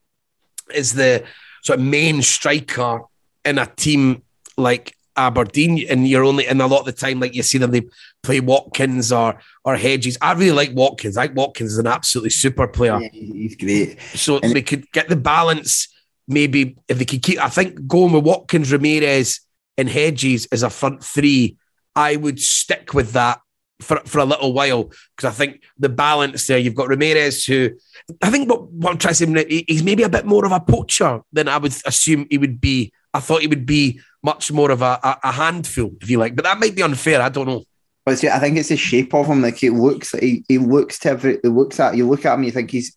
as 0.74 0.94
the 0.94 1.24
sort 1.64 1.80
of 1.80 1.86
main 1.86 2.22
striker 2.22 3.02
in 3.44 3.58
a 3.58 3.66
team 3.66 4.24
like 4.58 4.96
Aberdeen, 5.18 5.86
and 5.90 6.08
you're 6.08 6.24
only, 6.24 6.48
and 6.48 6.62
a 6.62 6.68
lot 6.68 6.80
of 6.82 6.86
the 6.86 6.92
time, 6.94 7.20
like 7.20 7.36
you 7.36 7.44
see 7.44 7.58
them, 7.58 7.72
they 7.72 7.82
play 8.24 8.40
Watkins 8.40 9.12
or 9.12 9.40
or 9.66 9.76
Hedges. 9.76 10.18
I 10.22 10.32
really 10.34 10.52
like 10.54 10.72
Watkins. 10.74 11.18
I 11.18 11.26
think 11.28 11.38
Watkins 11.38 11.74
is 11.74 11.78
an 11.78 11.88
absolutely 11.88 12.30
super 12.30 12.68
player. 12.68 13.00
Yeah, 13.02 13.10
he's 13.12 13.56
great. 13.58 14.00
So 14.16 14.40
And- 14.40 14.56
they 14.56 14.62
could 14.62 14.90
get 14.94 15.10
the 15.10 15.18
balance. 15.18 15.90
Maybe 16.28 16.78
if 16.88 16.98
they 17.00 17.06
could 17.06 17.22
keep, 17.22 17.40
I 17.44 17.50
think 17.50 17.86
going 17.88 18.14
with 18.14 18.24
Watkins, 18.24 18.72
Ramirez, 18.72 19.42
and 19.78 19.90
Hedges 19.90 20.48
as 20.54 20.64
a 20.64 20.70
front 20.70 21.04
three, 21.04 21.58
I 22.08 22.16
would 22.16 22.40
stick 22.40 22.94
with 22.94 23.12
that 23.20 23.38
for, 23.82 23.98
for 24.12 24.20
a 24.20 24.26
little 24.26 24.52
while 24.54 24.84
because 25.16 25.28
I 25.32 25.36
think 25.40 25.52
the 25.78 25.90
balance 25.90 26.48
there. 26.48 26.58
You've 26.58 26.76
got 26.82 26.88
Ramirez, 26.90 27.46
who 27.46 27.72
I 28.22 28.30
think 28.32 28.50
what, 28.50 28.62
what 28.72 28.92
I'm 28.92 28.98
trying 28.98 29.14
to 29.14 29.16
say, 29.16 29.46
he- 29.56 29.66
he's 29.68 29.84
maybe 29.84 30.04
a 30.04 30.10
bit 30.18 30.26
more 30.26 30.46
of 30.46 30.52
a 30.52 30.60
poacher 30.60 31.22
than 31.36 31.48
I 31.48 31.58
would 31.58 31.76
assume 31.86 32.28
he 32.30 32.38
would 32.38 32.60
be. 32.60 32.92
I 33.14 33.20
thought 33.20 33.42
he 33.42 33.48
would 33.48 33.66
be 33.66 34.00
much 34.22 34.52
more 34.52 34.72
of 34.72 34.82
a, 34.82 34.94
a, 35.10 35.12
a 35.24 35.32
handful, 35.32 35.90
if 36.02 36.10
you 36.10 36.20
like, 36.20 36.36
but 36.36 36.46
that 36.46 36.60
might 36.60 36.76
be 36.76 36.84
unfair. 36.84 37.22
I 37.22 37.30
don't 37.30 37.48
know. 37.48 37.64
But 38.06 38.12
it's, 38.14 38.24
I 38.24 38.40
think 38.40 38.58
it's 38.58 38.70
the 38.70 38.78
shape 38.78 39.14
of 39.14 39.28
him. 39.28 39.42
Like 39.42 39.58
he 39.58 39.70
looks, 39.70 40.12
he, 40.12 40.44
he 40.48 40.58
looks 40.58 41.00
to 41.00 41.10
every, 41.10 41.40
he 41.44 41.50
looks 41.50 41.80
at 41.80 41.98
you 41.98 42.08
look 42.08 42.26
at 42.26 42.34
him, 42.36 42.44
you 42.44 42.52
think 42.52 42.72
he's, 42.72 42.96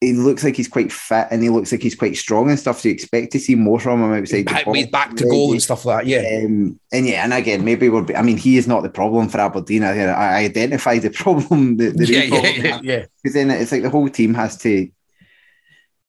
he 0.00 0.14
looks 0.14 0.42
like 0.42 0.56
he's 0.56 0.68
quite 0.68 0.90
fit 0.90 1.26
and 1.30 1.42
he 1.42 1.50
looks 1.50 1.70
like 1.72 1.82
he's 1.82 1.94
quite 1.94 2.16
strong 2.16 2.48
and 2.48 2.58
stuff. 2.58 2.80
So 2.80 2.88
you 2.88 2.94
expect 2.94 3.32
to 3.32 3.38
see 3.38 3.54
more 3.54 3.78
from 3.78 4.02
him 4.02 4.12
outside 4.14 4.38
the 4.38 4.44
Back, 4.44 4.64
box. 4.64 4.78
he's 4.78 4.86
back 4.88 5.14
to 5.16 5.24
goal 5.24 5.52
and 5.52 5.62
stuff 5.62 5.84
like 5.84 6.04
that. 6.04 6.06
Yeah. 6.06 6.42
Um, 6.46 6.80
and 6.90 7.06
yeah, 7.06 7.22
and 7.24 7.34
again, 7.34 7.64
maybe 7.64 7.90
we're. 7.90 8.06
I 8.16 8.22
mean, 8.22 8.38
he 8.38 8.56
is 8.56 8.66
not 8.66 8.82
the 8.82 8.88
problem 8.88 9.28
for 9.28 9.38
Aberdeen. 9.40 9.84
I, 9.84 9.98
I 10.06 10.36
identify 10.44 10.98
the 10.98 11.10
problem. 11.24 11.76
The, 11.76 11.90
the 11.90 12.06
Yeah, 12.06 12.28
problem 12.28 12.52
yeah, 12.56 12.62
yeah, 12.64 12.80
yeah. 12.82 13.06
because 13.22 13.34
then 13.34 13.50
it's 13.50 13.72
like 13.72 13.82
the 13.82 13.90
whole 13.90 14.08
team 14.08 14.32
has 14.34 14.56
to 14.58 14.88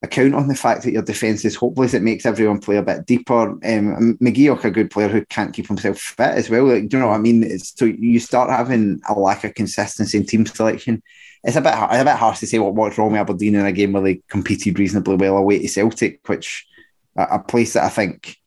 account 0.04 0.34
on 0.34 0.48
the 0.48 0.56
fact 0.56 0.84
that 0.84 0.94
your 0.94 1.04
defence 1.04 1.46
is 1.46 1.56
hopeless. 1.56 1.94
It 1.94 2.02
makes 2.02 2.26
everyone 2.26 2.60
play 2.60 2.78
a 2.78 2.82
bit 2.84 3.06
deeper. 3.06 3.52
Um, 3.52 4.18
McGeouch, 4.20 4.64
a 4.64 4.72
good 4.72 4.90
player 4.90 5.10
who 5.10 5.24
can't 5.26 5.54
keep 5.54 5.68
himself 5.68 6.00
fit 6.00 6.30
as 6.32 6.50
well. 6.50 6.66
Like, 6.66 6.88
do 6.90 6.98
you 6.98 7.02
know 7.02 7.10
what 7.10 7.16
I 7.16 7.20
mean? 7.20 7.44
It's, 7.44 7.78
so 7.78 7.86
you 7.86 8.20
start 8.20 8.50
having 8.50 9.00
a 9.08 9.14
lack 9.14 9.44
of 9.44 9.54
consistency 9.54 10.18
in 10.18 10.26
team 10.26 10.46
selection. 10.46 11.04
It's 11.44 11.56
a 11.56 11.62
bit 11.62 11.74
it's 11.74 12.02
a 12.02 12.06
bit 12.06 12.16
harsh 12.16 12.40
to 12.40 12.48
say 12.48 12.60
what, 12.60 12.76
what's 12.76 12.98
wrong 12.98 13.12
with 13.12 13.22
Aberdeen 13.22 13.56
in 13.56 13.66
a 13.66 13.72
game 13.72 13.94
where 13.94 14.04
they 14.04 14.22
competed 14.28 14.78
reasonably 14.78 15.16
well 15.16 15.38
away 15.38 15.60
to 15.60 15.68
Celtic, 15.68 16.28
which 16.28 16.68
a, 17.16 17.24
a 17.24 17.40
place 17.40 17.74
that 17.74 17.84
I 17.84 17.90
think 17.90 18.38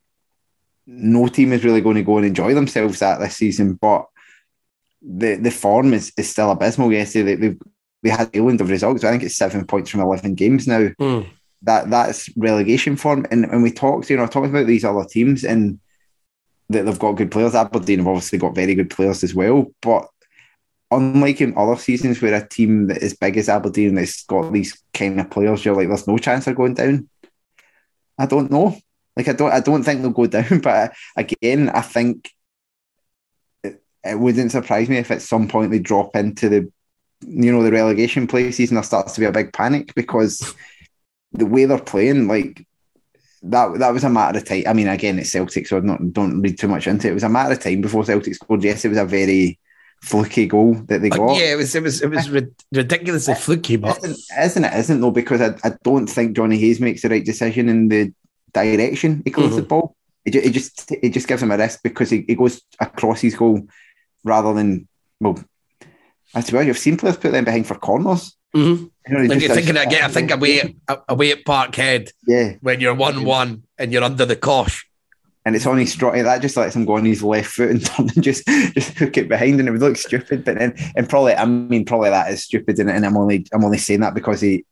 no 0.86 1.26
team 1.28 1.52
is 1.52 1.64
really 1.64 1.80
going 1.80 1.96
to 1.96 2.02
go 2.02 2.18
and 2.18 2.26
enjoy 2.26 2.54
themselves 2.54 3.02
at 3.02 3.18
this 3.18 3.36
season. 3.36 3.74
But 3.74 4.06
the 5.02 5.36
the 5.36 5.50
form 5.50 5.92
is, 5.92 6.12
is 6.16 6.28
still 6.28 6.50
abysmal. 6.50 6.92
Yesterday 6.92 7.34
they, 7.34 7.48
they've 7.48 7.60
they 8.02 8.10
had 8.10 8.30
a 8.34 8.38
island 8.38 8.60
of 8.60 8.70
results. 8.70 9.02
I 9.02 9.10
think 9.10 9.22
it's 9.22 9.36
seven 9.36 9.66
points 9.66 9.90
from 9.90 10.00
eleven 10.00 10.34
games 10.34 10.68
now. 10.68 10.88
Mm. 11.00 11.28
That 11.62 11.90
that's 11.90 12.28
relegation 12.36 12.96
form. 12.96 13.26
And 13.30 13.50
when 13.50 13.62
we 13.62 13.72
talked, 13.72 14.10
you 14.10 14.16
know, 14.16 14.26
talking 14.26 14.50
about 14.50 14.66
these 14.66 14.84
other 14.84 15.04
teams 15.04 15.42
and 15.42 15.80
that 16.68 16.84
they've 16.84 16.98
got 16.98 17.12
good 17.12 17.30
players. 17.30 17.54
Aberdeen 17.54 17.98
have 17.98 18.08
obviously 18.08 18.38
got 18.38 18.54
very 18.54 18.74
good 18.74 18.90
players 18.90 19.24
as 19.24 19.34
well. 19.34 19.72
But 19.80 20.08
unlike 20.94 21.40
in 21.40 21.56
other 21.56 21.76
seasons 21.76 22.20
where 22.20 22.34
a 22.34 22.46
team 22.46 22.86
that 22.88 23.02
is 23.02 23.16
big 23.16 23.36
as 23.36 23.48
Aberdeen 23.48 23.94
that's 23.94 24.24
got 24.24 24.52
these 24.52 24.82
kind 24.92 25.20
of 25.20 25.30
players, 25.30 25.64
you're 25.64 25.74
like, 25.74 25.88
there's 25.88 26.08
no 26.08 26.18
chance 26.18 26.44
they're 26.44 26.54
going 26.54 26.74
down. 26.74 27.08
I 28.18 28.26
don't 28.26 28.50
know. 28.50 28.76
Like 29.16 29.28
I 29.28 29.32
don't 29.32 29.52
I 29.52 29.60
don't 29.60 29.82
think 29.82 30.02
they'll 30.02 30.10
go 30.10 30.26
down. 30.26 30.60
But 30.60 30.94
again, 31.16 31.68
I 31.68 31.80
think 31.80 32.30
it, 33.62 33.82
it 34.02 34.18
wouldn't 34.18 34.52
surprise 34.52 34.88
me 34.88 34.98
if 34.98 35.10
at 35.10 35.22
some 35.22 35.48
point 35.48 35.70
they 35.70 35.78
drop 35.78 36.16
into 36.16 36.48
the 36.48 36.72
you 37.26 37.52
know 37.52 37.62
the 37.62 37.72
relegation 37.72 38.26
places 38.26 38.70
and 38.70 38.76
there 38.76 38.84
starts 38.84 39.14
to 39.14 39.20
be 39.20 39.26
a 39.26 39.32
big 39.32 39.52
panic 39.52 39.94
because 39.94 40.54
the 41.32 41.46
way 41.46 41.64
they're 41.64 41.78
playing, 41.78 42.28
like 42.28 42.66
that 43.42 43.78
that 43.78 43.92
was 43.92 44.04
a 44.04 44.10
matter 44.10 44.38
of 44.38 44.44
time. 44.44 44.64
I 44.66 44.72
mean, 44.72 44.88
again, 44.88 45.18
it's 45.18 45.32
Celtic, 45.32 45.66
so 45.66 45.78
I 45.78 45.80
don't 45.80 46.12
don't 46.12 46.40
read 46.40 46.58
too 46.58 46.68
much 46.68 46.86
into 46.86 47.08
it. 47.08 47.10
It 47.10 47.14
was 47.14 47.24
a 47.24 47.28
matter 47.28 47.52
of 47.52 47.60
time 47.60 47.80
before 47.80 48.04
Celtic 48.04 48.34
scored. 48.34 48.64
Yes, 48.64 48.84
it 48.84 48.88
was 48.88 48.98
a 48.98 49.04
very 49.04 49.58
fluky 50.04 50.46
goal 50.46 50.74
that 50.88 51.00
they 51.02 51.08
got. 51.08 51.36
yeah, 51.36 51.52
it 51.52 51.56
was 51.56 51.74
it 51.74 51.82
was 51.82 52.02
it 52.02 52.10
was 52.10 52.28
rid- 52.30 52.54
ridiculously 52.72 53.34
fluky, 53.34 53.76
but 53.76 53.96
Isn't, 54.04 54.18
isn't 54.40 54.64
it? 54.64 54.74
Isn't 54.74 55.00
though 55.00 55.10
because 55.10 55.40
I, 55.40 55.54
I 55.64 55.72
don't 55.82 56.06
think 56.06 56.36
Johnny 56.36 56.58
Hayes 56.58 56.80
makes 56.80 57.02
the 57.02 57.08
right 57.08 57.24
decision 57.24 57.68
in 57.68 57.88
the 57.88 58.12
direction 58.52 59.22
he 59.24 59.30
goes 59.30 59.56
the 59.56 59.62
Mhm. 59.62 59.68
ball. 59.68 59.96
It, 60.24 60.34
it 60.36 60.50
just 60.52 60.90
it 60.90 61.10
just 61.10 61.26
gives 61.28 61.42
him 61.42 61.50
a 61.50 61.56
risk 61.58 61.82
because 61.82 62.10
he, 62.10 62.24
he 62.26 62.34
goes 62.34 62.60
across 62.80 63.20
his 63.20 63.34
goal 63.34 63.66
rather 64.24 64.52
than 64.54 64.86
well. 65.20 65.38
I 66.34 66.42
well. 66.52 66.62
you've 66.62 66.78
seen 66.78 66.96
players 66.96 67.16
put 67.16 67.32
them 67.32 67.44
behind 67.44 67.66
for 67.66 67.74
corners. 67.76 68.36
Mhm. 68.54 68.90
You 69.08 69.14
know, 69.14 69.24
like 69.24 69.40
you're 69.40 69.54
thinking 69.54 69.76
again. 69.76 70.04
I 70.04 70.08
think 70.08 70.30
away 70.30 70.76
at, 70.88 71.02
away 71.08 71.32
at 71.32 71.44
Parkhead 71.44 72.10
Yeah, 72.26 72.54
when 72.60 72.80
you're 72.80 72.94
one 72.94 73.24
one 73.24 73.64
and 73.78 73.92
you're 73.92 74.04
under 74.04 74.24
the 74.24 74.36
cosh. 74.36 74.83
And 75.44 75.54
it's 75.54 75.66
on 75.66 75.78
his 75.78 75.92
strong. 75.92 76.20
That 76.22 76.42
just 76.42 76.56
lets 76.56 76.74
him 76.74 76.84
go 76.84 76.96
on 76.96 77.04
his 77.04 77.22
left 77.22 77.50
foot 77.50 77.70
and 77.70 77.84
turn 77.86 78.10
and 78.14 78.22
just 78.22 78.46
just 78.46 78.98
hook 78.98 79.16
it 79.16 79.28
behind, 79.28 79.60
and 79.60 79.68
it 79.68 79.72
would 79.72 79.80
look 79.80 79.96
stupid. 79.96 80.44
But 80.44 80.58
then, 80.58 80.74
and 80.96 81.08
probably, 81.08 81.34
I 81.34 81.44
mean, 81.44 81.84
probably 81.84 82.10
that 82.10 82.30
is 82.30 82.44
stupid, 82.44 82.78
and, 82.78 82.90
and 82.90 83.04
I'm 83.04 83.16
only 83.16 83.46
I'm 83.52 83.64
only 83.64 83.78
saying 83.78 84.00
that 84.00 84.14
because 84.14 84.40
he 84.40 84.64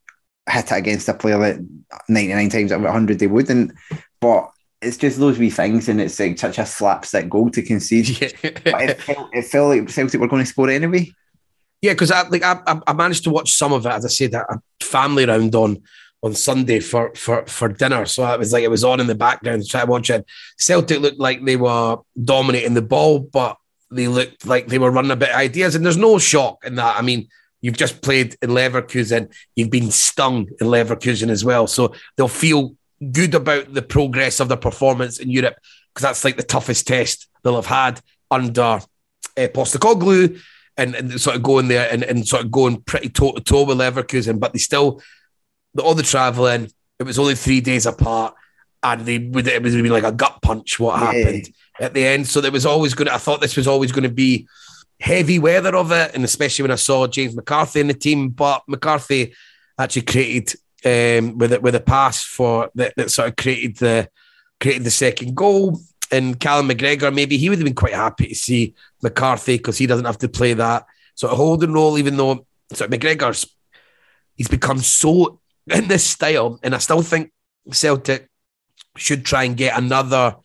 hit 0.49 0.73
it 0.73 0.77
against 0.77 1.09
a 1.09 1.15
player 1.15 1.39
that 1.39 1.61
99 2.09 2.49
times 2.49 2.73
out 2.73 2.77
of 2.77 2.82
100 2.82 3.19
they 3.19 3.27
wouldn't. 3.27 3.73
But 4.20 4.51
it's 4.81 4.97
just 4.97 5.19
those 5.19 5.39
wee 5.39 5.51
things, 5.51 5.89
and 5.89 6.01
it's 6.01 6.19
like 6.19 6.39
such 6.39 6.59
a 6.59 6.66
slapstick 6.66 7.28
goal 7.28 7.51
to 7.51 7.62
concede. 7.62 8.32
But 8.43 8.82
it, 8.82 9.03
felt, 9.03 9.35
it 9.35 9.44
felt 9.44 9.69
like 9.69 9.90
Celtic 9.90 10.20
were 10.20 10.28
going 10.28 10.43
to 10.43 10.49
score 10.49 10.70
anyway. 10.70 11.12
yeah, 11.82 11.93
because 11.93 12.11
I 12.11 12.27
like 12.28 12.43
I, 12.43 12.61
I 12.66 12.81
I 12.86 12.93
managed 12.94 13.24
to 13.24 13.31
watch 13.31 13.53
some 13.53 13.73
of 13.73 13.85
it. 13.85 13.93
As 13.93 14.05
I 14.05 14.09
said, 14.09 14.35
a 14.35 14.61
family 14.81 15.27
round 15.27 15.55
on 15.55 15.82
on 16.23 16.35
Sunday 16.35 16.81
for 16.81 17.12
for 17.15 17.44
for 17.47 17.69
dinner, 17.69 18.07
so 18.07 18.24
it 18.32 18.39
was 18.39 18.53
like 18.53 18.65
it 18.65 18.70
was 18.70 18.85
on 18.85 19.01
in 19.01 19.07
the 19.07 19.15
background. 19.15 19.62
to 19.62 19.69
Try 19.69 19.81
to 19.81 19.86
watch 19.86 20.11
it. 20.11 20.24
Celtic 20.57 21.01
looked 21.01 21.19
like 21.19 21.44
they 21.44 21.57
were 21.57 21.99
dominating 22.23 22.74
the 22.74 22.82
ball, 22.82 23.19
but 23.19 23.57
they 23.90 24.09
looked 24.09 24.47
like 24.47 24.69
they 24.69 24.78
were 24.78 24.90
running 24.90 25.11
a 25.11 25.16
bit 25.16 25.31
of 25.31 25.36
ideas. 25.36 25.74
And 25.74 25.85
there's 25.85 25.97
no 25.97 26.19
shock 26.19 26.65
in 26.65 26.77
that. 26.77 26.97
I 26.97 27.03
mean, 27.03 27.28
you've 27.61 27.77
just 27.77 28.03
played 28.03 28.36
in 28.40 28.51
Leverkusen, 28.51 29.32
you've 29.57 29.70
been 29.70 29.90
stung 29.90 30.49
in 30.61 30.69
Leverkusen 30.69 31.28
as 31.28 31.44
well, 31.44 31.66
so 31.66 31.94
they'll 32.16 32.28
feel 32.28 32.77
good 33.11 33.35
about 33.35 33.74
the 33.74 33.82
progress 33.82 34.39
of 34.39 34.49
their 34.49 34.57
performance 34.57 35.19
in 35.19 35.28
Europe 35.28 35.57
because 35.93 36.03
that's 36.03 36.24
like 36.24 36.36
the 36.36 36.43
toughest 36.43 36.86
test 36.86 37.28
they'll 37.43 37.57
have 37.57 37.66
had 37.66 38.01
under 38.31 38.62
uh, 38.62 38.81
Postecoglou. 39.36 40.40
and, 40.77 40.94
and 40.94 41.20
sort 41.20 41.36
of 41.36 41.43
going 41.43 41.69
there 41.69 41.89
and, 41.93 42.03
and 42.03 42.27
sort 42.27 42.44
of 42.44 42.51
going 42.51 42.81
pretty 42.82 43.09
toe 43.09 43.32
to 43.32 43.40
toe 43.40 43.65
with 43.65 43.78
Leverkusen, 43.78 44.40
but 44.40 44.53
they 44.53 44.59
still 44.59 45.03
all 45.78 45.94
the 45.94 46.03
traveling. 46.03 46.70
It 46.99 47.05
was 47.05 47.19
only 47.19 47.35
three 47.35 47.61
days 47.61 47.86
apart, 47.86 48.35
and 48.82 49.03
they 49.03 49.19
would 49.19 49.47
it 49.49 49.62
was 49.62 49.74
like 49.74 50.05
a 50.05 50.12
gut 50.12 50.39
punch 50.43 50.78
what 50.78 51.01
Yeah. 51.01 51.07
happened 51.07 51.49
at 51.81 51.94
the 51.94 52.07
end. 52.07 52.27
So 52.27 52.40
there 52.40 52.53
was 52.53 52.66
always 52.66 52.94
going. 52.94 53.09
to 53.09 53.15
I 53.15 53.19
thought 53.19 53.40
this 53.40 53.57
was 53.57 53.66
always 53.66 53.93
going 53.93 54.05
to 54.05 54.15
be 54.15 54.47
heavy 55.01 55.39
weather 55.39 55.74
of 55.74 55.90
it, 55.93 56.15
and 56.15 56.24
especially 56.24 56.62
when 56.62 56.70
I 56.70 56.77
saw 56.77 57.07
James 57.07 57.35
McCarthy 57.35 57.81
in 57.81 57.89
the 57.89 57.94
team. 57.94 58.28
But 58.28 58.62
McCarthy 58.69 59.35
actually 59.78 60.03
created 60.03 60.55
um, 60.85 61.39
with 61.39 61.53
it 61.53 61.62
with 61.62 61.74
a 61.74 61.81
pass 61.81 62.23
for 62.23 62.70
that, 62.74 62.93
that 62.97 63.11
sort 63.11 63.28
of 63.28 63.36
created 63.36 63.77
the 63.78 64.09
created 64.61 64.85
the 64.85 64.90
second 64.90 65.35
goal. 65.35 65.81
And 66.11 66.39
Callum 66.39 66.69
McGregor, 66.69 67.12
maybe 67.12 67.39
he 67.39 67.49
would 67.49 67.59
have 67.59 67.65
been 67.65 67.74
quite 67.74 67.94
happy 67.94 68.27
to 68.28 68.35
see 68.35 68.74
McCarthy 69.03 69.57
because 69.57 69.78
he 69.78 69.86
doesn't 69.86 70.05
have 70.05 70.19
to 70.19 70.28
play 70.28 70.53
that 70.53 70.85
sort 71.15 71.32
of 71.32 71.39
holding 71.39 71.73
role, 71.73 71.97
even 71.97 72.19
though 72.19 72.47
sort 72.74 72.93
of 72.93 73.01
McGregor's 73.01 73.47
he's 74.36 74.49
become 74.49 74.78
so 74.78 75.40
in 75.70 75.89
this 75.89 76.05
style, 76.05 76.59
and 76.62 76.74
I 76.74 76.78
still 76.78 77.02
think 77.02 77.32
Celtic 77.70 78.28
should 78.97 79.24
try 79.24 79.44
and 79.44 79.56
get 79.56 79.78
another 79.78 80.36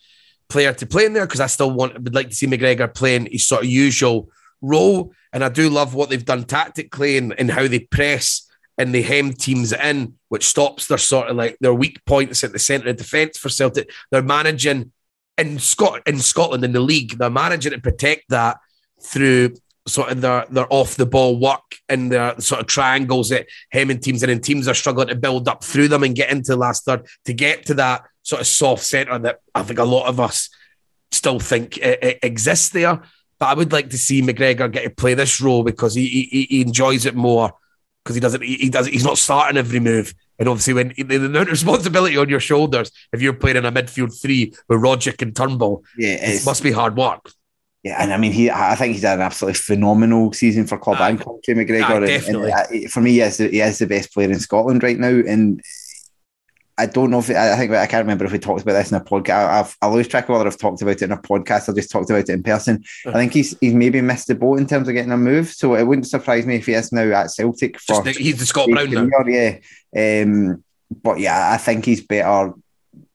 player 0.49 0.73
to 0.73 0.85
play 0.85 1.05
in 1.05 1.13
there 1.13 1.25
because 1.25 1.41
I 1.41 1.47
still 1.47 1.71
want 1.71 2.01
would 2.01 2.15
like 2.15 2.29
to 2.29 2.35
see 2.35 2.47
McGregor 2.47 2.93
playing 2.93 3.27
his 3.31 3.45
sort 3.45 3.63
of 3.63 3.69
usual 3.69 4.29
role. 4.61 5.11
And 5.33 5.43
I 5.43 5.49
do 5.49 5.69
love 5.69 5.93
what 5.93 6.09
they've 6.09 6.23
done 6.23 6.45
tactically 6.45 7.17
and, 7.17 7.37
and 7.37 7.51
how 7.51 7.67
they 7.67 7.79
press 7.79 8.47
and 8.77 8.93
they 8.93 9.01
hem 9.01 9.33
teams 9.33 9.73
in, 9.73 10.13
which 10.29 10.45
stops 10.45 10.87
their 10.87 10.97
sort 10.97 11.29
of 11.29 11.35
like 11.35 11.57
their 11.59 11.73
weak 11.73 12.03
points 12.05 12.43
at 12.43 12.53
the 12.53 12.59
centre 12.59 12.89
of 12.89 12.97
defence 12.97 13.37
for 13.37 13.49
Celtic. 13.49 13.91
They're 14.11 14.21
managing 14.21 14.91
in 15.37 15.59
Scot 15.59 16.01
in 16.07 16.19
Scotland 16.19 16.63
in 16.63 16.71
the 16.71 16.79
league, 16.79 17.17
they're 17.17 17.29
managing 17.29 17.73
to 17.73 17.79
protect 17.79 18.29
that 18.29 18.57
through 19.01 19.55
sort 19.87 20.11
of 20.11 20.21
their, 20.21 20.45
their 20.49 20.67
off 20.69 20.95
the 20.95 21.05
ball 21.05 21.39
work 21.39 21.75
and 21.89 22.11
their 22.11 22.39
sort 22.39 22.61
of 22.61 22.67
triangles 22.67 23.29
that 23.29 23.47
hemming 23.71 23.99
teams 23.99 24.23
in 24.23 24.29
and 24.29 24.43
teams 24.43 24.67
are 24.67 24.73
struggling 24.73 25.07
to 25.07 25.15
build 25.15 25.47
up 25.47 25.63
through 25.63 25.87
them 25.87 26.03
and 26.03 26.15
get 26.15 26.29
into 26.29 26.51
the 26.51 26.57
last 26.57 26.85
third 26.85 27.07
to 27.25 27.33
get 27.33 27.65
to 27.65 27.73
that 27.73 28.03
sort 28.23 28.41
of 28.41 28.47
soft 28.47 28.83
centre 28.83 29.17
that 29.17 29.39
I 29.55 29.63
think 29.63 29.79
a 29.79 29.83
lot 29.83 30.07
of 30.07 30.19
us 30.19 30.49
still 31.11 31.39
think 31.39 31.77
it, 31.77 32.03
it 32.03 32.19
exists 32.21 32.69
there. 32.69 33.01
But 33.39 33.45
I 33.45 33.53
would 33.53 33.71
like 33.71 33.91
to 33.91 33.97
see 33.97 34.21
McGregor 34.21 34.71
get 34.71 34.83
to 34.83 34.89
play 34.89 35.13
this 35.13 35.39
role 35.39 35.63
because 35.63 35.93
he 35.93 36.07
he, 36.07 36.47
he 36.49 36.61
enjoys 36.61 37.05
it 37.05 37.15
more 37.15 37.53
because 38.03 38.15
he 38.15 38.21
doesn't 38.21 38.43
he, 38.43 38.55
he 38.55 38.69
does 38.69 38.87
he's 38.87 39.05
not 39.05 39.17
starting 39.17 39.57
every 39.57 39.79
move. 39.79 40.13
And 40.39 40.47
obviously, 40.47 40.73
when 40.73 40.89
the, 40.95 41.03
the 41.03 41.25
amount 41.25 41.47
of 41.47 41.51
responsibility 41.51 42.17
on 42.17 42.29
your 42.29 42.39
shoulders, 42.39 42.91
if 43.11 43.21
you're 43.21 43.33
playing 43.33 43.57
in 43.57 43.65
a 43.65 43.71
midfield 43.71 44.19
three 44.19 44.53
with 44.67 44.81
Roderick 44.81 45.21
and 45.21 45.35
Turnbull, 45.35 45.83
Yeah, 45.97 46.17
it 46.21 46.45
must 46.45 46.63
be 46.63 46.71
hard 46.71 46.95
work. 46.95 47.31
Yeah, 47.87 48.01
and 48.01 48.13
I 48.13 48.17
mean, 48.17 48.31
he 48.31 48.49
I 48.51 48.75
think 48.75 48.93
he's 48.93 49.03
had 49.03 49.19
an 49.19 49.25
absolutely 49.25 49.55
phenomenal 49.59 50.33
season 50.33 50.67
for 50.67 50.77
club 50.77 50.97
Aye. 50.99 51.09
and 51.09 51.19
country, 51.21 51.55
McGregor. 51.55 52.07
Aye, 52.07 52.11
and- 52.27 52.35
and, 52.35 52.85
uh, 52.85 52.89
for 52.89 53.01
me, 53.01 53.11
he 53.11 53.21
is, 53.21 53.37
the, 53.37 53.47
he 53.49 53.61
is 53.61 53.79
the 53.79 53.87
best 53.87 54.13
player 54.13 54.29
in 54.29 54.39
Scotland 54.39 54.83
right 54.83 54.97
now, 54.99 55.07
and. 55.07 55.61
I 56.79 56.85
don't 56.85 57.09
know 57.09 57.17
if 57.17 57.31
I 57.31 57.55
think 57.55 57.71
I 57.71 57.87
can't 57.87 58.03
remember 58.03 58.25
if 58.25 58.31
we 58.31 58.37
talked 58.37 58.61
about 58.61 58.73
this 58.73 58.91
in 58.91 58.97
a 58.97 59.03
podcast. 59.03 59.49
I've, 59.49 59.75
I 59.81 59.87
lose 59.87 60.07
track 60.07 60.25
of 60.25 60.29
whether 60.29 60.45
I've 60.45 60.59
talked 60.59 60.79
about 60.83 60.91
it 60.91 61.01
in 61.01 61.11
a 61.11 61.17
podcast 61.17 61.67
or 61.67 61.73
just 61.73 61.89
talked 61.89 62.11
about 62.11 62.19
it 62.19 62.29
in 62.29 62.43
person. 62.43 62.83
I 63.07 63.13
think 63.13 63.33
he's 63.33 63.57
he's 63.59 63.73
maybe 63.73 63.99
missed 63.99 64.27
the 64.27 64.35
boat 64.35 64.59
in 64.59 64.67
terms 64.67 64.87
of 64.87 64.93
getting 64.93 65.11
a 65.11 65.17
move, 65.17 65.49
so 65.49 65.73
it 65.73 65.85
wouldn't 65.85 66.05
surprise 66.05 66.45
me 66.45 66.57
if 66.57 66.67
he 66.67 66.73
is 66.73 66.91
now 66.91 67.11
at 67.19 67.31
Celtic 67.31 67.79
for 67.79 68.03
Just 68.03 68.19
he's 68.19 68.37
the 68.37 68.45
Scott 68.45 68.69
Brown 68.69 68.91
now. 68.91 69.07
yeah. 69.25 69.57
Um, 69.97 70.63
but 71.01 71.19
yeah, 71.19 71.51
I 71.51 71.57
think 71.57 71.83
he's 71.83 72.05
better 72.05 72.53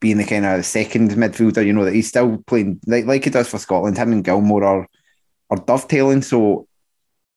being 0.03 0.19
the 0.19 0.25
kind 0.25 0.45
of 0.45 0.67
second 0.67 1.13
midfielder. 1.13 1.65
You 1.65 1.73
know 1.73 1.85
that 1.87 1.95
he's 1.95 2.09
still 2.09 2.43
playing 2.47 2.81
like 2.87 3.07
like 3.07 3.25
he 3.25 3.31
does 3.31 3.49
for 3.49 3.59
Scotland. 3.59 3.97
Him 3.97 4.13
and 4.13 4.25
Gilmour 4.25 4.65
are 4.65 4.87
are 5.49 5.57
dovetailing, 5.57 6.21
so 6.21 6.67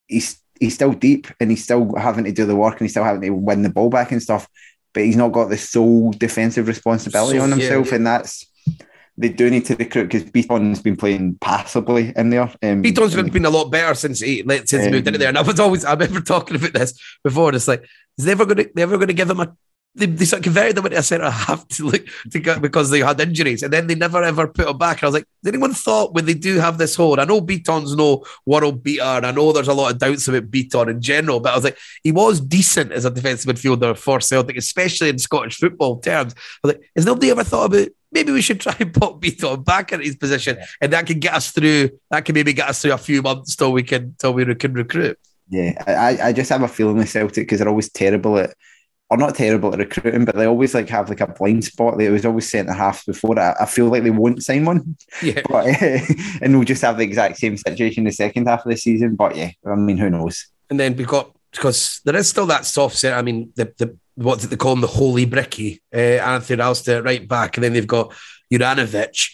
he's 0.07 0.41
he's 0.59 0.73
still 0.73 0.91
deep 0.91 1.27
and 1.39 1.49
he's 1.51 1.63
still 1.63 1.95
having 1.95 2.25
to 2.25 2.31
do 2.31 2.45
the 2.45 2.55
work 2.55 2.73
and 2.73 2.81
he's 2.81 2.91
still 2.91 3.03
having 3.03 3.21
to 3.21 3.29
win 3.29 3.61
the 3.61 3.69
ball 3.69 3.89
back 3.89 4.11
and 4.11 4.21
stuff. 4.21 4.49
But 4.93 5.03
he's 5.03 5.15
not 5.15 5.31
got 5.31 5.49
the 5.49 5.57
sole 5.57 6.11
defensive 6.11 6.67
responsibility 6.67 7.37
So- 7.37 7.43
on 7.43 7.51
himself, 7.51 7.87
yeah. 7.89 7.95
and 7.95 8.07
that's. 8.07 8.51
They 9.17 9.29
do 9.29 9.49
need 9.49 9.63
to 9.67 9.77
recruit 9.77 10.09
because 10.11 10.25
Bitton's 10.25 10.81
been 10.81 10.97
playing 10.97 11.37
passably 11.39 12.11
in 12.17 12.31
there. 12.31 12.51
Um, 12.61 12.83
Bitton's 12.83 13.15
been, 13.15 13.29
been 13.29 13.45
a 13.45 13.49
lot 13.49 13.71
better 13.71 13.93
since 13.93 14.19
he 14.19 14.43
since 14.65 14.71
he 14.71 14.91
moved 14.91 15.07
into 15.07 15.17
there. 15.17 15.29
And 15.29 15.37
I 15.37 15.41
was 15.41 15.57
always 15.57 15.85
I 15.85 15.93
remember 15.93 16.19
talking 16.33 16.57
about 16.57 16.73
this 16.73 16.99
before. 17.23 17.47
And 17.47 17.55
it's 17.55 17.69
like, 17.69 17.87
is 18.17 18.25
they 18.25 18.33
ever 18.33 18.45
going 18.45 18.57
to 18.57 18.69
they 18.75 18.81
ever 18.81 18.97
going 18.97 19.07
to 19.07 19.13
give 19.13 19.29
him 19.29 19.39
a 19.39 19.55
they, 19.95 20.05
they 20.05 20.26
sort 20.26 20.39
of 20.39 20.43
converted 20.43 20.76
them 20.76 20.85
into 20.85 20.97
a 20.97 21.03
centre 21.03 21.30
half 21.30 21.67
to 21.69 21.85
look 21.85 22.05
to 22.31 22.39
get 22.39 22.61
because 22.61 22.89
they 22.89 22.99
had 22.99 23.19
injuries, 23.19 23.63
and 23.63 23.72
then 23.72 23.88
they 23.88 23.95
never 23.95 24.22
ever 24.23 24.47
put 24.47 24.67
him 24.67 24.77
back. 24.77 24.97
And 24.97 25.03
I 25.03 25.07
was 25.07 25.13
like, 25.13 25.27
has 25.43 25.53
anyone 25.53 25.73
thought 25.73 26.13
when 26.13 26.26
they 26.26 26.34
do 26.34 26.59
have 26.59 26.77
this 26.77 26.95
hold? 26.95 27.19
I 27.19 27.26
know 27.26 27.41
Bitton's 27.41 27.95
no 27.95 28.26
world 28.45 28.84
beater, 28.84 29.03
and 29.03 29.26
I 29.26 29.31
know 29.31 29.51
there's 29.51 29.67
a 29.67 29.73
lot 29.73 29.91
of 29.91 29.99
doubts 29.99 30.27
about 30.27 30.51
Bitton 30.51 30.89
in 30.89 31.01
general, 31.01 31.39
but 31.39 31.53
I 31.53 31.55
was 31.55 31.63
like, 31.63 31.77
he 32.03 32.11
was 32.11 32.41
decent 32.41 32.91
as 32.91 33.05
a 33.05 33.11
defensive 33.11 33.55
midfielder 33.55 33.97
for 33.97 34.19
Celtic, 34.19 34.57
especially 34.57 35.09
in 35.09 35.17
Scottish 35.17 35.57
football 35.57 35.99
terms. 35.99 36.34
I 36.35 36.67
was 36.67 36.76
like, 36.76 36.89
has 36.95 37.05
nobody 37.05 37.31
ever 37.31 37.43
thought 37.43 37.73
about 37.73 37.88
maybe 38.11 38.31
we 38.31 38.41
should 38.41 38.59
try 38.61 38.76
and 38.80 38.93
put 38.93 39.19
Bitton 39.19 39.63
back 39.63 39.93
in 39.93 40.01
his 40.01 40.15
position, 40.15 40.57
and 40.81 40.91
that 40.91 41.05
can 41.05 41.19
get 41.19 41.34
us 41.34 41.51
through. 41.51 41.91
That 42.11 42.26
can 42.26 42.34
maybe 42.34 42.53
get 42.53 42.69
us 42.69 42.81
through 42.81 42.93
a 42.93 42.97
few 42.97 43.22
months 43.22 43.55
till 43.55 43.72
we 43.72 43.84
can 43.84 44.15
till 44.19 44.34
we 44.34 44.53
can 44.55 44.73
recruit. 44.73 45.17
Yeah, 45.47 45.81
I, 45.85 46.30
I 46.30 46.34
just 46.34 46.49
have 46.49 46.63
a 46.63 46.67
feeling 46.67 46.97
with 46.97 47.09
Celtic 47.09 47.43
because 47.43 47.59
they're 47.59 47.69
always 47.69 47.89
terrible 47.89 48.39
at, 48.39 48.55
or 49.10 49.18
not 49.18 49.36
terrible 49.36 49.72
at 49.72 49.80
recruiting, 49.80 50.26
but 50.26 50.36
they 50.36 50.45
always 50.45 50.73
like 50.73 50.90
have 50.90 51.10
like 51.10 51.22
a 51.22 51.27
blind 51.27 51.64
spot. 51.64 51.98
They 51.98 52.10
was 52.10 52.26
always 52.26 52.49
centre 52.49 52.73
halves 52.73 53.03
before. 53.03 53.40
I, 53.40 53.56
I 53.61 53.65
feel 53.65 53.88
like 53.88 54.03
they 54.03 54.10
won't 54.10 54.44
sign 54.44 54.65
one, 54.65 54.98
Yeah. 55.22 55.41
but 55.49 55.65
and 56.41 56.56
we'll 56.56 56.64
just 56.64 56.82
have 56.82 56.98
the 56.98 57.03
exact 57.03 57.38
same 57.38 57.57
situation 57.57 58.02
in 58.02 58.06
the 58.06 58.11
second 58.11 58.48
half 58.48 58.65
of 58.65 58.72
the 58.72 58.77
season. 58.77 59.15
But 59.15 59.36
yeah, 59.36 59.52
I 59.65 59.76
mean, 59.76 59.98
who 59.98 60.10
knows? 60.10 60.48
And 60.69 60.80
then 60.80 60.95
we've 60.95 61.07
got 61.07 61.32
because 61.52 62.02
there 62.03 62.15
is 62.15 62.27
still 62.27 62.48
that 62.48 62.65
soft 62.65 62.98
set. 62.98 63.18
I 63.18 63.22
mean, 63.22 63.52
the 63.56 63.72
the 63.77 63.98
what 64.15 64.40
they 64.40 64.56
call 64.56 64.73
him 64.73 64.82
the 64.82 64.88
holy 64.88 65.26
bricky, 65.26 65.82
uh, 65.94 65.98
Anthony 65.98 66.60
Ralston 66.60 66.98
at 66.98 67.03
right 67.03 67.27
back, 67.27 67.57
and 67.57 67.64
then 67.64 67.73
they've 67.73 67.86
got 67.86 68.14
Juranovic 68.52 69.30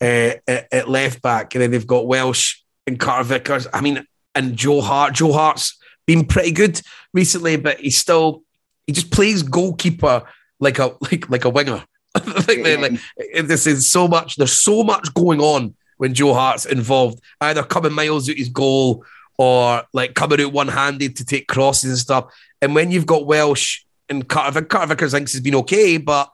uh, 0.00 0.34
at, 0.46 0.68
at 0.72 0.88
left 0.88 1.20
back, 1.22 1.54
and 1.54 1.62
then 1.62 1.70
they've 1.70 1.86
got 1.86 2.06
Welsh 2.06 2.60
and 2.86 3.00
Carter 3.00 3.24
Vickers. 3.24 3.66
I 3.72 3.80
mean, 3.80 4.06
and 4.34 4.56
Joe 4.56 4.80
Hart. 4.80 5.14
Joe 5.14 5.32
Hart's 5.32 5.76
been 6.06 6.24
pretty 6.24 6.52
good 6.52 6.80
recently, 7.12 7.56
but 7.56 7.80
he's 7.80 7.98
still 7.98 8.42
he 8.86 8.92
just 8.92 9.10
plays 9.10 9.42
goalkeeper 9.42 10.22
like 10.60 10.78
a 10.78 10.94
like 11.00 11.28
like 11.28 11.44
a 11.44 11.50
winger. 11.50 11.84
I 12.14 12.20
think 12.20 12.64
they 12.64 12.76
like 12.76 13.00
this 13.46 13.66
is 13.66 13.88
so 13.88 14.08
much. 14.08 14.36
There's 14.36 14.52
so 14.52 14.82
much 14.82 15.12
going 15.14 15.40
on 15.40 15.74
when 15.98 16.14
Joe 16.14 16.34
Hart's 16.34 16.66
involved, 16.66 17.20
either 17.40 17.62
coming 17.62 17.92
miles 17.92 18.28
out 18.28 18.36
his 18.36 18.48
goal 18.48 19.04
or 19.38 19.82
like 19.92 20.14
coming 20.14 20.40
out 20.40 20.52
one 20.52 20.68
handed 20.68 21.16
to 21.16 21.24
take 21.24 21.46
crosses 21.46 21.90
and 21.90 21.98
stuff. 21.98 22.34
And 22.62 22.74
when 22.74 22.90
you've 22.90 23.06
got 23.06 23.26
Welsh 23.26 23.82
and 24.08 24.26
Carter, 24.26 24.62
Carter 24.62 24.88
Vickers 24.88 25.12
thinks 25.12 25.32
has 25.32 25.40
been 25.40 25.54
okay, 25.56 25.98
but 25.98 26.30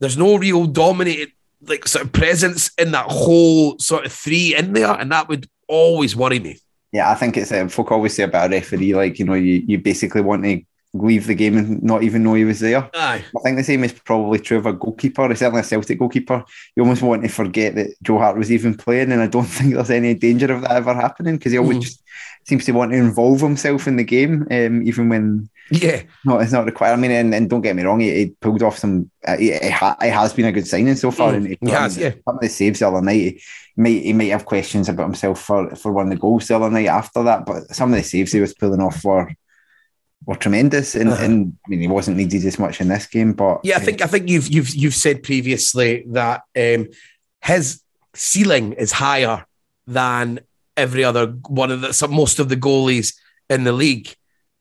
there's 0.00 0.18
no 0.18 0.36
real 0.36 0.66
dominated 0.66 1.32
like 1.62 1.86
sort 1.86 2.04
of 2.04 2.12
presence 2.12 2.70
in 2.76 2.92
that 2.92 3.06
whole 3.06 3.78
sort 3.78 4.04
of 4.04 4.12
three 4.12 4.54
in 4.54 4.72
there, 4.72 4.92
and 4.92 5.12
that 5.12 5.28
would 5.28 5.48
always 5.68 6.16
worry 6.16 6.40
me. 6.40 6.58
Yeah, 6.92 7.10
I 7.10 7.14
think 7.14 7.36
it's 7.36 7.52
um, 7.52 7.68
folk 7.68 7.90
always 7.90 8.14
say 8.14 8.24
about 8.24 8.50
a 8.50 8.56
referee, 8.56 8.94
like 8.94 9.18
you 9.18 9.24
know, 9.24 9.34
you, 9.34 9.62
you 9.66 9.78
basically 9.78 10.20
want 10.20 10.44
to 10.44 10.62
leave 10.94 11.26
the 11.26 11.34
game 11.34 11.56
and 11.56 11.82
not 11.82 12.02
even 12.02 12.22
know 12.22 12.34
he 12.34 12.44
was 12.44 12.60
there. 12.60 12.88
Aye. 12.94 13.24
I 13.36 13.40
think 13.42 13.56
the 13.56 13.64
same 13.64 13.82
is 13.82 13.92
probably 13.92 14.38
true 14.38 14.58
of 14.58 14.66
a 14.66 14.72
goalkeeper, 14.74 15.34
certainly 15.34 15.60
a 15.60 15.64
Celtic 15.64 15.98
goalkeeper. 15.98 16.44
You 16.76 16.82
almost 16.82 17.00
want 17.02 17.22
to 17.22 17.28
forget 17.28 17.74
that 17.76 17.94
Joe 18.02 18.18
Hart 18.18 18.36
was 18.36 18.52
even 18.52 18.74
playing, 18.74 19.10
and 19.10 19.22
I 19.22 19.26
don't 19.26 19.44
think 19.56 19.74
there's 19.74 19.90
any 19.90 20.14
danger 20.14 20.52
of 20.52 20.60
that 20.62 20.72
ever 20.72 20.94
happening 20.94 21.36
because 21.36 21.52
he 21.52 21.58
always 21.58 21.78
Mhm. 21.78 21.82
just 21.82 22.02
seems 22.44 22.64
to 22.66 22.72
want 22.72 22.90
to 22.92 22.98
involve 22.98 23.40
himself 23.40 23.86
in 23.86 23.96
the 23.96 24.04
game, 24.04 24.46
um, 24.50 24.82
even 24.86 25.08
when 25.08 25.48
Yeah. 25.70 26.02
no, 26.26 26.38
it's 26.40 26.52
not 26.52 26.66
required. 26.66 26.92
I 26.94 26.96
mean, 26.96 27.10
and, 27.12 27.34
and 27.34 27.48
don't 27.48 27.60
get 27.62 27.76
me 27.76 27.84
wrong, 27.84 28.00
he, 28.00 28.12
he 28.14 28.26
pulled 28.40 28.62
off 28.62 28.76
some. 28.78 29.10
Uh, 29.26 29.36
he, 29.38 29.52
he 29.56 29.70
ha- 29.70 29.96
he 30.02 30.08
has 30.08 30.34
been 30.34 30.44
a 30.46 30.52
good 30.52 30.66
signing 30.66 30.96
so 30.96 31.10
far, 31.10 31.32
Mm, 31.32 31.36
and 31.36 31.56
he 31.62 31.70
has, 31.70 31.96
yeah. 31.96 32.10
Some 32.26 32.34
of 32.34 32.40
the 32.42 32.48
saves 32.48 32.80
the 32.80 32.88
other 32.88 33.00
night, 33.00 33.14
he 33.14 33.42
might 33.76 34.02
he 34.02 34.12
might 34.12 34.30
have 34.30 34.44
questions 34.44 34.88
about 34.90 35.04
himself 35.04 35.40
for 35.40 35.74
for 35.76 35.90
one 35.92 36.06
of 36.08 36.10
the 36.10 36.18
goals 36.20 36.48
the 36.48 36.56
other 36.56 36.68
night 36.68 36.88
after 36.88 37.22
that, 37.22 37.46
but 37.46 37.74
some 37.74 37.92
of 37.92 37.96
the 37.96 38.02
saves 38.04 38.32
he 38.32 38.40
was 38.40 38.52
pulling 38.52 38.80
off 38.82 39.02
were 39.04 39.30
were 40.26 40.36
tremendous, 40.36 40.94
and, 40.94 41.10
Uh-huh. 41.10 41.24
and 41.24 41.56
I 41.66 41.70
mean, 41.70 41.80
he 41.80 41.88
wasn't 41.88 42.16
needed 42.16 42.44
as 42.44 42.58
much 42.58 42.80
in 42.80 42.88
this 42.88 43.06
game, 43.06 43.32
but 43.32 43.60
Yeah, 43.64 43.76
I 43.76 43.80
think 43.80 44.02
I 44.02 44.06
think 44.06 44.28
you've 44.28 44.48
you've 44.48 44.74
you've 44.74 44.94
said 44.94 45.22
previously 45.22 46.04
that 46.08 46.42
um, 46.56 46.88
his 47.42 47.80
ceiling 48.14 48.72
is 48.74 48.92
higher 48.92 49.44
than 49.86 50.40
every 50.76 51.04
other 51.04 51.26
one 51.48 51.70
of 51.70 51.80
the 51.80 51.92
some, 51.92 52.12
most 52.14 52.38
of 52.38 52.48
the 52.48 52.56
goalies 52.56 53.14
in 53.50 53.64
the 53.64 53.72
league. 53.72 54.14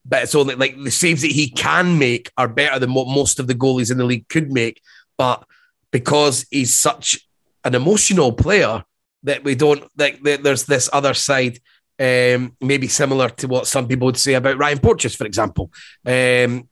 But 0.04 0.24
it's 0.24 0.34
only 0.36 0.56
like 0.56 0.76
the 0.82 0.90
saves 0.90 1.22
that 1.22 1.32
he 1.32 1.50
can 1.50 2.00
make 2.00 2.32
are 2.38 2.48
better 2.48 2.80
than 2.80 2.94
what 2.96 3.08
most 3.08 3.40
of 3.40 3.46
the 3.48 3.54
goalies 3.54 3.92
in 3.92 3.98
the 4.00 4.04
league 4.04 4.28
could 4.30 4.52
make. 4.52 4.82
But 5.18 5.44
because 5.92 6.46
he's 6.50 6.74
such 6.74 7.20
an 7.64 7.76
emotional 7.76 8.32
player 8.32 8.84
that 9.24 9.44
we 9.44 9.54
don't 9.54 9.84
like, 9.98 10.20
there's 10.24 10.66
this 10.66 10.90
other 10.92 11.14
side. 11.14 11.60
Um, 12.02 12.56
maybe 12.60 12.88
similar 12.88 13.30
to 13.30 13.48
what 13.48 13.68
some 13.68 13.88
people 13.88 14.08
would 14.08 14.18
say 14.18 14.34
about 14.34 14.58
Ryan 14.58 14.80
Porteous, 14.80 15.14
for 15.14 15.26
example. 15.26 15.72
Um, 16.04 16.68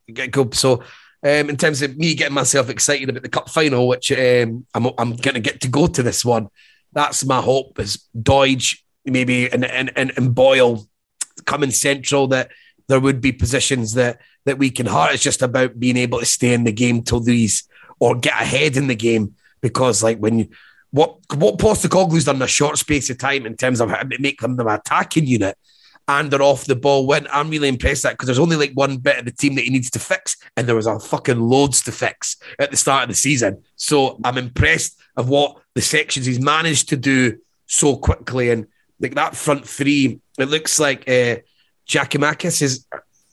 so 0.52 0.82
um, 1.22 1.50
in 1.50 1.56
terms 1.56 1.82
of 1.82 1.96
me 1.96 2.14
getting 2.14 2.34
myself 2.34 2.68
excited 2.68 3.08
about 3.08 3.22
the 3.22 3.28
cup 3.28 3.48
final, 3.48 3.86
which 3.86 4.10
um, 4.10 4.66
I'm, 4.74 4.86
I'm 4.98 5.14
going 5.14 5.34
to 5.34 5.40
get 5.40 5.60
to 5.60 5.68
go 5.68 5.86
to 5.86 6.02
this 6.02 6.24
one. 6.24 6.48
That's 6.92 7.24
my 7.24 7.40
hope 7.40 7.78
is 7.78 8.08
Doidge, 8.20 8.80
maybe, 9.04 9.48
and, 9.52 9.64
and, 9.64 9.92
and, 9.94 10.12
and 10.16 10.34
Boyle 10.34 10.88
coming 11.46 11.70
central 11.70 12.26
that 12.28 12.50
there 12.88 13.00
would 13.00 13.20
be 13.20 13.32
positions 13.32 13.94
that 13.94 14.18
that 14.46 14.58
we 14.58 14.70
can 14.70 14.86
hurt. 14.86 15.12
It's 15.12 15.22
just 15.22 15.42
about 15.42 15.78
being 15.78 15.96
able 15.96 16.18
to 16.18 16.26
stay 16.26 16.54
in 16.54 16.64
the 16.64 16.72
game 16.72 17.02
till 17.02 17.20
these 17.20 17.68
or 17.98 18.16
get 18.16 18.40
ahead 18.40 18.76
in 18.76 18.86
the 18.88 18.96
game 18.96 19.34
because 19.60 20.02
like 20.02 20.18
when 20.18 20.38
you 20.40 20.48
what 20.90 21.16
what 21.34 21.58
Postecoglou's 21.58 22.24
done 22.24 22.36
in 22.36 22.42
a 22.42 22.48
short 22.48 22.78
space 22.78 23.10
of 23.10 23.18
time 23.18 23.46
in 23.46 23.56
terms 23.56 23.80
of 23.80 23.90
how 23.90 24.02
to 24.02 24.18
make 24.18 24.40
them 24.40 24.56
the 24.56 24.66
attacking 24.66 25.26
unit 25.26 25.56
and 26.10 26.30
they're 26.30 26.42
off 26.42 26.64
the 26.64 26.74
ball 26.74 27.06
when 27.06 27.28
I'm 27.32 27.50
really 27.50 27.68
impressed 27.68 28.02
that 28.02 28.14
because 28.14 28.26
there's 28.26 28.38
only 28.38 28.56
like 28.56 28.72
one 28.72 28.96
bit 28.96 29.18
of 29.18 29.24
the 29.24 29.30
team 29.30 29.54
that 29.54 29.64
he 29.64 29.70
needs 29.70 29.90
to 29.90 30.00
fix, 30.00 30.36
and 30.56 30.66
there 30.66 30.74
was 30.74 30.88
a 30.88 30.98
fucking 30.98 31.40
loads 31.40 31.82
to 31.84 31.92
fix 31.92 32.36
at 32.58 32.72
the 32.72 32.76
start 32.76 33.04
of 33.04 33.08
the 33.10 33.14
season. 33.14 33.62
So 33.76 34.18
I'm 34.24 34.36
impressed 34.36 34.98
of 35.16 35.28
what 35.28 35.58
the 35.74 35.80
sections 35.80 36.26
he's 36.26 36.40
managed 36.40 36.88
to 36.88 36.96
do 36.96 37.38
so 37.66 37.96
quickly. 37.96 38.50
And 38.50 38.66
like 38.98 39.14
that 39.14 39.36
front 39.36 39.68
three, 39.68 40.20
it 40.38 40.48
looks 40.48 40.80
like 40.80 41.08
uh 41.08 41.36
Giakoumakis 41.88 42.62
is 42.62 42.86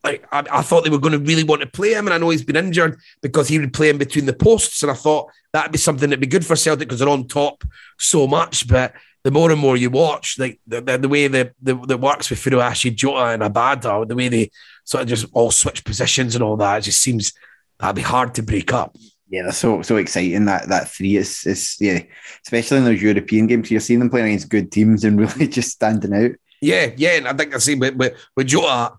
like 0.08 0.26
I, 0.32 0.60
I, 0.60 0.62
thought 0.62 0.84
they 0.84 0.90
were 0.90 1.00
going 1.00 1.14
to 1.14 1.20
really 1.20 1.44
want 1.44 1.62
to 1.62 1.68
play 1.68 1.94
him, 1.94 2.08
and 2.08 2.14
I 2.14 2.18
know 2.18 2.30
he's 2.30 2.44
been 2.44 2.56
injured 2.56 3.00
because 3.22 3.48
he 3.48 3.60
would 3.60 3.74
play 3.74 3.90
in 3.90 3.98
between 3.98 4.26
the 4.26 4.34
posts, 4.34 4.82
and 4.84 4.92
I 4.92 4.96
thought 4.96 5.30
that'd 5.54 5.72
be 5.72 5.78
something 5.78 6.10
that'd 6.10 6.22
be 6.22 6.28
good 6.28 6.46
for 6.46 6.56
Celtic 6.56 6.88
because 6.88 7.00
they're 7.00 7.10
on 7.10 7.28
top 7.28 7.64
so 7.98 8.28
much. 8.28 8.68
But 8.68 8.94
the 9.24 9.32
more 9.32 9.52
and 9.52 9.60
more 9.60 9.76
you 9.78 9.90
watch, 9.90 10.40
like 10.40 10.60
the, 10.68 10.82
the, 10.82 10.98
the 10.98 11.10
way 11.10 11.28
the, 11.28 11.52
the 11.62 11.76
the 11.76 11.98
works 11.98 12.30
with 12.30 12.40
Furuhashi, 12.40 12.96
Jota, 12.96 13.34
and 13.34 13.44
Abada, 13.44 14.08
the 14.08 14.16
way 14.16 14.30
they 14.30 14.52
sort 14.86 15.04
of 15.04 15.10
just 15.10 15.26
all 15.34 15.52
switch 15.52 15.84
positions 15.84 16.36
and 16.36 16.44
all 16.44 16.58
that, 16.58 16.78
it 16.78 16.82
just 16.82 17.02
seems 17.02 17.34
that'd 17.80 17.96
be 17.96 18.02
hard 18.02 18.34
to 18.36 18.44
break 18.44 18.72
up. 18.74 18.96
Yeah, 19.30 19.44
that's 19.44 19.58
so 19.58 19.82
so 19.82 19.98
exciting. 19.98 20.46
That 20.46 20.70
that 20.70 20.90
three 20.90 21.18
is 21.18 21.46
is 21.46 21.76
yeah, 21.80 22.04
especially 22.46 22.78
in 22.78 22.86
those 22.86 23.02
European 23.02 23.48
games. 23.48 23.70
You're 23.70 23.82
seeing 23.82 24.00
them 24.00 24.10
playing 24.10 24.28
against 24.28 24.50
good 24.50 24.72
teams 24.72 25.04
and 25.04 25.20
really 25.20 25.48
just 25.48 25.72
standing 25.72 26.14
out. 26.14 26.32
Yeah, 26.62 26.92
yeah, 26.96 27.18
and 27.18 27.28
I 27.28 27.34
think 27.34 27.54
I 27.54 27.58
see 27.58 27.76
with 27.76 27.96
with, 27.96 28.14
with 28.36 28.48
Jota, 28.48 28.94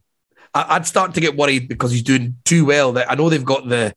I'd 0.55 0.87
start 0.87 1.15
to 1.15 1.21
get 1.21 1.37
worried 1.37 1.69
because 1.69 1.93
he's 1.93 2.03
doing 2.03 2.37
too 2.45 2.65
well. 2.65 2.93
That 2.93 3.11
I 3.11 3.15
know 3.15 3.29
they've 3.29 3.45
got 3.45 3.69
the 3.69 3.95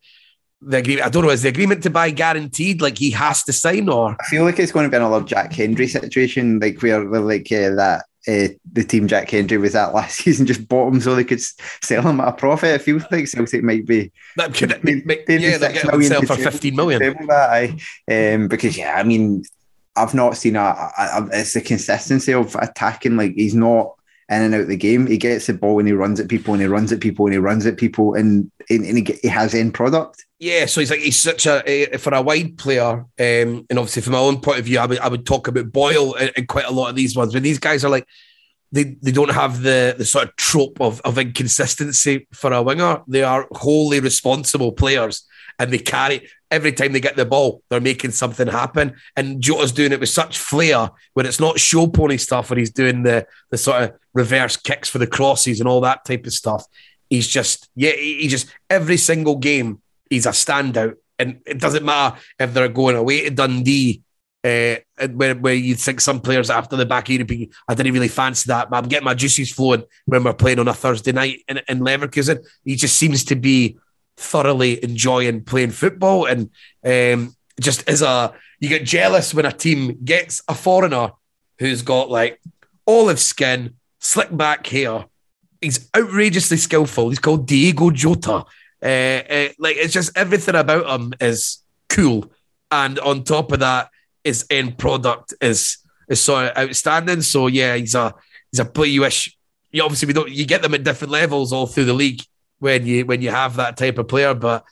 the 0.61 0.77
agreement. 0.77 1.05
I 1.05 1.09
don't 1.09 1.23
know. 1.23 1.29
Is 1.29 1.41
the 1.41 1.49
agreement 1.49 1.83
to 1.83 1.89
buy 1.89 2.11
guaranteed? 2.11 2.81
Like 2.81 2.97
he 2.97 3.11
has 3.11 3.43
to 3.43 3.53
sign, 3.53 3.89
or 3.89 4.15
I 4.19 4.23
feel 4.25 4.43
like 4.43 4.59
it's 4.59 4.71
going 4.71 4.85
to 4.85 4.89
be 4.89 4.97
another 4.97 5.25
Jack 5.25 5.53
Hendry 5.53 5.87
situation, 5.87 6.59
like 6.59 6.81
where 6.81 7.03
like 7.03 7.51
uh, 7.51 7.75
that 7.75 8.05
uh, 8.27 8.47
the 8.71 8.83
team 8.83 9.07
Jack 9.07 9.29
Hendry 9.31 9.57
was 9.57 9.75
at 9.75 9.93
last 9.93 10.17
season 10.23 10.45
just 10.45 10.67
bought 10.67 10.93
him 10.93 11.01
so 11.01 11.15
they 11.15 11.23
could 11.23 11.41
sell 11.41 12.03
him 12.03 12.19
at 12.19 12.27
a 12.27 12.33
profit. 12.33 12.75
It 12.75 12.81
feels 12.81 13.03
like 13.11 13.27
Celtic 13.27 13.63
might 13.63 13.85
be 13.85 14.11
that 14.37 14.53
could 14.53 14.79
paying, 14.81 15.03
make, 15.05 15.25
yeah, 15.27 15.57
they'll 15.57 15.73
get 15.73 15.93
him 15.93 16.03
sell 16.03 16.21
for 16.21 16.35
fifteen 16.35 16.75
million. 16.75 16.99
That, 17.27 17.71
um, 18.11 18.47
because 18.47 18.77
yeah, 18.77 18.95
I 18.95 19.03
mean, 19.03 19.43
I've 19.95 20.13
not 20.13 20.37
seen 20.37 20.55
a, 20.55 20.59
a, 20.59 20.93
a, 20.97 21.29
it's 21.33 21.53
the 21.53 21.61
consistency 21.61 22.33
of 22.33 22.55
attacking. 22.55 23.17
Like 23.17 23.33
he's 23.33 23.55
not 23.55 23.95
in 24.31 24.41
and 24.41 24.55
out 24.55 24.67
the 24.67 24.77
game. 24.77 25.07
He 25.07 25.17
gets 25.17 25.47
the 25.47 25.53
ball 25.53 25.79
and 25.79 25.87
he 25.87 25.93
runs 25.93 26.19
at 26.19 26.29
people 26.29 26.53
and 26.53 26.61
he 26.61 26.67
runs 26.67 26.91
at 26.91 27.01
people 27.01 27.25
and 27.25 27.33
he 27.33 27.39
runs 27.39 27.65
at 27.65 27.77
people 27.77 28.15
and, 28.15 28.49
and, 28.69 28.85
and 28.85 28.97
he, 28.97 29.19
he, 29.21 29.27
has 29.27 29.53
end 29.53 29.73
product. 29.73 30.25
Yeah, 30.39 30.65
so 30.65 30.79
he's 30.79 30.89
like 30.89 31.01
he's 31.01 31.19
such 31.19 31.45
a, 31.45 31.93
a 31.93 31.97
for 31.97 32.13
a 32.13 32.21
wide 32.21 32.57
player, 32.57 32.93
um, 32.93 33.07
and 33.19 33.73
obviously 33.73 34.01
from 34.01 34.13
my 34.13 34.19
own 34.19 34.41
point 34.41 34.57
of 34.57 34.65
view, 34.65 34.79
I 34.79 34.87
would 34.87 34.99
I 34.99 35.07
would 35.07 35.25
talk 35.25 35.47
about 35.47 35.71
Boyle 35.71 36.13
in 36.15 36.47
quite 36.47 36.65
a 36.65 36.71
lot 36.71 36.89
of 36.89 36.95
these 36.95 37.15
ones, 37.15 37.33
but 37.33 37.43
these 37.43 37.59
guys 37.59 37.85
are 37.85 37.91
like 37.91 38.07
they, 38.71 38.95
they 39.01 39.11
don't 39.11 39.31
have 39.31 39.61
the 39.61 39.93
the 39.97 40.05
sort 40.05 40.29
of 40.29 40.35
trope 40.37 40.81
of, 40.81 40.99
of 41.01 41.19
inconsistency 41.19 42.27
for 42.33 42.53
a 42.53 42.63
winger. 42.63 43.03
They 43.07 43.21
are 43.21 43.47
wholly 43.51 43.99
responsible 43.99 44.71
players 44.71 45.23
and 45.59 45.71
they 45.71 45.77
carry 45.77 46.27
every 46.51 46.73
time 46.73 46.91
they 46.91 46.99
get 46.99 47.15
the 47.15 47.25
ball, 47.25 47.63
they're 47.69 47.79
making 47.79 48.11
something 48.11 48.47
happen. 48.47 48.95
And 49.15 49.41
Jota's 49.41 49.71
doing 49.71 49.93
it 49.93 49.99
with 49.99 50.09
such 50.09 50.37
flair 50.37 50.89
when 51.13 51.25
it's 51.25 51.39
not 51.39 51.59
show 51.59 51.87
pony 51.87 52.17
stuff 52.17 52.49
where 52.49 52.59
he's 52.59 52.71
doing 52.71 53.03
the 53.03 53.25
the 53.49 53.57
sort 53.57 53.83
of 53.83 53.93
reverse 54.13 54.57
kicks 54.57 54.89
for 54.89 54.99
the 54.99 55.07
crosses 55.07 55.59
and 55.59 55.67
all 55.67 55.81
that 55.81 56.05
type 56.05 56.25
of 56.25 56.33
stuff. 56.33 56.65
He's 57.09 57.27
just 57.27 57.69
yeah, 57.75 57.93
he 57.93 58.27
just 58.27 58.47
every 58.69 58.97
single 58.97 59.37
game 59.37 59.81
he's 60.09 60.25
a 60.27 60.31
standout. 60.31 60.95
And 61.17 61.39
it 61.45 61.59
doesn't 61.59 61.85
matter 61.85 62.17
if 62.39 62.53
they're 62.53 62.67
going 62.67 62.95
away 62.95 63.21
to 63.21 63.29
Dundee 63.29 64.01
uh, 64.43 64.75
where, 65.13 65.35
where 65.35 65.53
you'd 65.53 65.79
think 65.79 66.01
some 66.01 66.19
players 66.19 66.49
after 66.49 66.75
the 66.75 66.85
back 66.85 67.09
European, 67.09 67.49
I 67.67 67.75
didn't 67.75 67.93
really 67.93 68.07
fancy 68.07 68.47
that, 68.47 68.69
but 68.69 68.77
I'm 68.77 68.89
getting 68.89 69.05
my 69.05 69.13
juices 69.13 69.51
flowing 69.51 69.83
when 70.05 70.23
we're 70.23 70.33
playing 70.33 70.57
on 70.57 70.67
a 70.67 70.73
Thursday 70.73 71.11
night 71.11 71.41
in, 71.47 71.61
in 71.67 71.79
Leverkusen. 71.81 72.43
He 72.65 72.75
just 72.75 72.95
seems 72.95 73.23
to 73.25 73.35
be 73.35 73.77
thoroughly 74.17 74.83
enjoying 74.83 75.43
playing 75.43 75.71
football 75.71 76.25
and 76.25 76.49
um, 76.85 77.35
just 77.59 77.87
as 77.89 78.01
a 78.01 78.33
you 78.59 78.69
get 78.69 78.85
jealous 78.85 79.33
when 79.33 79.45
a 79.45 79.51
team 79.51 79.97
gets 80.03 80.41
a 80.47 80.53
foreigner 80.53 81.11
who's 81.59 81.81
got 81.81 82.09
like 82.09 82.39
olive 82.87 83.19
skin, 83.19 83.75
slick 83.99 84.35
back 84.35 84.65
hair. 84.67 85.05
He's 85.61 85.89
outrageously 85.95 86.57
skillful. 86.57 87.09
He's 87.09 87.19
called 87.19 87.47
Diego 87.47 87.91
Jota. 87.91 88.45
Uh, 88.83 88.85
uh, 88.85 89.49
like 89.59 89.77
it's 89.77 89.93
just 89.93 90.15
everything 90.17 90.55
about 90.55 90.89
him 90.89 91.13
is 91.19 91.59
cool, 91.89 92.31
and 92.71 92.97
on 92.99 93.23
top 93.23 93.51
of 93.51 93.59
that, 93.59 93.89
his 94.23 94.45
end 94.49 94.77
product 94.77 95.33
is 95.39 95.77
is 96.07 96.19
sort 96.19 96.45
of 96.47 96.57
outstanding. 96.57 97.21
So 97.21 97.47
yeah, 97.47 97.75
he's 97.75 97.93
a 97.93 98.13
he's 98.51 98.59
a 98.59 98.65
player 98.65 98.89
you 98.89 99.01
wish. 99.01 99.37
You 99.71 99.83
obviously 99.83 100.07
we 100.07 100.13
don't 100.13 100.31
you 100.31 100.45
get 100.45 100.63
them 100.63 100.73
at 100.73 100.83
different 100.83 101.11
levels 101.11 101.53
all 101.53 101.67
through 101.67 101.85
the 101.85 101.93
league 101.93 102.21
when 102.61 102.85
you 102.85 103.05
when 103.05 103.21
you 103.21 103.31
have 103.31 103.55
that 103.57 103.75
type 103.75 103.97
of 103.97 104.07
player. 104.07 104.33
But 104.33 104.63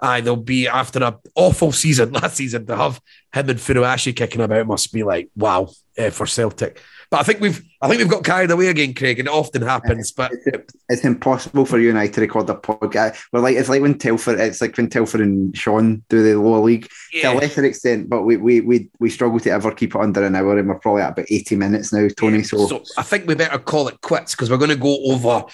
aye, 0.00 0.22
they'll 0.22 0.36
be 0.36 0.66
after 0.66 1.04
an 1.04 1.14
awful 1.36 1.70
season 1.70 2.12
last 2.20 2.36
season 2.36 2.66
to 2.66 2.76
have 2.76 3.00
him 3.32 3.50
and 3.50 3.58
Furuhashi 3.58 4.16
kicking 4.16 4.40
about 4.40 4.66
must 4.66 4.92
be 4.92 5.02
like 5.02 5.28
wow 5.36 5.68
uh, 5.98 6.10
for 6.10 6.26
Celtic. 6.26 6.80
But 7.10 7.20
I 7.20 7.22
think 7.22 7.40
we've 7.40 7.62
I 7.80 7.88
think 7.88 7.98
we've 7.98 8.08
got 8.08 8.24
carried 8.24 8.50
away 8.50 8.68
again, 8.68 8.94
Craig, 8.94 9.18
and 9.18 9.28
it 9.28 9.34
often 9.34 9.62
happens. 9.62 10.10
But 10.10 10.32
it's, 10.46 10.74
it's 10.88 11.04
impossible 11.04 11.66
for 11.66 11.78
you 11.78 11.90
and 11.90 11.98
I 11.98 12.08
to 12.08 12.20
record 12.20 12.46
the 12.46 12.56
podcast. 12.56 13.22
We're 13.30 13.40
like 13.40 13.56
it's 13.56 13.68
like 13.68 13.82
when 13.82 13.98
Telford 13.98 14.40
it's 14.40 14.60
like 14.60 14.76
when 14.76 14.88
Telford 14.88 15.20
and 15.20 15.56
Sean 15.56 16.02
do 16.08 16.22
the 16.22 16.34
lower 16.40 16.60
league 16.60 16.88
yeah. 17.12 17.32
to 17.32 17.38
a 17.38 17.40
lesser 17.40 17.64
extent, 17.64 18.08
but 18.08 18.22
we, 18.22 18.36
we 18.36 18.60
we 18.62 18.90
we 18.98 19.10
struggle 19.10 19.38
to 19.40 19.50
ever 19.50 19.70
keep 19.70 19.94
it 19.94 20.00
under 20.00 20.24
an 20.24 20.34
hour, 20.34 20.58
and 20.58 20.68
we're 20.68 20.78
probably 20.78 21.02
at 21.02 21.12
about 21.12 21.30
eighty 21.30 21.56
minutes 21.56 21.92
now, 21.92 22.08
Tony. 22.16 22.38
Yeah. 22.38 22.44
So. 22.44 22.66
so 22.66 22.84
I 22.96 23.02
think 23.02 23.28
we 23.28 23.34
better 23.34 23.58
call 23.58 23.88
it 23.88 24.00
quits 24.00 24.34
because 24.34 24.50
we're 24.50 24.56
going 24.56 24.70
to 24.70 24.76
go 24.76 24.98
over 25.04 25.44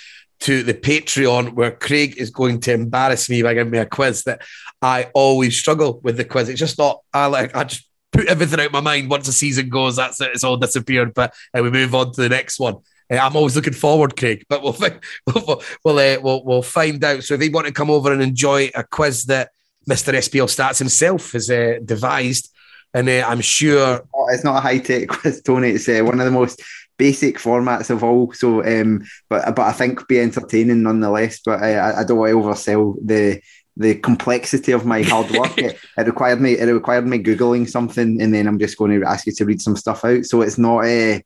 to 0.40 0.62
the 0.62 0.74
Patreon 0.74 1.52
where 1.52 1.70
Craig 1.70 2.16
is 2.16 2.30
going 2.30 2.60
to 2.60 2.72
embarrass 2.72 3.28
me 3.28 3.42
by 3.42 3.54
giving 3.54 3.70
me 3.70 3.78
a 3.78 3.86
quiz 3.86 4.24
that 4.24 4.42
I 4.80 5.10
always 5.14 5.58
struggle 5.58 6.00
with 6.02 6.16
the 6.16 6.24
quiz. 6.24 6.48
It's 6.48 6.58
just 6.58 6.78
not, 6.78 7.00
I 7.12 7.26
like, 7.26 7.54
I 7.54 7.64
just 7.64 7.86
put 8.12 8.26
everything 8.26 8.60
out 8.60 8.72
my 8.72 8.80
mind. 8.80 9.10
Once 9.10 9.26
the 9.26 9.32
season 9.32 9.68
goes, 9.68 9.96
that's 9.96 10.20
it. 10.20 10.30
It's 10.32 10.44
all 10.44 10.56
disappeared. 10.56 11.14
But 11.14 11.34
uh, 11.56 11.62
we 11.62 11.70
move 11.70 11.94
on 11.94 12.12
to 12.12 12.22
the 12.22 12.28
next 12.28 12.58
one. 12.58 12.76
Uh, 13.10 13.16
I'm 13.16 13.36
always 13.36 13.56
looking 13.56 13.72
forward, 13.72 14.16
Craig, 14.16 14.44
but 14.48 14.62
we'll 14.62 14.76
we'll 15.26 15.62
we'll, 15.84 15.98
uh, 15.98 16.20
we'll, 16.20 16.44
we'll 16.44 16.62
find 16.62 17.02
out. 17.04 17.22
So 17.24 17.34
if 17.34 17.42
you 17.42 17.50
want 17.50 17.66
to 17.66 17.72
come 17.72 17.90
over 17.90 18.12
and 18.12 18.22
enjoy 18.22 18.70
a 18.74 18.84
quiz 18.84 19.24
that 19.24 19.50
Mr. 19.88 20.14
SPL 20.14 20.46
Stats 20.46 20.78
himself 20.78 21.32
has 21.32 21.50
uh, 21.50 21.80
devised, 21.84 22.50
and 22.94 23.08
uh, 23.08 23.24
I'm 23.26 23.40
sure 23.40 24.02
it's 24.30 24.44
not 24.44 24.56
a 24.56 24.60
high 24.60 24.78
tech 24.78 25.08
quiz, 25.08 25.42
Tony. 25.42 25.70
It's 25.70 25.88
one 25.88 26.18
of 26.18 26.24
the 26.24 26.30
most 26.30 26.62
basic 27.01 27.39
formats 27.39 27.89
of 27.89 28.05
all. 28.05 28.31
So, 28.35 28.62
um, 28.62 29.02
but 29.31 29.56
but 29.56 29.66
I 29.66 29.72
think 29.72 30.06
be 30.06 30.20
entertaining 30.20 30.82
nonetheless. 30.82 31.40
But 31.44 31.62
I, 31.62 32.01
I 32.01 32.05
don't 32.05 32.18
want 32.18 32.31
to 32.31 32.36
oversell 32.36 32.97
the 33.02 33.40
the 33.77 33.94
complexity 33.94 34.72
of 34.72 34.85
my 34.85 35.01
hard 35.02 35.31
work. 35.31 35.56
it, 35.59 35.78
it, 35.97 36.06
required 36.06 36.40
me 36.43 36.59
it 36.59 36.66
required 36.66 37.06
me 37.06 37.18
googling 37.18 37.68
something, 37.68 38.20
and 38.20 38.35
then 38.35 38.47
I'm 38.47 38.59
just 38.59 38.77
going 38.77 39.01
to 39.01 39.06
ask 39.06 39.27
you 39.27 39.32
to 39.32 39.47
read 39.47 39.62
some 39.62 39.77
stuff 39.77 40.05
out. 40.05 40.27
So 40.27 40.43
it's 40.43 40.59
not 40.59 40.85
a. 40.85 41.16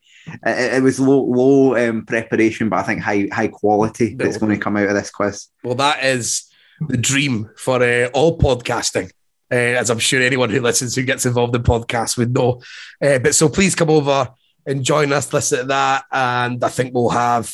Uh, 0.46 0.50
it, 0.50 0.74
it, 0.74 0.82
was 0.82 1.00
low, 1.00 1.22
low 1.24 1.76
um, 1.76 2.06
preparation, 2.06 2.68
but 2.68 2.78
I 2.78 2.82
think 2.84 3.02
high 3.02 3.28
high 3.32 3.48
quality 3.48 4.14
that's 4.14 4.38
going 4.38 4.52
to 4.52 4.62
come 4.62 4.76
out 4.76 4.88
of 4.88 4.94
this 4.94 5.10
quiz. 5.10 5.48
Well, 5.64 5.74
that 5.74 6.04
is 6.04 6.48
the 6.88 6.96
dream 6.96 7.50
for 7.56 7.82
uh, 7.82 8.06
all 8.14 8.38
podcasting. 8.38 9.10
Uh, 9.52 9.76
as 9.78 9.90
I'm 9.90 9.98
sure 9.98 10.22
anyone 10.22 10.50
who 10.50 10.60
listens 10.60 10.94
who 10.94 11.02
gets 11.02 11.26
involved 11.26 11.54
in 11.54 11.62
podcasts 11.62 12.16
would 12.16 12.32
know. 12.32 12.62
Uh, 13.02 13.18
but 13.18 13.34
so 13.34 13.48
please 13.48 13.74
come 13.74 13.90
over 13.90 14.30
and 14.66 14.84
join 14.84 15.12
us, 15.12 15.32
listen 15.32 15.60
to 15.60 15.64
that. 15.66 16.04
And 16.10 16.62
I 16.64 16.68
think 16.68 16.94
we'll 16.94 17.10
have 17.10 17.52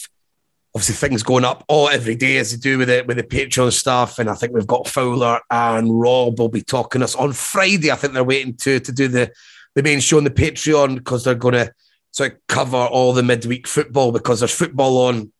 obviously 0.74 0.94
things 0.94 1.22
going 1.22 1.44
up 1.44 1.64
all 1.68 1.88
every 1.88 2.14
day 2.14 2.38
as 2.38 2.52
they 2.52 2.56
do 2.56 2.78
with 2.78 2.90
it 2.90 3.06
with 3.06 3.16
the 3.16 3.22
Patreon 3.22 3.72
stuff. 3.72 4.18
And 4.18 4.30
I 4.30 4.34
think 4.34 4.52
we've 4.52 4.66
got 4.66 4.88
Fowler 4.88 5.40
and 5.50 6.00
Rob 6.00 6.38
will 6.38 6.48
be 6.48 6.62
talking 6.62 7.02
us 7.02 7.16
on 7.16 7.32
Friday. 7.32 7.90
I 7.90 7.96
think 7.96 8.12
they're 8.12 8.24
waiting 8.24 8.54
to 8.58 8.80
to 8.80 8.92
do 8.92 9.08
the 9.08 9.32
the 9.74 9.82
main 9.82 10.00
show 10.00 10.18
on 10.18 10.24
the 10.24 10.30
Patreon 10.30 10.96
because 10.96 11.24
they're 11.24 11.34
going 11.34 11.54
to 11.54 11.72
sort 12.12 12.32
of 12.32 12.38
cover 12.48 12.76
all 12.76 13.12
the 13.12 13.22
midweek 13.22 13.66
football 13.66 14.12
because 14.12 14.40
there's 14.40 14.54
football 14.54 14.98
on 15.06 15.32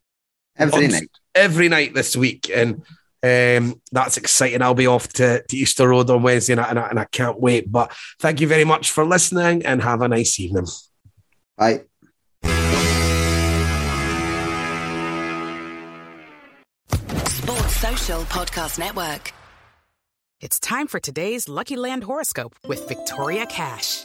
every 0.56 0.86
on, 0.86 0.90
night 0.92 1.10
every 1.34 1.68
night 1.68 1.94
this 1.94 2.16
week 2.16 2.51
and. 2.55 2.82
Um, 3.22 3.82
that's 3.92 4.16
exciting. 4.16 4.62
I'll 4.62 4.72
be 4.72 4.86
off 4.86 5.09
to, 5.09 5.44
to 5.47 5.56
Easter 5.59 5.86
Road 5.86 6.09
on 6.09 6.22
Wednesday 6.22 6.55
and 6.55 6.60
I, 6.62 6.88
and 6.88 6.98
I 6.98 7.05
can't 7.05 7.38
wait. 7.38 7.70
But 7.70 7.92
thank 8.18 8.40
you 8.40 8.48
very 8.48 8.64
much 8.64 8.92
for 8.92 9.05
listening 9.05 9.62
and 9.66 9.82
have 9.82 10.01
a 10.01 10.09
nice 10.09 10.40
evening. 10.40 10.64
Bye. 11.61 11.82
Sports 17.28 17.77
Social 17.77 18.23
Podcast 18.23 18.78
Network. 18.78 19.32
It's 20.41 20.59
time 20.59 20.87
for 20.87 20.99
today's 20.99 21.51
Lucky 21.51 21.77
Land 21.77 22.03
horoscope 22.03 22.55
with 22.66 22.89
Victoria 22.89 23.45
Cash. 23.45 24.05